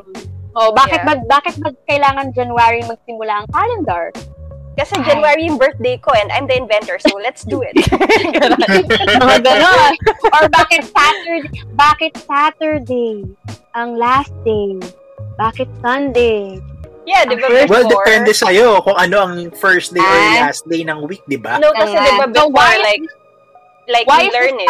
Oh, 0.56 0.72
bakit 0.72 1.04
Yeah. 1.04 1.20
ba 1.20 1.38
bakit 1.38 1.54
ba 1.60 1.68
kailangan 1.84 2.32
January 2.32 2.80
magsimula 2.88 3.44
ang 3.44 3.46
calendar? 3.52 4.10
Kasi 4.76 4.92
January 5.08 5.48
yung 5.48 5.56
birthday 5.56 5.96
ko 5.96 6.12
and 6.12 6.28
I'm 6.28 6.44
the 6.44 6.56
inventor, 6.56 7.00
so 7.00 7.16
let's 7.16 7.48
do 7.48 7.64
it. 7.64 7.72
Mga 9.24 9.36
ganon. 9.40 9.92
Or 10.36 10.44
bakit 10.52 10.84
Saturday? 10.92 11.64
Bakit 11.72 12.12
Saturday 12.28 13.24
ang 13.72 13.96
last 13.96 14.36
day? 14.44 14.76
Bakit 15.40 15.68
Sunday? 15.80 16.60
Yeah, 17.06 17.22
di 17.24 17.34
ba 17.38 17.46
First- 17.48 17.70
Well, 17.70 17.86
before? 17.86 18.04
depende 18.04 18.30
sa'yo 18.34 18.82
kung 18.82 18.98
ano 18.98 19.16
ang 19.22 19.34
first 19.54 19.94
day 19.94 20.02
or 20.02 20.20
last 20.42 20.66
day 20.68 20.82
ng 20.82 21.06
week, 21.06 21.22
di 21.26 21.38
ba? 21.38 21.56
No, 21.62 21.70
kasi 21.72 21.94
di 21.94 22.12
ba 22.18 22.26
So, 22.28 22.50
before, 22.50 22.52
why 22.52 22.72
is- 22.76 22.82
like, 22.84 23.04
like 23.86 24.06
why 24.10 24.20
we 24.22 24.28
is 24.28 24.34
learn 24.34 24.56
it. 24.60 24.68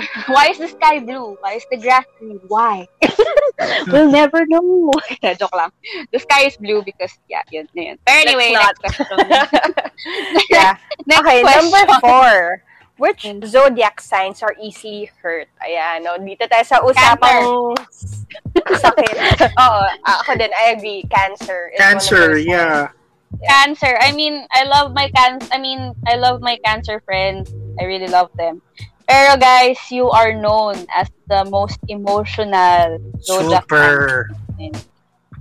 Why 0.32 0.48
is 0.48 0.56
the 0.56 0.68
sky 0.68 0.96
blue? 1.04 1.36
Why 1.44 1.60
is 1.60 1.66
the 1.68 1.76
grass 1.76 2.08
green? 2.16 2.40
Why? 2.48 2.88
we'll 3.92 4.08
never 4.08 4.46
know. 4.48 4.88
Joke 5.36 5.52
lang. 5.52 5.68
The 6.08 6.16
sky 6.24 6.48
is 6.48 6.56
blue 6.56 6.80
because, 6.80 7.12
yeah, 7.28 7.44
yun 7.52 7.68
na 7.76 7.82
yun. 7.92 7.96
Pero 8.00 8.16
anyway, 8.24 8.56
next 8.56 8.80
question. 8.80 9.04
yeah. 10.48 10.80
next 11.04 11.20
Okay, 11.20 11.42
question. 11.44 11.68
number 11.68 11.84
four. 12.00 12.64
Which 13.00 13.24
zodiac 13.48 13.96
signs 13.96 14.44
are 14.44 14.52
easily 14.60 15.08
hurt? 15.24 15.48
Ayan, 15.64 16.04
no? 16.04 16.20
Dito 16.20 16.44
tayo 16.44 16.60
sa 16.68 16.84
usapang 16.84 17.72
sakit. 18.84 19.16
Oo, 19.56 19.82
ako 20.04 20.36
din, 20.36 20.52
I 20.52 20.76
agree. 20.76 21.08
Cancer. 21.08 21.72
is 21.72 21.80
one 21.80 21.96
of 21.96 21.96
Cancer, 21.96 22.24
those 22.36 22.44
yeah. 22.44 22.92
Cancer. 23.48 23.96
I 24.04 24.12
mean, 24.12 24.44
I 24.52 24.68
love 24.68 24.92
my 24.92 25.08
can. 25.16 25.40
I 25.48 25.56
mean, 25.56 25.96
I 26.04 26.20
love 26.20 26.44
my 26.44 26.60
cancer 26.60 27.00
friends. 27.08 27.48
I 27.80 27.88
really 27.88 28.12
love 28.12 28.28
them. 28.36 28.60
Pero 29.08 29.40
guys, 29.40 29.80
you 29.88 30.12
are 30.12 30.36
known 30.36 30.76
as 30.92 31.08
the 31.24 31.48
most 31.48 31.80
emotional 31.88 33.00
zodiac 33.24 33.64
Super. 33.64 34.28
sign. 34.60 34.76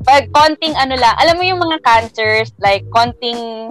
Pag 0.07 0.31
konting 0.31 0.79
ano 0.79 0.95
lang, 0.95 1.11
alam 1.19 1.35
mo 1.35 1.43
yung 1.43 1.59
mga 1.59 1.83
cancers, 1.83 2.55
like 2.63 2.87
konting 2.95 3.67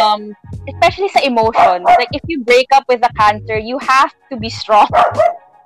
um 0.00 0.32
especially 0.68 1.08
sa 1.12 1.20
emotions. 1.24 1.84
Like 1.84 2.12
if 2.12 2.22
you 2.28 2.42
break 2.44 2.68
up 2.72 2.84
with 2.88 3.00
a 3.04 3.12
cancer, 3.18 3.58
you 3.58 3.78
have 3.82 4.12
to 4.32 4.36
be 4.36 4.48
strong. 4.48 4.88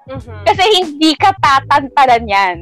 Mhm. 0.08 0.40
Kasi 0.48 0.64
hindi 0.80 1.12
ka 1.20 1.36
tatantanan 1.36 2.24
yan. 2.28 2.56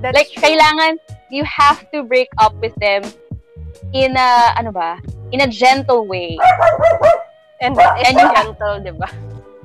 That's 0.00 0.16
like 0.16 0.32
true. 0.32 0.42
kailangan 0.48 0.96
you 1.28 1.44
have 1.44 1.84
to 1.92 2.04
break 2.06 2.28
up 2.40 2.54
with 2.62 2.72
them 2.80 3.02
in 3.92 4.16
a 4.16 4.54
ano 4.56 4.70
ba 4.72 4.96
in 5.34 5.42
a 5.42 5.48
gentle 5.50 6.06
way 6.08 6.38
And 7.60 7.74
that 7.76 8.00
is 8.00 8.08
And 8.08 8.14
you- 8.20 8.30
gentle, 8.32 8.76
di 8.80 8.92
ba? 8.96 9.08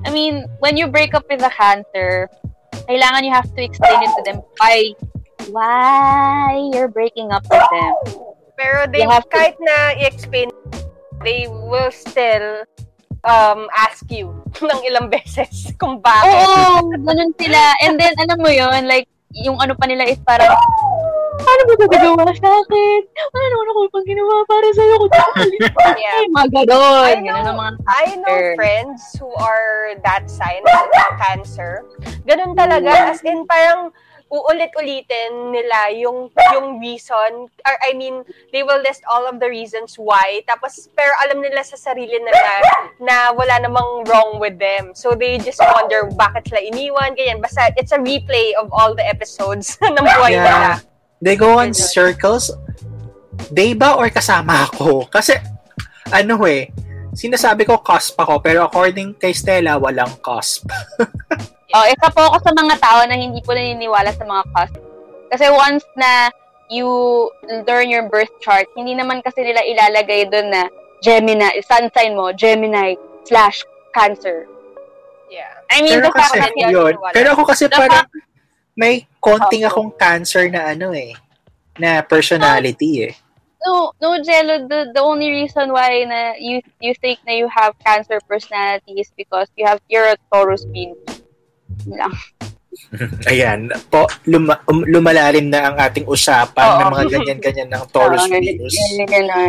i 0.02 0.10
mean 0.10 0.50
when 0.58 0.74
you 0.74 0.90
break 0.90 1.14
up 1.14 1.22
with 1.30 1.38
a 1.46 1.52
cancer 1.54 2.26
kailangan 2.90 3.22
you 3.22 3.30
have 3.30 3.46
to 3.54 3.62
explain 3.62 4.02
it 4.02 4.10
to 4.18 4.22
them 4.26 4.42
why 4.58 4.90
why 5.54 6.58
you're 6.74 6.90
breaking 6.90 7.30
up 7.30 7.46
with 7.46 7.62
them 7.70 7.94
Pero 8.58 8.84
they, 8.90 9.06
You 9.06 9.10
have 9.10 9.24
to- 9.26 9.32
kahit 9.32 9.56
na 9.62 9.96
i-explain, 9.96 10.52
they 11.24 11.46
will 11.48 11.90
still 11.90 12.66
um 13.22 13.70
ask 13.74 14.02
you 14.10 14.30
ng 14.58 14.80
ilang 14.82 15.06
beses 15.06 15.70
kung 15.78 16.02
bakit. 16.02 16.26
oo 16.46 16.90
ganun 16.90 17.30
sila 17.38 17.60
and 17.86 17.94
then 17.98 18.12
alam 18.18 18.38
mo 18.42 18.50
yon 18.50 18.86
like 18.90 19.06
yung 19.32 19.56
ano 19.62 19.72
pa 19.72 19.86
nila 19.88 20.04
is 20.04 20.20
parang 20.26 20.52
ano 21.42 21.62
ba 21.64 21.74
gagawa 21.88 22.28
sa 22.38 22.50
akin? 22.60 23.00
Wala 23.32 23.46
naman 23.50 23.66
ako 23.72 23.78
pang 23.90 24.06
ginawa 24.06 24.34
para 24.46 24.68
sa'yo. 24.76 24.94
Kung 25.00 25.10
Yeah. 26.02 26.20
Ay, 26.22 26.26
mga 26.28 26.48
ganon. 26.68 27.02
I 27.02 27.14
Ganun 27.18 27.42
know, 27.42 27.56
mga 27.56 27.72
I 27.88 28.04
know 28.20 28.36
friends 28.54 29.00
who 29.18 29.28
are 29.40 29.96
that 30.04 30.28
sign 30.28 30.60
ng 30.62 30.88
cancer. 31.18 31.88
Ganun 32.28 32.52
talaga. 32.54 33.10
As 33.10 33.24
in, 33.24 33.42
parang 33.48 33.90
uulit-ulitin 34.32 35.52
nila 35.52 35.92
yung 35.92 36.32
yung 36.56 36.80
reason 36.80 37.52
or 37.52 37.74
I 37.84 37.92
mean 37.92 38.24
they 38.48 38.64
will 38.64 38.80
list 38.80 39.04
all 39.04 39.28
of 39.28 39.36
the 39.36 39.48
reasons 39.52 40.00
why 40.00 40.40
tapos 40.48 40.88
pero 40.96 41.12
alam 41.20 41.44
nila 41.44 41.60
sa 41.60 41.76
sarili 41.76 42.16
nila 42.16 42.52
na 42.96 43.36
wala 43.36 43.60
namang 43.60 44.08
wrong 44.08 44.40
with 44.40 44.56
them 44.56 44.96
so 44.96 45.12
they 45.12 45.36
just 45.36 45.60
wonder 45.60 46.08
bakit 46.16 46.48
sila 46.48 46.64
iniwan 46.64 47.12
ganyan 47.12 47.44
basta 47.44 47.68
it's 47.76 47.92
a 47.92 48.00
replay 48.00 48.56
of 48.56 48.72
all 48.72 48.96
the 48.96 49.04
episodes 49.04 49.76
ng 49.84 50.00
buhay 50.00 50.40
nila 50.40 50.60
Yeah. 50.62 50.78
They 51.22 51.38
go 51.38 51.62
on 51.62 51.70
circles. 51.70 52.50
Day 53.54 53.78
ba 53.78 53.94
or 53.94 54.10
kasama 54.10 54.66
ako? 54.66 55.06
Kasi, 55.06 55.38
ano 56.10 56.34
eh, 56.50 56.66
sinasabi 57.14 57.62
ko 57.62 57.78
cusp 57.78 58.18
ako, 58.18 58.42
pero 58.42 58.66
according 58.66 59.14
kay 59.14 59.30
Stella, 59.30 59.78
walang 59.78 60.18
cusp. 60.18 60.66
Oh, 61.72 61.86
isa 61.88 62.08
po 62.12 62.28
ako 62.28 62.36
sa 62.44 62.52
mga 62.52 62.74
tao 62.80 63.00
na 63.08 63.16
hindi 63.16 63.40
po 63.40 63.56
naniniwala 63.56 64.12
sa 64.12 64.24
mga 64.28 64.44
cusp. 64.52 64.76
Kasi 65.32 65.48
once 65.48 65.84
na 65.96 66.28
you 66.68 66.88
learn 67.64 67.88
your 67.88 68.08
birth 68.12 68.32
chart, 68.44 68.68
hindi 68.76 68.92
naman 68.92 69.24
kasi 69.24 69.40
nila 69.40 69.64
ilalagay 69.64 70.28
doon 70.28 70.52
na 70.52 70.68
Gemini, 71.00 71.64
sun 71.64 71.88
sign 71.96 72.14
mo, 72.14 72.30
Gemini 72.32 72.94
slash 73.24 73.64
Cancer. 73.96 74.48
yeah 75.32 75.52
I 75.72 75.80
mean, 75.80 75.96
Pero 76.00 76.12
kasi, 76.12 76.40
you're, 76.60 76.92
yun. 76.92 76.94
Pero 77.16 77.32
ako 77.32 77.48
kasi 77.48 77.64
The 77.68 77.76
parang, 77.76 78.04
may 78.76 79.08
konting 79.20 79.64
Oo. 79.64 79.68
akong 79.72 79.90
cancer 79.96 80.48
na 80.52 80.72
ano 80.76 80.92
eh, 80.92 81.16
na 81.80 82.04
personality 82.04 83.08
eh. 83.08 83.12
no, 83.64 83.92
no, 84.00 84.20
Jello, 84.20 84.68
the, 84.68 84.92
the 84.92 85.00
only 85.00 85.30
reason 85.30 85.72
why 85.72 86.04
na 86.04 86.34
you 86.36 86.60
you 86.80 86.92
think 86.98 87.20
na 87.24 87.32
you 87.32 87.48
have 87.48 87.78
Cancer 87.80 88.18
personality 88.28 89.00
is 89.00 89.12
because 89.16 89.48
you 89.56 89.64
have, 89.64 89.80
you're 89.88 90.08
a 90.08 90.16
Taurus 90.32 90.64
being. 90.66 90.96
Lang. 91.86 92.14
Ayan, 93.28 93.68
po, 93.92 94.08
luma, 94.24 94.60
um, 94.68 94.80
lumalalim 94.88 95.52
na 95.52 95.68
ang 95.72 95.76
ating 95.76 96.08
usapan 96.08 96.56
Oo. 96.64 96.78
ng 96.80 96.88
mga 96.92 97.04
ganyan-ganyan 97.08 97.68
ng 97.68 97.84
Taurus 97.92 98.24
Oo, 98.24 98.32
Venus. 98.32 98.72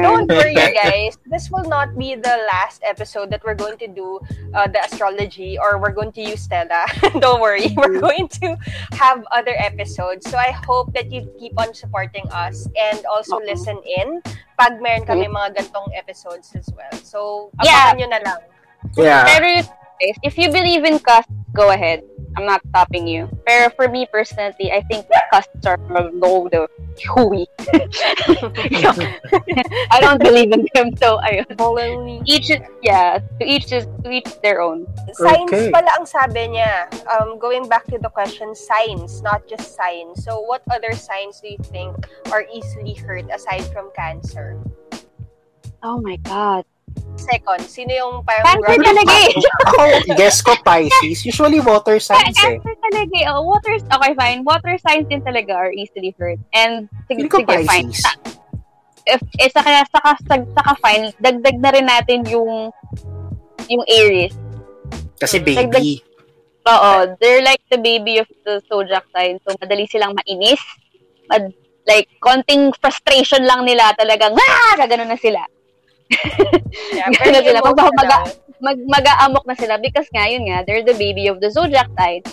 Don't 0.04 0.28
worry, 0.28 0.56
guys. 0.84 1.16
This 1.28 1.48
will 1.48 1.68
not 1.68 1.96
be 1.96 2.16
the 2.20 2.36
last 2.52 2.84
episode 2.84 3.32
that 3.32 3.40
we're 3.48 3.56
going 3.56 3.80
to 3.80 3.88
do 3.88 4.20
uh, 4.52 4.68
the 4.68 4.80
astrology 4.84 5.56
or 5.56 5.80
we're 5.80 5.96
going 5.96 6.12
to 6.20 6.24
use 6.24 6.44
Stella. 6.44 6.84
Don't 7.24 7.40
worry. 7.40 7.72
We're 7.80 8.00
going 8.00 8.28
to 8.44 8.56
have 8.96 9.24
other 9.32 9.56
episodes. 9.56 10.28
So 10.30 10.36
I 10.36 10.52
hope 10.52 10.92
that 10.94 11.12
you 11.12 11.28
keep 11.40 11.56
on 11.56 11.74
supporting 11.74 12.28
us 12.32 12.68
and 12.76 13.00
also 13.08 13.40
Oo. 13.40 13.48
listen 13.48 13.80
in 13.88 14.20
pag 14.60 14.80
meron 14.84 15.08
kami 15.08 15.28
mga 15.32 15.64
gantong 15.64 15.92
episodes 15.96 16.52
as 16.60 16.68
well. 16.76 16.92
So, 17.04 17.50
Yeah. 17.64 17.92
abangan 17.92 17.96
nyo 17.98 18.08
na 18.08 18.20
lang. 18.24 18.40
Yeah. 19.00 19.24
Pero 19.26 19.48
guys, 20.04 20.16
if 20.24 20.38
you 20.38 20.52
believe 20.52 20.84
in 20.84 21.00
cusps, 21.00 21.32
go 21.54 21.72
ahead. 21.72 22.04
I'm 22.36 22.46
not 22.46 22.62
stopping 22.70 23.06
you. 23.08 23.30
Pero 23.46 23.70
for 23.78 23.88
me 23.88 24.08
personally, 24.10 24.74
I 24.74 24.82
think 24.90 25.06
cusps 25.32 25.66
are 25.70 25.78
a 25.94 26.10
load 26.10 26.54
of 26.56 26.68
hooey. 27.14 27.46
I 29.94 30.02
don't 30.02 30.18
believe 30.18 30.52
in 30.52 30.66
them, 30.74 30.98
so 30.98 31.22
ayun. 31.22 31.46
Following 31.62 32.26
Each 32.26 32.50
is, 32.50 32.58
yeah, 32.82 33.20
to 33.40 33.46
each 33.46 33.72
is 33.72 33.86
to 34.04 34.10
each 34.10 34.42
their 34.42 34.66
own. 34.66 34.90
Signs 35.14 35.54
Okay. 35.54 35.70
pala 35.70 35.94
ang 35.94 36.10
sabi 36.10 36.58
niya. 36.58 36.90
Um, 37.06 37.38
going 37.38 37.70
back 37.70 37.86
to 37.94 38.02
the 38.02 38.10
question, 38.10 38.58
signs, 38.58 39.22
not 39.22 39.46
just 39.46 39.78
signs. 39.78 40.26
So, 40.26 40.42
what 40.42 40.66
other 40.74 40.98
signs 40.98 41.38
do 41.38 41.54
you 41.54 41.62
think 41.70 41.94
are 42.34 42.50
easily 42.50 42.98
hurt 42.98 43.30
aside 43.30 43.70
from 43.70 43.94
cancer? 43.94 44.58
Oh 45.86 46.02
my 46.02 46.18
god. 46.26 46.66
Second, 47.16 47.64
sino 47.64 47.92
yung 47.94 48.14
parang 48.28 48.60
Cancer 48.60 48.84
talaga 48.84 49.14
eh. 49.16 49.32
Ako, 49.64 49.82
guess 50.20 50.44
ko 50.44 50.52
Pisces. 50.60 51.24
Usually 51.24 51.64
water 51.64 51.96
signs 51.96 52.36
eh. 52.36 52.60
Cancer 52.60 52.76
talaga 52.84 53.14
eh. 53.16 53.32
Oh, 53.32 53.48
water, 53.48 53.80
okay 53.80 54.12
fine. 54.14 54.44
Water 54.44 54.76
signs 54.82 55.08
din 55.08 55.24
talaga 55.24 55.56
are 55.56 55.72
easily 55.72 56.12
hurt. 56.20 56.36
And 56.52 56.92
sige, 57.08 57.32
ko 57.32 57.40
sige 57.40 57.64
fine. 57.64 57.88
Pisces. 57.92 58.04
Sa- 58.04 58.20
If, 59.04 59.20
eh, 59.36 59.52
saka, 59.52 59.84
saka, 59.92 60.16
saka, 60.24 60.48
saka 60.56 60.72
fine, 60.80 61.12
dagdag 61.20 61.60
na 61.60 61.70
rin 61.76 61.84
natin 61.84 62.24
yung 62.24 62.72
yung 63.68 63.84
Aries. 63.84 64.32
Kasi 65.20 65.44
baby. 65.44 66.00
Oo, 66.64 66.92
they're 67.20 67.44
like 67.44 67.60
the 67.68 67.80
baby 67.80 68.24
of 68.24 68.28
the 68.48 68.64
zodiac 68.72 69.04
sign. 69.12 69.44
So, 69.44 69.52
madali 69.60 69.92
silang 69.92 70.16
mainis. 70.16 70.60
Mad, 71.28 71.52
like, 71.84 72.08
konting 72.24 72.72
frustration 72.80 73.44
lang 73.44 73.68
nila 73.68 73.92
talagang, 74.00 74.32
ah! 74.32 74.80
Gaganon 74.80 75.12
na 75.12 75.20
sila. 75.20 75.44
Yeah, 76.94 77.10
Ganun 77.10 77.34
very 77.34 77.46
sila. 77.46 77.60
Mag- 77.62 77.78
emotional. 77.78 78.24
Mag, 78.64 78.78
mag-aamok 78.88 79.46
na 79.46 79.56
sila 79.58 79.76
because 79.78 80.08
nga, 80.14 80.26
yun 80.30 80.48
nga, 80.50 80.64
they're 80.66 80.86
the 80.86 80.98
baby 80.98 81.28
of 81.28 81.42
the 81.42 81.52
zodiac 81.52 81.90
sign. 82.00 82.24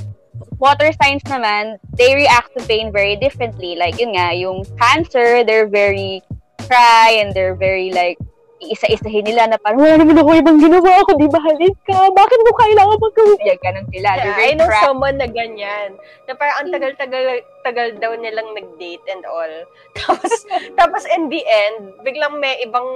Water 0.60 0.92
signs 0.96 1.24
naman, 1.28 1.76
they 1.96 2.14
react 2.14 2.52
to 2.56 2.62
pain 2.64 2.92
very 2.92 3.16
differently. 3.16 3.76
Like, 3.76 3.98
yun 3.98 4.14
nga, 4.16 4.32
yung 4.36 4.64
cancer, 4.78 5.44
they're 5.44 5.68
very 5.68 6.22
cry 6.68 7.18
and 7.18 7.34
they're 7.34 7.56
very 7.56 7.90
like, 7.92 8.20
iisa-isahin 8.60 9.24
nila 9.24 9.48
na 9.48 9.56
parang, 9.56 9.80
wala 9.80 9.96
naman 9.96 10.20
ako 10.20 10.30
ibang 10.36 10.58
ginawa 10.60 10.90
ako, 11.00 11.10
di 11.16 11.28
ba 11.32 11.40
halin 11.40 11.74
ka? 11.88 11.96
Bakit 12.12 12.38
mo 12.44 12.50
kailangan 12.60 12.98
magkawin? 13.00 13.40
Yan, 13.48 13.58
ganun 13.64 13.86
sila. 13.88 14.08
Yeah, 14.20 14.36
I 14.36 14.52
know 14.54 14.68
cry. 14.68 14.82
someone 14.84 15.16
na 15.16 15.28
ganyan. 15.28 15.96
Na 16.28 16.32
parang 16.36 16.56
ang 16.60 16.70
tagal-tagal 16.70 17.24
tagal 17.60 17.88
daw 18.00 18.12
nilang 18.16 18.56
nag-date 18.56 19.04
and 19.08 19.24
all. 19.28 19.54
Tapos, 20.00 20.32
tapos 20.80 21.02
in 21.12 21.28
the 21.28 21.44
end, 21.44 21.92
biglang 22.06 22.40
may 22.40 22.56
ibang 22.64 22.88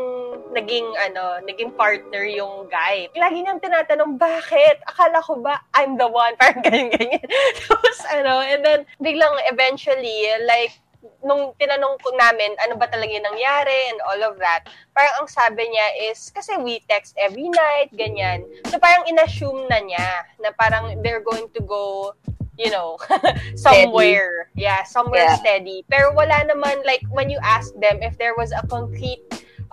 naging, 0.56 0.86
ano, 1.04 1.42
naging 1.44 1.74
partner 1.76 2.24
yung 2.24 2.70
guy. 2.70 3.10
Lagi 3.12 3.44
niyang 3.44 3.60
tinatanong, 3.60 4.16
bakit? 4.16 4.80
Akala 4.88 5.20
ko 5.20 5.42
ba 5.42 5.60
I'm 5.76 6.00
the 6.00 6.08
one? 6.08 6.32
Parang 6.40 6.64
ganyan-ganyan. 6.64 7.20
tapos, 7.68 7.98
ano, 8.08 8.40
and 8.40 8.64
then, 8.64 8.80
biglang 9.02 9.34
eventually, 9.50 10.32
like, 10.48 10.80
nung 11.24 11.52
tinanong 11.56 11.96
ko 12.00 12.12
namin 12.16 12.52
ano 12.64 12.76
ba 12.76 12.88
talaga 12.88 13.12
yung 13.12 13.24
nangyari 13.24 13.92
and 13.92 13.98
all 14.08 14.20
of 14.24 14.36
that, 14.40 14.68
parang 14.92 15.24
ang 15.24 15.28
sabi 15.28 15.64
niya 15.68 16.10
is, 16.10 16.30
kasi 16.32 16.56
we 16.60 16.80
text 16.88 17.16
every 17.20 17.48
night, 17.48 17.92
ganyan. 17.92 18.44
So 18.68 18.78
parang 18.80 19.04
inassume 19.08 19.68
na 19.68 19.80
niya 19.80 20.08
na 20.40 20.52
parang 20.56 21.00
they're 21.04 21.24
going 21.24 21.48
to 21.52 21.60
go, 21.64 22.12
you 22.56 22.70
know, 22.70 22.96
somewhere. 23.56 24.48
Yeah, 24.54 24.84
somewhere 24.84 25.26
Yeah. 25.26 25.40
steady. 25.40 25.84
Pero 25.90 26.14
wala 26.14 26.44
naman, 26.46 26.84
like, 26.86 27.02
when 27.10 27.28
you 27.28 27.40
ask 27.42 27.74
them 27.80 28.00
if 28.00 28.16
there 28.16 28.36
was 28.36 28.52
a 28.54 28.62
concrete 28.70 29.24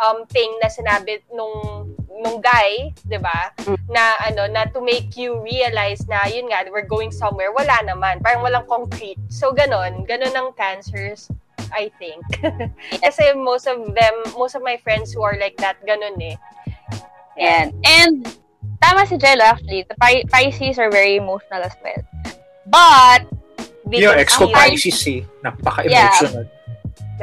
um, 0.01 0.25
thing 0.27 0.49
na 0.57 0.67
sinabi 0.67 1.21
nung 1.29 1.90
nung 2.19 2.43
guy, 2.43 2.91
'di 3.07 3.19
ba? 3.23 3.55
Mm. 3.63 3.79
Na 3.87 4.03
ano, 4.27 4.43
na 4.51 4.67
to 4.67 4.83
make 4.83 5.15
you 5.15 5.39
realize 5.39 6.03
na 6.11 6.27
yun 6.27 6.51
nga, 6.51 6.67
we're 6.67 6.87
going 6.87 7.09
somewhere. 7.09 7.55
Wala 7.55 7.79
naman, 7.87 8.19
parang 8.19 8.43
walang 8.43 8.67
concrete. 8.67 9.19
So 9.31 9.55
ganon, 9.55 10.03
ganon 10.03 10.35
ang 10.35 10.51
cancers, 10.59 11.31
I 11.71 11.87
think. 11.95 12.21
Kasi 13.03 13.31
most 13.33 13.65
of 13.65 13.79
them, 13.95 14.15
most 14.35 14.59
of 14.59 14.61
my 14.61 14.75
friends 14.83 15.15
who 15.15 15.23
are 15.23 15.39
like 15.39 15.55
that, 15.63 15.79
ganon 15.87 16.19
eh. 16.19 16.35
Yan. 17.39 17.71
And 17.87 18.27
tama 18.83 19.07
si 19.07 19.15
Jello 19.15 19.47
actually. 19.47 19.87
The 19.87 19.95
Pi- 19.95 20.27
Pisces 20.27 20.77
are 20.77 20.91
very 20.91 21.15
emotional 21.15 21.63
as 21.63 21.75
well. 21.79 22.01
But, 22.67 23.25
Yung 23.91 24.15
ex 24.15 24.39
ko 24.39 24.47
Pisces 24.47 24.99
eh. 25.07 25.21
Napaka-emotional. 25.43 26.60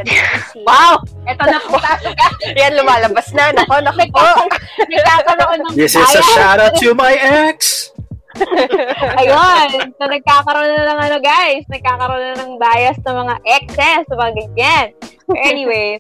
Wow! 0.69 1.01
Ito 1.25 1.43
na 1.49 1.59
po. 1.65 1.81
Yan, 2.61 2.77
lumalabas 2.77 3.33
na. 3.33 3.51
Nako, 3.55 3.81
nako 3.81 4.05
po. 4.13 4.27
nagkakaroon 4.85 5.59
ng 5.65 5.75
This 5.75 5.97
is 5.97 6.13
a 6.13 6.23
shout 6.35 6.61
out 6.61 6.77
to 6.79 6.93
my 6.93 7.17
ex! 7.17 7.91
Ayun. 9.21 9.95
So, 9.99 10.05
nagkakaroon 10.07 10.71
na 10.77 10.85
ng 10.95 11.01
ano, 11.11 11.17
guys. 11.19 11.65
Nagkakaroon 11.67 12.23
na 12.23 12.37
ng 12.39 12.53
bias 12.61 12.99
ng 13.03 13.17
mga 13.17 13.35
exes, 13.59 14.03
sa 14.07 14.15
mga 14.15 14.33
ganyan. 14.37 14.87
But 15.27 15.41
anyway, 15.43 15.99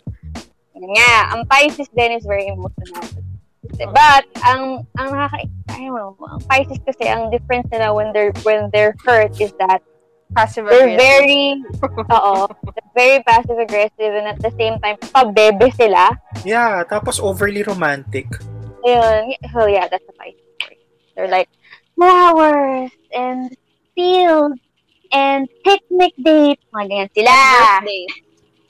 nga, 0.78 1.34
ang 1.34 1.42
Pisces 1.51 1.90
din 1.92 2.14
is 2.14 2.24
very 2.24 2.46
emotional. 2.49 3.03
But, 3.78 4.24
ang, 4.46 4.86
ang 4.96 5.09
nakaka, 5.12 5.44
I 5.74 5.86
don't 5.86 5.94
know, 5.94 6.16
ang 6.24 6.42
Pisces 6.46 6.80
kasi, 6.86 7.11
ang 7.11 7.30
difference 7.30 7.68
nila 7.68 7.92
when 7.92 8.14
they're, 8.14 8.32
when 8.46 8.70
they're 8.70 8.94
hurt 9.05 9.34
is 9.40 9.53
that 9.59 9.82
Passive 10.35 10.68
they're 10.68 10.93
aggressive. 10.93 11.01
very, 11.01 11.43
oo, 12.16 12.35
they're 12.47 12.93
very 12.95 13.18
passive 13.24 13.59
aggressive 13.59 14.12
and 14.12 14.29
at 14.29 14.39
the 14.41 14.53
same 14.61 14.76
time, 14.79 14.97
pabebe 15.01 15.72
sila. 15.72 16.12
Yeah, 16.45 16.85
tapos 16.85 17.20
overly 17.20 17.64
romantic. 17.64 18.29
Ayun. 18.85 19.35
Oh, 19.57 19.66
yeah, 19.66 19.89
that's 19.89 20.05
a 20.05 20.12
story. 20.12 20.37
They're 21.16 21.33
like, 21.33 21.49
flowers 21.97 22.93
and 23.11 23.51
fields 23.97 24.61
and 25.12 25.49
picnic 25.64 26.12
dates. 26.20 26.62
Mga 26.70 26.85
ganyan 26.87 27.09
sila. 27.16 27.35
Birthdays. 27.83 28.14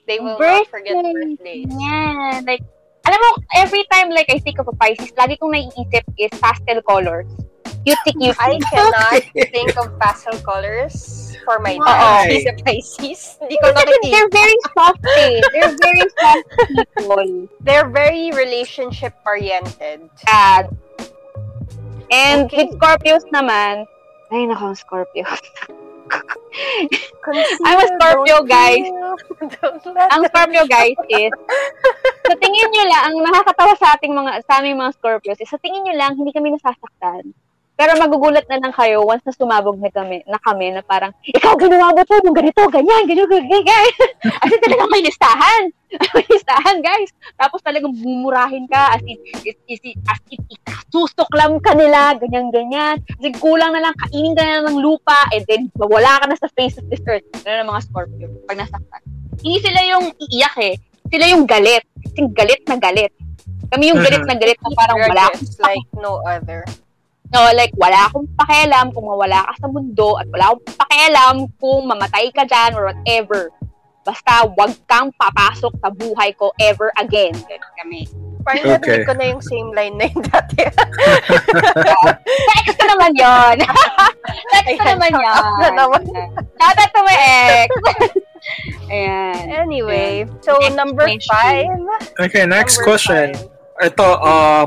They 0.08 0.18
will 0.22 0.38
not 0.40 0.66
forget 0.72 0.94
birthdays. 0.96 1.68
Yan. 1.68 2.46
Like, 2.48 2.64
alam 3.04 3.18
mo, 3.20 3.30
every 3.56 3.84
time 3.92 4.08
like 4.08 4.28
I 4.32 4.40
think 4.40 4.56
of 4.58 4.68
a 4.68 4.76
Pisces, 4.76 5.12
lagi 5.16 5.36
kong 5.36 5.52
naiisip 5.52 6.04
is 6.16 6.32
pastel 6.40 6.80
colors. 6.84 7.28
Cutie. 7.84 8.32
I 8.38 8.58
cannot 8.70 9.22
think 9.52 9.76
of 9.76 9.98
pastel 9.98 10.38
colors 10.40 11.36
for 11.44 11.58
my 11.58 11.78
dad. 11.78 12.30
He's 12.30 12.46
a 12.46 12.54
Pisces. 12.62 13.38
Hindi 13.40 13.56
ko 13.62 13.72
nakikita. 13.72 14.10
they're 14.12 14.32
very 14.32 14.58
soft 14.76 15.02
eh. 15.16 15.40
They're 15.52 15.76
very 15.78 16.06
soft 16.18 16.46
people. 16.96 17.48
They're 17.60 17.88
very 17.88 18.30
relationship-oriented. 18.32 20.10
Sad. 20.26 20.74
And 22.10 22.48
Okay. 22.48 22.68
with 22.68 22.76
Scorpios 22.80 23.24
naman, 23.32 23.84
ay 24.32 24.44
nako, 24.48 24.72
Scorpios. 24.76 25.40
I'm 27.64 27.78
a 27.80 27.86
Scorpio, 27.96 28.44
guys. 28.44 28.88
Ang 30.12 30.22
Scorpio 30.32 30.64
guys 30.64 30.96
is 31.20 31.32
sa 32.28 32.34
tingin 32.36 32.68
nyo 32.72 32.84
lang, 32.88 33.02
ang 33.08 33.16
nakakatawa 33.24 33.72
sa 33.76 33.96
ating 33.96 34.12
mga 34.12 34.44
sa 34.44 34.60
aming 34.60 34.76
mga 34.76 34.92
Scorpios 34.96 35.40
is 35.40 35.48
sa 35.48 35.60
tingin 35.60 35.84
nyo 35.84 35.94
lang 35.96 36.16
hindi 36.16 36.32
kami 36.32 36.52
nasasaktan. 36.52 37.32
Pero 37.78 37.94
magugulat 37.94 38.42
na 38.50 38.58
lang 38.58 38.74
kayo 38.74 39.06
once 39.06 39.22
na 39.22 39.30
sumabog 39.30 39.78
na 39.78 39.86
kami, 39.94 40.26
na 40.26 40.34
kami 40.42 40.74
na 40.74 40.82
parang, 40.82 41.14
ikaw 41.22 41.54
ginawa 41.54 41.94
mo 41.94 42.02
to, 42.02 42.18
nung 42.26 42.34
ganito, 42.34 42.58
ganyan, 42.74 43.06
ganyan, 43.06 43.30
ganyan, 43.30 43.62
ganyan. 43.62 43.86
As 44.42 44.50
in, 44.50 44.58
talagang 44.66 44.90
may 44.90 45.02
listahan. 45.06 45.62
may 46.18 46.26
listahan, 46.26 46.82
guys. 46.82 47.14
Tapos 47.38 47.62
talagang 47.62 47.94
bumurahin 47.94 48.66
ka, 48.66 48.98
as 48.98 49.02
in, 49.06 49.16
is, 49.46 49.56
is, 49.70 49.80
as 50.10 50.20
in, 50.26 50.42
isusuklam 50.50 51.62
ka 51.62 51.72
nila, 51.78 52.18
ganyan, 52.18 52.50
ganyan. 52.50 52.98
As 52.98 53.22
in, 53.22 53.32
kulang 53.38 53.70
na 53.70 53.80
lang, 53.80 53.94
kainin 53.94 54.34
ka 54.34 54.42
na 54.42 54.66
ng 54.66 54.82
lupa, 54.82 55.30
and 55.30 55.46
then, 55.46 55.70
wala 55.78 56.18
ka 56.18 56.26
na 56.26 56.36
sa 56.36 56.50
face 56.58 56.76
of 56.82 56.84
this 56.90 57.00
earth. 57.06 57.24
Ano 57.46 57.62
ng 57.62 57.70
mga 57.70 57.82
Scorpio, 57.86 58.26
pag 58.50 58.58
nasaktan. 58.58 59.00
Hindi 59.38 59.58
sila 59.62 59.80
yung 59.86 60.06
iiyak 60.18 60.56
eh. 60.66 60.74
Sila 61.14 61.24
yung 61.30 61.46
galit. 61.46 61.86
Kasi 62.02 62.26
galit 62.34 62.62
na 62.66 62.74
galit. 62.74 63.14
Kami 63.70 63.94
yung 63.94 64.02
galit 64.02 64.26
na 64.26 64.34
galit 64.34 64.58
na 64.58 64.70
parang 64.74 64.98
wala 64.98 65.30
like 65.62 65.88
no 65.94 66.24
other. 66.26 66.66
No, 67.28 67.44
like, 67.52 67.76
wala 67.76 68.08
akong 68.08 68.24
pakialam 68.34 68.88
kung 68.90 69.04
mawala 69.04 69.44
ka 69.44 69.52
sa 69.60 69.68
mundo 69.68 70.16
at 70.16 70.24
wala 70.32 70.56
akong 70.56 70.64
pakialam 70.76 71.34
kung 71.56 71.84
mamatay 71.84 72.32
ka 72.32 72.44
dyan 72.44 72.72
or 72.72 72.88
whatever. 72.88 73.52
Basta, 74.00 74.48
wag 74.56 74.72
kang 74.88 75.12
papasok 75.12 75.68
sa 75.76 75.92
buhay 75.92 76.32
ko 76.32 76.48
ever 76.56 76.88
again. 76.96 77.36
Ganun 77.44 77.72
kami. 77.76 78.00
Parang 78.40 78.64
Okay. 78.64 78.80
narinig 78.80 79.04
ko 79.04 79.12
na 79.12 79.26
yung 79.28 79.42
same 79.44 79.70
line 79.76 79.94
na 79.94 80.08
yung 80.08 80.24
dati. 80.24 80.64
Sa 82.24 82.52
ex 82.56 82.66
ko 82.72 82.84
naman 82.88 83.12
yun. 83.12 83.56
Sa 84.50 84.56
ex 84.64 84.76
ko 84.80 84.88
Ayan, 84.88 84.96
naman 84.96 85.12
yun. 85.12 85.44
na 85.60 85.68
naman. 85.76 86.02
Shout 86.56 86.78
out 86.80 86.90
to 86.96 87.00
my 87.04 87.16
ex. 87.20 87.68
Ayan. 88.88 89.42
Anyway, 89.52 90.24
so 90.40 90.56
Next 90.56 90.72
number 90.72 91.04
question. 91.04 91.28
five. 91.28 91.68
Okay, 92.16 92.48
next 92.48 92.80
Number 92.80 92.86
question. 92.88 93.28
five. 93.36 93.92
Ito, 93.92 94.06
uh, 94.16 94.64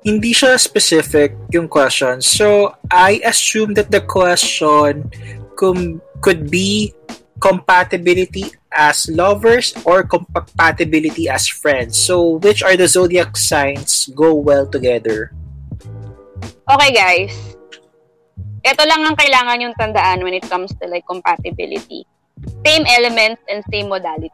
hindi 0.00 0.32
siya 0.32 0.56
specific 0.56 1.36
yung 1.52 1.68
question. 1.68 2.20
So, 2.24 2.74
I 2.88 3.20
assume 3.24 3.74
that 3.76 3.90
the 3.92 4.00
question 4.00 5.08
com- 5.56 6.00
could 6.20 6.48
be 6.50 6.94
compatibility 7.40 8.52
as 8.72 9.08
lovers 9.10 9.72
or 9.84 10.04
compatibility 10.04 11.28
as 11.28 11.48
friends. 11.48 11.98
So, 11.98 12.40
which 12.40 12.62
are 12.62 12.76
the 12.76 12.88
zodiac 12.88 13.36
signs 13.36 14.08
go 14.14 14.34
well 14.34 14.68
together? 14.68 15.32
Okay, 16.68 16.90
guys. 16.94 17.34
Ito 18.60 18.84
lang 18.84 19.04
ang 19.08 19.16
kailangan 19.16 19.64
yung 19.64 19.74
tandaan 19.76 20.20
when 20.20 20.36
it 20.36 20.44
comes 20.48 20.72
to 20.76 20.84
like 20.88 21.04
compatibility. 21.08 22.04
Same 22.64 22.84
elements 22.88 23.40
and 23.48 23.64
same 23.72 23.88
modality. 23.88 24.32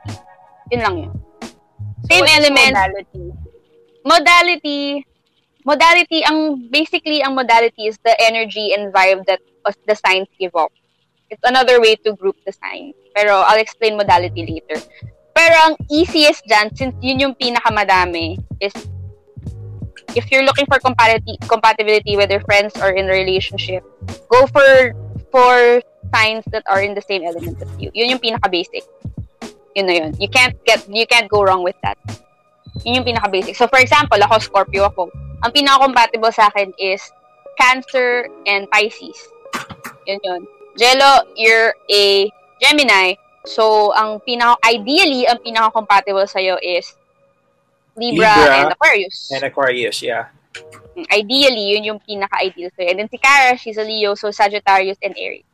Yun 0.75 0.83
lang 0.83 0.95
yun. 0.99 1.13
Same 2.11 2.27
What 2.27 2.31
is 2.31 2.39
element, 2.39 2.75
modality? 2.75 3.27
modality, 4.07 4.83
modality, 5.67 6.23
ang, 6.23 6.71
basically, 6.71 7.21
ang 7.21 7.35
modality 7.35 7.91
is 7.91 7.99
the 8.07 8.15
energy 8.23 8.73
and 8.73 8.95
vibe 8.95 9.27
that 9.27 9.43
the 9.67 9.97
signs 9.99 10.31
give 10.39 10.55
off. 10.55 10.71
It's 11.29 11.43
another 11.43 11.83
way 11.83 11.99
to 12.07 12.15
group 12.15 12.39
the 12.47 12.55
signs. 12.55 12.95
Pero 13.13 13.43
I'll 13.43 13.59
explain 13.59 13.99
modality 13.99 14.47
later. 14.47 14.79
Pero 15.35 15.55
ang 15.67 15.75
easiest 15.91 16.47
dyan, 16.47 16.71
since 16.79 16.95
yun 17.03 17.19
yung 17.19 17.35
pinakamadami, 17.35 18.39
is 18.63 18.73
if 20.15 20.31
you're 20.31 20.47
looking 20.47 20.65
for 20.71 20.79
compatibility, 20.79 21.37
compatibility 21.51 22.17
whether 22.17 22.41
friends 22.47 22.73
or 22.79 22.95
in 22.95 23.11
a 23.11 23.13
relationship, 23.13 23.83
go 24.31 24.47
for 24.47 24.95
for 25.35 25.83
signs 26.15 26.47
that 26.55 26.63
are 26.71 26.81
in 26.81 26.95
the 26.95 27.03
same 27.03 27.27
element 27.27 27.61
as 27.61 27.69
you. 27.77 27.91
Yun 27.93 28.17
yung 28.17 28.23
pinaka-basic. 28.23 28.87
Yun 29.75 29.87
na 29.91 29.93
yun. 29.93 30.11
You 30.17 30.31
can't 30.31 30.57
get, 30.65 30.87
you 30.89 31.05
can't 31.05 31.29
go 31.29 31.43
wrong 31.43 31.67
with 31.67 31.77
that. 31.83 31.99
Yun 32.85 33.03
yung 33.03 33.09
pinaka-basic. 33.09 33.57
So, 33.57 33.71
for 33.71 33.79
example, 33.79 34.19
ako, 34.21 34.39
Scorpio 34.43 34.91
ako. 34.91 35.09
Ang 35.45 35.53
pinaka-compatible 35.53 36.33
sa 36.33 36.51
akin 36.51 36.75
is 36.77 37.01
Cancer 37.57 38.29
and 38.45 38.69
Pisces. 38.69 39.17
Yun 40.05 40.21
yun. 40.21 40.43
Jello, 40.77 41.25
you're 41.37 41.73
a 41.89 42.29
Gemini. 42.61 43.17
So, 43.47 43.95
ang 43.97 44.21
pinaka, 44.27 44.61
ideally, 44.67 45.25
ang 45.25 45.41
pinaka-compatible 45.41 46.27
sa'yo 46.29 46.61
is 46.61 46.93
Libra, 47.97 48.29
Libra 48.29 48.55
and 48.61 48.73
Aquarius. 48.77 49.31
And 49.33 49.45
Aquarius, 49.49 50.03
yeah. 50.03 50.29
Ideally, 51.09 51.77
yun 51.77 51.85
yung 51.97 52.01
pinaka-ideal 52.05 52.69
sa'yo. 52.77 52.93
And 52.93 52.99
then 53.01 53.09
si 53.09 53.17
Kara, 53.17 53.57
she's 53.57 53.81
a 53.81 53.85
Leo, 53.85 54.13
so 54.17 54.29
Sagittarius 54.29 55.01
and 55.01 55.17
Aries. 55.17 55.49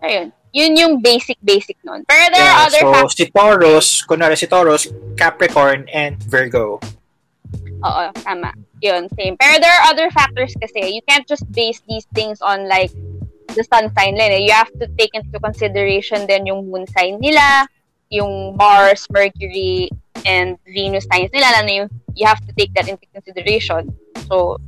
Ayun. 0.00 0.32
Yun 0.52 0.72
yung 0.76 0.94
basic-basic 1.04 1.76
nun. 1.84 2.04
Pero 2.08 2.24
there 2.32 2.40
yeah 2.40 2.64
are 2.64 2.66
other 2.66 2.82
so, 2.82 2.92
factors. 2.92 3.16
si 3.16 3.24
Taurus, 3.28 3.86
kunwari 4.08 4.36
si 4.36 4.46
Taurus, 4.48 4.88
Capricorn, 5.16 5.84
and 5.92 6.16
Virgo. 6.24 6.80
Oo, 7.84 8.04
tama. 8.26 8.52
Yun, 8.82 9.06
same. 9.14 9.36
Pero 9.38 9.60
there 9.60 9.70
are 9.70 9.92
other 9.92 10.10
factors 10.10 10.54
kasi. 10.58 10.90
You 10.90 11.02
can't 11.06 11.26
just 11.28 11.46
base 11.52 11.80
these 11.86 12.06
things 12.16 12.42
on 12.42 12.66
like 12.66 12.90
the 13.54 13.64
sun 13.64 13.92
sign 13.94 14.18
lang. 14.18 14.34
eh. 14.34 14.42
You 14.42 14.52
have 14.52 14.70
to 14.82 14.86
take 14.98 15.14
into 15.14 15.38
consideration 15.38 16.26
then 16.26 16.44
yung 16.46 16.70
moon 16.70 16.86
sign 16.90 17.18
nila, 17.20 17.66
yung 18.10 18.56
Mars, 18.56 19.06
Mercury, 19.10 19.90
and 20.26 20.58
Venus 20.66 21.06
signs 21.12 21.30
nila. 21.32 21.60
Lalo 21.60 21.70
yung, 21.86 21.90
you 22.14 22.26
have 22.26 22.40
to 22.46 22.52
take 22.58 22.72
that 22.74 22.88
into 22.88 23.06
consideration. 23.14 23.94
So, 24.26 24.58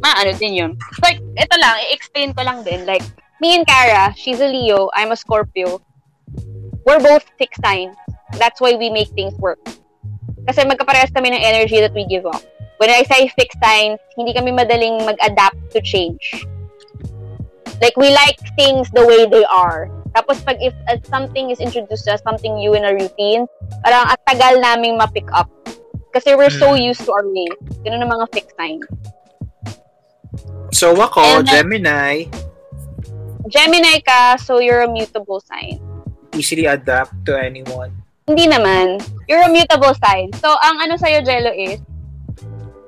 maano 0.00 0.32
din 0.36 0.54
yun. 0.54 0.72
Like, 1.02 1.18
ito 1.38 1.54
lang, 1.58 1.74
i-explain 1.90 2.30
ko 2.34 2.42
lang 2.42 2.62
din. 2.62 2.86
Like, 2.86 3.04
me 3.42 3.58
and 3.58 3.66
Kara, 3.66 4.14
she's 4.14 4.38
a 4.38 4.46
Leo, 4.46 4.88
I'm 4.94 5.10
a 5.10 5.18
Scorpio. 5.18 5.82
We're 6.86 7.02
both 7.02 7.26
fixed 7.38 7.58
signs. 7.58 7.98
That's 8.38 8.62
why 8.62 8.78
we 8.78 8.86
make 8.88 9.10
things 9.18 9.34
work. 9.42 9.58
Kasi 10.46 10.62
magkaparehas 10.62 11.10
kami 11.10 11.34
ng 11.34 11.42
energy 11.42 11.82
that 11.82 11.90
we 11.90 12.06
give 12.06 12.22
off. 12.22 12.46
When 12.78 12.86
I 12.86 13.02
say 13.02 13.26
fixed 13.34 13.58
signs, 13.58 13.98
hindi 14.14 14.30
kami 14.30 14.54
madaling 14.54 15.02
mag-adapt 15.02 15.58
to 15.74 15.82
change. 15.82 16.46
Like, 17.82 17.98
we 17.98 18.14
like 18.14 18.38
things 18.54 18.86
the 18.94 19.02
way 19.02 19.26
they 19.26 19.42
are. 19.42 19.90
Tapos 20.14 20.38
pag 20.46 20.62
if 20.62 20.70
uh, 20.86 21.02
something 21.10 21.50
is 21.50 21.58
introduced 21.58 22.06
to 22.06 22.14
us, 22.14 22.22
something 22.22 22.54
new 22.54 22.78
in 22.78 22.86
a 22.86 22.94
routine, 22.94 23.50
parang 23.82 24.06
at 24.06 24.22
tagal 24.22 24.62
naming 24.62 24.94
ma-pick 24.94 25.26
up. 25.34 25.50
Kasi 26.14 26.38
we're 26.38 26.52
so 26.52 26.78
Mm. 26.78 26.94
used 26.94 27.02
to 27.02 27.10
our 27.10 27.26
ways. 27.26 27.58
Ganun 27.82 28.06
ang 28.06 28.12
mga 28.14 28.26
fixed 28.30 28.54
signs. 28.54 28.86
So, 30.70 30.94
ako, 30.94 31.42
And 31.42 31.46
Gemini, 31.48 32.30
Gemini 33.48 34.00
ka, 34.06 34.36
so 34.36 34.58
you're 34.60 34.82
a 34.82 34.90
mutable 34.90 35.40
sign. 35.40 35.80
easily 36.34 36.64
adapt 36.64 37.12
to 37.26 37.36
anyone. 37.36 37.92
Hindi 38.26 38.48
naman. 38.48 39.04
You're 39.28 39.44
a 39.44 39.52
mutable 39.52 39.92
sign. 40.00 40.32
So, 40.40 40.48
ang 40.64 40.80
ano 40.80 40.96
sa'yo, 40.96 41.20
Jello, 41.20 41.52
is, 41.52 41.76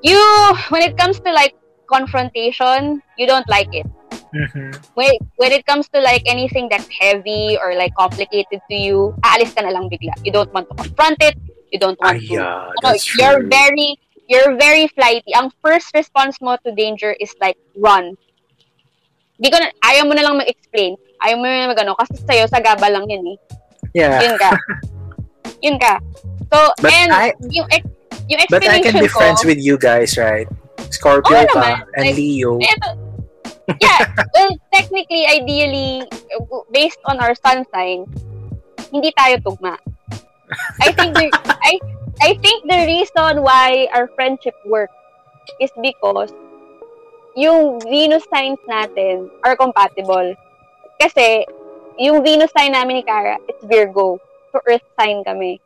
you, 0.00 0.16
when 0.70 0.82
it 0.82 0.96
comes 0.96 1.20
to 1.20 1.30
like 1.32 1.52
confrontation, 1.84 3.02
you 3.18 3.26
don't 3.26 3.48
like 3.48 3.68
it. 3.72 3.86
Mhm. 4.34 4.74
When, 4.94 5.12
when 5.36 5.52
it 5.52 5.66
comes 5.66 5.88
to 5.94 6.00
like 6.00 6.22
anything 6.26 6.68
that's 6.72 6.88
heavy 6.98 7.56
or 7.60 7.76
like 7.76 7.94
complicated 7.94 8.64
to 8.70 8.74
you, 8.74 9.14
aalis 9.22 9.54
ka 9.54 9.62
na 9.62 9.70
lang 9.70 9.86
bigla. 9.92 10.10
You 10.24 10.32
don't 10.32 10.50
want 10.52 10.66
to 10.70 10.74
confront 10.74 11.20
it. 11.20 11.36
You 11.70 11.78
don't 11.78 11.98
want 12.00 12.18
Ay, 12.18 12.26
to. 12.26 12.34
yeah, 12.40 12.70
ano, 12.82 12.96
you're 13.18 13.44
true. 13.44 13.48
very, 13.50 13.88
you're 14.26 14.56
very 14.56 14.88
flighty. 14.96 15.34
Ang 15.34 15.52
first 15.62 15.92
response 15.94 16.40
mo 16.40 16.56
to 16.64 16.72
danger 16.74 17.14
is 17.20 17.30
like, 17.40 17.58
run. 17.76 18.16
Di 19.34 19.48
ko 19.50 19.56
na, 19.58 19.66
ayaw 19.82 20.06
mo 20.06 20.14
na 20.14 20.22
lang 20.22 20.38
mag-explain. 20.38 20.94
Ayaw 21.20 21.36
mo 21.38 21.44
na 21.44 21.70
mag-ano. 21.70 21.94
Kasi 21.98 22.14
sa'yo, 22.22 22.44
sa 22.46 22.62
gaba 22.62 22.86
lang 22.86 23.04
yun 23.06 23.34
eh. 23.34 23.38
Yeah. 23.94 24.22
Yun 24.22 24.36
ka. 24.38 24.50
yun 25.66 25.76
ka. 25.78 25.98
So, 26.52 26.70
But 26.78 26.92
and 26.92 27.10
I- 27.10 27.34
yung, 27.50 27.66
ex- 27.70 27.90
yung 28.30 28.38
But 28.46 28.62
I 28.62 28.78
explanation 28.78 28.92
can 28.94 29.02
be 29.02 29.10
ko, 29.10 29.18
friends 29.18 29.40
with 29.42 29.58
you 29.58 29.74
guys, 29.76 30.14
right? 30.14 30.46
Scorpio 30.90 31.46
ka 31.50 31.58
naman. 31.58 31.76
and 31.98 32.04
Like, 32.10 32.16
Leo. 32.16 32.58
Eto, 32.62 32.88
yeah, 33.80 33.98
well, 34.34 34.52
technically, 34.72 35.26
ideally, 35.26 36.04
based 36.70 37.00
on 37.06 37.18
our 37.18 37.34
sun 37.34 37.64
sign, 37.74 38.06
hindi 38.92 39.10
tayo 39.18 39.40
tugma. 39.42 39.74
I 40.84 40.92
think 40.92 41.16
the, 41.18 41.32
I 41.66 41.80
I 42.22 42.38
think 42.38 42.68
the 42.70 42.86
reason 42.86 43.42
why 43.42 43.88
our 43.90 44.06
friendship 44.14 44.54
works 44.68 44.94
is 45.58 45.72
because 45.82 46.30
yung 47.34 47.82
Venus 47.82 48.24
signs 48.30 48.58
natin 48.66 49.30
are 49.42 49.58
compatible. 49.58 50.34
Kasi 50.98 51.46
yung 51.98 52.22
Venus 52.22 52.50
sign 52.54 52.72
namin 52.72 53.02
ni 53.02 53.04
Kara, 53.04 53.38
it's 53.46 53.62
Virgo. 53.66 54.18
So 54.50 54.62
Earth 54.66 54.86
sign 54.98 55.22
kami. 55.26 55.60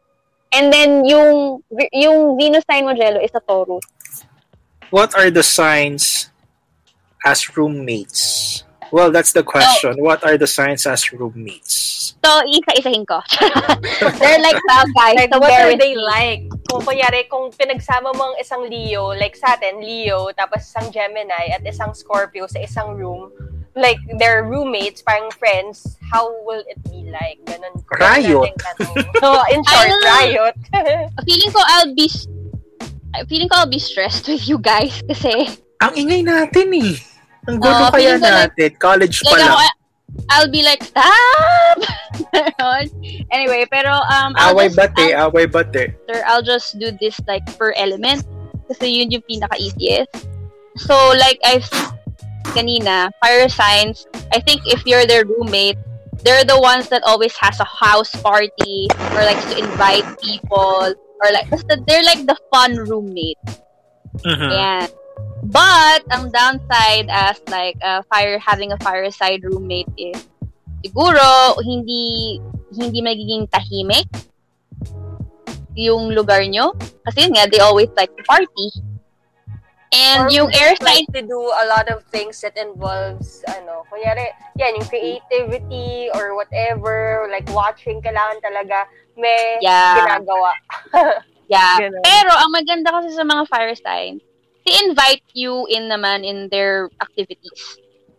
And 0.52 0.72
then 0.72 1.04
yung 1.04 1.60
yung 1.92 2.40
Venus 2.40 2.64
sign 2.64 2.88
mo 2.88 2.96
Jello 2.96 3.20
is 3.20 3.32
a 3.36 3.40
Taurus. 3.44 3.84
What 4.88 5.12
are 5.12 5.28
the 5.28 5.44
signs 5.44 6.32
as 7.24 7.44
roommates? 7.56 8.64
Well, 8.90 9.10
that's 9.10 9.32
the 9.32 9.42
question. 9.42 9.96
What 10.02 10.24
are 10.24 10.36
the 10.36 10.46
signs 10.46 10.86
as 10.86 11.12
roommates? 11.12 12.16
So, 12.24 12.30
isa-isahin 12.48 13.06
ko. 13.06 13.20
They're 14.20 14.42
like 14.42 14.58
12 14.58 14.96
guys. 14.96 15.16
Like, 15.16 15.32
so 15.32 15.38
what 15.38 15.52
are 15.52 15.76
they 15.76 15.94
me. 15.94 16.02
like? 16.02 16.42
Kung 16.68 16.82
kunyari, 16.82 17.28
kung 17.28 17.52
pinagsama 17.52 18.12
mo 18.16 18.34
ang 18.34 18.36
isang 18.40 18.68
Leo, 18.68 19.14
like 19.14 19.36
sa 19.36 19.56
atin, 19.56 19.80
Leo, 19.80 20.32
tapos 20.34 20.66
isang 20.66 20.90
Gemini, 20.92 21.52
at 21.52 21.62
isang 21.64 21.94
Scorpio 21.94 22.46
sa 22.48 22.60
isang 22.60 22.96
room, 22.96 23.30
like, 23.76 24.00
they're 24.18 24.42
roommates, 24.44 25.00
parang 25.02 25.30
friends, 25.30 25.96
how 26.10 26.26
will 26.44 26.64
it 26.66 26.80
be 26.90 27.08
like? 27.08 27.38
Ganun. 27.46 27.78
Riot. 28.00 28.52
So, 29.22 29.28
in 29.52 29.60
short, 29.64 29.90
riot. 30.04 30.56
Feeling 31.26 31.52
ko 31.52 31.60
I'll 31.62 31.94
be 31.94 32.06
feeling 33.26 33.48
ko 33.48 33.64
I'll 33.64 33.70
be 33.70 33.82
stressed 33.82 34.28
with 34.28 34.46
you 34.46 34.58
guys 34.58 35.02
kasi 35.06 35.58
Ang 35.78 35.94
ingay 35.94 36.26
natin 36.26 36.74
eh. 36.74 36.98
Ang 37.46 37.62
gulo 37.62 37.86
Oo, 37.86 37.92
kaya 37.94 38.18
feeling 38.18 38.22
ko 38.24 38.28
like- 38.58 38.78
College 38.82 39.16
pa 39.22 39.30
like 39.30 39.38
lang. 39.40 39.52
ako 39.54 39.62
I'll 40.32 40.48
be 40.50 40.64
like 40.64 40.82
stop. 40.82 41.78
Anyway, 43.30 43.68
pero 43.70 43.92
um 43.92 44.32
I'll 44.40 44.56
away 44.56 44.72
just, 44.72 44.76
bate, 44.96 45.14
away 45.14 45.44
bate. 45.46 45.94
I'll, 46.08 46.24
I'll 46.26 46.42
just 46.44 46.78
do 46.80 46.90
this 46.96 47.20
like 47.28 47.44
per 47.60 47.72
element 47.76 48.24
kasi 48.66 48.88
yun 48.88 49.12
yung 49.12 49.22
pinaka 49.28 49.56
easiest. 49.60 50.10
So 50.80 50.96
like 51.14 51.38
I've 51.44 51.64
said 51.64 51.92
kanina, 52.56 53.12
fire 53.20 53.48
signs, 53.48 54.08
I 54.32 54.40
think 54.40 54.64
if 54.64 54.82
you're 54.88 55.04
their 55.06 55.24
roommate, 55.28 55.76
they're 56.24 56.44
the 56.44 56.58
ones 56.58 56.88
that 56.88 57.04
always 57.04 57.36
has 57.38 57.60
a 57.60 57.68
house 57.68 58.10
party 58.24 58.88
or 59.12 59.20
likes 59.22 59.44
to 59.52 59.60
invite 59.60 60.04
people 60.24 60.94
or 61.20 61.26
like 61.32 61.46
they're 61.86 62.04
like 62.04 62.24
the 62.26 62.36
fun 62.50 62.74
roommate. 62.88 63.38
Mhm. 64.24 64.50
Yeah. 64.50 64.86
But 65.44 66.02
ang 66.10 66.30
downside 66.34 67.06
as 67.08 67.38
like 67.48 67.78
a 67.82 68.02
fire 68.10 68.38
having 68.38 68.72
a 68.72 68.78
fireside 68.82 69.44
roommate 69.46 69.88
is 69.96 70.18
siguro 70.82 71.54
hindi 71.62 72.38
hindi 72.74 73.00
magiging 73.00 73.46
tahimik 73.50 74.06
yung 75.78 76.10
lugar 76.10 76.42
nyo 76.42 76.74
kasi 77.06 77.26
yun 77.26 77.38
nga 77.38 77.46
they 77.46 77.62
always 77.62 77.88
like 77.94 78.10
to 78.18 78.22
party. 78.26 78.68
And 79.88 80.28
Or 80.28 80.30
yung 80.30 80.48
we 80.52 80.58
air 80.60 80.76
just 80.76 80.84
sign 80.84 81.00
like 81.00 81.08
to 81.16 81.22
do 81.24 81.40
a 81.40 81.64
lot 81.64 81.88
of 81.88 82.04
things 82.12 82.36
that 82.44 82.60
involves, 82.60 83.40
ano, 83.48 83.88
kunyari, 83.88 84.36
yan, 84.60 84.76
yung 84.76 84.84
creativity 84.84 86.12
or 86.12 86.36
whatever, 86.36 87.24
like 87.32 87.48
watching, 87.56 87.96
kailangan 88.04 88.36
talaga 88.44 88.84
may 89.16 89.56
Yeah. 89.64 89.96
ginagawa. 90.04 90.52
Yeah. 91.48 91.80
Ganun. 91.80 92.04
Pero 92.04 92.28
ang 92.36 92.52
maganda 92.52 92.92
kasi 92.92 93.16
sa 93.16 93.24
mga 93.24 93.48
fire 93.48 93.72
signs, 93.80 94.20
they 94.68 94.84
invite 94.84 95.24
you 95.32 95.64
in 95.72 95.88
naman 95.88 96.28
in 96.28 96.48
their 96.52 96.90
activities. 97.00 97.78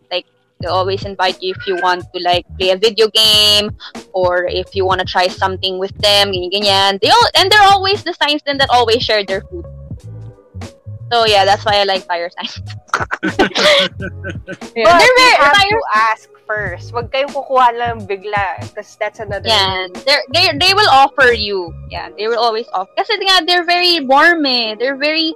Like, 0.09 0.25
they 0.59 0.65
always 0.67 1.05
invite 1.05 1.37
you 1.45 1.53
if 1.53 1.61
you 1.69 1.77
want 1.77 2.01
to 2.09 2.17
like 2.25 2.45
play 2.57 2.71
a 2.71 2.77
video 2.77 3.07
game 3.13 3.69
or 4.13 4.45
if 4.49 4.73
you 4.73 4.85
want 4.85 4.99
to 4.99 5.05
try 5.05 5.27
something 5.29 5.77
with 5.77 5.93
them, 6.01 6.33
ganyan, 6.33 6.49
ganyan. 6.49 6.91
They 7.01 7.09
all, 7.13 7.27
and 7.37 7.51
they're 7.51 7.69
always 7.69 8.01
the 8.03 8.13
signs 8.17 8.41
then 8.45 8.57
that 8.57 8.69
always 8.73 9.03
share 9.05 9.21
their 9.23 9.41
food. 9.45 9.65
So 11.13 11.25
yeah, 11.25 11.45
that's 11.45 11.65
why 11.65 11.77
I 11.81 11.83
like 11.85 12.05
fire 12.05 12.29
signs. 12.33 12.57
But 13.29 13.37
They're 14.73 14.85
you 14.85 15.15
very- 15.17 15.37
have 15.37 15.53
fire- 15.53 15.69
to 15.69 15.81
ask 15.95 16.29
first. 16.45 16.93
Huwag 16.93 17.09
kayong 17.13 17.33
kukuha 17.33 17.77
lang 17.77 18.05
bigla. 18.05 18.61
Because 18.61 18.97
that's 18.97 19.19
another 19.19 19.45
Yeah, 19.49 19.85
they're, 20.05 20.21
they 20.33 20.49
they 20.57 20.73
will 20.73 20.89
offer 20.89 21.31
you. 21.33 21.73
Yeah, 21.89 22.09
they 22.17 22.27
will 22.29 22.37
always 22.41 22.65
offer. 22.73 22.89
Kasi 22.97 23.17
nga, 23.21 23.45
they're 23.45 23.65
very 23.65 24.01
warm 24.05 24.45
eh. 24.45 24.73
They're 24.77 24.97
very, 24.97 25.33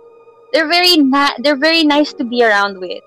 they're 0.54 0.70
very, 0.70 1.02
na- 1.02 1.36
they're 1.42 1.60
very 1.60 1.84
nice 1.84 2.14
to 2.14 2.24
be 2.24 2.46
around 2.46 2.80
with. 2.80 3.02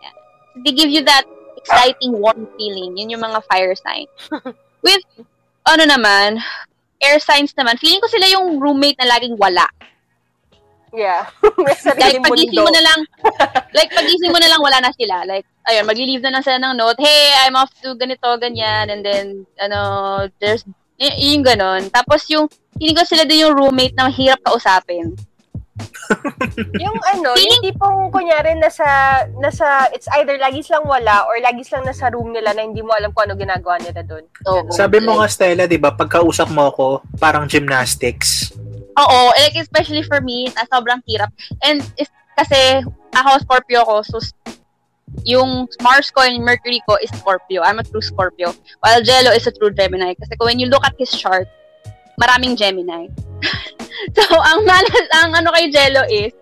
Yeah. 0.00 0.16
They 0.64 0.72
give 0.72 0.88
you 0.88 1.04
that 1.04 1.28
exciting, 1.60 2.16
warm 2.16 2.48
feeling. 2.56 2.96
Yun 2.96 3.10
yung 3.14 3.22
mga 3.22 3.44
fire 3.46 3.76
sign. 3.76 4.08
with, 4.82 5.04
ano 5.68 5.84
naman, 5.84 6.40
air 6.98 7.20
signs 7.20 7.52
naman, 7.54 7.78
feeling 7.78 8.00
ko 8.00 8.08
sila 8.08 8.26
yung 8.32 8.58
roommate 8.58 8.98
na 8.98 9.12
laging 9.12 9.36
wala. 9.36 9.68
Yeah. 10.92 11.28
Like, 11.62 12.20
pagising 12.20 12.56
mundo. 12.56 12.68
mo 12.68 12.72
na 12.72 12.82
lang, 12.84 13.00
like, 13.76 13.90
pagising 13.92 14.32
mo 14.32 14.38
na 14.40 14.50
lang, 14.50 14.60
wala 14.60 14.78
na 14.80 14.92
sila. 14.92 15.24
Like, 15.24 15.46
ayun, 15.68 15.86
magli-leave 15.88 16.24
na 16.24 16.32
lang 16.34 16.44
sila 16.44 16.58
ng 16.60 16.76
note, 16.76 17.00
hey, 17.00 17.32
I'm 17.44 17.56
off 17.56 17.72
to 17.80 17.94
ganito, 17.96 18.28
ganyan, 18.40 18.92
and 18.92 19.00
then, 19.04 19.46
ano, 19.56 20.28
there's, 20.40 20.64
y- 21.00 21.32
yung 21.32 21.44
ganon. 21.44 21.88
Tapos 21.88 22.28
yung, 22.28 22.48
feeling 22.76 22.96
ko 22.96 23.04
sila 23.04 23.24
din 23.24 23.46
yung 23.46 23.56
roommate 23.56 23.96
na 23.96 24.08
mahirap 24.08 24.40
kausapin. 24.44 25.16
Yung 26.78 26.98
ano, 27.14 27.30
yung 27.38 27.60
tipong 27.62 28.10
kunyari 28.10 28.58
nasa, 28.58 28.84
nasa, 29.38 29.88
it's 29.94 30.10
either 30.18 30.36
lagi 30.36 30.60
silang 30.64 30.86
wala 30.86 31.24
or 31.30 31.38
lagi 31.38 31.62
silang 31.62 31.86
nasa 31.86 32.10
room 32.10 32.34
nila 32.34 32.52
na 32.52 32.66
hindi 32.66 32.82
mo 32.82 32.92
alam 32.92 33.14
kung 33.14 33.30
ano 33.30 33.38
ginagawa 33.38 33.78
nila 33.78 34.02
doon. 34.02 34.24
Oo. 34.50 34.70
Sabi 34.74 34.98
mo 34.98 35.18
nga, 35.22 35.30
Stella, 35.30 35.70
di 35.70 35.78
ba, 35.78 35.94
pagkausap 35.94 36.50
mo 36.50 36.68
ako, 36.72 36.86
parang 37.22 37.46
gymnastics. 37.46 38.52
Oo, 38.98 39.20
like, 39.38 39.56
especially 39.56 40.04
for 40.04 40.20
me, 40.20 40.50
na 40.52 40.66
sobrang 40.68 41.00
hirap. 41.08 41.30
And, 41.64 41.80
is, 41.96 42.10
kasi, 42.36 42.84
ako, 43.14 43.30
Scorpio 43.46 43.80
ko, 43.86 44.02
so, 44.04 44.20
yung 45.24 45.68
Mars 45.84 46.10
ko 46.10 46.24
and 46.24 46.40
Mercury 46.40 46.80
ko 46.88 46.96
is 47.00 47.12
Scorpio. 47.12 47.62
I'm 47.62 47.78
a 47.78 47.84
true 47.84 48.00
Scorpio. 48.00 48.56
While 48.80 49.04
Jello 49.04 49.30
is 49.36 49.46
a 49.46 49.52
true 49.52 49.70
Gemini. 49.70 50.16
Kasi 50.16 50.32
when 50.40 50.58
you 50.58 50.72
look 50.72 50.84
at 50.84 50.96
his 50.96 51.12
chart, 51.12 51.44
maraming 52.18 52.58
Gemini. 52.58 53.08
so, 54.16 54.22
ang 54.40 54.64
malas, 54.66 55.06
ang 55.22 55.30
ano 55.36 55.48
kay 55.52 55.70
Jello 55.72 56.02
is, 56.08 56.32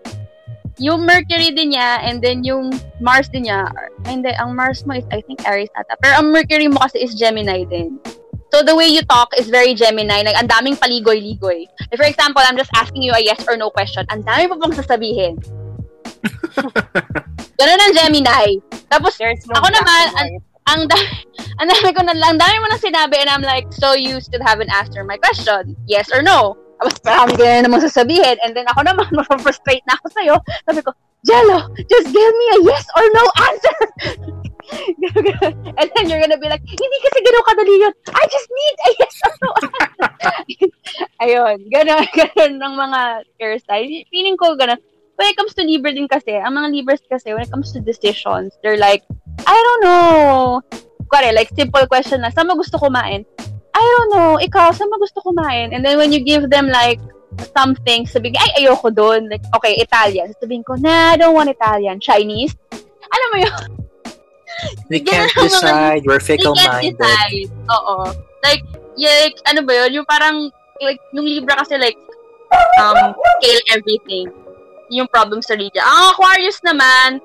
yung 0.81 1.05
Mercury 1.05 1.53
din 1.53 1.77
niya, 1.77 2.01
and 2.01 2.23
then 2.25 2.41
yung 2.41 2.73
Mars 2.97 3.29
din 3.29 3.45
niya, 3.45 3.69
hindi, 4.09 4.33
ang 4.41 4.57
Mars 4.57 4.81
mo 4.87 4.97
is, 4.97 5.05
I 5.13 5.21
think, 5.21 5.45
Aries 5.45 5.69
ata. 5.77 5.93
Pero 6.01 6.21
ang 6.23 6.33
Mercury 6.33 6.65
mo 6.67 6.81
kasi 6.81 7.05
is 7.05 7.13
Gemini 7.13 7.67
din. 7.69 8.01
So, 8.51 8.65
the 8.67 8.75
way 8.75 8.91
you 8.91 8.99
talk 9.07 9.31
is 9.39 9.47
very 9.47 9.71
Gemini. 9.71 10.27
Like, 10.27 10.35
ang 10.35 10.51
daming 10.51 10.75
paligoy-ligoy. 10.75 11.71
Like, 11.87 11.97
for 11.97 12.07
example, 12.09 12.43
I'm 12.43 12.59
just 12.59 12.73
asking 12.75 13.05
you 13.05 13.15
a 13.15 13.21
yes 13.23 13.47
or 13.47 13.55
no 13.55 13.71
question. 13.71 14.03
Ang 14.11 14.27
dami 14.27 14.51
pa 14.51 14.59
pang 14.59 14.75
sasabihin. 14.75 15.39
Ganun 17.59 17.79
ang 17.79 17.93
Gemini. 17.95 18.59
Tapos, 18.91 19.15
no 19.21 19.55
Ako 19.55 19.67
naman, 19.71 20.05
white. 20.11 20.50
Ang 20.71 20.87
dami, 20.87 21.07
ang 21.59 21.67
dami 21.67 21.89
ko 21.91 22.01
na 22.07 22.15
lang, 22.15 22.39
dami 22.39 22.55
mo 22.63 22.67
na 22.71 22.79
sinabi 22.79 23.19
and 23.19 23.29
I'm 23.29 23.43
like, 23.43 23.67
so 23.75 23.93
you 23.93 24.23
still 24.23 24.41
haven't 24.43 24.71
answered 24.71 25.05
my 25.05 25.19
question. 25.19 25.75
Yes 25.85 26.07
or 26.15 26.23
no? 26.23 26.55
Tapos 26.81 26.97
marami 27.05 27.33
ka 27.37 27.43
na 27.45 27.61
namang 27.67 27.85
sasabihin. 27.85 28.41
And 28.41 28.57
then 28.57 28.65
ako 28.71 28.81
naman, 28.87 29.05
frustrate 29.45 29.85
na 29.85 29.93
ako 30.01 30.07
sa'yo. 30.17 30.35
Sabi 30.65 30.81
ko, 30.81 30.89
Jello, 31.21 31.69
just 31.77 32.07
give 32.09 32.33
me 32.33 32.47
a 32.57 32.59
yes 32.65 32.85
or 32.97 33.05
no 33.13 33.23
answer. 33.45 33.77
and 35.77 35.87
then 35.93 36.09
you're 36.09 36.17
gonna 36.17 36.41
be 36.41 36.49
like, 36.49 36.65
hindi 36.65 36.97
kasi 37.05 37.17
ganun 37.21 37.45
kadali 37.45 37.75
yun. 37.85 37.93
I 38.09 38.23
just 38.25 38.49
need 38.49 38.75
a 38.81 38.89
yes 38.97 39.15
or 39.21 39.33
no. 39.37 39.49
Ayun, 41.21 41.57
ganun, 41.69 42.01
ganun 42.17 42.53
ng 42.57 42.73
mga 42.73 43.01
air 43.37 43.55
sign. 43.61 44.01
Feeling 44.09 44.33
ko 44.41 44.57
ganun. 44.57 44.81
When 45.21 45.29
it 45.29 45.37
comes 45.37 45.53
to 45.53 45.61
Libra 45.61 45.93
din 45.93 46.09
kasi, 46.09 46.33
ang 46.33 46.57
mga 46.57 46.73
Libras 46.73 47.05
kasi, 47.05 47.29
when 47.37 47.45
it 47.45 47.53
comes 47.53 47.69
to 47.77 47.79
decisions, 47.85 48.57
they're 48.65 48.81
like, 48.81 49.05
I 49.47 49.57
don't 49.57 49.81
know. 49.83 50.61
Kuwari, 51.11 51.35
like, 51.35 51.51
simple 51.55 51.83
question 51.87 52.21
na, 52.21 52.31
saan 52.31 52.47
mo 52.47 52.55
gusto 52.55 52.77
kumain? 52.79 53.25
I 53.71 53.83
don't 53.83 54.09
know, 54.15 54.31
ikaw, 54.39 54.71
saan 54.71 54.91
mo 54.91 54.99
gusto 54.99 55.19
kumain? 55.23 55.73
And 55.75 55.83
then 55.83 55.97
when 55.97 56.11
you 56.11 56.23
give 56.23 56.49
them 56.49 56.67
like 56.67 56.99
something, 57.55 58.05
sabihin, 58.07 58.35
ay, 58.39 58.63
ayoko 58.63 58.91
doon. 58.91 59.27
Like, 59.31 59.43
okay, 59.55 59.79
Italian. 59.79 60.31
Sabihin 60.39 60.63
ko, 60.63 60.75
nah, 60.75 61.15
I 61.15 61.17
don't 61.17 61.35
want 61.35 61.49
Italian. 61.49 61.99
Chinese? 61.99 62.55
Alam 63.11 63.27
mo 63.31 63.37
yun? 63.43 63.69
We 64.91 64.99
can't 65.07 65.31
decide. 65.35 66.03
We're 66.05 66.19
They 66.19 66.37
can't 66.37 66.55
fickle-minded. 66.55 66.99
decide. 66.99 67.49
Oo. 67.71 68.11
Like, 68.43 68.63
yeah, 68.99 69.27
like, 69.27 69.39
ano 69.47 69.63
ba 69.63 69.73
yun? 69.85 70.03
Yung 70.03 70.07
parang, 70.07 70.51
like, 70.83 70.99
yung 71.15 71.25
Libra 71.25 71.55
kasi 71.59 71.79
like, 71.79 71.97
um, 72.83 73.15
scale 73.39 73.63
everything. 73.71 74.27
Yung 74.91 75.07
problem 75.07 75.39
sa 75.39 75.55
Libra. 75.55 75.79
Ang 75.79 76.15
Aquarius 76.15 76.59
naman, 76.67 77.23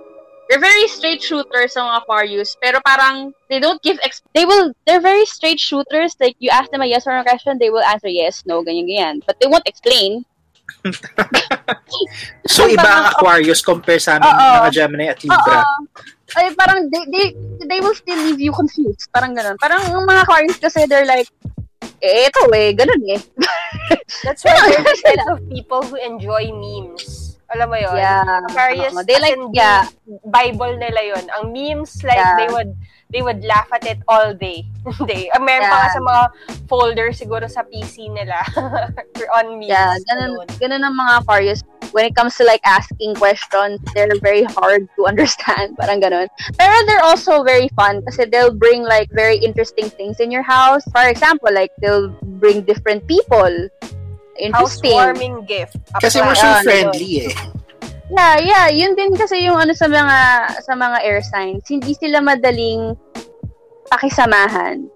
they're 0.49 0.61
very 0.61 0.87
straight 0.89 1.23
shooters 1.23 1.77
ang 1.77 2.03
Aquarius, 2.03 2.57
pero 2.61 2.79
parang, 2.85 3.33
they 3.49 3.59
don't 3.61 3.83
give, 3.83 3.99
ex- 4.03 4.23
they 4.35 4.45
will, 4.45 4.73
they're 4.87 5.01
very 5.01 5.27
straight 5.27 5.61
shooters, 5.61 6.15
like, 6.21 6.37
you 6.39 6.51
ask 6.51 6.71
them 6.71 6.83
a 6.83 6.87
yes 6.87 7.07
or 7.07 7.17
no 7.17 7.23
question, 7.23 7.59
they 7.59 7.71
will 7.71 7.83
answer 7.83 8.09
yes, 8.09 8.45
no, 8.47 8.63
ganyan, 8.63 8.87
ganyan. 8.87 9.17
But 9.27 9.41
they 9.41 9.47
won't 9.47 9.67
explain. 9.67 10.25
So, 12.47 12.67
iba 12.67 12.87
ang 12.87 13.07
Aquarius 13.15 13.63
compare 13.63 13.99
sa 13.99 14.19
amin, 14.19 14.31
Oo. 14.31 14.47
mga 14.63 14.71
Gemini 14.75 15.07
at 15.11 15.21
Libra. 15.23 15.63
Oo. 15.63 15.75
Ay, 16.35 16.51
parang, 16.55 16.91
they, 16.91 17.05
they, 17.11 17.27
they 17.67 17.81
will 17.83 17.95
still 17.95 18.19
leave 18.19 18.39
you 18.43 18.51
confused. 18.55 19.11
Parang 19.15 19.35
ganun. 19.35 19.59
Parang, 19.59 19.83
yung 19.91 20.07
mga 20.07 20.27
Aquarius 20.27 20.59
kasi, 20.59 20.87
they're 20.87 21.07
like, 21.07 21.31
eh, 22.03 22.27
ito 22.31 22.41
eh, 22.55 22.75
ganun 22.75 23.03
eh. 23.09 23.21
That's 24.25 24.43
why 24.43 24.55
they're 24.69 24.83
the 24.83 24.97
type 25.03 25.27
of 25.31 25.39
people 25.49 25.83
who 25.87 25.97
enjoy 25.99 26.51
memes. 26.51 27.36
Alam 27.55 27.67
mo 27.71 27.77
yun? 27.79 27.95
Yeah. 27.95 28.27
Aquarius, 28.51 28.91
Oo, 28.91 29.07
they 29.07 29.23
like, 29.23 29.39
yeah. 29.55 29.87
Bible 30.27 30.75
nila 30.77 31.15
yun. 31.15 31.25
Ang 31.31 31.55
memes, 31.55 32.03
like, 32.03 32.19
Yeah. 32.19 32.35
they 32.37 32.51
would 32.51 32.75
they 33.07 33.23
would 33.23 33.39
laugh 33.47 33.71
at 33.71 33.87
it 33.87 34.03
all 34.11 34.35
day. 34.35 34.67
day. 35.07 35.31
Ah, 35.31 35.39
meron 35.39 35.71
pa 35.71 35.79
nga 35.79 35.87
Yeah. 35.87 35.95
sa 35.95 36.01
mga 36.03 36.23
folder 36.67 37.09
siguro 37.15 37.47
sa 37.47 37.63
PC 37.63 38.11
nila 38.11 38.43
on 39.39 39.63
memes. 39.63 39.71
Yeah, 39.71 39.95
ganun, 40.11 40.35
alone. 40.43 40.51
ganun 40.59 40.83
ang 40.83 40.97
mga 40.99 41.13
Aquarius. 41.23 41.63
When 41.95 42.03
it 42.03 42.19
comes 42.19 42.35
to 42.37 42.45
like 42.45 42.61
asking 42.67 43.15
questions, 43.15 43.79
they're 43.95 44.11
very 44.19 44.43
hard 44.43 44.91
to 44.99 45.07
understand. 45.11 45.79
Parang 45.79 46.03
ganun. 46.03 46.27
Pero 46.59 46.75
they're 46.91 47.07
also 47.07 47.47
very 47.47 47.71
fun 47.79 48.03
kasi 48.03 48.27
they'll 48.27 48.53
bring 48.53 48.83
like 48.83 49.07
very 49.15 49.39
interesting 49.39 49.87
things 49.95 50.19
in 50.19 50.35
your 50.35 50.43
house. 50.43 50.83
For 50.91 51.07
example, 51.07 51.55
like 51.55 51.71
they'll 51.79 52.11
bring 52.43 52.67
different 52.67 53.07
people. 53.07 53.71
Interesting. 54.39 54.97
Housewarming 54.97 55.45
gift. 55.47 55.77
Kasi 56.01 56.21
Apply. 56.21 56.29
we're 56.29 56.39
so 56.39 56.49
Ah, 56.49 56.61
friendly 56.63 57.29
eh. 57.29 57.35
Yeah, 58.07 58.39
yeah, 58.39 58.67
yun 58.71 58.95
din 58.95 59.19
kasi 59.19 59.43
yung 59.43 59.59
ano 59.59 59.75
sa 59.75 59.91
mga 59.91 60.19
sa 60.63 60.79
mga 60.79 61.03
air 61.03 61.19
signs, 61.27 61.67
hindi 61.67 61.91
sila 61.91 62.23
madaling 62.23 62.95
pakisamahan. 63.91 64.87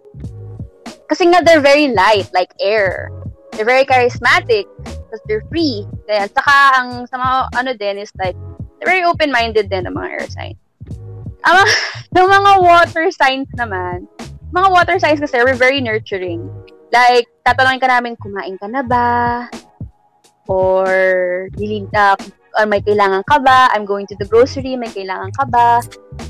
Kasi 1.11 1.27
nga 1.27 1.43
they're 1.43 1.65
very 1.65 1.91
light 1.91 2.31
like 2.31 2.55
air. 2.63 3.11
They're 3.59 3.67
very 3.67 3.83
charismatic 3.83 4.71
because 4.79 5.19
they're 5.27 5.43
free. 5.51 5.83
Kaya 6.07 6.31
saka 6.31 6.55
ang 6.79 6.89
sa 7.11 7.19
mga 7.19 7.37
ano 7.59 7.71
din 7.75 7.99
is 7.99 8.15
like 8.15 8.39
they're 8.79 8.87
very 8.87 9.03
open-minded 9.03 9.67
din 9.67 9.91
ang 9.91 9.99
mga 9.99 10.09
air 10.15 10.27
signs. 10.31 10.61
Ang 11.43 11.55
mga, 11.59 11.67
yung 12.15 12.31
mga 12.31 12.53
water 12.63 13.07
signs 13.11 13.51
naman, 13.59 14.07
mga 14.55 14.69
water 14.71 14.97
signs 15.03 15.19
kasi 15.19 15.35
are 15.35 15.51
very 15.59 15.83
nurturing. 15.83 16.47
Like, 16.91 17.31
tatanungin 17.47 17.83
ka 17.83 17.89
namin, 17.89 18.19
kumain 18.19 18.59
ka 18.59 18.67
na 18.67 18.83
ba? 18.83 19.47
Or, 20.51 20.91
uh, 21.47 22.17
or 22.59 22.67
may 22.67 22.83
kailangan 22.83 23.23
ka 23.31 23.39
ba? 23.39 23.71
I'm 23.71 23.87
going 23.87 24.11
to 24.11 24.19
the 24.19 24.27
grocery, 24.27 24.75
may 24.75 24.91
kailangan 24.91 25.31
ka 25.39 25.47
ba? 25.47 25.79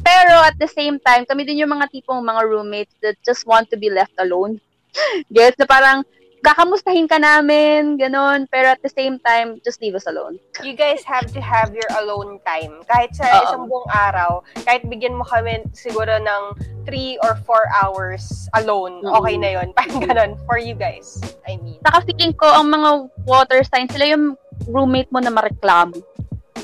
Pero 0.04 0.36
at 0.44 0.61
the 0.61 0.68
same 0.68 1.00
time, 1.00 1.24
kami 1.24 1.48
din 1.48 1.64
yung 1.64 1.72
mga 1.72 1.88
tipong 1.88 2.20
mga 2.20 2.44
roommates 2.44 2.92
that 3.00 3.16
just 3.24 3.48
want 3.48 3.72
to 3.72 3.80
be 3.80 3.88
left 3.88 4.12
alone. 4.20 4.61
Gets 5.34 5.56
na 5.56 5.64
parang, 5.64 6.04
kakamustahin 6.41 7.07
ka 7.07 7.20
namin, 7.20 7.97
ganun. 7.97 8.49
Pero 8.49 8.72
at 8.72 8.80
the 8.80 8.93
same 8.93 9.20
time, 9.20 9.61
just 9.61 9.80
leave 9.80 9.95
us 9.95 10.09
alone. 10.09 10.41
You 10.64 10.72
guys 10.74 11.05
have 11.05 11.28
to 11.32 11.41
have 11.41 11.72
your 11.72 11.88
alone 12.01 12.41
time. 12.45 12.80
Kahit 12.88 13.12
sa 13.14 13.24
Oo. 13.24 13.45
isang 13.47 13.62
buong 13.68 13.88
araw, 13.88 14.41
kahit 14.64 14.84
bigyan 14.88 15.16
mo 15.16 15.24
kami 15.24 15.64
siguro 15.72 16.16
ng 16.16 16.43
3 16.88 17.20
or 17.22 17.36
4 17.45 17.68
hours 17.84 18.49
alone, 18.57 19.05
Mm. 19.05 19.12
okay 19.14 19.34
na 19.36 19.51
yun. 19.61 19.68
Parang 19.76 20.01
ganun, 20.01 20.30
for 20.49 20.57
you 20.57 20.72
guys. 20.74 21.20
I 21.45 21.61
mean, 21.61 21.78
Saka 21.84 22.05
feeling 22.05 22.32
ko, 22.34 22.49
ang 22.49 22.72
mga 22.72 22.91
water 23.24 23.61
signs, 23.64 23.93
sila 23.93 24.09
yung 24.09 24.36
roommate 24.68 25.09
mo 25.09 25.20
na 25.20 25.32
mareklamo. 25.32 25.97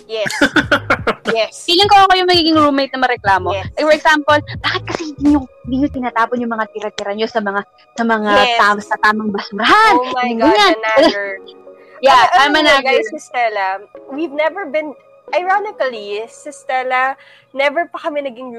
Yes. 0.07 0.30
yes. 1.36 1.52
Feeling 1.66 1.86
ko 1.86 2.07
ako 2.07 2.12
yung 2.16 2.30
magiging 2.30 2.57
roommate 2.57 2.94
na 2.94 3.02
mareklamo. 3.02 3.52
Yes. 3.52 3.68
Like, 3.74 3.84
for 3.84 3.94
example, 3.94 4.38
bakit 4.62 4.82
kasi 4.86 5.02
hindi 5.12 5.34
nyo, 5.34 5.40
hindi 5.66 5.76
nyo 5.82 5.88
tinatapon 5.90 6.40
yung 6.40 6.52
mga 6.52 6.66
tira-tira 6.72 7.11
nyo 7.12 7.26
sa 7.26 7.40
mga 7.42 7.61
sa 7.94 8.02
mga 8.02 8.30
Yes. 8.32 8.59
tam, 8.59 8.76
sa 8.80 8.96
tamang 9.02 9.30
basurahan? 9.30 9.94
Oh 9.94 10.07
my 10.14 10.30
Ganyan, 10.32 10.40
God, 10.40 10.76
the 10.82 11.02
nagger. 11.02 11.30
Yeah, 11.98 12.12
Alam- 12.12 12.32
I'm 12.32 12.40
alam 12.40 12.54
a 12.54 12.61
mo, 12.61 12.68
nagger. 12.70 12.96
Guys, 13.00 13.09
si 13.09 13.18
Stella, 13.18 13.68
we've 14.12 14.34
never 14.34 14.68
been, 14.68 14.92
ironically, 15.32 16.22
si 16.28 16.52
Stella, 16.52 17.16
never 17.50 17.88
pa 17.88 17.98
kami 17.98 18.20
naging 18.20 18.52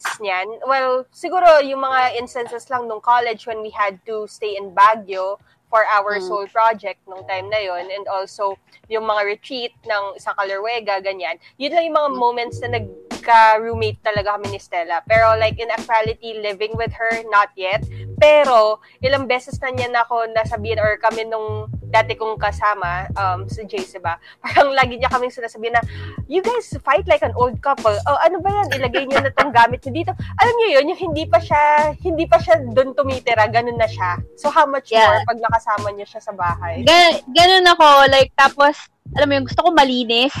roommates 0.00 0.20
niyan. 0.20 0.48
Well, 0.66 1.04
siguro 1.12 1.60
yung 1.62 1.80
mga 1.80 2.16
instances 2.18 2.68
lang 2.70 2.88
nung 2.88 3.00
college 3.00 3.46
when 3.46 3.62
we 3.62 3.70
had 3.70 4.00
to 4.06 4.26
stay 4.28 4.56
in 4.56 4.72
Baguio 4.72 5.38
for 5.70 5.86
our 5.86 6.18
Mm. 6.18 6.26
soul 6.26 6.46
project 6.50 6.98
nung 7.06 7.22
time 7.30 7.46
na 7.46 7.62
yon 7.62 7.86
and 7.94 8.08
also 8.10 8.58
yung 8.90 9.06
mga 9.06 9.22
retreat 9.22 9.72
ng 9.86 10.18
sa 10.18 10.34
Calorwega, 10.34 10.98
ganyan. 10.98 11.38
Yun 11.62 11.70
lang 11.78 11.84
yung 11.86 11.94
mga 11.96 12.10
moments 12.18 12.58
na 12.58 12.74
nagka-roommate 12.74 14.02
talaga 14.02 14.34
kami 14.34 14.50
ni 14.50 14.58
Stella. 14.58 14.98
Pero 15.06 15.38
like 15.38 15.62
in 15.62 15.70
actuality, 15.70 16.42
living 16.42 16.74
with 16.74 16.90
her, 16.90 17.22
not 17.30 17.54
yet. 17.54 17.86
Pero 18.18 18.82
ilang 18.98 19.30
beses 19.30 19.62
na 19.62 19.70
niya 19.70 19.94
na 19.94 20.02
ako 20.02 20.26
nasabihin 20.34 20.82
or 20.82 20.98
kami 20.98 21.22
nung 21.30 21.70
dati 21.90 22.14
kong 22.14 22.38
kasama, 22.38 23.10
um, 23.18 23.50
si 23.50 23.66
Jace, 23.66 23.98
diba? 23.98 24.14
Parang 24.42 24.70
lagi 24.72 24.96
niya 24.96 25.10
kaming 25.10 25.34
sinasabihin 25.34 25.74
na, 25.74 25.82
you 26.30 26.38
guys 26.40 26.70
fight 26.86 27.04
like 27.10 27.20
an 27.26 27.34
old 27.34 27.58
couple. 27.58 27.92
Oh, 28.06 28.18
ano 28.22 28.38
ba 28.38 28.48
yan? 28.48 28.78
Ilagay 28.80 29.04
niyo 29.10 29.18
na 29.20 29.34
tong 29.34 29.50
gamit 29.50 29.82
niyo 29.82 30.06
dito. 30.06 30.12
Alam 30.38 30.54
niyo 30.56 30.68
yun, 30.78 30.94
yung 30.94 31.00
hindi 31.10 31.26
pa 31.26 31.42
siya, 31.42 31.92
hindi 31.98 32.24
pa 32.30 32.38
siya 32.38 32.62
doon 32.70 32.94
tumitira, 32.94 33.50
ganun 33.50 33.76
na 33.76 33.90
siya. 33.90 34.22
So 34.38 34.48
how 34.48 34.64
much 34.64 34.88
Yeah. 34.90 35.06
more 35.06 35.22
pag 35.26 35.42
nakasama 35.42 35.90
niyo 35.94 36.06
siya 36.06 36.22
sa 36.22 36.32
bahay? 36.32 36.82
Gan- 36.86 37.22
ganun 37.30 37.66
ako, 37.74 38.06
like, 38.10 38.30
tapos, 38.38 38.78
alam 39.18 39.26
mo 39.26 39.34
yung 39.38 39.46
gusto 39.50 39.60
ko 39.66 39.70
malinis. 39.74 40.34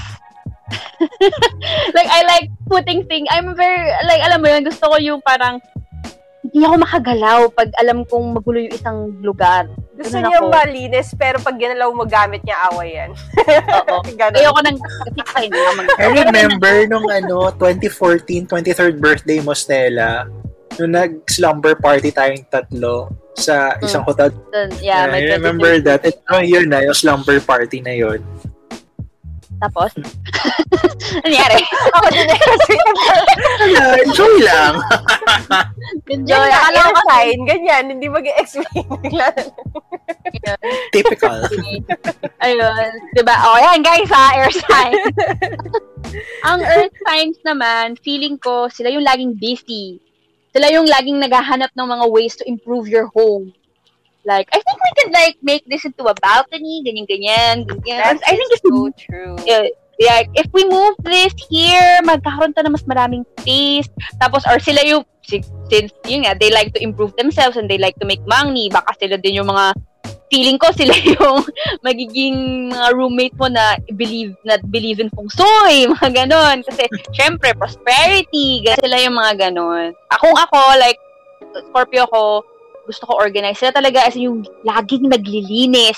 like, 1.96 2.10
I 2.10 2.22
like 2.26 2.46
putting 2.70 3.06
things, 3.10 3.26
I'm 3.30 3.54
very, 3.58 3.90
like, 4.06 4.22
alam 4.22 4.38
mo 4.38 4.48
yun, 4.48 4.62
gusto 4.62 4.86
ko 4.86 4.96
yung 5.02 5.18
parang, 5.22 5.58
hindi 6.50 6.66
ako 6.66 6.76
makagalaw 6.82 7.40
pag 7.54 7.70
alam 7.78 8.02
kong 8.02 8.34
magulo 8.34 8.58
yung 8.58 8.74
isang 8.74 8.98
lugar. 9.22 9.70
Gusto 9.94 10.18
Ganun 10.18 10.34
niya 10.34 10.40
ako. 10.42 10.48
malinis, 10.50 11.08
pero 11.14 11.36
pag 11.38 11.54
ginalaw 11.54 11.94
mo 11.94 12.02
gamit 12.02 12.42
niya, 12.42 12.58
away 12.72 12.98
yan. 12.98 13.10
Oo. 13.86 14.02
Ayoko 14.34 14.60
nang 14.66 14.78
mag- 14.80 15.94
I 16.00 16.06
remember 16.10 16.74
nung 16.90 17.06
ano, 17.06 17.54
2014, 17.54 18.50
23rd 18.50 18.96
birthday 18.98 19.38
mo, 19.38 19.54
Stella, 19.54 20.26
nung 20.80 20.90
nag-slumber 20.90 21.78
party 21.78 22.10
tayong 22.10 22.42
tatlo 22.50 23.12
sa 23.38 23.78
isang 23.78 24.02
hotel. 24.02 24.34
Dun, 24.50 24.74
yeah, 24.82 25.06
my 25.06 25.22
I 25.22 25.38
remember 25.38 25.78
that. 25.86 26.02
Ito 26.02 26.42
yun 26.42 26.72
na, 26.72 26.82
yung 26.82 26.96
slumber 26.96 27.38
party 27.38 27.78
na 27.78 27.94
yun. 27.94 28.24
Tapos, 29.60 29.92
nangyari? 31.24 31.60
Ako 32.00 32.06
din 32.08 32.28
eh. 32.32 32.40
Enjoy 34.08 34.34
lang. 34.40 34.80
Enjoy. 36.08 36.48
Akala 36.48 36.80
ko 36.88 37.00
sign, 37.04 37.38
ganyan. 37.44 37.84
Hindi 37.92 38.08
na 38.08 38.20
lang. 39.12 39.36
Typical. 40.96 41.44
Ayun. 42.40 42.90
Diba? 43.12 43.36
O, 43.36 43.60
yan 43.60 43.84
guys 43.84 44.08
ha, 44.08 44.32
air 44.40 44.48
sign. 44.48 44.96
Ang 46.48 46.64
earth 46.64 46.96
signs 47.06 47.38
naman, 47.44 47.94
feeling 48.00 48.40
ko, 48.40 48.66
sila 48.72 48.90
yung 48.90 49.04
laging 49.04 49.36
busy. 49.36 50.00
Sila 50.50 50.66
yung 50.72 50.88
laging 50.88 51.22
naghahanap 51.22 51.70
ng 51.76 51.86
mga 51.86 52.04
ways 52.10 52.34
to 52.34 52.44
improve 52.48 52.90
your 52.90 53.06
home. 53.14 53.54
Like, 54.24 54.48
I 54.52 54.60
think 54.60 54.78
we 54.78 54.92
could 55.00 55.12
like 55.12 55.36
make 55.42 55.64
this 55.66 55.84
into 55.84 56.04
a 56.04 56.14
balcony, 56.20 56.84
ganyan-ganyan, 56.84 57.64
ganyan. 57.64 58.20
That 58.20 58.20
I 58.28 58.36
think 58.36 58.50
if 58.52 58.60
so 58.60 58.92
true. 58.96 59.36
yeah, 59.46 59.64
like, 60.00 60.28
if 60.34 60.48
we 60.52 60.64
move 60.68 60.96
this 61.04 61.32
here, 61.48 62.00
magkakaroon 62.04 62.56
ta 62.56 62.64
na 62.64 62.72
mas 62.72 62.84
maraming 62.84 63.24
space. 63.40 63.88
Tapos, 64.20 64.44
or 64.48 64.60
sila 64.60 64.84
yung, 64.84 65.04
si- 65.24 65.44
since, 65.68 65.92
yun 66.04 66.24
nga, 66.24 66.36
they 66.36 66.52
like 66.52 66.72
to 66.72 66.80
improve 66.82 67.16
themselves 67.16 67.56
and 67.56 67.68
they 67.68 67.78
like 67.78 67.96
to 68.00 68.08
make 68.08 68.20
money, 68.28 68.68
baka 68.68 68.92
sila 69.00 69.16
din 69.16 69.40
yung 69.40 69.48
mga, 69.48 69.76
feeling 70.30 70.62
ko 70.62 70.70
sila 70.78 70.94
yung 70.94 71.42
magiging 71.82 72.70
mga 72.70 72.88
roommate 72.94 73.34
mo 73.34 73.50
na 73.50 73.74
believe 73.98 74.30
na 74.46 74.56
believe 74.70 75.02
in 75.02 75.10
feng 75.10 75.26
shui, 75.26 75.84
mga 75.98 76.24
ganon. 76.24 76.62
Kasi, 76.64 76.86
syempre, 77.12 77.52
prosperity, 77.58 78.62
sila 78.78 78.96
yung 79.02 79.18
mga 79.18 79.50
ganon. 79.50 79.90
Akong 80.14 80.38
ako, 80.38 80.78
like, 80.78 80.96
Scorpio 81.50 82.06
ko, 82.06 82.46
gusto 82.90 83.06
ko 83.06 83.14
organize. 83.14 83.62
Sila 83.62 83.70
talaga 83.70 84.02
as 84.02 84.18
yung 84.18 84.42
laging 84.66 85.06
naglilinis. 85.06 85.96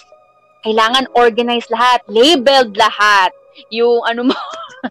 Kailangan 0.63 1.09
organize 1.17 1.67
lahat, 1.73 2.05
labeled 2.07 2.77
lahat 2.77 3.33
yung 3.73 4.05
ano 4.07 4.31
mo, 4.31 4.37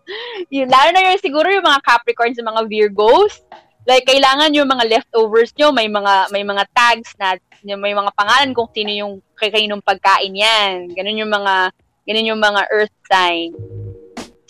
yung, 0.53 0.67
lalo 0.67 0.89
na 0.91 1.13
yung 1.13 1.23
siguro 1.23 1.47
yung 1.47 1.65
mga 1.65 1.81
Capricorns, 1.85 2.37
yung 2.37 2.51
mga 2.51 2.65
Virgos, 2.67 3.41
Like, 3.89 4.05
kailangan 4.05 4.53
yung 4.53 4.69
mga 4.69 4.85
leftovers 4.85 5.49
nyo, 5.57 5.73
may 5.73 5.89
mga, 5.89 6.29
may 6.29 6.45
mga 6.45 6.63
tags 6.69 7.17
na, 7.17 7.33
may 7.65 7.97
mga 7.97 8.13
pangalan 8.13 8.53
kung 8.53 8.69
sino 8.69 8.93
yung 8.93 9.13
kainong 9.33 9.81
pagkain 9.81 10.37
yan. 10.37 10.93
Ganun 10.93 11.17
yung 11.25 11.33
mga, 11.33 11.73
ganun 12.05 12.29
yung 12.29 12.41
mga 12.41 12.61
earth 12.69 12.93
sign. 13.09 13.57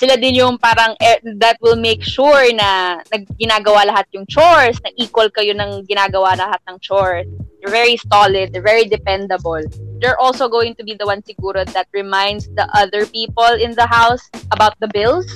Sila 0.02 0.18
din 0.18 0.34
yung 0.34 0.58
parang, 0.58 0.98
eh, 0.98 1.22
that 1.38 1.62
will 1.62 1.78
make 1.78 2.02
sure 2.02 2.50
na 2.58 2.98
nagginagawa 3.14 3.86
lahat 3.86 4.10
yung 4.18 4.26
chores, 4.26 4.82
na 4.82 4.90
equal 4.98 5.30
kayo 5.30 5.54
ng 5.54 5.86
ginagawa 5.86 6.34
lahat 6.34 6.58
ng 6.66 6.82
chores. 6.82 7.30
They're 7.62 7.70
very 7.70 8.02
solid, 8.10 8.50
they're 8.50 8.66
very 8.66 8.90
dependable. 8.90 9.62
They're 10.02 10.18
also 10.18 10.50
going 10.50 10.74
to 10.82 10.84
be 10.84 10.98
the 10.98 11.06
one 11.06 11.22
siguro 11.22 11.62
that 11.78 11.86
reminds 11.94 12.50
the 12.58 12.66
other 12.74 13.06
people 13.06 13.46
in 13.62 13.78
the 13.78 13.86
house 13.86 14.26
about 14.50 14.74
the 14.82 14.90
bills. 14.90 15.30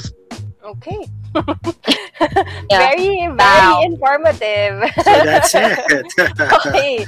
Okay. 0.65 1.05
Yeah. 2.71 2.95
Very, 2.95 3.27
very 3.27 3.37
Wow. 3.37 3.83
informative. 3.83 4.81
So 5.03 5.11
that's 5.27 5.51
it. 5.53 5.77
okay. 6.57 7.05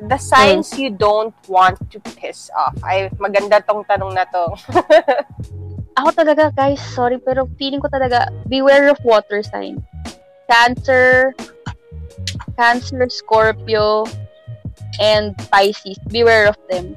The 0.00 0.16
signs 0.18 0.74
you 0.80 0.90
don't 0.90 1.36
want 1.46 1.76
to 1.92 2.00
piss 2.00 2.48
off. 2.56 2.74
Ay, 2.82 3.12
maganda 3.20 3.60
tong 3.62 3.84
tanong 3.84 4.16
na 4.16 4.24
to. 4.32 4.44
Ako 5.96 6.12
talaga, 6.12 6.52
guys, 6.52 6.80
sorry, 6.92 7.16
pero 7.16 7.48
feeling 7.56 7.80
ko 7.80 7.88
talaga, 7.88 8.28
beware 8.52 8.92
of 8.92 9.00
water 9.00 9.40
sign. 9.40 9.80
Cancer, 10.44 11.32
Cancer, 12.54 13.08
Scorpio, 13.08 14.04
and 15.00 15.32
Pisces. 15.48 15.96
Beware 16.12 16.52
of 16.52 16.58
them. 16.68 16.92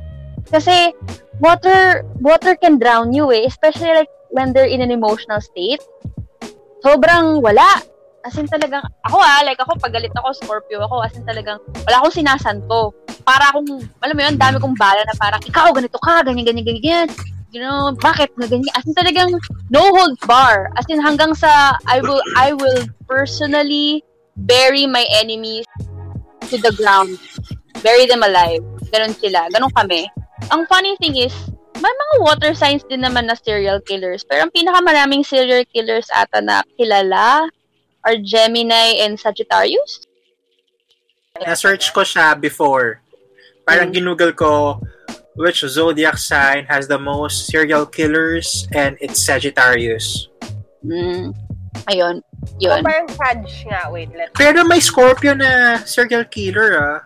Kasi, 0.52 0.92
water, 1.40 2.04
water 2.20 2.60
can 2.60 2.76
drown 2.76 3.16
you 3.16 3.32
eh. 3.32 3.48
Especially 3.48 4.04
like 4.04 4.12
when 4.36 4.52
they're 4.52 4.70
in 4.70 4.84
an 4.84 4.92
emotional 4.92 5.40
state. 5.40 5.82
Sobrang 6.84 7.40
wala. 7.40 7.80
As 8.28 8.36
in 8.36 8.52
talagang, 8.52 8.84
ako 9.08 9.16
ah, 9.16 9.40
like 9.48 9.64
ako, 9.64 9.80
pag 9.80 9.96
galit 9.96 10.12
ako, 10.12 10.36
Scorpio 10.36 10.84
ako, 10.84 11.08
as 11.08 11.16
in 11.16 11.24
talagang, 11.24 11.64
wala 11.88 12.04
akong 12.04 12.20
sinasanto. 12.20 12.92
Para 13.24 13.48
akong, 13.48 13.80
alam 14.04 14.16
mo 14.16 14.22
yun, 14.28 14.36
dami 14.36 14.60
kong 14.60 14.76
bala 14.76 15.00
na 15.08 15.16
parang, 15.16 15.40
ikaw, 15.40 15.72
ganito 15.72 15.96
ka, 16.04 16.20
ganyan, 16.28 16.44
ganyan, 16.44 16.68
ganyan, 16.68 17.08
you 17.52 17.62
know, 17.62 17.94
bakit 17.98 18.30
na 18.38 18.46
ganyan? 18.46 18.70
As 18.78 18.86
in 18.86 18.94
talagang 18.94 19.34
no 19.70 19.82
holds 19.94 20.22
bar. 20.26 20.70
As 20.78 20.86
in 20.90 21.02
hanggang 21.02 21.34
sa 21.36 21.78
I 21.90 22.02
will 22.02 22.22
I 22.38 22.54
will 22.54 22.86
personally 23.10 24.06
bury 24.38 24.86
my 24.86 25.06
enemies 25.20 25.66
to 26.50 26.58
the 26.62 26.74
ground. 26.78 27.18
Bury 27.82 28.06
them 28.06 28.24
alive. 28.24 28.62
Ganon 28.94 29.16
sila. 29.18 29.50
Ganon 29.50 29.74
kami. 29.74 30.06
Ang 30.52 30.66
funny 30.68 30.96
thing 30.98 31.18
is, 31.18 31.34
may 31.80 31.92
mga 31.92 32.16
water 32.24 32.52
signs 32.54 32.84
din 32.88 33.02
naman 33.04 33.28
na 33.28 33.36
serial 33.36 33.80
killers. 33.84 34.24
Pero 34.28 34.48
ang 34.48 34.54
pinakamaraming 34.54 35.24
serial 35.24 35.64
killers 35.72 36.08
ata 36.12 36.42
na 36.44 36.62
kilala 36.78 37.48
are 38.04 38.18
Gemini 38.20 39.04
and 39.04 39.20
Sagittarius. 39.20 40.04
Na-search 41.40 41.92
ko 41.96 42.04
siya 42.04 42.36
before. 42.36 43.00
Parang 43.64 43.92
Mm. 43.92 43.96
ginugol 43.96 44.32
ko 44.36 44.82
which 45.40 45.64
zodiac 45.64 46.20
sign 46.20 46.68
has 46.68 46.92
the 46.92 47.00
most 47.00 47.48
serial 47.48 47.86
killers 47.88 48.68
and 48.76 49.00
it's 49.00 49.24
Sagittarius. 49.24 50.28
Mm. 50.84 51.32
Ayun. 51.88 52.20
Yun. 52.60 52.84
parang 52.84 53.08
Sag 53.08 53.48
nga. 53.48 53.88
Wait, 53.88 54.12
let 54.12 54.36
Pero 54.36 54.68
may 54.68 54.84
Scorpio 54.84 55.32
na 55.32 55.80
serial 55.88 56.28
killer 56.28 56.76
ah. 56.76 57.00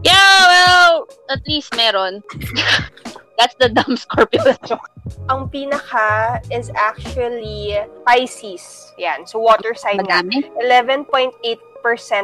Yeah, 0.00 0.40
well, 0.48 1.08
at 1.28 1.44
least 1.44 1.76
meron. 1.76 2.24
That's 3.38 3.52
the 3.60 3.68
dumb 3.68 4.00
Scorpio 4.00 4.56
joke. 4.64 4.88
Ang 5.28 5.52
pinaka 5.52 6.40
is 6.48 6.72
actually 6.72 7.76
Pisces. 8.08 8.96
Yan. 8.96 9.28
So, 9.28 9.44
water 9.44 9.76
sign. 9.76 10.00
Madami. 10.00 10.48
11.8% 10.56 11.36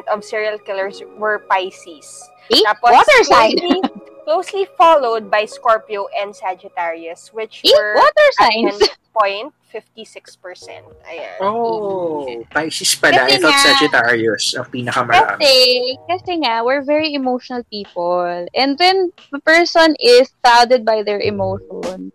of 0.09 0.25
serial 0.25 0.57
killers 0.57 1.05
were 1.21 1.45
Pisces. 1.51 2.32
Eh? 2.51 2.62
Tapos, 2.64 2.90
Water 2.93 3.20
sign. 3.24 3.55
Closely, 3.57 3.80
closely 4.24 4.64
followed 4.76 5.30
by 5.30 5.45
Scorpio 5.45 6.07
and 6.16 6.34
Sagittarius, 6.34 7.30
which 7.32 7.62
Eh? 7.64 7.70
were 7.74 7.95
Water 7.95 8.28
signs. 8.40 8.78
10.56%. 9.12 10.84
Ayan. 11.05 11.36
Oh, 11.40 12.24
Pisces 12.51 12.95
pala. 12.97 13.24
Kasi 13.28 13.36
I 13.36 13.38
thought 13.40 13.53
nga- 13.53 13.66
Sagittarius 13.76 14.45
ang 14.57 14.66
pinakamarami. 14.68 15.36
Kasi, 15.40 15.55
kasi 16.09 16.32
nga, 16.45 16.64
we're 16.64 16.82
very 16.82 17.14
emotional 17.14 17.62
people. 17.68 18.47
And 18.55 18.76
when 18.78 19.12
the 19.32 19.40
person 19.40 19.95
is 20.01 20.32
clouded 20.43 20.84
by 20.84 21.03
their 21.03 21.20
emotion, 21.20 22.12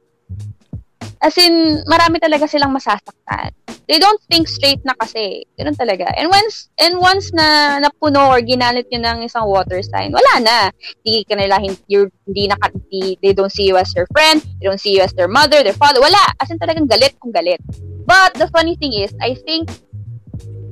as 1.21 1.37
in, 1.37 1.81
marami 1.89 2.21
talaga 2.21 2.45
silang 2.45 2.73
masasaktan. 2.73 3.51
They 3.87 3.99
don't 3.99 4.19
think 4.27 4.47
straight 4.51 4.83
na 4.83 4.93
kasi. 4.99 5.47
Ganun 5.55 5.79
talaga. 5.79 6.11
And 6.19 6.27
once, 6.27 6.69
and 6.75 6.99
once 6.99 7.31
na 7.31 7.79
napuno 7.79 8.27
or 8.27 8.43
ginalit 8.43 8.91
yun 8.91 9.07
ng 9.07 9.23
isang 9.23 9.47
water 9.47 9.79
sign, 9.79 10.11
wala 10.11 10.33
na. 10.43 10.57
Hindi 11.01 11.23
ka 11.23 11.35
nila, 11.39 11.55
hin- 11.59 11.79
you're, 11.87 12.11
hindi 12.27 12.51
na, 12.51 12.59
hindi, 12.59 13.17
they 13.23 13.31
don't 13.31 13.51
see 13.51 13.65
you 13.65 13.77
as 13.77 13.93
their 13.95 14.07
friend, 14.11 14.43
they 14.59 14.67
don't 14.67 14.81
see 14.81 14.93
you 14.93 15.01
as 15.01 15.13
their 15.13 15.31
mother, 15.31 15.63
their 15.63 15.77
father, 15.77 16.03
wala. 16.03 16.19
As 16.43 16.51
in 16.51 16.59
talagang 16.59 16.91
galit 16.91 17.15
kung 17.23 17.31
galit. 17.31 17.63
But 18.05 18.35
the 18.35 18.51
funny 18.51 18.75
thing 18.75 18.91
is, 18.91 19.15
I 19.23 19.35
think 19.35 19.71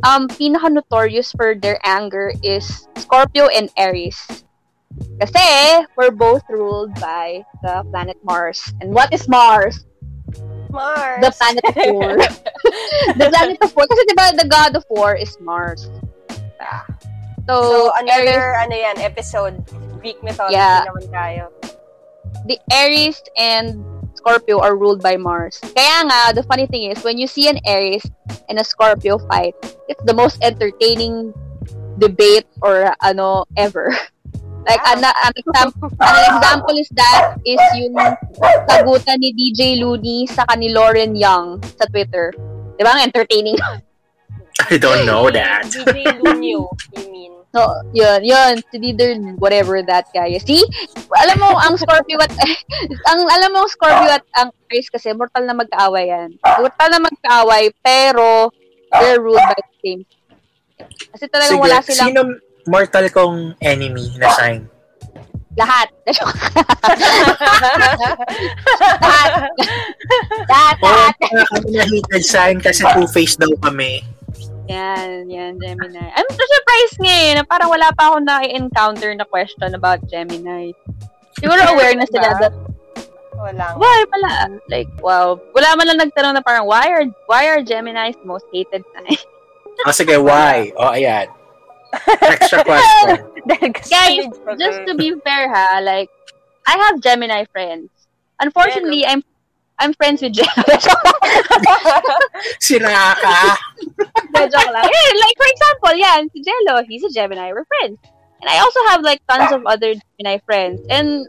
um, 0.03 0.27
pinaka-notorious 0.27 1.31
for 1.31 1.55
their 1.55 1.79
anger 1.83 2.31
is 2.43 2.87
Scorpio 2.97 3.47
and 3.47 3.71
Aries. 3.77 4.19
Kasi, 5.19 5.87
we're 5.97 6.11
both 6.11 6.43
ruled 6.47 6.95
by 6.99 7.43
the 7.63 7.83
planet 7.91 8.15
Mars. 8.23 8.71
And 8.79 8.91
what 8.91 9.11
is 9.13 9.27
Mars? 9.27 9.83
Mars. 10.75 11.19
The 11.23 11.31
planet 11.31 11.63
of 11.63 11.75
war. 11.95 12.13
the 13.19 13.27
planet 13.31 13.57
of 13.63 13.71
war. 13.71 13.87
Kasi 13.87 14.01
diba, 14.11 14.25
the 14.35 14.47
god 14.51 14.75
of 14.75 14.83
war 14.91 15.15
is 15.15 15.31
Mars. 15.39 15.87
So, 17.47 17.55
so, 17.55 17.91
another, 18.01 18.57
Aries, 18.57 18.63
ano 18.67 18.75
yan, 18.75 18.97
episode. 18.99 19.55
Greek 20.03 20.19
mythology 20.21 20.59
Yeah. 20.59 20.83
naman 20.83 21.07
tayo. 21.09 21.43
the 22.45 22.59
Aries 22.71 23.21
and 23.37 23.81
Scorpio 24.13 24.59
are 24.59 24.75
ruled 24.77 25.01
by 25.01 25.17
Mars. 25.17 25.57
Kaya 25.61 26.05
nga, 26.05 26.33
the 26.33 26.43
funny 26.43 26.67
thing 26.67 26.91
is, 26.91 27.03
when 27.03 27.17
you 27.17 27.27
see 27.27 27.49
an 27.49 27.59
Aries 27.65 28.05
and 28.49 28.59
a 28.59 28.63
Scorpio 28.63 29.17
fight, 29.17 29.53
it's 29.87 30.01
the 30.05 30.13
most 30.13 30.37
entertaining 30.43 31.33
debate 31.97 32.45
or 32.61 32.93
ano 33.01 33.45
ever. 33.57 33.93
Like, 34.65 34.81
Wow. 34.81 34.97
an, 34.97 35.05
an, 35.05 35.33
example, 35.37 35.89
an 36.01 36.17
example 36.25 36.75
is 36.77 36.89
that 36.97 37.37
is 37.45 37.61
yung 37.77 37.93
sagutan 38.65 39.21
ni 39.21 39.29
DJ 39.37 39.77
Looney 39.77 40.25
sa 40.25 40.45
ni 40.57 40.73
Lauren 40.73 41.13
Young 41.13 41.61
sa 41.77 41.85
Twitter. 41.85 42.33
Di 42.75 42.81
ba? 42.81 42.97
Ang 42.97 43.13
entertaining. 43.13 43.57
I 44.71 44.81
don't 44.81 45.05
know 45.05 45.29
that. 45.29 45.69
DJ 45.69 46.17
Lunyo, 46.17 46.65
you 46.97 47.05
mean. 47.11 47.31
So, 47.55 47.61
yun, 47.95 48.19
yun. 48.25 48.59
Si 48.67 48.75
leader, 48.81 49.15
whatever 49.39 49.79
that 49.85 50.11
guy 50.11 50.35
is. 50.35 50.43
See? 50.43 50.63
Alam 51.13 51.39
mo, 51.39 51.49
ang 51.55 51.79
Scorpio 51.79 52.19
at, 52.19 52.33
ang, 53.11 53.19
alam 53.31 53.49
mo, 53.55 53.63
ang 53.63 53.71
Scorpio 53.71 54.11
at 54.11 54.25
ang 54.35 54.51
Aries 54.67 54.91
kasi, 54.91 55.15
mortal 55.15 55.47
na 55.47 55.55
magkaaway 55.55 56.11
yan. 56.11 56.35
Mortal 56.43 56.89
na 56.91 56.99
magkaaway, 56.99 57.71
pero, 57.79 58.51
they're 58.91 59.23
ruled 59.23 59.39
by 59.39 59.55
the 59.55 59.75
same. 59.79 60.01
Kasi 61.15 61.31
talagang 61.31 61.59
Sige, 61.59 61.63
wala 61.63 61.79
silang 61.79 62.09
sino 62.11 62.21
mortal 62.67 63.09
kong 63.09 63.55
enemy 63.61 64.11
na 64.17 64.29
sign? 64.33 64.69
lahat. 65.59 65.87
lahat. 66.03 66.35
lahat, 70.51 70.75
lahat. 70.83 70.83
oh, 70.83 71.09
kami 71.55 71.71
na 71.71 71.87
hated 71.87 72.23
sign 72.27 72.59
kasi 72.59 72.83
two-faced 72.83 73.39
daw 73.39 73.47
kami. 73.63 74.03
Yan, 74.65 75.29
yan, 75.29 75.61
Gemini. 75.61 76.09
I'm 76.11 76.25
so 76.33 76.41
surprised 76.41 76.97
nga 76.97 77.13
eh, 77.13 77.37
na 77.37 77.45
parang 77.45 77.69
wala 77.69 77.93
pa 77.93 78.09
ako 78.11 78.17
na-encounter 78.25 79.13
na 79.13 79.23
question 79.29 79.77
about 79.77 80.01
Gemini. 80.09 80.73
Siguro 81.37 81.61
aware 81.69 81.93
na 81.93 82.09
sila 82.09 82.33
that 82.41 82.55
Walang. 83.35 83.75
Why 83.77 83.99
pala? 84.07 84.31
Like, 84.71 84.89
wow. 85.03 85.35
Wala 85.51 85.75
man 85.75 85.87
lang 85.91 85.99
nagtanong 86.07 86.39
na 86.39 86.43
parang, 86.43 86.65
why 86.65 86.87
are, 86.87 87.05
why 87.27 87.51
are 87.51 87.59
Gemini's 87.59 88.15
the 88.15 88.27
most 88.27 88.47
hated 88.51 88.83
sign? 88.95 89.19
O 89.83 89.91
sige, 89.91 90.15
why? 90.15 90.71
O, 90.79 90.95
ayan. 90.95 91.27
Extra 92.21 92.63
question. 92.63 93.27
Guys, 93.89 94.25
just 94.59 94.79
to 94.87 94.95
be 94.95 95.13
fair 95.23 95.53
ha, 95.53 95.79
like, 95.83 96.09
I 96.67 96.77
have 96.77 97.01
Gemini 97.01 97.45
friends. 97.51 97.89
Unfortunately, 98.39 99.05
I'm 99.05 99.23
I'm 99.77 99.93
friends 99.93 100.21
with 100.21 100.33
Gemini. 100.33 100.77
Sira 102.59 103.15
ka. 103.19 103.57
Joke 104.35 104.71
lang. 104.71 104.87
Like, 104.87 105.35
for 105.37 105.47
example, 105.51 105.93
yan, 105.95 106.29
si 106.31 106.43
Jello, 106.43 106.83
he's 106.87 107.03
a 107.03 107.09
Gemini. 107.09 107.51
We're 107.51 107.65
friends. 107.79 107.99
And 108.41 108.49
I 108.49 108.59
also 108.59 108.79
have, 108.89 109.01
like, 109.01 109.21
tons 109.27 109.51
of 109.51 109.65
other 109.65 109.93
Gemini 109.93 110.39
friends. 110.45 110.81
And 110.89 111.27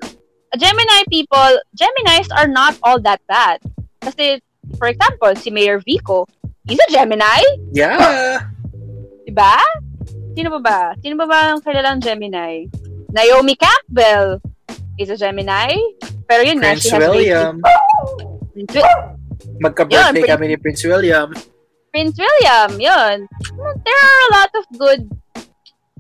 Gemini 0.57 1.03
people, 1.11 1.59
Geminis 1.75 2.29
are 2.37 2.47
not 2.47 2.79
all 2.83 3.01
that 3.01 3.21
bad. 3.27 3.61
Kasi, 4.01 4.41
for 4.79 4.89
example, 4.89 5.35
si 5.35 5.51
Mayor 5.51 5.81
Vico, 5.81 6.27
he's 6.69 6.79
a 6.89 6.93
Gemini. 6.93 7.43
Yeah. 7.73 8.47
Diba? 9.29 9.59
Sino 10.37 10.53
ba 10.53 10.61
ba? 10.61 10.81
Sino 11.01 11.17
ba 11.17 11.25
ba 11.25 11.57
ang 11.57 11.65
kilalang 11.65 11.97
Gemini? 11.97 12.69
Naomi 13.09 13.57
Campbell 13.57 14.37
is 15.01 15.09
a 15.09 15.17
Gemini. 15.17 15.73
Pero 16.29 16.45
yun 16.45 16.61
Prince 16.61 16.93
has 16.93 17.01
William. 17.01 17.65
Prince 18.53 18.77
Wi- 18.77 19.17
Magka-birthday 19.65 20.21
Yun, 20.21 20.29
kami 20.29 20.45
ni 20.53 20.57
Prince 20.61 20.85
William. 20.85 21.33
Prince 21.89 22.21
William, 22.21 22.69
yun. 22.77 23.25
There 23.81 24.01
are 24.05 24.21
a 24.21 24.31
lot 24.37 24.53
of 24.53 24.65
good 24.77 25.09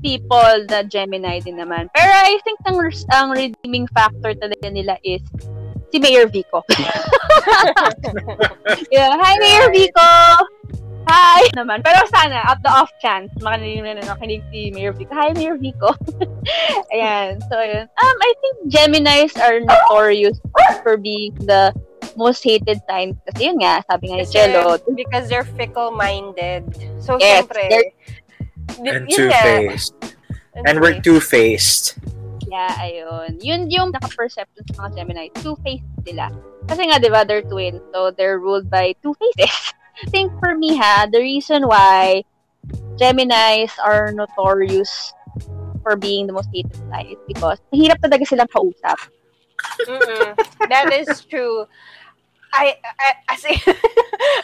people 0.04 0.68
na 0.68 0.84
Gemini 0.84 1.40
din 1.40 1.56
naman. 1.56 1.88
Pero 1.96 2.12
I 2.12 2.36
think 2.44 2.60
ang, 2.68 2.76
ang 3.16 3.32
redeeming 3.32 3.88
factor 3.96 4.36
talaga 4.36 4.68
nila 4.68 5.00
is 5.00 5.24
si 5.88 5.96
Mayor 5.96 6.28
Vico. 6.28 6.60
yeah. 8.92 9.16
Hi, 9.16 9.40
Mayor 9.40 9.72
Vico! 9.72 10.04
Hi! 11.06 11.46
Naman. 11.54 11.86
Pero 11.86 12.02
sana, 12.10 12.42
at 12.50 12.58
the 12.66 12.70
off 12.70 12.90
chance, 12.98 13.30
makinig 13.38 13.82
na 13.82 14.02
nakinig 14.02 14.42
si 14.50 14.74
Mayor 14.74 14.90
Vico. 14.90 15.14
Hi, 15.14 15.30
Mayor 15.32 15.54
Vico! 15.54 15.94
Ayan. 16.94 17.38
So, 17.46 17.62
yun. 17.62 17.86
Um, 17.86 18.16
I 18.18 18.30
think 18.42 18.56
Geminis 18.66 19.38
are 19.38 19.62
notorious 19.62 20.38
for 20.82 20.98
being 20.98 21.34
the 21.46 21.70
most 22.18 22.42
hated 22.42 22.82
signs. 22.90 23.14
Kasi 23.30 23.54
yun 23.54 23.62
nga, 23.62 23.86
sabi 23.86 24.10
nga 24.10 24.18
ni 24.18 24.26
Jello. 24.26 24.78
Because 24.98 25.30
they're 25.30 25.46
fickle-minded. 25.46 26.66
So, 26.98 27.18
Yes, 27.22 27.46
syempre, 27.46 27.70
And 28.82 29.06
two-faced. 29.06 29.94
And 30.66 30.82
we're 30.82 30.98
two-faced. 30.98 32.02
Yeah, 32.50 32.74
ayun. 32.82 33.38
Yun 33.38 33.70
yung 33.70 33.94
naka-perception 33.94 34.74
sa 34.74 34.74
mga 34.82 35.02
Gemini. 35.02 35.30
Two-faced 35.38 35.86
sila. 36.02 36.34
Kasi 36.66 36.82
nga, 36.90 36.98
di 36.98 37.10
ba, 37.10 37.22
they're 37.22 37.46
twins. 37.46 37.78
So, 37.94 38.10
they're 38.10 38.42
ruled 38.42 38.66
by 38.66 38.98
two 39.06 39.14
faces. 39.14 39.54
Think 40.10 40.32
for 40.40 40.54
me, 40.56 40.76
ha, 40.76 41.06
the 41.10 41.18
reason 41.18 41.66
why 41.66 42.22
Geminis 43.00 43.72
are 43.82 44.12
notorious 44.12 45.12
for 45.82 45.96
being 45.96 46.26
the 46.26 46.32
most 46.32 46.48
hated 46.52 46.74
sign 46.90 47.14
because 47.28 47.58
mahirap 47.72 48.00
talaga 48.00 48.26
silang 48.26 48.50
kausap. 48.50 48.98
Mm-mm. 49.86 50.36
That 50.68 50.92
is 50.92 51.22
true. 51.24 51.66
I, 52.56 52.66
I 52.80 53.08
as 53.28 53.42
in, 53.44 53.58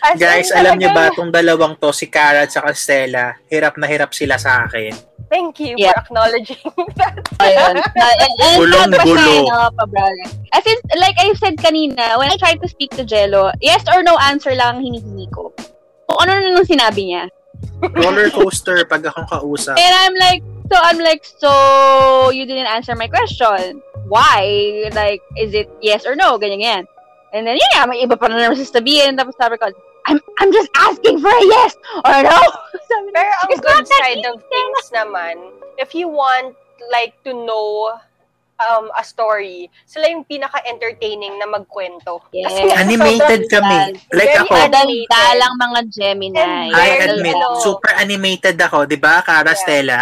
as 0.04 0.16
Guys, 0.20 0.48
in, 0.52 0.58
alam 0.60 0.76
niyo 0.76 0.92
ba 0.92 1.08
talagang- 1.08 1.16
tong 1.16 1.32
dalawang 1.32 1.74
to, 1.80 1.90
si 1.90 2.06
Cara 2.06 2.44
at 2.44 2.52
saka 2.52 2.76
Stella, 2.76 3.40
hirap 3.48 3.80
na 3.80 3.88
hirap 3.88 4.12
sila 4.12 4.36
sa 4.36 4.68
akin. 4.68 4.92
Thank 5.32 5.64
you 5.64 5.80
Yeah. 5.80 5.96
for 5.96 6.12
acknowledging 6.12 6.60
that. 7.00 7.16
Ayun. 7.40 7.80
Na- 7.80 8.16
and, 8.20 8.32
and 8.36 8.56
Gulong 8.60 8.92
gulo. 9.00 9.48
pabrother. 9.72 10.28
As 10.52 10.60
in, 10.68 10.76
like 11.00 11.16
I 11.16 11.32
said 11.40 11.56
kanina, 11.56 12.20
when 12.20 12.28
I 12.28 12.36
tried 12.36 12.60
to 12.60 12.68
speak 12.68 12.92
to 13.00 13.04
Jello, 13.04 13.48
yes 13.64 13.80
or 13.88 14.04
no 14.04 14.20
answer 14.20 14.52
lang 14.52 14.76
ang 14.76 14.84
hinihingi 14.84 15.32
ko. 15.32 15.48
Kung 16.04 16.18
ano 16.20 16.36
na 16.36 16.52
nung 16.52 16.68
sinabi 16.68 17.08
niya. 17.08 17.32
Roller 17.96 18.28
coaster 18.28 18.84
pag 18.84 19.00
akong 19.08 19.24
kausap. 19.24 19.80
And 19.80 19.94
I'm 20.04 20.12
like, 20.20 20.44
so 20.68 20.76
I'm 20.76 21.00
like, 21.00 21.24
so 21.24 22.28
you 22.28 22.44
didn't 22.44 22.68
answer 22.68 22.92
my 22.92 23.08
question. 23.08 23.80
Why? 24.12 24.44
Like, 24.92 25.24
is 25.40 25.56
it 25.56 25.72
yes 25.80 26.04
or 26.04 26.12
no? 26.12 26.36
Ganyan, 26.36 26.60
ganyan. 26.60 26.84
And 27.32 27.48
then, 27.48 27.56
yeah, 27.56 27.88
may 27.88 28.04
iba 28.04 28.14
pa 28.14 28.28
na 28.28 28.36
naman 28.36 28.60
sasabihin. 28.60 29.16
Tapos 29.16 29.32
sabi 29.40 29.56
ko, 29.56 29.72
I'm, 30.04 30.20
I'm 30.38 30.52
just 30.52 30.68
asking 30.76 31.20
for 31.24 31.32
a 31.32 31.44
yes 31.48 31.72
or 32.04 32.20
no. 32.20 32.36
sabi 32.92 33.08
Pero 33.12 33.30
ang 33.40 33.48
It's 33.48 33.62
good 33.64 33.72
not 33.72 33.88
that 33.88 34.00
side 34.04 34.24
of 34.28 34.36
things 34.44 34.84
naman, 34.92 35.34
if 35.80 35.96
you 35.96 36.12
want 36.12 36.52
like 36.92 37.16
to 37.24 37.32
know 37.32 37.96
um, 38.60 38.90
a 38.98 39.04
story, 39.04 39.70
sila 39.86 40.10
yung 40.10 40.24
pinaka-entertaining 40.24 41.38
na 41.38 41.46
magkwento. 41.48 42.20
Yes. 42.34 42.52
Kasi 42.52 42.60
Animated 42.68 43.48
sobrang- 43.48 43.50
kami. 43.50 43.78
Like 44.12 44.30
Very 44.34 44.38
ako, 44.44 44.52
animated. 44.54 45.08
Dalang 45.10 45.54
mga 45.56 45.80
Gemini. 45.88 46.70
I 46.70 46.88
admit, 47.00 47.36
super 47.64 47.92
animated 47.96 48.56
ako, 48.60 48.84
di 48.84 48.98
ba, 49.00 49.22
Cara, 49.24 49.52
Yeah. 49.52 49.58
Stella? 49.58 50.00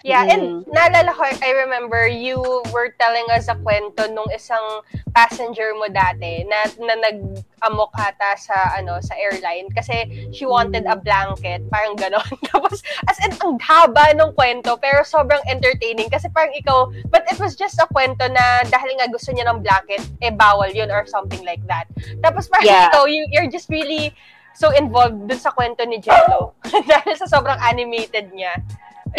Yeah, 0.00 0.24
Mm. 0.24 0.32
and 0.32 0.42
naalala 0.72 1.12
ko, 1.12 1.28
I 1.28 1.50
remember 1.60 2.08
you 2.08 2.40
were 2.72 2.96
telling 2.96 3.28
us 3.28 3.52
a 3.52 3.56
kwento 3.60 4.08
nung 4.08 4.32
isang 4.32 4.80
passenger 5.12 5.76
mo 5.76 5.92
dati 5.92 6.40
na, 6.48 6.64
na 6.80 6.94
nag-amok 6.96 7.92
ata 8.00 8.32
sa, 8.40 8.80
ano, 8.80 8.96
sa 9.04 9.12
airline 9.20 9.68
kasi 9.76 10.08
she 10.32 10.48
wanted 10.48 10.88
a 10.88 10.96
blanket, 10.96 11.60
parang 11.68 12.00
ganon. 12.00 12.24
Tapos, 12.48 12.80
as 13.12 13.20
in, 13.20 13.36
ang 13.44 13.60
haba 13.60 14.16
ng 14.16 14.32
kwento, 14.32 14.80
pero 14.80 15.04
sobrang 15.04 15.44
entertaining 15.44 16.08
kasi 16.08 16.32
parang 16.32 16.56
ikaw, 16.56 16.88
but 17.12 17.28
it 17.28 17.36
was 17.36 17.52
just 17.52 17.76
a 17.76 17.84
kwento 17.92 18.24
na 18.24 18.64
dahil 18.72 18.96
nga 18.96 19.04
gusto 19.12 19.36
niya 19.36 19.52
ng 19.52 19.60
blanket, 19.60 20.00
eh 20.24 20.32
bawal 20.32 20.72
yun 20.72 20.88
or 20.88 21.04
something 21.04 21.44
like 21.44 21.60
that. 21.68 21.84
Tapos 22.24 22.48
parang 22.48 22.64
Yeah. 22.64 22.88
ikaw, 22.88 23.04
you, 23.04 23.28
you're 23.28 23.52
just 23.52 23.68
really 23.68 24.16
so 24.56 24.72
involved 24.72 25.28
dun 25.28 25.36
sa 25.36 25.52
kwento 25.52 25.84
ni 25.84 26.00
Jello 26.00 26.56
dahil 26.90 27.12
sa 27.20 27.28
sobrang 27.28 27.60
animated 27.60 28.32
niya. 28.32 28.56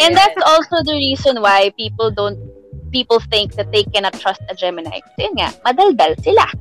And 0.00 0.14
Ayan. 0.14 0.16
that's 0.16 0.40
also 0.46 0.82
the 0.84 0.92
reason 0.96 1.40
why 1.42 1.72
people 1.76 2.10
don't 2.10 2.38
people 2.92 3.20
think 3.32 3.54
that 3.56 3.72
they 3.72 3.84
cannot 3.84 4.12
trust 4.20 4.40
a 4.48 4.54
Gemini. 4.54 5.00
Kasi 5.00 5.28
yun 5.28 5.34
nga, 5.36 5.50
madaldal 5.64 6.12
sila. 6.22 6.46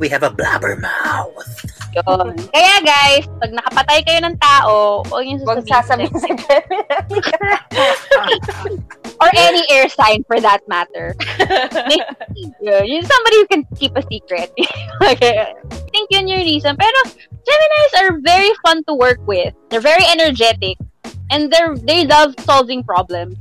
We 0.00 0.08
have 0.10 0.22
a 0.26 0.30
blabbermouth. 0.30 1.46
Yun. 1.94 2.34
Kaya 2.50 2.74
guys, 2.82 3.26
pag 3.38 3.54
nakapatay 3.54 3.98
kayo 4.02 4.18
ng 4.26 4.36
tao, 4.38 5.02
huwag 5.06 5.26
yung 5.26 5.42
Huwag 5.46 5.62
sasabihin. 5.66 6.10
sa 6.18 6.30
Gemini. 6.34 6.82
Or 9.20 9.28
any 9.36 9.60
air 9.68 9.84
sign 9.92 10.24
for 10.24 10.40
that 10.40 10.64
matter. 10.64 11.12
yun, 12.64 13.04
somebody 13.04 13.36
who 13.36 13.46
can 13.52 13.68
keep 13.76 13.92
a 13.92 14.00
secret. 14.08 14.48
okay. 15.04 15.44
I 15.44 15.76
think 15.92 16.08
yun 16.08 16.24
yung 16.24 16.40
reason. 16.40 16.72
Pero 16.72 16.98
Geminis 17.44 17.92
are 18.00 18.16
very 18.24 18.48
fun 18.64 18.80
to 18.88 18.96
work 18.96 19.20
with. 19.28 19.52
They're 19.68 19.84
very 19.84 20.08
energetic. 20.08 20.80
And 21.30 21.46
they're 21.46 21.78
they 21.78 22.04
love 22.04 22.34
solving 22.42 22.82
problems. 22.82 23.38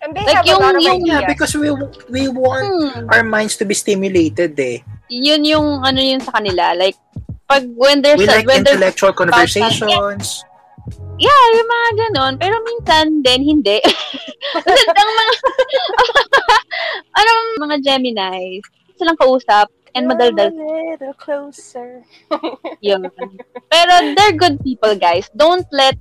And 0.00 0.16
they 0.16 0.24
Like 0.26 0.42
have 0.42 0.48
a 0.48 0.56
lot 0.58 0.74
yung- 0.74 0.76
of 0.76 0.82
yung- 0.82 1.02
ideas. 1.04 1.20
Yeah, 1.22 1.26
because 1.28 1.52
we 1.54 1.68
we 2.10 2.22
want 2.26 2.66
Hmm. 2.66 3.06
our 3.12 3.22
minds 3.22 3.54
to 3.60 3.64
be 3.64 3.76
stimulated 3.76 4.58
eh. 4.58 4.82
Yun 5.06 5.44
yung 5.44 5.66
ano 5.84 6.00
yun 6.00 6.18
sa 6.18 6.32
kanila. 6.34 6.72
Like, 6.74 6.96
pag 7.46 7.68
when 7.76 8.00
there's 8.00 8.18
We 8.18 8.24
a, 8.26 8.40
like 8.40 8.48
when 8.48 8.64
there's 8.64 8.80
intellectual 8.80 9.12
conversations. 9.12 10.42
Yeah, 11.20 11.42
yung 11.54 11.68
mga 11.70 11.88
ganon. 12.00 12.32
Pero 12.40 12.56
minsan 12.64 13.22
din, 13.22 13.44
hindi. 13.46 13.78
Kasi 13.78 14.82
ang 14.98 15.10
mga, 15.12 15.34
ano, 17.20 17.30
mga 17.62 17.76
Gemini, 17.84 18.58
silang 18.98 19.14
kausap 19.14 19.68
and 19.94 20.08
madaldal 20.10 20.50
a 20.50 20.56
little 20.96 21.14
closer. 21.14 22.02
yun. 22.82 23.06
Pero 23.70 23.92
they're 24.16 24.34
good 24.34 24.58
people, 24.64 24.96
guys. 24.96 25.30
Don't 25.36 25.68
let 25.70 25.94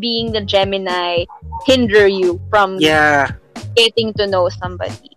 being 0.00 0.32
the 0.32 0.40
Gemini 0.42 1.24
hinder 1.66 2.06
you 2.06 2.40
from 2.50 2.76
Yeah, 2.80 3.30
getting 3.76 4.12
to 4.14 4.26
know 4.26 4.48
somebody. 4.48 5.14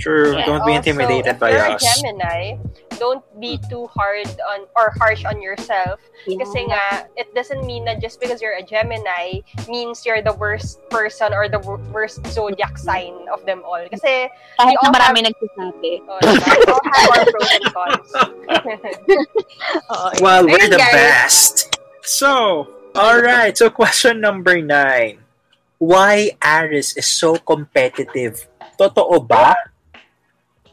true. 0.00 0.32
Yeah, 0.32 0.48
Don't 0.48 0.64
be 0.64 0.80
Also, 0.80 0.96
intimidated 0.96 1.28
if 1.28 1.36
by 1.38 1.52
you're 1.52 1.76
us. 1.76 1.76
a 1.76 1.84
Gemini, 1.84 2.56
don't 2.96 3.20
be 3.36 3.60
too 3.68 3.84
hard 3.92 4.24
on 4.48 4.64
or 4.72 4.96
harsh 4.96 5.28
on 5.28 5.44
yourself. 5.44 6.00
Kasi 6.24 6.64
nga, 6.72 7.04
it 7.20 7.28
doesn't 7.36 7.68
mean 7.68 7.84
that 7.84 8.00
just 8.00 8.16
because 8.16 8.40
you're 8.40 8.56
a 8.56 8.64
Gemini 8.64 9.44
means 9.68 10.08
you're 10.08 10.24
the 10.24 10.32
worst 10.40 10.80
person 10.88 11.36
or 11.36 11.52
the 11.52 11.60
wor- 11.60 11.84
worst 11.92 12.24
zodiac 12.32 12.80
sign 12.80 13.12
of 13.28 13.44
them 13.44 13.60
all. 13.60 13.84
Kasi 13.92 14.32
Kahit 14.56 14.72
we 14.72 14.80
na 14.80 14.88
all 14.88 14.92
marami 14.96 15.20
nagsasabi. 15.28 15.92
oh, 16.08 16.16
diba? 16.24 16.48
we 16.48 16.64
all 16.72 16.84
have 16.88 17.08
our 17.12 17.24
pros 17.28 17.50
and 17.60 17.66
cons. 17.76 18.08
Well, 20.24 20.48
we're 20.48 20.64
the 20.68 20.80
guys. 20.80 20.96
best. 20.96 21.76
So, 22.08 22.68
all 22.94 23.20
right. 23.20 23.56
So, 23.56 23.70
question 23.70 24.20
number 24.20 24.60
nine. 24.60 25.18
Why 25.78 26.36
Aris 26.44 26.96
is 26.96 27.08
so 27.08 27.36
competitive? 27.36 28.46
Totoo 28.76 29.26
ba? 29.26 29.56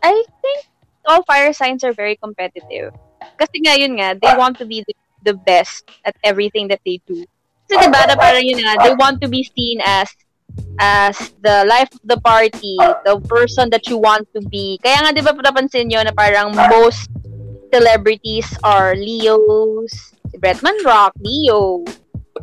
I 0.03 0.23
think 0.41 0.59
all 1.07 1.23
fire 1.23 1.53
signs 1.53 1.83
are 1.83 1.93
very 1.93 2.15
competitive. 2.19 2.91
Kasi 3.39 3.63
nga 3.63 3.79
yun 3.79 3.95
nga, 3.99 4.19
they 4.19 4.33
want 4.35 4.59
to 4.59 4.65
be 4.65 4.83
the, 4.83 4.95
the 5.23 5.35
best 5.35 5.87
at 6.03 6.15
everything 6.23 6.67
that 6.67 6.83
they 6.85 6.99
do. 7.07 7.23
Kasi 7.67 7.87
diba, 7.87 8.03
na 8.07 8.15
parang 8.15 8.43
yun 8.43 8.59
nga, 8.59 8.83
they 8.83 8.93
want 8.95 9.19
to 9.23 9.27
be 9.27 9.43
seen 9.43 9.79
as 9.83 10.11
as 10.79 11.15
the 11.43 11.65
life 11.69 11.91
of 11.93 12.01
the 12.03 12.19
party, 12.21 12.75
the 13.05 13.19
person 13.29 13.69
that 13.69 13.85
you 13.87 13.97
want 13.97 14.27
to 14.33 14.41
be. 14.47 14.79
Kaya 14.81 15.03
nga, 15.03 15.11
di 15.13 15.21
ba, 15.21 15.31
napansin 15.35 15.87
nyo 15.87 16.03
na 16.03 16.11
parang 16.11 16.55
most 16.71 17.11
celebrities 17.71 18.47
are 18.63 18.95
Leos, 18.95 20.15
si 20.31 20.35
Bretman 20.39 20.75
Rock, 20.83 21.13
Leo, 21.19 21.83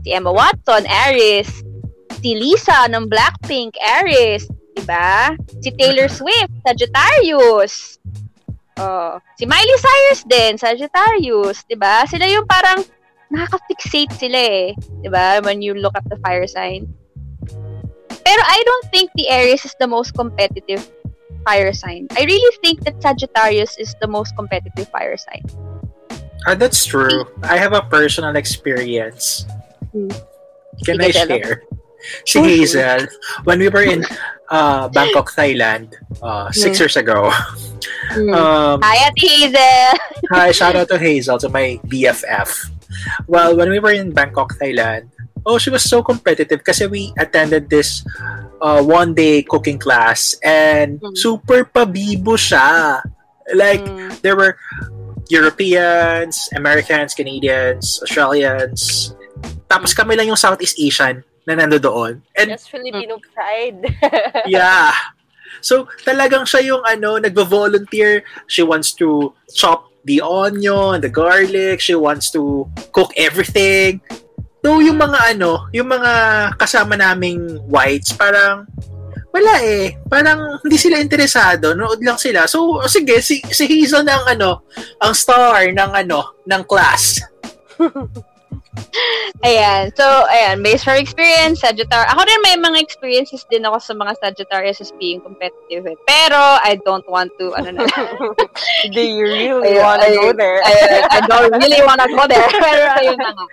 si 0.03 0.13
Emma 0.13 0.33
Watson, 0.33 0.83
Aries, 0.87 1.63
si 2.19 2.35
Lisa 2.35 2.89
ng 2.89 3.07
Blackpink, 3.07 3.77
Aries, 4.03 4.49
diba? 4.75 5.37
Si 5.63 5.71
Taylor 5.77 6.11
Swift, 6.19 6.53
Sagittarius. 6.67 8.01
Oh, 8.75 9.23
si 9.39 9.47
Miley 9.47 9.79
Cyrus 9.79 10.27
din, 10.27 10.59
Sagittarius, 10.59 11.63
'di 11.71 11.79
ba? 11.79 12.03
Sila 12.11 12.27
yung 12.27 12.43
parang 12.43 12.83
nakaka-fixate 13.31 14.11
sila 14.19 14.41
eh, 14.41 14.75
'di 14.75 15.09
ba? 15.15 15.39
When 15.47 15.63
you 15.63 15.79
look 15.79 15.95
at 15.95 16.03
the 16.11 16.19
fire 16.19 16.47
sign. 16.51 16.91
Pero 18.25 18.41
I 18.43 18.59
don't 18.67 18.87
think 18.91 19.15
the 19.15 19.31
Aries 19.31 19.63
is 19.63 19.77
the 19.79 19.87
most 19.87 20.19
competitive 20.19 20.83
fire 21.47 21.71
sign. 21.77 22.09
I 22.17 22.25
really 22.25 22.55
think 22.65 22.83
that 22.89 22.99
Sagittarius 22.99 23.79
is 23.79 23.95
the 24.01 24.09
most 24.09 24.35
competitive 24.35 24.89
fire 24.89 25.15
sign. 25.21 25.45
Ah, 26.49 26.57
that's 26.57 26.83
true. 26.85 27.29
I 27.45 27.61
have 27.61 27.77
a 27.77 27.85
personal 27.87 28.35
experience. 28.35 29.47
Hmm. 29.95 30.11
Can 30.85 30.99
Sige, 30.99 31.07
I 31.07 31.11
share? 31.15 31.63
Si 32.27 32.37
Oh. 32.39 32.43
Hazel, 32.45 33.07
when 33.47 33.59
we 33.63 33.71
were 33.71 33.87
in 33.87 34.03
uh, 34.51 34.89
Bangkok, 34.93 35.33
Thailand, 35.33 35.95
uh, 36.21 36.51
six 36.53 36.77
years 36.83 36.97
ago. 36.99 37.31
Um, 38.13 38.83
Hi, 38.85 39.09
Ate 39.09 39.17
Hazel! 39.17 39.97
hi, 40.31 40.53
shout 40.53 40.77
out 40.77 40.89
to 40.93 40.99
Hazel, 40.99 41.39
to 41.41 41.49
my 41.49 41.81
BFF. 41.89 42.69
well, 43.27 43.57
when 43.57 43.71
we 43.71 43.79
were 43.81 43.93
in 43.97 44.13
Bangkok, 44.13 44.53
Thailand, 44.61 45.09
oh, 45.47 45.57
she 45.57 45.71
was 45.71 45.83
so 45.87 46.03
competitive 46.03 46.61
kasi 46.65 46.87
we 46.87 47.13
attended 47.17 47.71
this 47.71 48.05
uh, 48.61 48.83
one 48.85 49.15
day 49.15 49.41
cooking 49.43 49.79
class 49.81 50.37
and 50.45 51.01
Mm. 51.01 51.17
super 51.17 51.65
pabibo 51.65 52.37
siya. 52.37 53.01
Like, 53.57 53.81
Mm. 53.85 54.21
there 54.21 54.37
were 54.37 54.57
Europeans, 55.35 56.49
Americans, 56.55 57.13
Canadians, 57.13 57.99
Australians. 58.07 59.11
Tapos 59.67 59.91
kami 59.91 60.15
lang 60.15 60.31
yung 60.31 60.39
Southeast 60.39 60.79
Asian 60.79 61.27
na 61.45 61.59
nando 61.59 61.83
doon. 61.83 62.23
And 62.39 62.55
That's 62.55 62.71
Filipino 62.71 63.19
pride. 63.35 63.83
yeah. 64.47 64.95
So, 65.61 65.89
talagang 66.05 66.45
siya 66.45 66.77
yung 66.77 66.83
ano, 66.85 67.17
nagvo-volunteer. 67.21 68.25
She 68.47 68.63
wants 68.63 68.93
to 69.01 69.33
chop 69.53 69.89
the 70.05 70.21
onion, 70.21 71.01
the 71.01 71.09
garlic. 71.09 71.81
She 71.81 71.97
wants 71.97 72.29
to 72.37 72.69
cook 72.93 73.13
everything. 73.17 74.01
So, 74.65 74.81
yung 74.81 74.97
mga 74.97 75.37
ano, 75.37 75.69
yung 75.73 75.89
mga 75.93 76.13
kasama 76.57 76.97
naming 76.97 77.61
whites, 77.69 78.13
parang 78.17 78.65
wala 79.35 79.55
eh. 79.67 79.99
Parang 80.07 80.63
hindi 80.63 80.79
sila 80.79 81.03
interesado. 81.03 81.75
Nood 81.75 81.99
lang 82.07 82.15
sila. 82.15 82.47
So, 82.47 82.79
sige, 82.87 83.19
si, 83.19 83.43
si 83.51 83.67
Hazel 83.67 84.07
na 84.07 84.23
ang 84.23 84.39
ano, 84.39 84.63
ang 85.03 85.11
star 85.11 85.75
ng 85.75 85.91
ano, 85.91 86.39
ng 86.47 86.63
class. 86.63 87.19
Ayan. 89.45 89.91
So, 89.95 90.07
ayan. 90.31 90.63
Based 90.63 90.83
for 90.87 90.95
experience, 90.95 91.61
Sagittarius. 91.63 92.11
Ako 92.15 92.21
rin 92.27 92.41
may 92.43 92.57
mga 92.59 92.79
experiences 92.81 93.45
din 93.51 93.67
ako 93.67 93.79
sa 93.79 93.93
mga 93.95 94.13
Sagittarius 94.19 94.81
as 94.81 94.91
being 94.99 95.21
competitive. 95.21 95.85
eh. 95.85 95.99
Pero, 96.07 96.39
I 96.63 96.79
don't 96.83 97.05
want 97.11 97.31
to, 97.39 97.53
ano 97.55 97.75
na. 97.75 97.85
Do 98.95 99.01
you 99.03 99.27
really 99.27 99.79
Ayun, 99.79 99.85
wanna 99.85 100.09
go 100.11 100.33
there? 100.33 100.59
I, 100.65 100.75
I 101.11 101.19
don't 101.27 101.53
really 101.59 101.83
wanna 101.83 102.09
go 102.09 102.25
there. 102.27 102.49
Pero, 102.65 102.83
ayun 102.99 103.19
na 103.19 103.31
nga. 103.35 103.47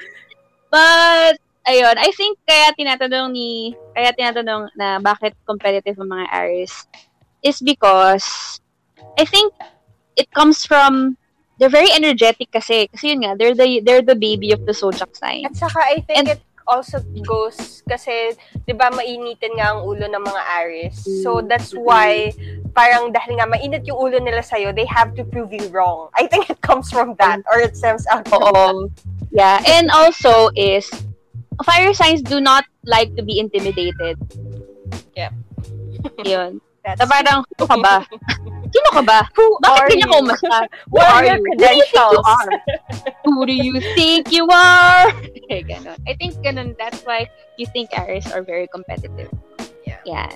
But, 0.71 1.35
ayun. 1.67 1.95
I 1.97 2.09
think 2.15 2.39
kaya 2.47 2.73
tinatanong 2.73 3.31
ni, 3.33 3.75
kaya 3.93 4.13
tinatanong 4.13 4.73
na 4.77 4.99
bakit 4.99 5.33
competitive 5.45 5.99
ang 5.99 6.09
mga 6.09 6.25
Aries 6.33 6.87
is 7.41 7.61
because 7.61 8.59
I 9.17 9.25
think 9.25 9.53
it 10.15 10.29
comes 10.31 10.65
from 10.65 11.17
they're 11.57 11.73
very 11.73 11.89
energetic 11.93 12.49
kasi 12.53 12.89
kasi 12.89 13.13
yun 13.13 13.25
nga 13.25 13.33
they're 13.37 13.57
the 13.57 13.81
they're 13.85 14.05
the 14.05 14.17
baby 14.17 14.49
of 14.53 14.65
the 14.65 14.73
zodiac 14.73 15.13
sign 15.13 15.45
At 15.45 15.57
saka, 15.57 15.77
I 15.81 16.01
think 16.05 16.17
And- 16.17 16.29
it 16.37 16.41
also 16.71 17.03
goes 17.27 17.83
kasi, 17.83 18.37
di 18.63 18.71
ba, 18.71 18.87
mainitin 18.93 19.59
nga 19.59 19.75
ang 19.75 19.83
ulo 19.83 20.07
ng 20.07 20.23
mga 20.23 20.41
Aries. 20.61 21.03
So, 21.19 21.43
that's 21.43 21.75
why, 21.75 22.31
parang 22.71 23.11
dahil 23.11 23.35
nga 23.35 23.49
mainit 23.49 23.83
yung 23.83 23.99
ulo 23.99 24.23
nila 24.23 24.39
sa'yo, 24.39 24.71
they 24.71 24.87
have 24.87 25.11
to 25.19 25.27
prove 25.27 25.51
you 25.51 25.67
wrong. 25.73 26.07
I 26.15 26.31
think 26.31 26.47
it 26.47 26.61
comes 26.63 26.87
from 26.87 27.19
that, 27.19 27.43
or 27.51 27.59
it 27.59 27.75
stems 27.75 28.07
out 28.07 28.23
from 28.29 28.39
that. 28.39 28.55
Oo. 28.55 28.87
Yeah, 29.35 29.59
and 29.67 29.91
also 29.91 30.47
is 30.55 30.87
fire 31.63 31.93
signs 31.93 32.21
do 32.21 32.39
not 32.41 32.65
like 32.85 33.15
to 33.15 33.23
be 33.23 33.39
intimidated. 33.39 34.17
Yep. 35.15 35.33
Yun. 36.25 36.61
That's 36.83 36.97
So 36.97 37.05
parang, 37.05 37.45
sino 37.53 37.65
ka 37.69 37.77
ba? 37.77 37.95
Sino 38.73 38.89
ka 38.89 39.01
ba? 39.05 39.19
Who 39.37 39.45
Bakit 39.61 39.77
are 39.77 39.85
ganyan 39.85 40.01
you? 40.01 40.09
ka 40.09 40.17
umasta? 40.17 40.57
Who 40.89 40.97
What 40.97 41.05
are 41.05 41.21
are 41.21 41.25
your 41.29 41.37
you? 41.37 41.45
Who 41.45 41.57
do 41.61 41.65
you 41.69 41.85
think 41.85 41.93
you 42.09 42.17
credentials? 42.17 42.25
are? 42.25 42.51
Who 43.25 43.35
do 43.45 43.53
you 43.53 43.75
think 43.93 44.21
you 44.33 44.45
are? 44.49 45.05
Okay, 45.51 45.67
ganun. 45.67 45.99
I 46.07 46.15
think 46.15 46.39
ganun, 46.39 46.73
that's 46.79 47.03
why 47.03 47.27
you 47.59 47.67
think 47.75 47.91
Aries 47.91 48.25
are 48.31 48.41
very 48.41 48.65
competitive. 48.71 49.27
Yeah. 49.85 49.99
Yeah. 50.07 50.31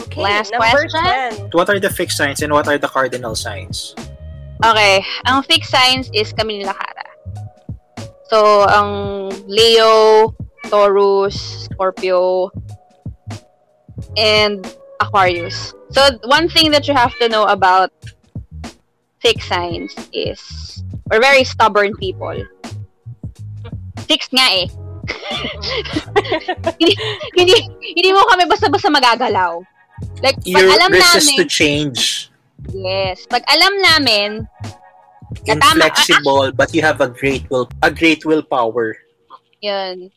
Okay, 0.00 0.22
Last 0.24 0.48
question. 0.56 1.52
10. 1.52 1.52
What 1.52 1.68
are 1.68 1.78
the 1.78 1.90
fixed 1.92 2.16
signs 2.16 2.40
and 2.40 2.50
what 2.56 2.66
are 2.66 2.78
the 2.80 2.88
cardinal 2.88 3.36
signs? 3.36 3.92
Okay, 4.64 5.04
ang 5.28 5.44
fixed 5.44 5.68
signs 5.70 6.08
is 6.16 6.32
kami 6.32 6.64
nila 6.64 6.72
Kara. 6.72 7.06
So, 8.32 8.64
ang 8.64 9.28
Leo, 9.44 10.32
Taurus, 10.68 11.66
Scorpio, 11.70 12.50
and 14.16 14.66
Aquarius. 15.00 15.74
So, 15.90 16.02
one 16.24 16.48
thing 16.48 16.70
that 16.72 16.88
you 16.88 16.94
have 16.94 17.14
to 17.18 17.28
know 17.28 17.44
about 17.44 17.92
fixed 19.20 19.48
signs 19.48 19.94
is 20.12 20.82
we're 21.10 21.20
very 21.20 21.44
stubborn 21.44 21.94
people. 21.96 22.34
Fixed 24.06 24.32
nga 24.34 24.46
eh. 24.50 24.66
hindi, 26.78 26.94
hindi, 27.38 27.56
hindi 27.94 28.10
mo 28.12 28.26
kami 28.26 28.46
basta-basta 28.46 28.90
magagalaw. 28.90 29.62
Like, 30.22 30.36
pag 30.42 30.46
You're 30.46 30.70
alam 30.70 30.92
resist 30.92 31.30
namin, 31.32 31.36
to 31.38 31.44
change. 31.46 32.30
yes, 32.74 33.24
pag 33.30 33.42
alam 33.48 33.72
namin, 33.80 34.30
Na 35.46 35.54
tama. 35.58 35.86
Inflexible, 35.86 36.50
but 36.52 36.74
you 36.74 36.82
have 36.82 37.00
a 37.00 37.08
great 37.10 37.46
will, 37.50 37.68
a 37.82 37.90
great 37.90 38.24
willpower. 38.24 38.96
yun, 39.62 40.10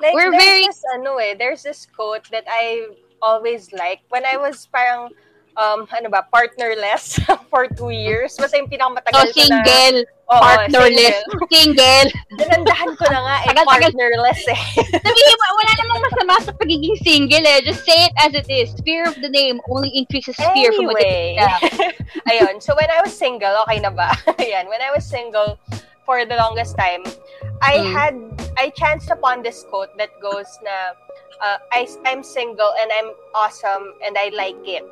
Like, 0.00 0.14
We're 0.14 0.30
there's 0.30 0.42
very- 0.42 0.66
this, 0.66 0.82
ano 0.94 1.16
eh, 1.16 1.34
there's 1.38 1.62
this 1.62 1.86
quote 1.86 2.28
that 2.30 2.44
I 2.48 2.88
always 3.22 3.72
like 3.72 4.00
when 4.10 4.26
I 4.26 4.36
was 4.36 4.66
parang, 4.68 5.10
um, 5.56 5.86
ano 5.94 6.10
ba, 6.10 6.26
partnerless 6.28 7.16
for 7.50 7.68
two 7.70 7.90
years. 7.94 8.34
Basta 8.36 8.58
yung 8.58 8.66
pinakamatagal 8.68 9.14
ko 9.14 9.22
na. 9.22 9.62
single, 9.62 9.98
Oo, 10.28 10.40
partnerless, 10.42 11.16
single. 11.22 11.46
single. 11.48 12.06
Nanandahan 12.36 12.90
ko 12.98 13.04
na 13.06 13.20
nga 13.22 13.34
eh, 13.38 13.46
Tagal-tagal. 13.54 13.70
partnerless 13.94 14.42
eh. 14.50 14.60
Sabihin 15.06 15.36
mo, 15.38 15.46
wala 15.56 15.72
namang 15.78 16.00
masama 16.02 16.34
sa 16.42 16.52
pagiging 16.58 16.98
single 17.00 17.46
eh. 17.46 17.62
Just 17.62 17.86
say 17.86 18.10
it 18.10 18.14
as 18.18 18.34
it 18.34 18.50
is. 18.50 18.74
Fear 18.82 19.06
of 19.08 19.16
the 19.22 19.30
name 19.30 19.62
only 19.70 19.94
increases 19.94 20.34
fear 20.52 20.74
from 20.74 20.90
within. 20.90 21.38
Anyway, 21.38 21.94
ayun. 22.28 22.58
So 22.60 22.74
when 22.74 22.90
I 22.90 22.98
was 23.00 23.14
single, 23.14 23.54
okay 23.64 23.78
na 23.78 23.94
ba? 23.94 24.10
Ayan, 24.42 24.66
when 24.66 24.82
I 24.82 24.90
was 24.90 25.06
single 25.06 25.54
for 26.04 26.26
the 26.26 26.36
longest 26.36 26.76
time, 26.76 27.00
I 27.64 27.74
Mm. 27.80 27.92
had 27.96 28.14
I 28.58 28.70
chanced 28.70 29.10
upon 29.10 29.42
this 29.42 29.64
quote 29.64 29.96
that 29.96 30.12
goes 30.20 30.46
na 30.62 30.92
uh, 31.40 31.58
I 31.72 31.88
I'm 32.04 32.22
single 32.22 32.72
and 32.80 32.90
I'm 32.92 33.10
awesome 33.34 33.94
and 34.04 34.16
I 34.18 34.28
like 34.36 34.60
it. 34.68 34.84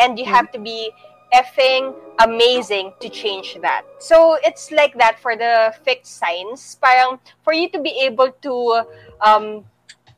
And 0.00 0.18
you 0.18 0.24
Mm. 0.24 0.34
have 0.36 0.50
to 0.52 0.58
be 0.58 0.90
effing 1.34 1.94
amazing 2.18 2.94
to 3.00 3.08
change 3.10 3.58
that. 3.60 3.82
So 3.98 4.38
it's 4.42 4.70
like 4.70 4.94
that 4.98 5.18
for 5.20 5.36
the 5.36 5.74
fixed 5.84 6.16
signs. 6.18 6.76
Parang 6.80 7.18
for 7.44 7.52
you 7.52 7.68
to 7.70 7.80
be 7.80 7.92
able 8.08 8.32
to 8.42 8.54
um 9.20 9.64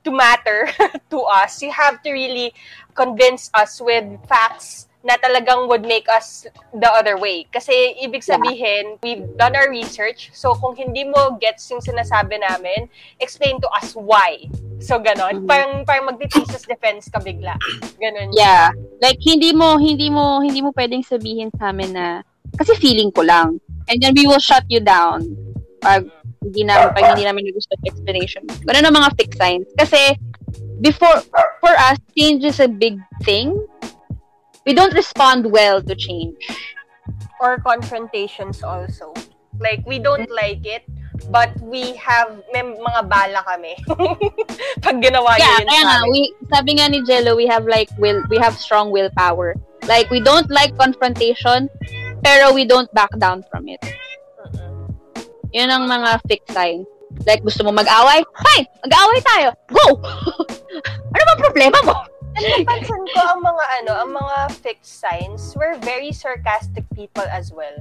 to 0.05 0.11
matter 0.11 0.69
to 1.11 1.19
us, 1.27 1.63
you 1.63 1.73
have 1.73 2.03
to 2.03 2.13
really 2.13 2.55
convince 2.95 3.51
us 3.55 3.81
with 3.81 4.07
facts 4.29 4.86
na 5.07 5.15
talagang 5.23 5.71
would 5.71 5.87
make 5.87 6.11
us 6.11 6.51
the 6.75 6.91
other 6.91 7.15
way. 7.15 7.47
Kasi 7.55 7.95
ibig 8.03 8.27
sabihin, 8.27 8.99
we've 9.07 9.23
done 9.39 9.55
our 9.55 9.71
research. 9.71 10.35
So 10.35 10.59
kung 10.59 10.75
hindi 10.75 11.07
mo 11.07 11.39
gets 11.39 11.71
yung 11.71 11.79
sinasabi 11.79 12.43
namin, 12.43 12.91
explain 13.23 13.63
to 13.63 13.71
us 13.79 13.95
why. 13.95 14.51
So 14.83 14.99
ganon. 14.99 15.47
Mhm. 15.47 15.47
Parang, 15.47 15.73
parang 15.87 16.11
magti-thesis 16.11 16.67
defense 16.67 17.07
ka 17.07 17.23
bigla. 17.23 17.55
Ganon. 18.03 18.35
Yeah. 18.35 18.75
Like, 18.99 19.23
hindi 19.23 19.55
mo, 19.55 19.79
hindi 19.79 20.11
mo, 20.11 20.43
hindi 20.43 20.59
mo 20.59 20.75
pwedeng 20.75 21.07
sabihin 21.07 21.55
sa 21.55 21.71
amin 21.71 21.95
na, 21.95 22.27
kasi 22.59 22.75
feeling 22.75 23.15
ko 23.15 23.23
lang. 23.23 23.63
And 23.87 24.03
then 24.03 24.11
we 24.19 24.27
will 24.27 24.43
shut 24.43 24.67
you 24.67 24.83
down 24.83 25.23
pag 25.79 26.03
hindi 26.43 26.67
namin, 26.67 26.91
pag 26.91 27.15
hindi 27.15 27.25
namin 27.31 27.55
gusto 27.55 27.79
explanation. 27.87 28.43
Ganun 28.67 28.91
ang 28.91 28.97
mga 28.99 29.11
fixed 29.15 29.39
signs. 29.39 29.71
Kasi, 29.79 30.19
before, 30.83 31.23
for 31.63 31.75
us, 31.79 31.95
change 32.19 32.43
is 32.43 32.59
a 32.59 32.67
big 32.67 32.99
thing. 33.23 33.55
We 34.67 34.75
don't 34.75 34.93
respond 34.93 35.47
well 35.47 35.81
to 35.81 35.95
change. 35.95 36.43
Or 37.41 37.59
confrontations 37.63 38.67
also. 38.67 39.15
Like, 39.63 39.87
we 39.87 39.99
don't 40.03 40.29
like 40.29 40.67
it, 40.67 40.83
but 41.31 41.55
we 41.63 41.95
have, 41.97 42.43
may 42.53 42.67
mga 42.67 43.09
bala 43.09 43.41
kami. 43.47 43.79
Pag 44.85 45.01
ginawa 45.01 45.39
Yeah, 45.39 45.63
yun 45.63 45.69
kaya 45.71 45.83
nga, 45.87 45.99
we, 46.11 46.35
sabi 46.51 46.77
nga 46.77 46.91
ni 46.91 47.01
Jello, 47.07 47.39
we 47.39 47.47
have 47.47 47.65
like, 47.65 47.89
will, 47.97 48.21
we 48.29 48.37
have 48.37 48.59
strong 48.59 48.91
willpower. 48.91 49.55
Like, 49.87 50.11
we 50.11 50.19
don't 50.19 50.51
like 50.51 50.77
confrontation, 50.77 51.71
pero 52.27 52.53
we 52.53 52.67
don't 52.67 52.91
back 52.93 53.15
down 53.23 53.47
from 53.49 53.71
it. 53.71 53.81
Mm-mm. 53.81 54.91
Yun 55.55 55.71
ang 55.71 55.87
mga 55.87 56.27
fixed 56.27 56.53
sign. 56.53 56.85
Like, 57.25 57.41
gusto 57.47 57.63
mo 57.63 57.71
mag-away? 57.71 58.27
Fine! 58.27 58.67
Mag-away 58.83 59.21
tayo! 59.23 59.49
Go! 59.71 59.87
ano 61.15 61.23
bang 61.23 61.41
problema 61.41 61.79
mo? 61.87 62.16
Napansin 62.37 63.03
ko 63.11 63.21
ang 63.25 63.41
mga 63.41 63.65
ano, 63.81 63.93
ang 63.97 64.11
mga 64.13 64.37
fixed 64.61 65.01
signs, 65.01 65.57
we're 65.57 65.77
very 65.81 66.13
sarcastic 66.13 66.85
people 66.93 67.25
as 67.33 67.49
well. 67.53 67.75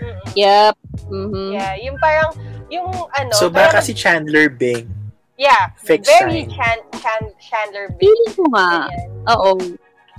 Mm-mm. 0.00 0.32
Yep. 0.32 0.74
Mm-hmm. 1.12 1.48
Yeah, 1.52 1.74
yung 1.76 1.96
parang, 2.00 2.30
yung 2.72 2.88
ano, 2.88 3.32
so 3.36 3.52
parang- 3.52 3.76
baka 3.76 3.84
si 3.84 3.92
Chandler 3.92 4.48
Bing. 4.48 4.88
yeah, 5.36 5.72
fixed 5.76 6.08
very 6.08 6.48
sign. 6.48 6.56
Chan, 6.56 6.78
Chan, 7.00 7.22
Chandler 7.36 7.88
Bing. 7.96 8.08
Feeling 8.08 8.32
ko 8.32 8.44
nga. 8.52 8.88
Oo. 9.36 9.60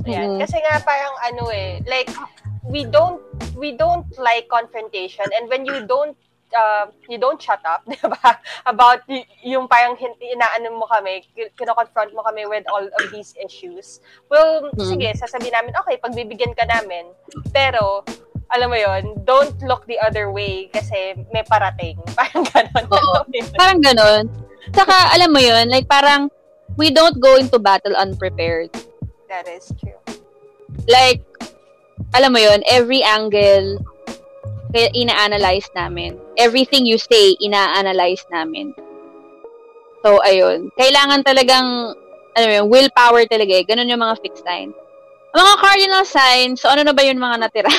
Ayan. 0.06 0.38
Mhm. 0.38 0.40
Kasi 0.42 0.58
nga 0.62 0.82
parang 0.82 1.14
ano 1.26 1.50
eh, 1.50 1.82
like, 1.86 2.10
we 2.66 2.86
don't, 2.86 3.22
we 3.58 3.74
don't 3.74 4.06
like 4.18 4.46
confrontation 4.50 5.26
and 5.34 5.50
when 5.50 5.66
you 5.66 5.82
don't 5.86 6.14
uh, 6.54 6.86
you 7.08 7.18
don't 7.18 7.40
shut 7.40 7.60
up, 7.64 7.82
di 7.90 7.98
ba? 8.02 8.40
About 8.66 9.04
y- 9.08 9.26
yung 9.44 9.68
parang 9.68 9.96
hin- 9.96 10.18
inaano 10.18 10.78
mo 10.78 10.86
kami, 10.86 11.24
kin- 11.32 11.52
kino-confront 11.56 12.14
mo 12.14 12.22
kami 12.22 12.46
with 12.46 12.64
all 12.70 12.84
of 12.84 13.04
these 13.10 13.34
issues. 13.38 14.00
Well, 14.28 14.70
Hmm. 14.74 14.88
sige, 14.88 15.10
sasabihin 15.16 15.54
namin, 15.54 15.74
okay, 15.78 15.98
pagbibigyan 15.98 16.54
ka 16.54 16.66
namin. 16.66 17.12
Pero, 17.52 18.04
alam 18.52 18.68
mo 18.68 18.76
yon 18.76 19.24
don't 19.24 19.56
look 19.64 19.88
the 19.88 19.96
other 20.00 20.28
way 20.28 20.68
kasi 20.70 21.16
may 21.32 21.44
parating. 21.44 21.96
Parang 22.20 22.44
ganon. 22.44 22.84
Oo. 22.92 23.16
Parang 23.56 23.80
ganun. 23.80 24.24
Saka, 24.76 25.16
alam 25.16 25.32
mo 25.32 25.40
yun, 25.40 25.72
like 25.72 25.88
parang, 25.88 26.28
we 26.76 26.92
don't 26.92 27.20
go 27.20 27.36
into 27.36 27.60
battle 27.60 27.96
unprepared. 27.96 28.72
That 29.32 29.48
is 29.48 29.72
true. 29.80 29.96
Like, 30.88 31.24
alam 32.12 32.36
mo 32.36 32.40
yun, 32.40 32.60
every 32.68 33.00
angle, 33.04 33.80
kaya 34.72 34.88
ina-analyze 34.96 35.68
namin. 35.76 36.16
Everything 36.40 36.88
you 36.88 36.98
say, 36.98 37.36
ina-analyze 37.44 38.24
namin. 38.32 38.72
So, 40.02 40.18
ayun. 40.24 40.72
Kailangan 40.80 41.22
talagang, 41.24 41.94
ano 42.34 42.46
yun, 42.48 42.66
willpower 42.72 43.28
talaga 43.28 43.52
eh. 43.54 43.64
Ganun 43.68 43.92
yung 43.92 44.02
mga 44.02 44.18
fixed 44.24 44.44
signs. 44.44 44.74
Ang 45.32 45.44
mga 45.44 45.58
cardinal 45.62 46.06
signs, 46.06 46.58
so 46.60 46.68
ano 46.68 46.84
na 46.84 46.92
ba 46.92 47.04
yung 47.04 47.20
mga 47.20 47.38
natira? 47.40 47.72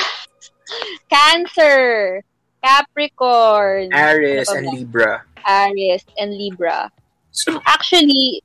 Cancer, 1.13 2.21
Capricorn, 2.63 3.93
Aries 3.93 4.49
Ano 4.49 4.57
and? 4.57 4.67
Libra. 4.73 5.21
Aries, 5.45 6.01
and 6.17 6.33
Libra. 6.33 6.89
So, 7.29 7.59
Actually, 7.65 8.41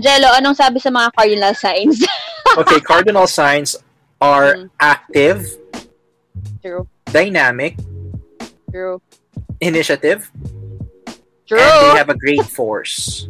Jello, 0.00 0.32
anong 0.34 0.56
sabi 0.56 0.80
sa 0.80 0.90
mga 0.90 1.12
cardinal 1.14 1.54
signs? 1.54 2.02
okay, 2.60 2.80
cardinal 2.80 3.26
signs 3.26 3.76
are 4.18 4.54
Mm. 4.58 4.70
active, 4.80 5.46
True. 6.58 6.82
Dynamic, 7.10 7.76
True. 8.70 9.00
initiative, 9.60 10.30
True. 11.46 11.58
and 11.58 11.72
they 11.82 11.92
have 11.96 12.10
a 12.10 12.18
great 12.18 12.44
force. 12.44 13.28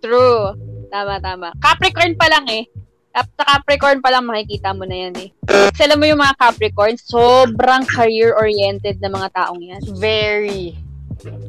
True. 0.00 0.54
Tama, 0.86 1.18
tama. 1.18 1.50
Capricorn 1.58 2.14
pa 2.14 2.28
lang 2.28 2.46
eh. 2.48 2.64
Cap- 3.10 3.32
Sa 3.34 3.44
Capricorn 3.48 3.98
pa 3.98 4.12
lang 4.12 4.28
makikita 4.28 4.70
mo 4.70 4.84
na 4.84 5.08
yan 5.08 5.14
eh. 5.18 5.28
Kasi 5.48 5.88
alam 5.88 5.98
mo 5.98 6.06
yung 6.06 6.20
mga 6.20 6.36
Capricorn, 6.36 6.94
sobrang 6.94 7.82
career-oriented 7.88 9.00
na 9.00 9.08
mga 9.08 9.28
taong 9.32 9.58
yan. 9.58 9.80
Very. 9.96 10.76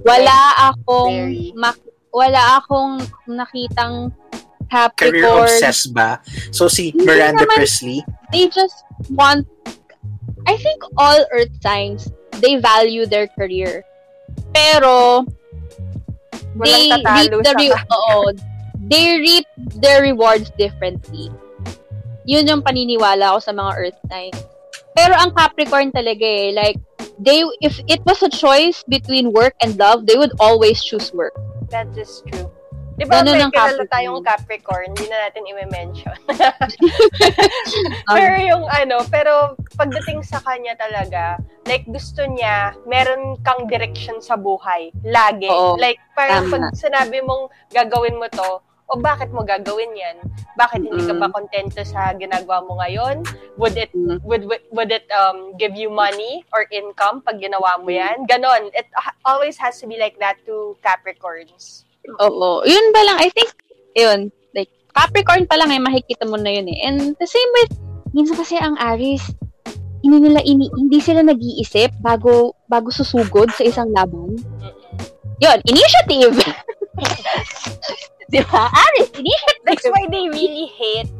Wala 0.01 0.39
akong 0.71 1.13
Very. 1.27 1.51
mak- 1.53 1.83
wala 2.09 2.57
akong 2.57 3.03
nakitang 3.27 4.09
Career 4.67 4.89
Capricorn. 5.27 5.43
obsessed 5.43 5.91
ba? 5.93 6.19
So 6.51 6.67
si 6.67 6.91
Hindi 6.91 7.03
Miranda 7.05 7.43
naman. 7.43 7.55
Priestley, 7.55 7.99
They 8.31 8.47
just 8.47 8.83
want 9.11 9.47
I 10.47 10.55
think 10.55 10.79
all 10.95 11.19
earth 11.35 11.51
signs, 11.61 12.07
they 12.39 12.55
value 12.55 13.05
their 13.05 13.27
career. 13.27 13.83
Pero 14.55 15.27
they 16.55 16.89
Walang 16.89 17.03
reap 17.03 17.03
tatalo 17.03 17.37
the 17.43 17.53
re- 17.59 17.85
oo, 17.91 18.19
they 18.87 19.05
reap 19.19 19.47
their 19.83 20.01
rewards 20.01 20.49
differently. 20.57 21.29
Yun 22.25 22.47
yung 22.47 22.61
paniniwala 22.63 23.35
ko 23.35 23.39
sa 23.43 23.51
mga 23.51 23.71
earth 23.75 23.99
signs. 24.09 24.39
Pero 24.97 25.13
ang 25.13 25.35
Capricorn 25.35 25.91
talaga 25.93 26.25
eh, 26.25 26.49
like, 26.55 26.79
they, 27.19 27.45
if 27.61 27.77
it 27.87 28.01
was 28.07 28.23
a 28.23 28.31
choice 28.31 28.81
between 28.87 29.31
work 29.31 29.53
and 29.61 29.77
love, 29.77 30.07
they 30.07 30.17
would 30.17 30.33
always 30.39 30.81
choose 30.81 31.13
work. 31.13 31.35
That 31.69 31.91
is 31.93 32.23
true. 32.25 32.49
Di 32.97 33.05
ba 33.05 33.21
Ganun 33.21 33.37
may 33.37 33.45
kilala 33.53 33.53
Capricorn. 33.53 33.93
tayong 33.93 34.19
Capricorn, 34.25 34.85
hindi 34.89 35.05
na 35.05 35.17
natin 35.29 35.43
i-mention. 35.45 36.17
Pero 38.17 38.35
yung 38.41 38.65
ano, 38.65 39.05
pero 39.05 39.53
pagdating 39.77 40.25
sa 40.25 40.41
kanya 40.41 40.73
talaga, 40.73 41.37
like 41.69 41.85
gusto 41.85 42.25
niya, 42.25 42.73
meron 42.89 43.37
kang 43.45 43.69
direction 43.69 44.17
sa 44.17 44.33
buhay. 44.33 44.89
Lagi. 45.05 45.45
Oo. 45.45 45.77
like, 45.77 46.01
parang 46.17 46.49
Tama. 46.49 46.73
pag 46.73 46.73
sinabi 46.73 47.21
mong 47.21 47.53
gagawin 47.69 48.17
mo 48.17 48.25
to, 48.33 48.65
o 48.87 48.97
bakit 48.97 49.29
mo 49.35 49.43
gagawin 49.43 49.91
yan? 49.93 50.17
Bakit 50.55 50.79
hindi 50.87 51.03
ka 51.05 51.13
ba 51.19 51.27
kontento 51.29 51.83
sa 51.83 52.15
ginagawa 52.15 52.63
mo 52.63 52.79
ngayon? 52.79 53.21
Would 53.59 53.75
it 53.75 53.91
would 54.23 54.47
would, 54.47 54.91
it 54.95 55.05
um 55.11 55.53
give 55.59 55.75
you 55.75 55.91
money 55.91 56.47
or 56.55 56.65
income 56.71 57.19
pag 57.19 57.37
ginawa 57.37 57.77
mo 57.83 57.91
yan? 57.91 58.23
Ganon. 58.25 58.71
It 58.71 58.87
always 59.27 59.59
has 59.59 59.77
to 59.83 59.91
be 59.91 59.99
like 59.99 60.15
that 60.23 60.39
to 60.47 60.79
Capricorns. 60.79 61.83
Oo. 62.23 62.63
Yun 62.63 62.85
ba 62.95 63.01
lang, 63.03 63.17
I 63.19 63.29
think, 63.31 63.51
yun, 63.93 64.31
like, 64.55 64.71
Capricorn 64.95 65.45
pa 65.45 65.59
lang 65.59 65.71
eh, 65.73 65.81
makikita 65.81 66.25
mo 66.25 66.39
na 66.39 66.51
yun 66.51 66.67
eh. 66.71 66.79
And 66.87 67.13
the 67.19 67.27
same 67.27 67.51
with, 67.61 67.71
minsan 68.15 68.39
kasi 68.39 68.55
ang 68.57 68.79
Aries, 68.79 69.23
hindi 70.01 70.17
nila 70.23 70.41
ini, 70.45 70.71
hindi 70.71 70.99
sila 71.03 71.21
nag-iisip 71.25 71.99
bago, 71.99 72.55
bago 72.71 72.89
susugod 72.89 73.51
sa 73.51 73.67
isang 73.67 73.91
laban. 73.91 74.39
Yun, 75.43 75.59
initiative! 75.67 76.33
Di 78.31 78.41
ba? 78.43 78.67
Aries, 78.71 79.09
initiative! 79.15 79.63
That's 79.63 79.87
why 79.87 80.07
they 80.09 80.27
really 80.27 80.67
hate 80.73 81.11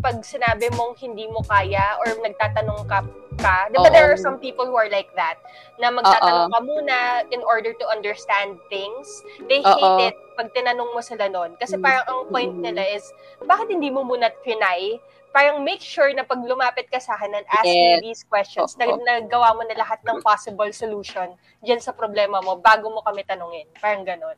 pag 0.00 0.24
sinabi 0.24 0.72
mong 0.72 0.96
hindi 0.96 1.28
mo 1.28 1.44
kaya 1.44 2.00
or 2.00 2.08
nagtatanong 2.24 2.88
ka 2.88 3.04
ka. 3.40 3.72
Di 3.72 3.76
ba 3.76 3.88
Oo. 3.88 3.94
there 3.94 4.08
are 4.12 4.20
some 4.20 4.36
people 4.36 4.68
who 4.68 4.76
are 4.76 4.92
like 4.92 5.10
that 5.16 5.40
na 5.80 5.88
magtatanong 5.88 6.48
Oo. 6.48 6.54
ka 6.54 6.60
muna 6.60 6.98
in 7.32 7.40
order 7.42 7.72
to 7.72 7.84
understand 7.88 8.60
things. 8.68 9.24
They 9.48 9.64
Oo. 9.64 9.72
hate 9.72 10.12
it 10.12 10.16
pag 10.36 10.52
tinanong 10.52 10.92
mo 10.92 11.00
sila 11.00 11.26
nun. 11.26 11.56
Kasi 11.56 11.76
Mm. 11.76 11.82
parang 11.82 12.04
ang 12.06 12.20
point 12.28 12.54
nila 12.54 12.84
is, 12.92 13.04
bakit 13.44 13.72
hindi 13.72 13.88
mo 13.88 14.04
muna 14.04 14.28
trinay? 14.44 15.00
Parang 15.30 15.62
make 15.62 15.78
sure 15.78 16.10
na 16.10 16.26
pag 16.26 16.42
lumapit 16.42 16.90
ka 16.90 16.98
sa 16.98 17.14
akin 17.14 17.38
and 17.38 17.46
ask 17.54 17.62
Yes. 17.64 18.02
me 18.02 18.10
these 18.10 18.22
questions, 18.26 18.74
na, 18.74 18.90
Oo. 18.90 18.98
nagawa 18.98 19.54
mo 19.54 19.62
na 19.62 19.78
lahat 19.78 20.02
ng 20.02 20.18
possible 20.26 20.66
solution 20.74 21.30
dyan 21.62 21.78
sa 21.78 21.94
problema 21.94 22.42
mo 22.42 22.58
bago 22.58 22.90
mo 22.90 22.98
kami 23.00 23.22
tanungin. 23.22 23.70
Parang 23.78 24.02
ganon. 24.02 24.34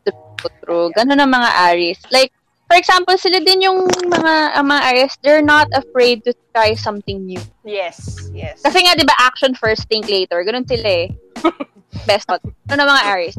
True. 0.60 0.92
Ganun 0.92 1.16
ang 1.16 1.32
mga 1.32 1.50
Aries. 1.72 1.96
Like, 2.12 2.36
for 2.72 2.80
example, 2.80 3.12
sila 3.20 3.36
din 3.44 3.68
yung 3.68 3.84
mga, 4.08 4.56
ang 4.56 4.72
mga 4.72 4.80
Aries, 4.88 5.20
they're 5.20 5.44
not 5.44 5.68
afraid 5.76 6.24
to 6.24 6.32
try 6.56 6.72
something 6.72 7.20
new. 7.20 7.40
Yes, 7.68 8.32
yes. 8.32 8.64
Kasi 8.64 8.80
nga, 8.80 8.96
di 8.96 9.04
ba, 9.04 9.12
action 9.20 9.52
first, 9.52 9.84
think 9.92 10.08
later. 10.08 10.40
Ganun 10.40 10.64
sila 10.64 11.04
eh. 11.04 11.12
Best 12.08 12.32
thought. 12.32 12.40
Ano 12.72 12.80
na 12.80 12.96
mga 12.96 13.04
Aries. 13.12 13.36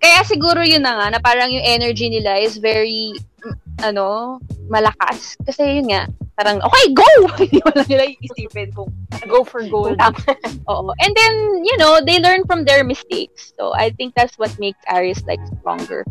Kaya 0.00 0.24
siguro 0.24 0.64
yun 0.64 0.80
na 0.80 0.96
nga, 0.96 1.06
na 1.12 1.20
parang 1.20 1.52
yung 1.52 1.60
energy 1.60 2.08
nila 2.08 2.40
is 2.40 2.56
very, 2.56 3.12
mm, 3.44 3.84
ano, 3.84 4.40
malakas. 4.72 5.36
Kasi 5.44 5.84
yun 5.84 5.92
nga, 5.92 6.08
parang, 6.32 6.64
okay, 6.64 6.96
go! 6.96 7.04
Hindi 7.44 7.60
mo 7.60 7.70
lang 7.76 7.88
nila 7.92 8.04
iisipin 8.08 8.72
kung 8.72 8.88
Go 9.28 9.44
for 9.44 9.60
gold. 9.68 10.00
Oo. 10.72 10.88
And 11.04 11.12
then, 11.12 11.34
you 11.68 11.76
know, 11.76 12.00
they 12.00 12.16
learn 12.16 12.48
from 12.48 12.64
their 12.64 12.80
mistakes. 12.80 13.52
So, 13.60 13.76
I 13.76 13.92
think 13.92 14.16
that's 14.16 14.40
what 14.40 14.56
makes 14.56 14.80
Aries, 14.88 15.20
like, 15.28 15.42
stronger. 15.60 16.08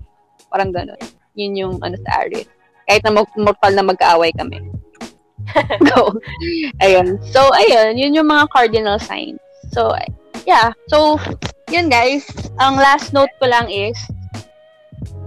Parang 0.53 0.69
ganun. 0.69 1.01
Yun 1.37 1.53
yung, 1.55 1.73
ano, 1.85 1.95
sa 2.01 2.25
Aries. 2.25 2.49
Kahit 2.89 3.05
na 3.05 3.13
mag- 3.21 3.37
mortal 3.37 3.73
na 3.77 3.85
mag-aaway 3.85 4.33
kami. 4.33 4.59
Go. 5.93 6.17
Ayun. 6.83 7.21
So, 7.31 7.45
ayun. 7.55 7.95
Yun 7.95 8.17
yung 8.17 8.27
mga 8.27 8.49
cardinal 8.51 8.99
signs. 8.99 9.39
So, 9.71 9.95
yeah. 10.43 10.73
So, 10.91 11.21
yun 11.71 11.91
guys. 11.91 12.27
Ang 12.59 12.79
last 12.79 13.11
note 13.11 13.31
ko 13.39 13.47
lang 13.47 13.67
is, 13.71 13.95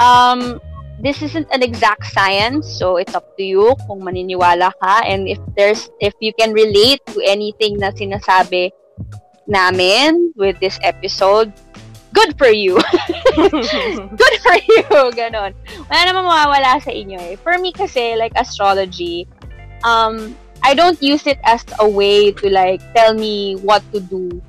um, 0.01 0.61
this 1.01 1.23
isn't 1.23 1.49
an 1.53 1.62
exact 1.62 2.05
science, 2.12 2.69
so 2.69 2.97
it's 2.97 3.15
up 3.15 3.37
to 3.37 3.45
you 3.45 3.77
kung 3.89 4.05
maniniwala 4.05 4.73
ka 4.81 5.01
and 5.05 5.28
if 5.28 5.41
there's 5.57 5.89
if 6.01 6.12
you 6.20 6.32
can 6.37 6.53
relate 6.53 7.01
to 7.09 7.24
anything 7.24 7.81
na 7.81 7.89
sinasabi 7.93 8.73
namin 9.49 10.32
with 10.37 10.57
this 10.61 10.77
episode, 10.85 11.53
good 12.12 12.37
for 12.39 12.51
you. 12.51 12.74
good 14.20 14.37
for 14.43 14.57
you. 14.69 14.87
Ganon. 15.19 15.55
Wala 15.89 16.01
namang 16.07 16.27
mawawala 16.27 16.82
sa 16.82 16.91
inyo 16.91 17.19
eh. 17.19 17.35
For 17.41 17.59
me 17.59 17.73
kasi, 17.73 18.16
like 18.16 18.32
astrology, 18.37 19.27
um, 19.85 20.37
I 20.62 20.74
don't 20.74 21.01
use 21.03 21.27
it 21.27 21.41
as 21.45 21.65
a 21.81 21.89
way 21.89 22.32
to 22.32 22.47
like 22.51 22.81
tell 22.93 23.15
me 23.15 23.57
what 23.65 23.81
to 23.93 24.01
do 24.01 24.43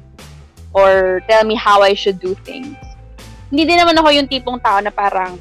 or 0.73 1.23
tell 1.29 1.43
me 1.43 1.55
how 1.55 1.81
I 1.81 1.93
should 1.93 2.19
do 2.19 2.35
things. 2.43 2.75
Hindi 3.51 3.67
din 3.67 3.79
naman 3.79 3.99
ako 3.99 4.09
yung 4.15 4.27
tipong 4.27 4.59
tao 4.63 4.79
na 4.79 4.91
parang 4.91 5.39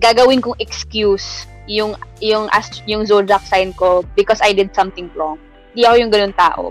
gagawin 0.00 0.40
kong 0.40 0.56
excuse 0.60 1.44
yung 1.68 1.94
yung 2.18 2.48
ast- 2.50 2.84
yung 2.88 3.04
zodiac 3.04 3.44
sign 3.44 3.72
ko 3.76 4.02
because 4.16 4.40
I 4.40 4.52
did 4.52 4.72
something 4.72 5.08
wrong. 5.12 5.38
Hindi 5.72 5.86
ako 5.86 5.96
yung 6.00 6.12
ganun 6.12 6.34
tao. 6.36 6.64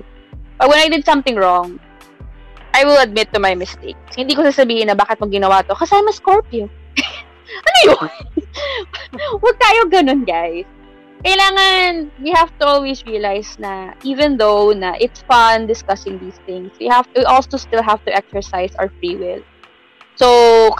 But 0.60 0.68
when 0.68 0.82
I 0.82 0.92
did 0.92 1.08
something 1.08 1.40
wrong, 1.40 1.80
I 2.74 2.86
will 2.86 3.00
admit 3.02 3.34
to 3.34 3.40
my 3.40 3.56
mistake. 3.56 3.98
Hindi 4.14 4.36
ko 4.38 4.46
sasabihin 4.46 4.88
na 4.88 4.96
bakit 4.96 5.20
mo 5.20 5.28
ginawa 5.28 5.66
to 5.66 5.76
kasi 5.76 5.96
I'm 5.96 6.08
a 6.08 6.14
Scorpio. 6.14 6.70
ano 7.68 7.80
yun? 7.86 8.10
Huwag 9.42 9.56
tayo 9.58 9.82
ganun, 9.90 10.24
guys. 10.24 10.68
Kailangan, 11.20 12.16
we 12.24 12.32
have 12.32 12.48
to 12.60 12.64
always 12.64 13.04
realize 13.04 13.60
na 13.60 13.92
even 14.08 14.40
though 14.40 14.72
na 14.72 14.96
it's 15.04 15.20
fun 15.28 15.68
discussing 15.68 16.16
these 16.24 16.40
things, 16.48 16.72
we 16.80 16.88
have 16.88 17.04
we 17.12 17.28
also 17.28 17.60
still 17.60 17.84
have 17.84 18.00
to 18.08 18.12
exercise 18.16 18.72
our 18.80 18.88
free 19.04 19.20
will. 19.20 19.44
So, 20.16 20.28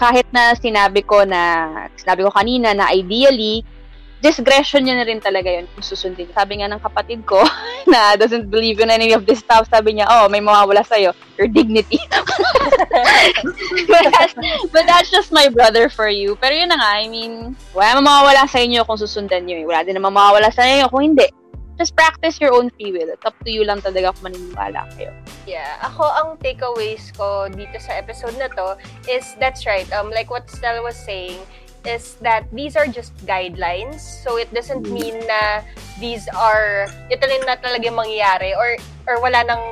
kahit 0.00 0.28
na 0.32 0.56
sinabi 0.56 1.04
ko 1.04 1.24
na, 1.24 1.88
sinabi 1.96 2.24
ko 2.24 2.32
kanina 2.32 2.76
na 2.76 2.88
ideally, 2.92 3.64
discretion 4.20 4.84
niya 4.84 5.00
na 5.00 5.08
rin 5.08 5.20
talaga 5.20 5.48
yun 5.48 5.66
kung 5.72 5.84
susundin. 5.84 6.28
Sabi 6.36 6.60
nga 6.60 6.68
ng 6.68 6.80
kapatid 6.80 7.24
ko, 7.24 7.40
na 7.90 8.16
doesn't 8.16 8.52
believe 8.52 8.80
in 8.80 8.92
any 8.92 9.12
of 9.16 9.24
this 9.24 9.40
stuff, 9.40 9.68
sabi 9.68 9.96
niya, 9.96 10.06
oh, 10.08 10.28
may 10.28 10.40
mawawala 10.40 10.84
sa'yo, 10.84 11.16
your 11.40 11.48
dignity. 11.48 11.98
but, 13.90 14.04
that's, 14.12 14.34
but 14.70 14.84
that's 14.84 15.10
just 15.10 15.32
my 15.32 15.48
brother 15.48 15.88
for 15.88 16.08
you. 16.08 16.36
Pero 16.36 16.52
yun 16.52 16.68
na 16.68 16.78
nga, 16.78 17.00
I 17.00 17.08
mean, 17.08 17.56
wala 17.72 18.00
mawawala 18.00 18.44
sa 18.48 18.60
inyo 18.60 18.84
kung 18.84 19.00
susundan 19.00 19.48
eh. 19.48 19.64
Wala 19.64 19.84
din 19.84 19.96
namang 19.96 20.14
mawawala 20.14 20.52
sa 20.52 20.68
inyo 20.68 20.86
kung 20.92 21.16
hindi. 21.16 21.28
just 21.80 21.96
practice 21.96 22.36
your 22.36 22.52
own 22.52 22.68
free 22.76 22.92
will. 22.92 23.08
It's 23.08 23.24
up 23.24 23.32
to 23.40 23.48
you 23.48 23.64
lang 23.64 23.80
talaga 23.80 24.12
kung 24.12 24.28
maniniwala 24.28 24.84
kayo. 24.92 25.16
Yeah, 25.48 25.80
ako 25.80 26.04
ang 26.04 26.36
takeaways 26.44 27.08
ko 27.16 27.48
dito 27.48 27.80
sa 27.80 27.96
episode 27.96 28.36
na 28.36 28.52
to 28.52 28.76
is 29.08 29.32
that's 29.40 29.64
right. 29.64 29.88
Um, 29.96 30.12
like 30.12 30.28
what 30.28 30.44
Stella 30.52 30.84
was 30.84 31.00
saying, 31.00 31.40
is 31.84 32.20
that 32.20 32.44
these 32.52 32.76
are 32.76 32.86
just 32.86 33.14
guidelines. 33.24 34.00
So 34.00 34.36
it 34.36 34.52
doesn't 34.52 34.84
Mm. 34.84 34.92
mean 34.92 35.16
na 35.24 35.64
these 35.96 36.28
are 36.32 36.88
ito 37.08 37.24
lang 37.24 37.44
na 37.48 37.56
talaga 37.56 37.88
yung 37.88 37.98
mangyayari 38.00 38.52
or 38.56 38.76
or 39.08 39.20
wala 39.20 39.40
nang 39.44 39.64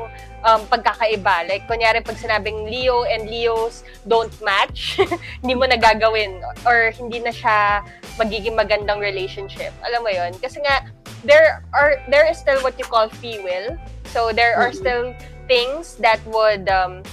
um, 0.44 0.60
pagkakaiba. 0.72 1.44
Like 1.48 1.68
kunyari 1.68 2.01
pag 2.01 2.16
sinabing 2.16 2.64
Leo 2.68 3.05
and 3.05 3.28
Leos 3.28 3.85
don't 4.09 4.32
match, 4.40 4.97
hindi 5.44 5.55
mo 5.55 5.68
nagagawin 5.68 6.40
or 6.64 6.90
hindi 6.97 7.20
na 7.20 7.30
siya 7.32 7.85
magiging 8.16 8.56
magandang 8.56 8.98
relationship. 9.01 9.72
Alam 9.85 10.05
mo 10.05 10.10
'yon? 10.10 10.32
Kasi 10.40 10.64
nga 10.64 10.89
there 11.26 11.60
are 11.76 12.01
there 12.09 12.24
is 12.24 12.39
still 12.40 12.59
what 12.64 12.78
you 12.80 12.86
call 12.89 13.10
free 13.20 13.39
will. 13.44 13.76
So 14.09 14.32
there 14.32 14.56
are 14.56 14.72
Mhm. 14.72 14.80
still 14.80 15.05
things 15.44 15.97
that 16.01 16.20
would 16.28 16.68
um 16.72 17.05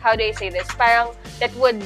how 0.00 0.16
do 0.16 0.24
I 0.24 0.32
say 0.32 0.48
this? 0.48 0.64
Parang 0.80 1.12
that 1.44 1.52
would 1.60 1.80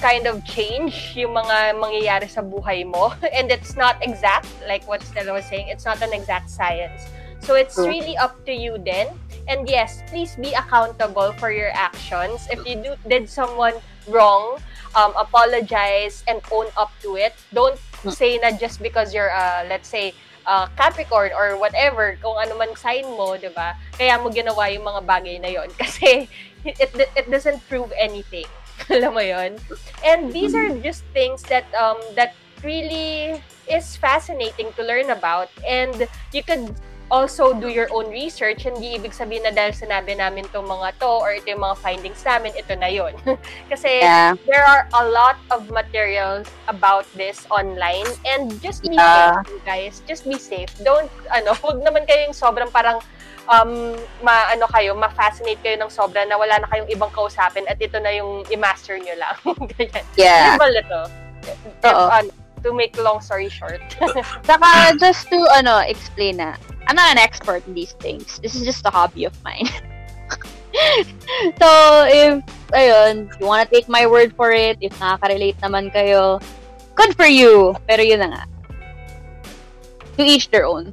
kind 0.00 0.26
of 0.26 0.44
change 0.44 1.12
yung 1.16 1.32
mga 1.34 1.76
mangyayari 1.80 2.28
sa 2.28 2.40
buhay 2.40 2.86
mo. 2.86 3.12
And 3.36 3.50
it's 3.50 3.76
not 3.76 4.00
exact, 4.00 4.48
like 4.68 4.86
what 4.88 5.02
Stella 5.02 5.32
was 5.32 5.46
saying. 5.46 5.68
It's 5.68 5.84
not 5.84 6.00
an 6.02 6.12
exact 6.12 6.50
science. 6.50 7.08
So 7.40 7.54
it's 7.54 7.78
really 7.78 8.16
up 8.16 8.34
to 8.46 8.52
you 8.52 8.80
then. 8.80 9.12
And 9.46 9.68
yes, 9.68 10.02
please 10.08 10.34
be 10.34 10.54
accountable 10.54 11.30
for 11.38 11.52
your 11.52 11.70
actions. 11.74 12.48
If 12.50 12.66
you 12.66 12.74
do 12.82 12.92
did 13.06 13.30
someone 13.30 13.78
wrong, 14.08 14.58
um, 14.96 15.14
apologize 15.14 16.24
and 16.26 16.40
own 16.50 16.66
up 16.74 16.90
to 17.06 17.14
it. 17.14 17.36
Don't 17.52 17.78
Mm. 18.02 18.12
say 18.12 18.38
na 18.38 18.50
just 18.54 18.82
because 18.82 19.14
you're, 19.14 19.30
uh, 19.30 19.64
let's 19.68 19.88
say, 19.88 20.14
uh, 20.46 20.66
Capricorn 20.78 21.32
or 21.34 21.56
whatever, 21.58 22.18
kung 22.22 22.38
ano 22.38 22.54
man 22.54 22.74
sign 22.76 23.04
mo, 23.04 23.34
di 23.36 23.50
ba? 23.50 23.74
Kaya 23.94 24.18
mo 24.18 24.30
ginawa 24.30 24.70
yung 24.70 24.86
mga 24.86 25.00
bagay 25.06 25.36
na 25.42 25.50
yon 25.50 25.70
Kasi 25.80 26.28
it, 26.64 26.90
it 27.14 27.26
doesn't 27.30 27.62
prove 27.68 27.90
anything. 27.98 28.46
Alam 28.92 29.12
mo 29.16 29.22
yon 29.24 29.56
And 30.04 30.32
these 30.32 30.54
are 30.54 30.68
just 30.84 31.02
things 31.16 31.42
that 31.48 31.66
um 31.74 31.98
that 32.14 32.36
really 32.62 33.40
is 33.66 33.96
fascinating 33.96 34.72
to 34.76 34.82
learn 34.82 35.10
about. 35.10 35.50
And 35.66 36.06
you 36.32 36.42
could 36.42 36.70
also 37.10 37.54
do 37.54 37.68
your 37.70 37.86
own 37.94 38.10
research. 38.10 38.66
Hindi 38.66 38.98
ibig 38.98 39.14
sabihin 39.14 39.46
na 39.46 39.54
dahil 39.54 39.70
sinabi 39.74 40.18
namin 40.18 40.46
itong 40.50 40.66
mga 40.66 40.98
to 40.98 41.06
or 41.22 41.30
ito 41.38 41.54
yung 41.54 41.62
mga 41.62 41.78
findings 41.78 42.22
namin, 42.26 42.50
ito 42.58 42.74
na 42.74 42.90
yon 42.90 43.14
Kasi 43.70 44.02
Yeah. 44.02 44.34
there 44.46 44.66
are 44.66 44.90
a 44.94 45.04
lot 45.10 45.38
of 45.54 45.70
materials 45.70 46.50
about 46.66 47.06
this 47.14 47.46
online. 47.50 48.06
And 48.26 48.58
just 48.58 48.82
be 48.82 48.98
Yeah. 48.98 49.38
safe 49.42 49.54
you 49.54 49.60
guys. 49.62 50.02
Just 50.06 50.26
be 50.26 50.38
safe. 50.38 50.70
Don't 50.82 51.10
ano 51.30 51.54
wag 51.66 51.78
naman 51.82 52.06
kayong 52.06 52.34
sobrang 52.34 52.70
parang 52.74 52.98
um 53.46 53.94
ma 54.22 54.50
ano 54.50 54.66
kayo 54.70 54.94
ma-fascinate 54.98 55.60
kayo 55.62 55.76
ng 55.78 55.90
sobra 55.90 56.26
na 56.26 56.34
wala 56.34 56.58
na 56.58 56.66
kayong 56.66 56.90
ibang 56.90 57.10
kausapin 57.14 57.62
at 57.70 57.78
ito 57.78 57.98
na 58.02 58.10
yung 58.10 58.42
i-master 58.50 58.98
nyo 58.98 59.14
lang 59.14 59.36
ganyan 59.74 60.04
Yeah. 60.18 60.58
Level 60.58 60.74
ito 60.82 61.00
Oo. 61.86 62.06
ano, 62.10 62.30
to 62.62 62.74
make 62.74 62.96
long 62.98 63.20
story 63.22 63.48
short 63.48 63.78
Saka, 64.48 64.96
just 64.98 65.30
to, 65.30 65.38
ano, 65.54 65.78
explain 65.86 66.42
na, 66.42 66.56
I'm 66.90 66.96
not 66.96 67.14
an 67.14 67.18
expert 67.18 67.66
in 67.66 67.74
these 67.74 67.92
things. 68.02 68.38
This 68.42 68.54
is 68.54 68.64
just 68.64 68.86
a 68.86 68.90
hobby 68.90 69.24
of 69.24 69.34
mine. 69.44 69.66
so, 71.60 71.68
if, 72.10 72.42
ayun, 72.74 73.30
you 73.38 73.46
wanna 73.46 73.66
take 73.66 73.88
my 73.88 74.06
word 74.06 74.34
for 74.34 74.50
it, 74.50 74.78
if 74.80 74.90
nakaka-relate 74.98 75.58
naman 75.62 75.94
kayo, 75.94 76.42
good 76.94 77.14
for 77.14 77.26
you. 77.26 77.74
Pero 77.86 78.02
yun 78.02 78.20
na 78.26 78.28
nga. 78.34 78.42
To 80.18 80.22
each 80.24 80.50
their 80.50 80.66
own. 80.66 80.90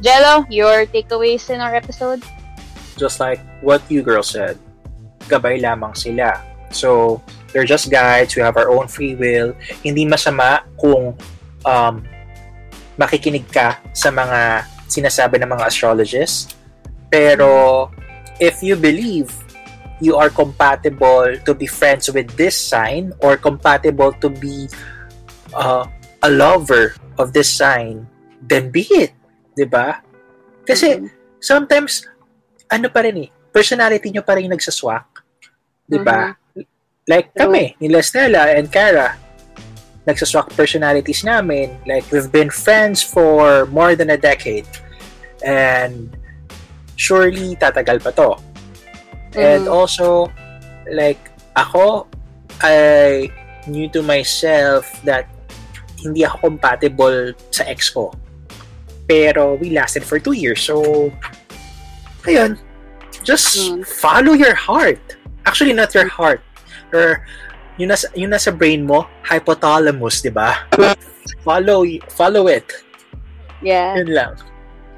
Jello, 0.00 0.46
your 0.50 0.86
takeaways 0.86 1.50
in 1.50 1.60
our 1.60 1.74
episode? 1.74 2.22
just 2.96 3.20
like 3.20 3.40
what 3.60 3.82
you 3.90 4.02
girls 4.02 4.30
said, 4.30 4.58
gabay 5.26 5.60
lamang 5.60 5.96
sila. 5.96 6.40
So, 6.70 7.22
they're 7.52 7.66
just 7.66 7.90
guides. 7.90 8.34
We 8.34 8.42
have 8.42 8.56
our 8.56 8.70
own 8.70 8.88
free 8.88 9.14
will. 9.14 9.54
Hindi 9.82 10.06
masama 10.06 10.66
kung 10.78 11.14
um, 11.66 11.94
makikinig 12.98 13.46
ka 13.50 13.78
sa 13.94 14.10
mga 14.10 14.66
sinasabi 14.90 15.38
ng 15.42 15.50
mga 15.50 15.64
astrologists. 15.70 16.54
Pero, 17.10 17.90
if 18.42 18.62
you 18.62 18.74
believe 18.74 19.30
you 20.02 20.18
are 20.18 20.30
compatible 20.30 21.38
to 21.46 21.54
be 21.54 21.66
friends 21.66 22.10
with 22.10 22.26
this 22.34 22.58
sign 22.58 23.14
or 23.22 23.38
compatible 23.38 24.10
to 24.18 24.26
be 24.26 24.66
uh, 25.54 25.86
a 26.22 26.30
lover 26.30 26.98
of 27.18 27.30
this 27.30 27.46
sign, 27.46 28.02
then 28.42 28.74
be 28.74 28.82
it. 28.90 29.14
'Di 29.54 29.66
ba? 29.66 30.02
Kasi, 30.66 30.98
Mhm. 30.98 31.08
sometimes 31.38 32.04
ano 32.70 32.88
pa 32.90 33.04
rin 33.04 33.24
eh, 33.24 33.28
personality 33.54 34.10
nyo 34.10 34.24
pa 34.26 34.34
rin 34.34 34.50
nagsaswak. 34.50 35.22
Di 35.86 35.98
ba? 36.00 36.32
Like 37.04 37.30
True. 37.36 37.46
kami, 37.52 37.76
nila 37.78 38.00
Stella 38.00 38.48
and 38.56 38.72
Cara, 38.72 39.14
nagsaswak 40.08 40.52
personalities 40.56 41.20
namin. 41.24 41.76
Like, 41.84 42.08
we've 42.08 42.32
been 42.32 42.48
friends 42.48 43.04
for 43.04 43.68
more 43.68 43.92
than 43.92 44.08
a 44.08 44.16
decade. 44.20 44.64
And 45.44 46.16
surely, 46.96 47.56
tatagal 47.60 48.00
pa 48.00 48.10
to. 48.16 48.40
And 49.36 49.68
Mhm. 49.68 49.72
also, 49.72 50.32
like, 50.88 51.20
ako, 51.52 52.08
I 52.64 53.28
knew 53.68 53.88
to 53.92 54.00
myself 54.00 54.88
that 55.04 55.28
hindi 56.00 56.24
ako 56.24 56.52
compatible 56.52 57.32
sa 57.52 57.64
ex 57.68 57.88
ko. 57.92 58.12
Pero 59.08 59.54
we 59.60 59.70
lasted 59.70 60.04
for 60.04 60.18
two 60.18 60.32
years. 60.32 60.60
So, 60.64 61.10
ayun. 62.24 62.56
Just 63.24 63.56
Mm. 63.56 63.84
follow 63.86 64.32
your 64.36 64.54
heart. 64.56 65.00
Actually, 65.44 65.72
not 65.72 65.92
your 65.94 66.08
heart. 66.08 66.40
Or, 66.92 67.24
yun 67.76 67.88
nasa, 67.92 68.08
yun 68.16 68.30
nasa 68.32 68.52
brain 68.52 68.84
mo, 68.84 69.08
hypothalamus, 69.24 70.20
di 70.24 70.28
ba? 70.32 70.56
follow, 71.44 71.84
follow 72.12 72.48
it. 72.48 72.68
Yeah. 73.64 73.96
Yun 73.96 74.12
lang. 74.12 74.34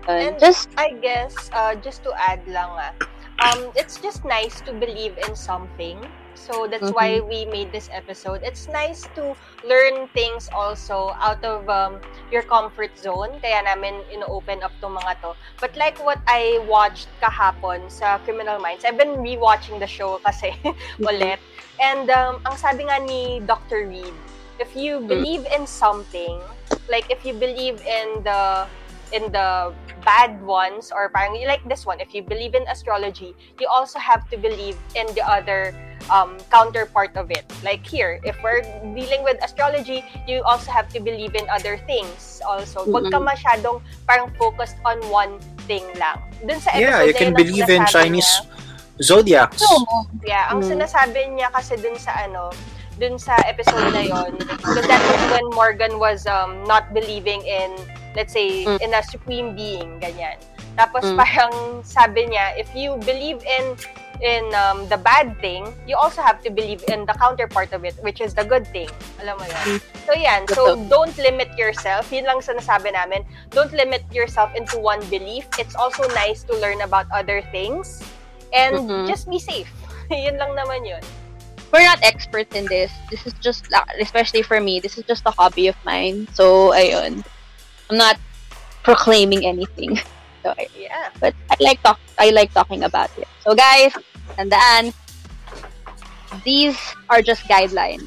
And- 0.06 0.38
just, 0.38 0.70
I 0.78 0.94
guess 1.02 1.34
uh, 1.50 1.74
just 1.82 2.06
to 2.06 2.14
add 2.14 2.38
lang 2.46 2.70
ah, 2.78 2.94
um, 3.42 3.72
it's 3.76 4.00
just 4.00 4.24
nice 4.24 4.60
to 4.62 4.72
believe 4.72 5.18
in 5.26 5.36
something. 5.36 6.00
So 6.36 6.68
that's 6.68 6.92
why 6.92 7.20
we 7.20 7.44
made 7.46 7.72
this 7.72 7.88
episode. 7.90 8.42
It's 8.44 8.68
nice 8.68 9.08
to 9.16 9.34
learn 9.66 10.06
things 10.08 10.48
also 10.54 11.16
out 11.18 11.42
of 11.42 11.68
um, 11.68 11.98
your 12.30 12.42
comfort 12.42 12.96
zone. 12.98 13.40
Kaya 13.40 13.64
namin 13.64 14.04
ino-open 14.12 14.62
up 14.62 14.70
tong 14.80 14.94
mga 14.94 15.20
to. 15.22 15.34
But 15.58 15.74
like 15.76 15.98
what 15.98 16.20
I 16.28 16.62
watched 16.68 17.08
kahapon 17.18 17.90
sa 17.90 18.18
Criminal 18.22 18.60
Minds, 18.60 18.84
I've 18.84 19.00
been 19.00 19.18
rewatching 19.18 19.80
the 19.80 19.88
show 19.88 20.20
kasi 20.22 20.54
ulit. 21.02 21.40
And 21.82 22.08
um, 22.14 22.44
ang 22.46 22.56
sabi 22.56 22.84
nga 22.84 23.00
ni 23.02 23.40
Dr. 23.42 23.88
Reed, 23.88 24.14
if 24.60 24.76
you 24.76 25.00
believe 25.00 25.44
in 25.50 25.66
something, 25.66 26.40
like 26.88 27.10
if 27.10 27.24
you 27.24 27.34
believe 27.34 27.80
in 27.82 28.22
the 28.22 28.68
in 29.12 29.30
the 29.32 29.72
bad 30.04 30.38
ones 30.42 30.90
or 30.94 31.08
parang 31.10 31.34
like 31.46 31.62
this 31.68 31.86
one 31.86 31.98
if 32.00 32.14
you 32.14 32.22
believe 32.22 32.54
in 32.54 32.62
astrology 32.70 33.34
you 33.58 33.66
also 33.66 33.98
have 33.98 34.22
to 34.30 34.36
believe 34.38 34.78
in 34.94 35.06
the 35.14 35.22
other 35.26 35.74
um, 36.10 36.38
counterpart 36.50 37.16
of 37.16 37.30
it 37.30 37.42
like 37.64 37.82
here 37.86 38.20
if 38.22 38.38
we're 38.42 38.62
dealing 38.94 39.22
with 39.26 39.34
astrology 39.42 40.04
you 40.26 40.42
also 40.46 40.70
have 40.70 40.86
to 40.92 41.00
believe 41.00 41.34
in 41.34 41.42
other 41.50 41.78
things 41.90 42.40
also 42.46 42.86
Huwag 42.86 43.10
ka 43.10 43.18
masyadong 43.18 43.82
parang 44.06 44.30
focused 44.38 44.78
on 44.86 45.02
one 45.10 45.38
thing 45.66 45.82
lang 45.98 46.22
dun 46.46 46.62
sa 46.62 46.70
episode 46.70 46.86
Yeah, 46.86 47.02
you 47.02 47.14
can 47.14 47.34
believe 47.34 47.66
in 47.66 47.82
Chinese 47.90 48.26
niya- 48.26 48.54
zodiacs. 48.96 49.60
Yeah, 50.24 50.48
ang 50.48 50.64
Mm. 50.64 50.72
sinasabi 50.72 51.20
niya 51.36 51.52
kasi 51.52 51.76
dun 51.76 52.00
sa 52.00 52.16
ano, 52.16 52.48
dun 52.96 53.20
sa 53.20 53.36
episode 53.44 53.92
na 53.92 54.00
yon, 54.00 54.40
because 54.40 54.88
that 54.88 55.02
was 55.04 55.20
when 55.36 55.44
Morgan 55.52 56.00
was 56.00 56.24
um 56.24 56.64
not 56.64 56.96
believing 56.96 57.44
in 57.44 57.76
let's 58.16 58.32
say 58.32 58.64
Mm. 58.64 58.80
in 58.80 58.90
a 58.96 59.02
supreme 59.04 59.52
being 59.54 60.00
ganyan. 60.00 60.40
Tapos 60.74 61.04
Mm. 61.04 61.16
parang 61.20 61.52
sabi 61.84 62.32
niya, 62.32 62.56
if 62.56 62.66
you 62.72 62.96
believe 63.04 63.44
in 63.44 63.76
in 64.24 64.48
um, 64.56 64.88
the 64.88 64.96
bad 64.96 65.36
thing, 65.44 65.68
you 65.84 65.92
also 65.92 66.24
have 66.24 66.40
to 66.40 66.48
believe 66.48 66.80
in 66.88 67.04
the 67.04 67.12
counterpart 67.20 67.68
of 67.76 67.84
it, 67.84 67.92
which 68.00 68.24
is 68.24 68.32
the 68.32 68.40
good 68.40 68.64
thing. 68.72 68.88
Alam 69.20 69.36
mo 69.36 69.44
yun? 69.44 69.76
So 70.08 70.16
yan, 70.16 70.48
so 70.48 70.72
don't 70.88 71.12
limit 71.20 71.52
yourself. 71.60 72.08
Yun 72.08 72.24
lang 72.24 72.40
sinasabi 72.40 72.96
namin. 72.96 73.28
Don't 73.52 73.76
limit 73.76 74.08
yourself 74.08 74.48
into 74.56 74.80
one 74.80 75.04
belief. 75.12 75.44
It's 75.60 75.76
also 75.76 76.08
nice 76.16 76.40
to 76.48 76.56
learn 76.56 76.80
about 76.80 77.04
other 77.12 77.44
things. 77.52 78.00
And 78.56 78.88
Mhm. 78.88 79.04
just 79.04 79.28
be 79.28 79.36
safe. 79.36 79.68
yun 80.08 80.40
lang 80.40 80.56
naman 80.56 80.88
yun. 80.88 81.04
we're 81.74 81.84
not 81.84 82.00
experts 82.00 82.56
in 82.56 82.64
this. 82.72 82.88
This 83.10 83.26
is 83.26 83.34
just, 83.42 83.68
especially 84.00 84.40
for 84.40 84.60
me, 84.64 84.80
this 84.80 84.96
is 84.96 85.04
just 85.04 85.26
a 85.26 85.34
hobby 85.34 85.68
of 85.68 85.76
mine. 85.84 86.24
So, 86.32 86.72
ayun. 86.72 87.20
I'm 87.90 87.96
not 87.96 88.18
proclaiming 88.82 89.46
anything. 89.46 89.98
So, 90.46 90.54
I- 90.56 90.68
Yeah. 90.78 91.10
but 91.18 91.34
I 91.50 91.56
like 91.58 91.82
talk. 91.82 91.98
I 92.18 92.30
like 92.30 92.52
talking 92.54 92.84
about 92.84 93.10
it. 93.18 93.26
So, 93.42 93.50
guys, 93.58 93.90
and 94.38 94.46
then 94.46 94.94
these 96.44 96.78
are 97.10 97.20
just 97.20 97.42
guidelines. 97.50 98.06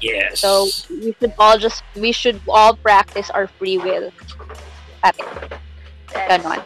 Yes. 0.00 0.40
So, 0.40 0.68
we 0.88 1.14
should 1.20 1.34
all 1.38 1.58
just 1.58 1.82
we 1.94 2.10
should 2.12 2.40
all 2.48 2.74
practice 2.76 3.28
our 3.30 3.48
free 3.60 3.76
will. 3.76 4.08
That's 5.04 5.18
Ganon. 6.08 6.64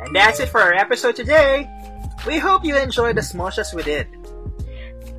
And 0.00 0.16
that's 0.16 0.40
it 0.40 0.48
for 0.48 0.60
our 0.60 0.74
episode 0.74 1.16
today. 1.16 1.68
We 2.26 2.38
hope 2.38 2.64
you 2.64 2.76
enjoyed 2.76 3.18
as 3.18 3.34
much 3.34 3.58
as 3.58 3.72
we 3.72 3.82
did. 3.82 4.08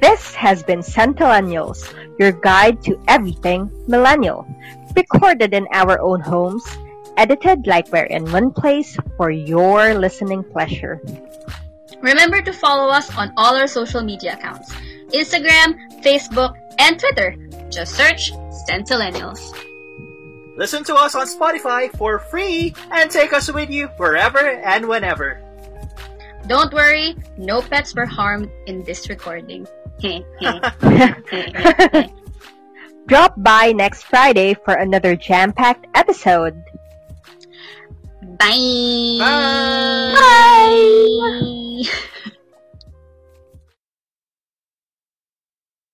This 0.02 0.34
has 0.34 0.64
been 0.64 0.80
Centennials, 0.80 1.94
your 2.18 2.32
guide 2.32 2.82
to 2.84 3.00
everything 3.08 3.70
millennial. 3.88 4.48
Recorded 4.96 5.54
in 5.54 5.68
our 5.72 6.02
own 6.02 6.22
homes, 6.22 6.66
edited 7.18 7.68
like 7.68 7.92
we're 7.92 8.10
in 8.10 8.30
one 8.32 8.52
place 8.52 8.98
for 9.18 9.30
your 9.30 9.94
listening 9.94 10.44
pleasure. 10.44 11.00
Remember 12.02 12.42
to 12.42 12.52
follow 12.52 12.90
us 12.90 13.16
on 13.16 13.32
all 13.38 13.56
our 13.56 13.68
social 13.68 14.02
media 14.02 14.34
accounts 14.34 14.74
Instagram, 15.14 15.78
Facebook, 16.02 16.58
and 16.80 17.00
Twitter. 17.00 17.36
Just 17.70 17.96
search 17.96 18.32
Centennials. 18.68 19.54
Listen 20.58 20.84
to 20.84 20.96
us 20.96 21.16
on 21.16 21.28
Spotify 21.28 21.96
for 21.98 22.20
free 22.20 22.76
and 22.92 23.10
take 23.10 23.34
us 23.34 23.52
with 23.52 23.70
you 23.70 23.88
wherever 23.98 24.40
and 24.40 24.88
whenever. 24.88 25.42
Don't 26.48 26.74
worry, 26.74 27.16
no 27.38 27.62
pets 27.62 27.96
were 27.96 28.06
harmed 28.06 28.50
in 28.68 28.84
this 28.84 29.10
recording. 29.10 29.68
Drop 33.08 33.34
by 33.38 33.72
next 33.72 34.04
Friday 34.04 34.54
for 34.66 34.74
another 34.74 35.16
jam-packed 35.16 35.88
episode. 35.96 36.62
Bye. 38.40 39.18
Bye. 39.20 40.14
Bye. 40.18 41.84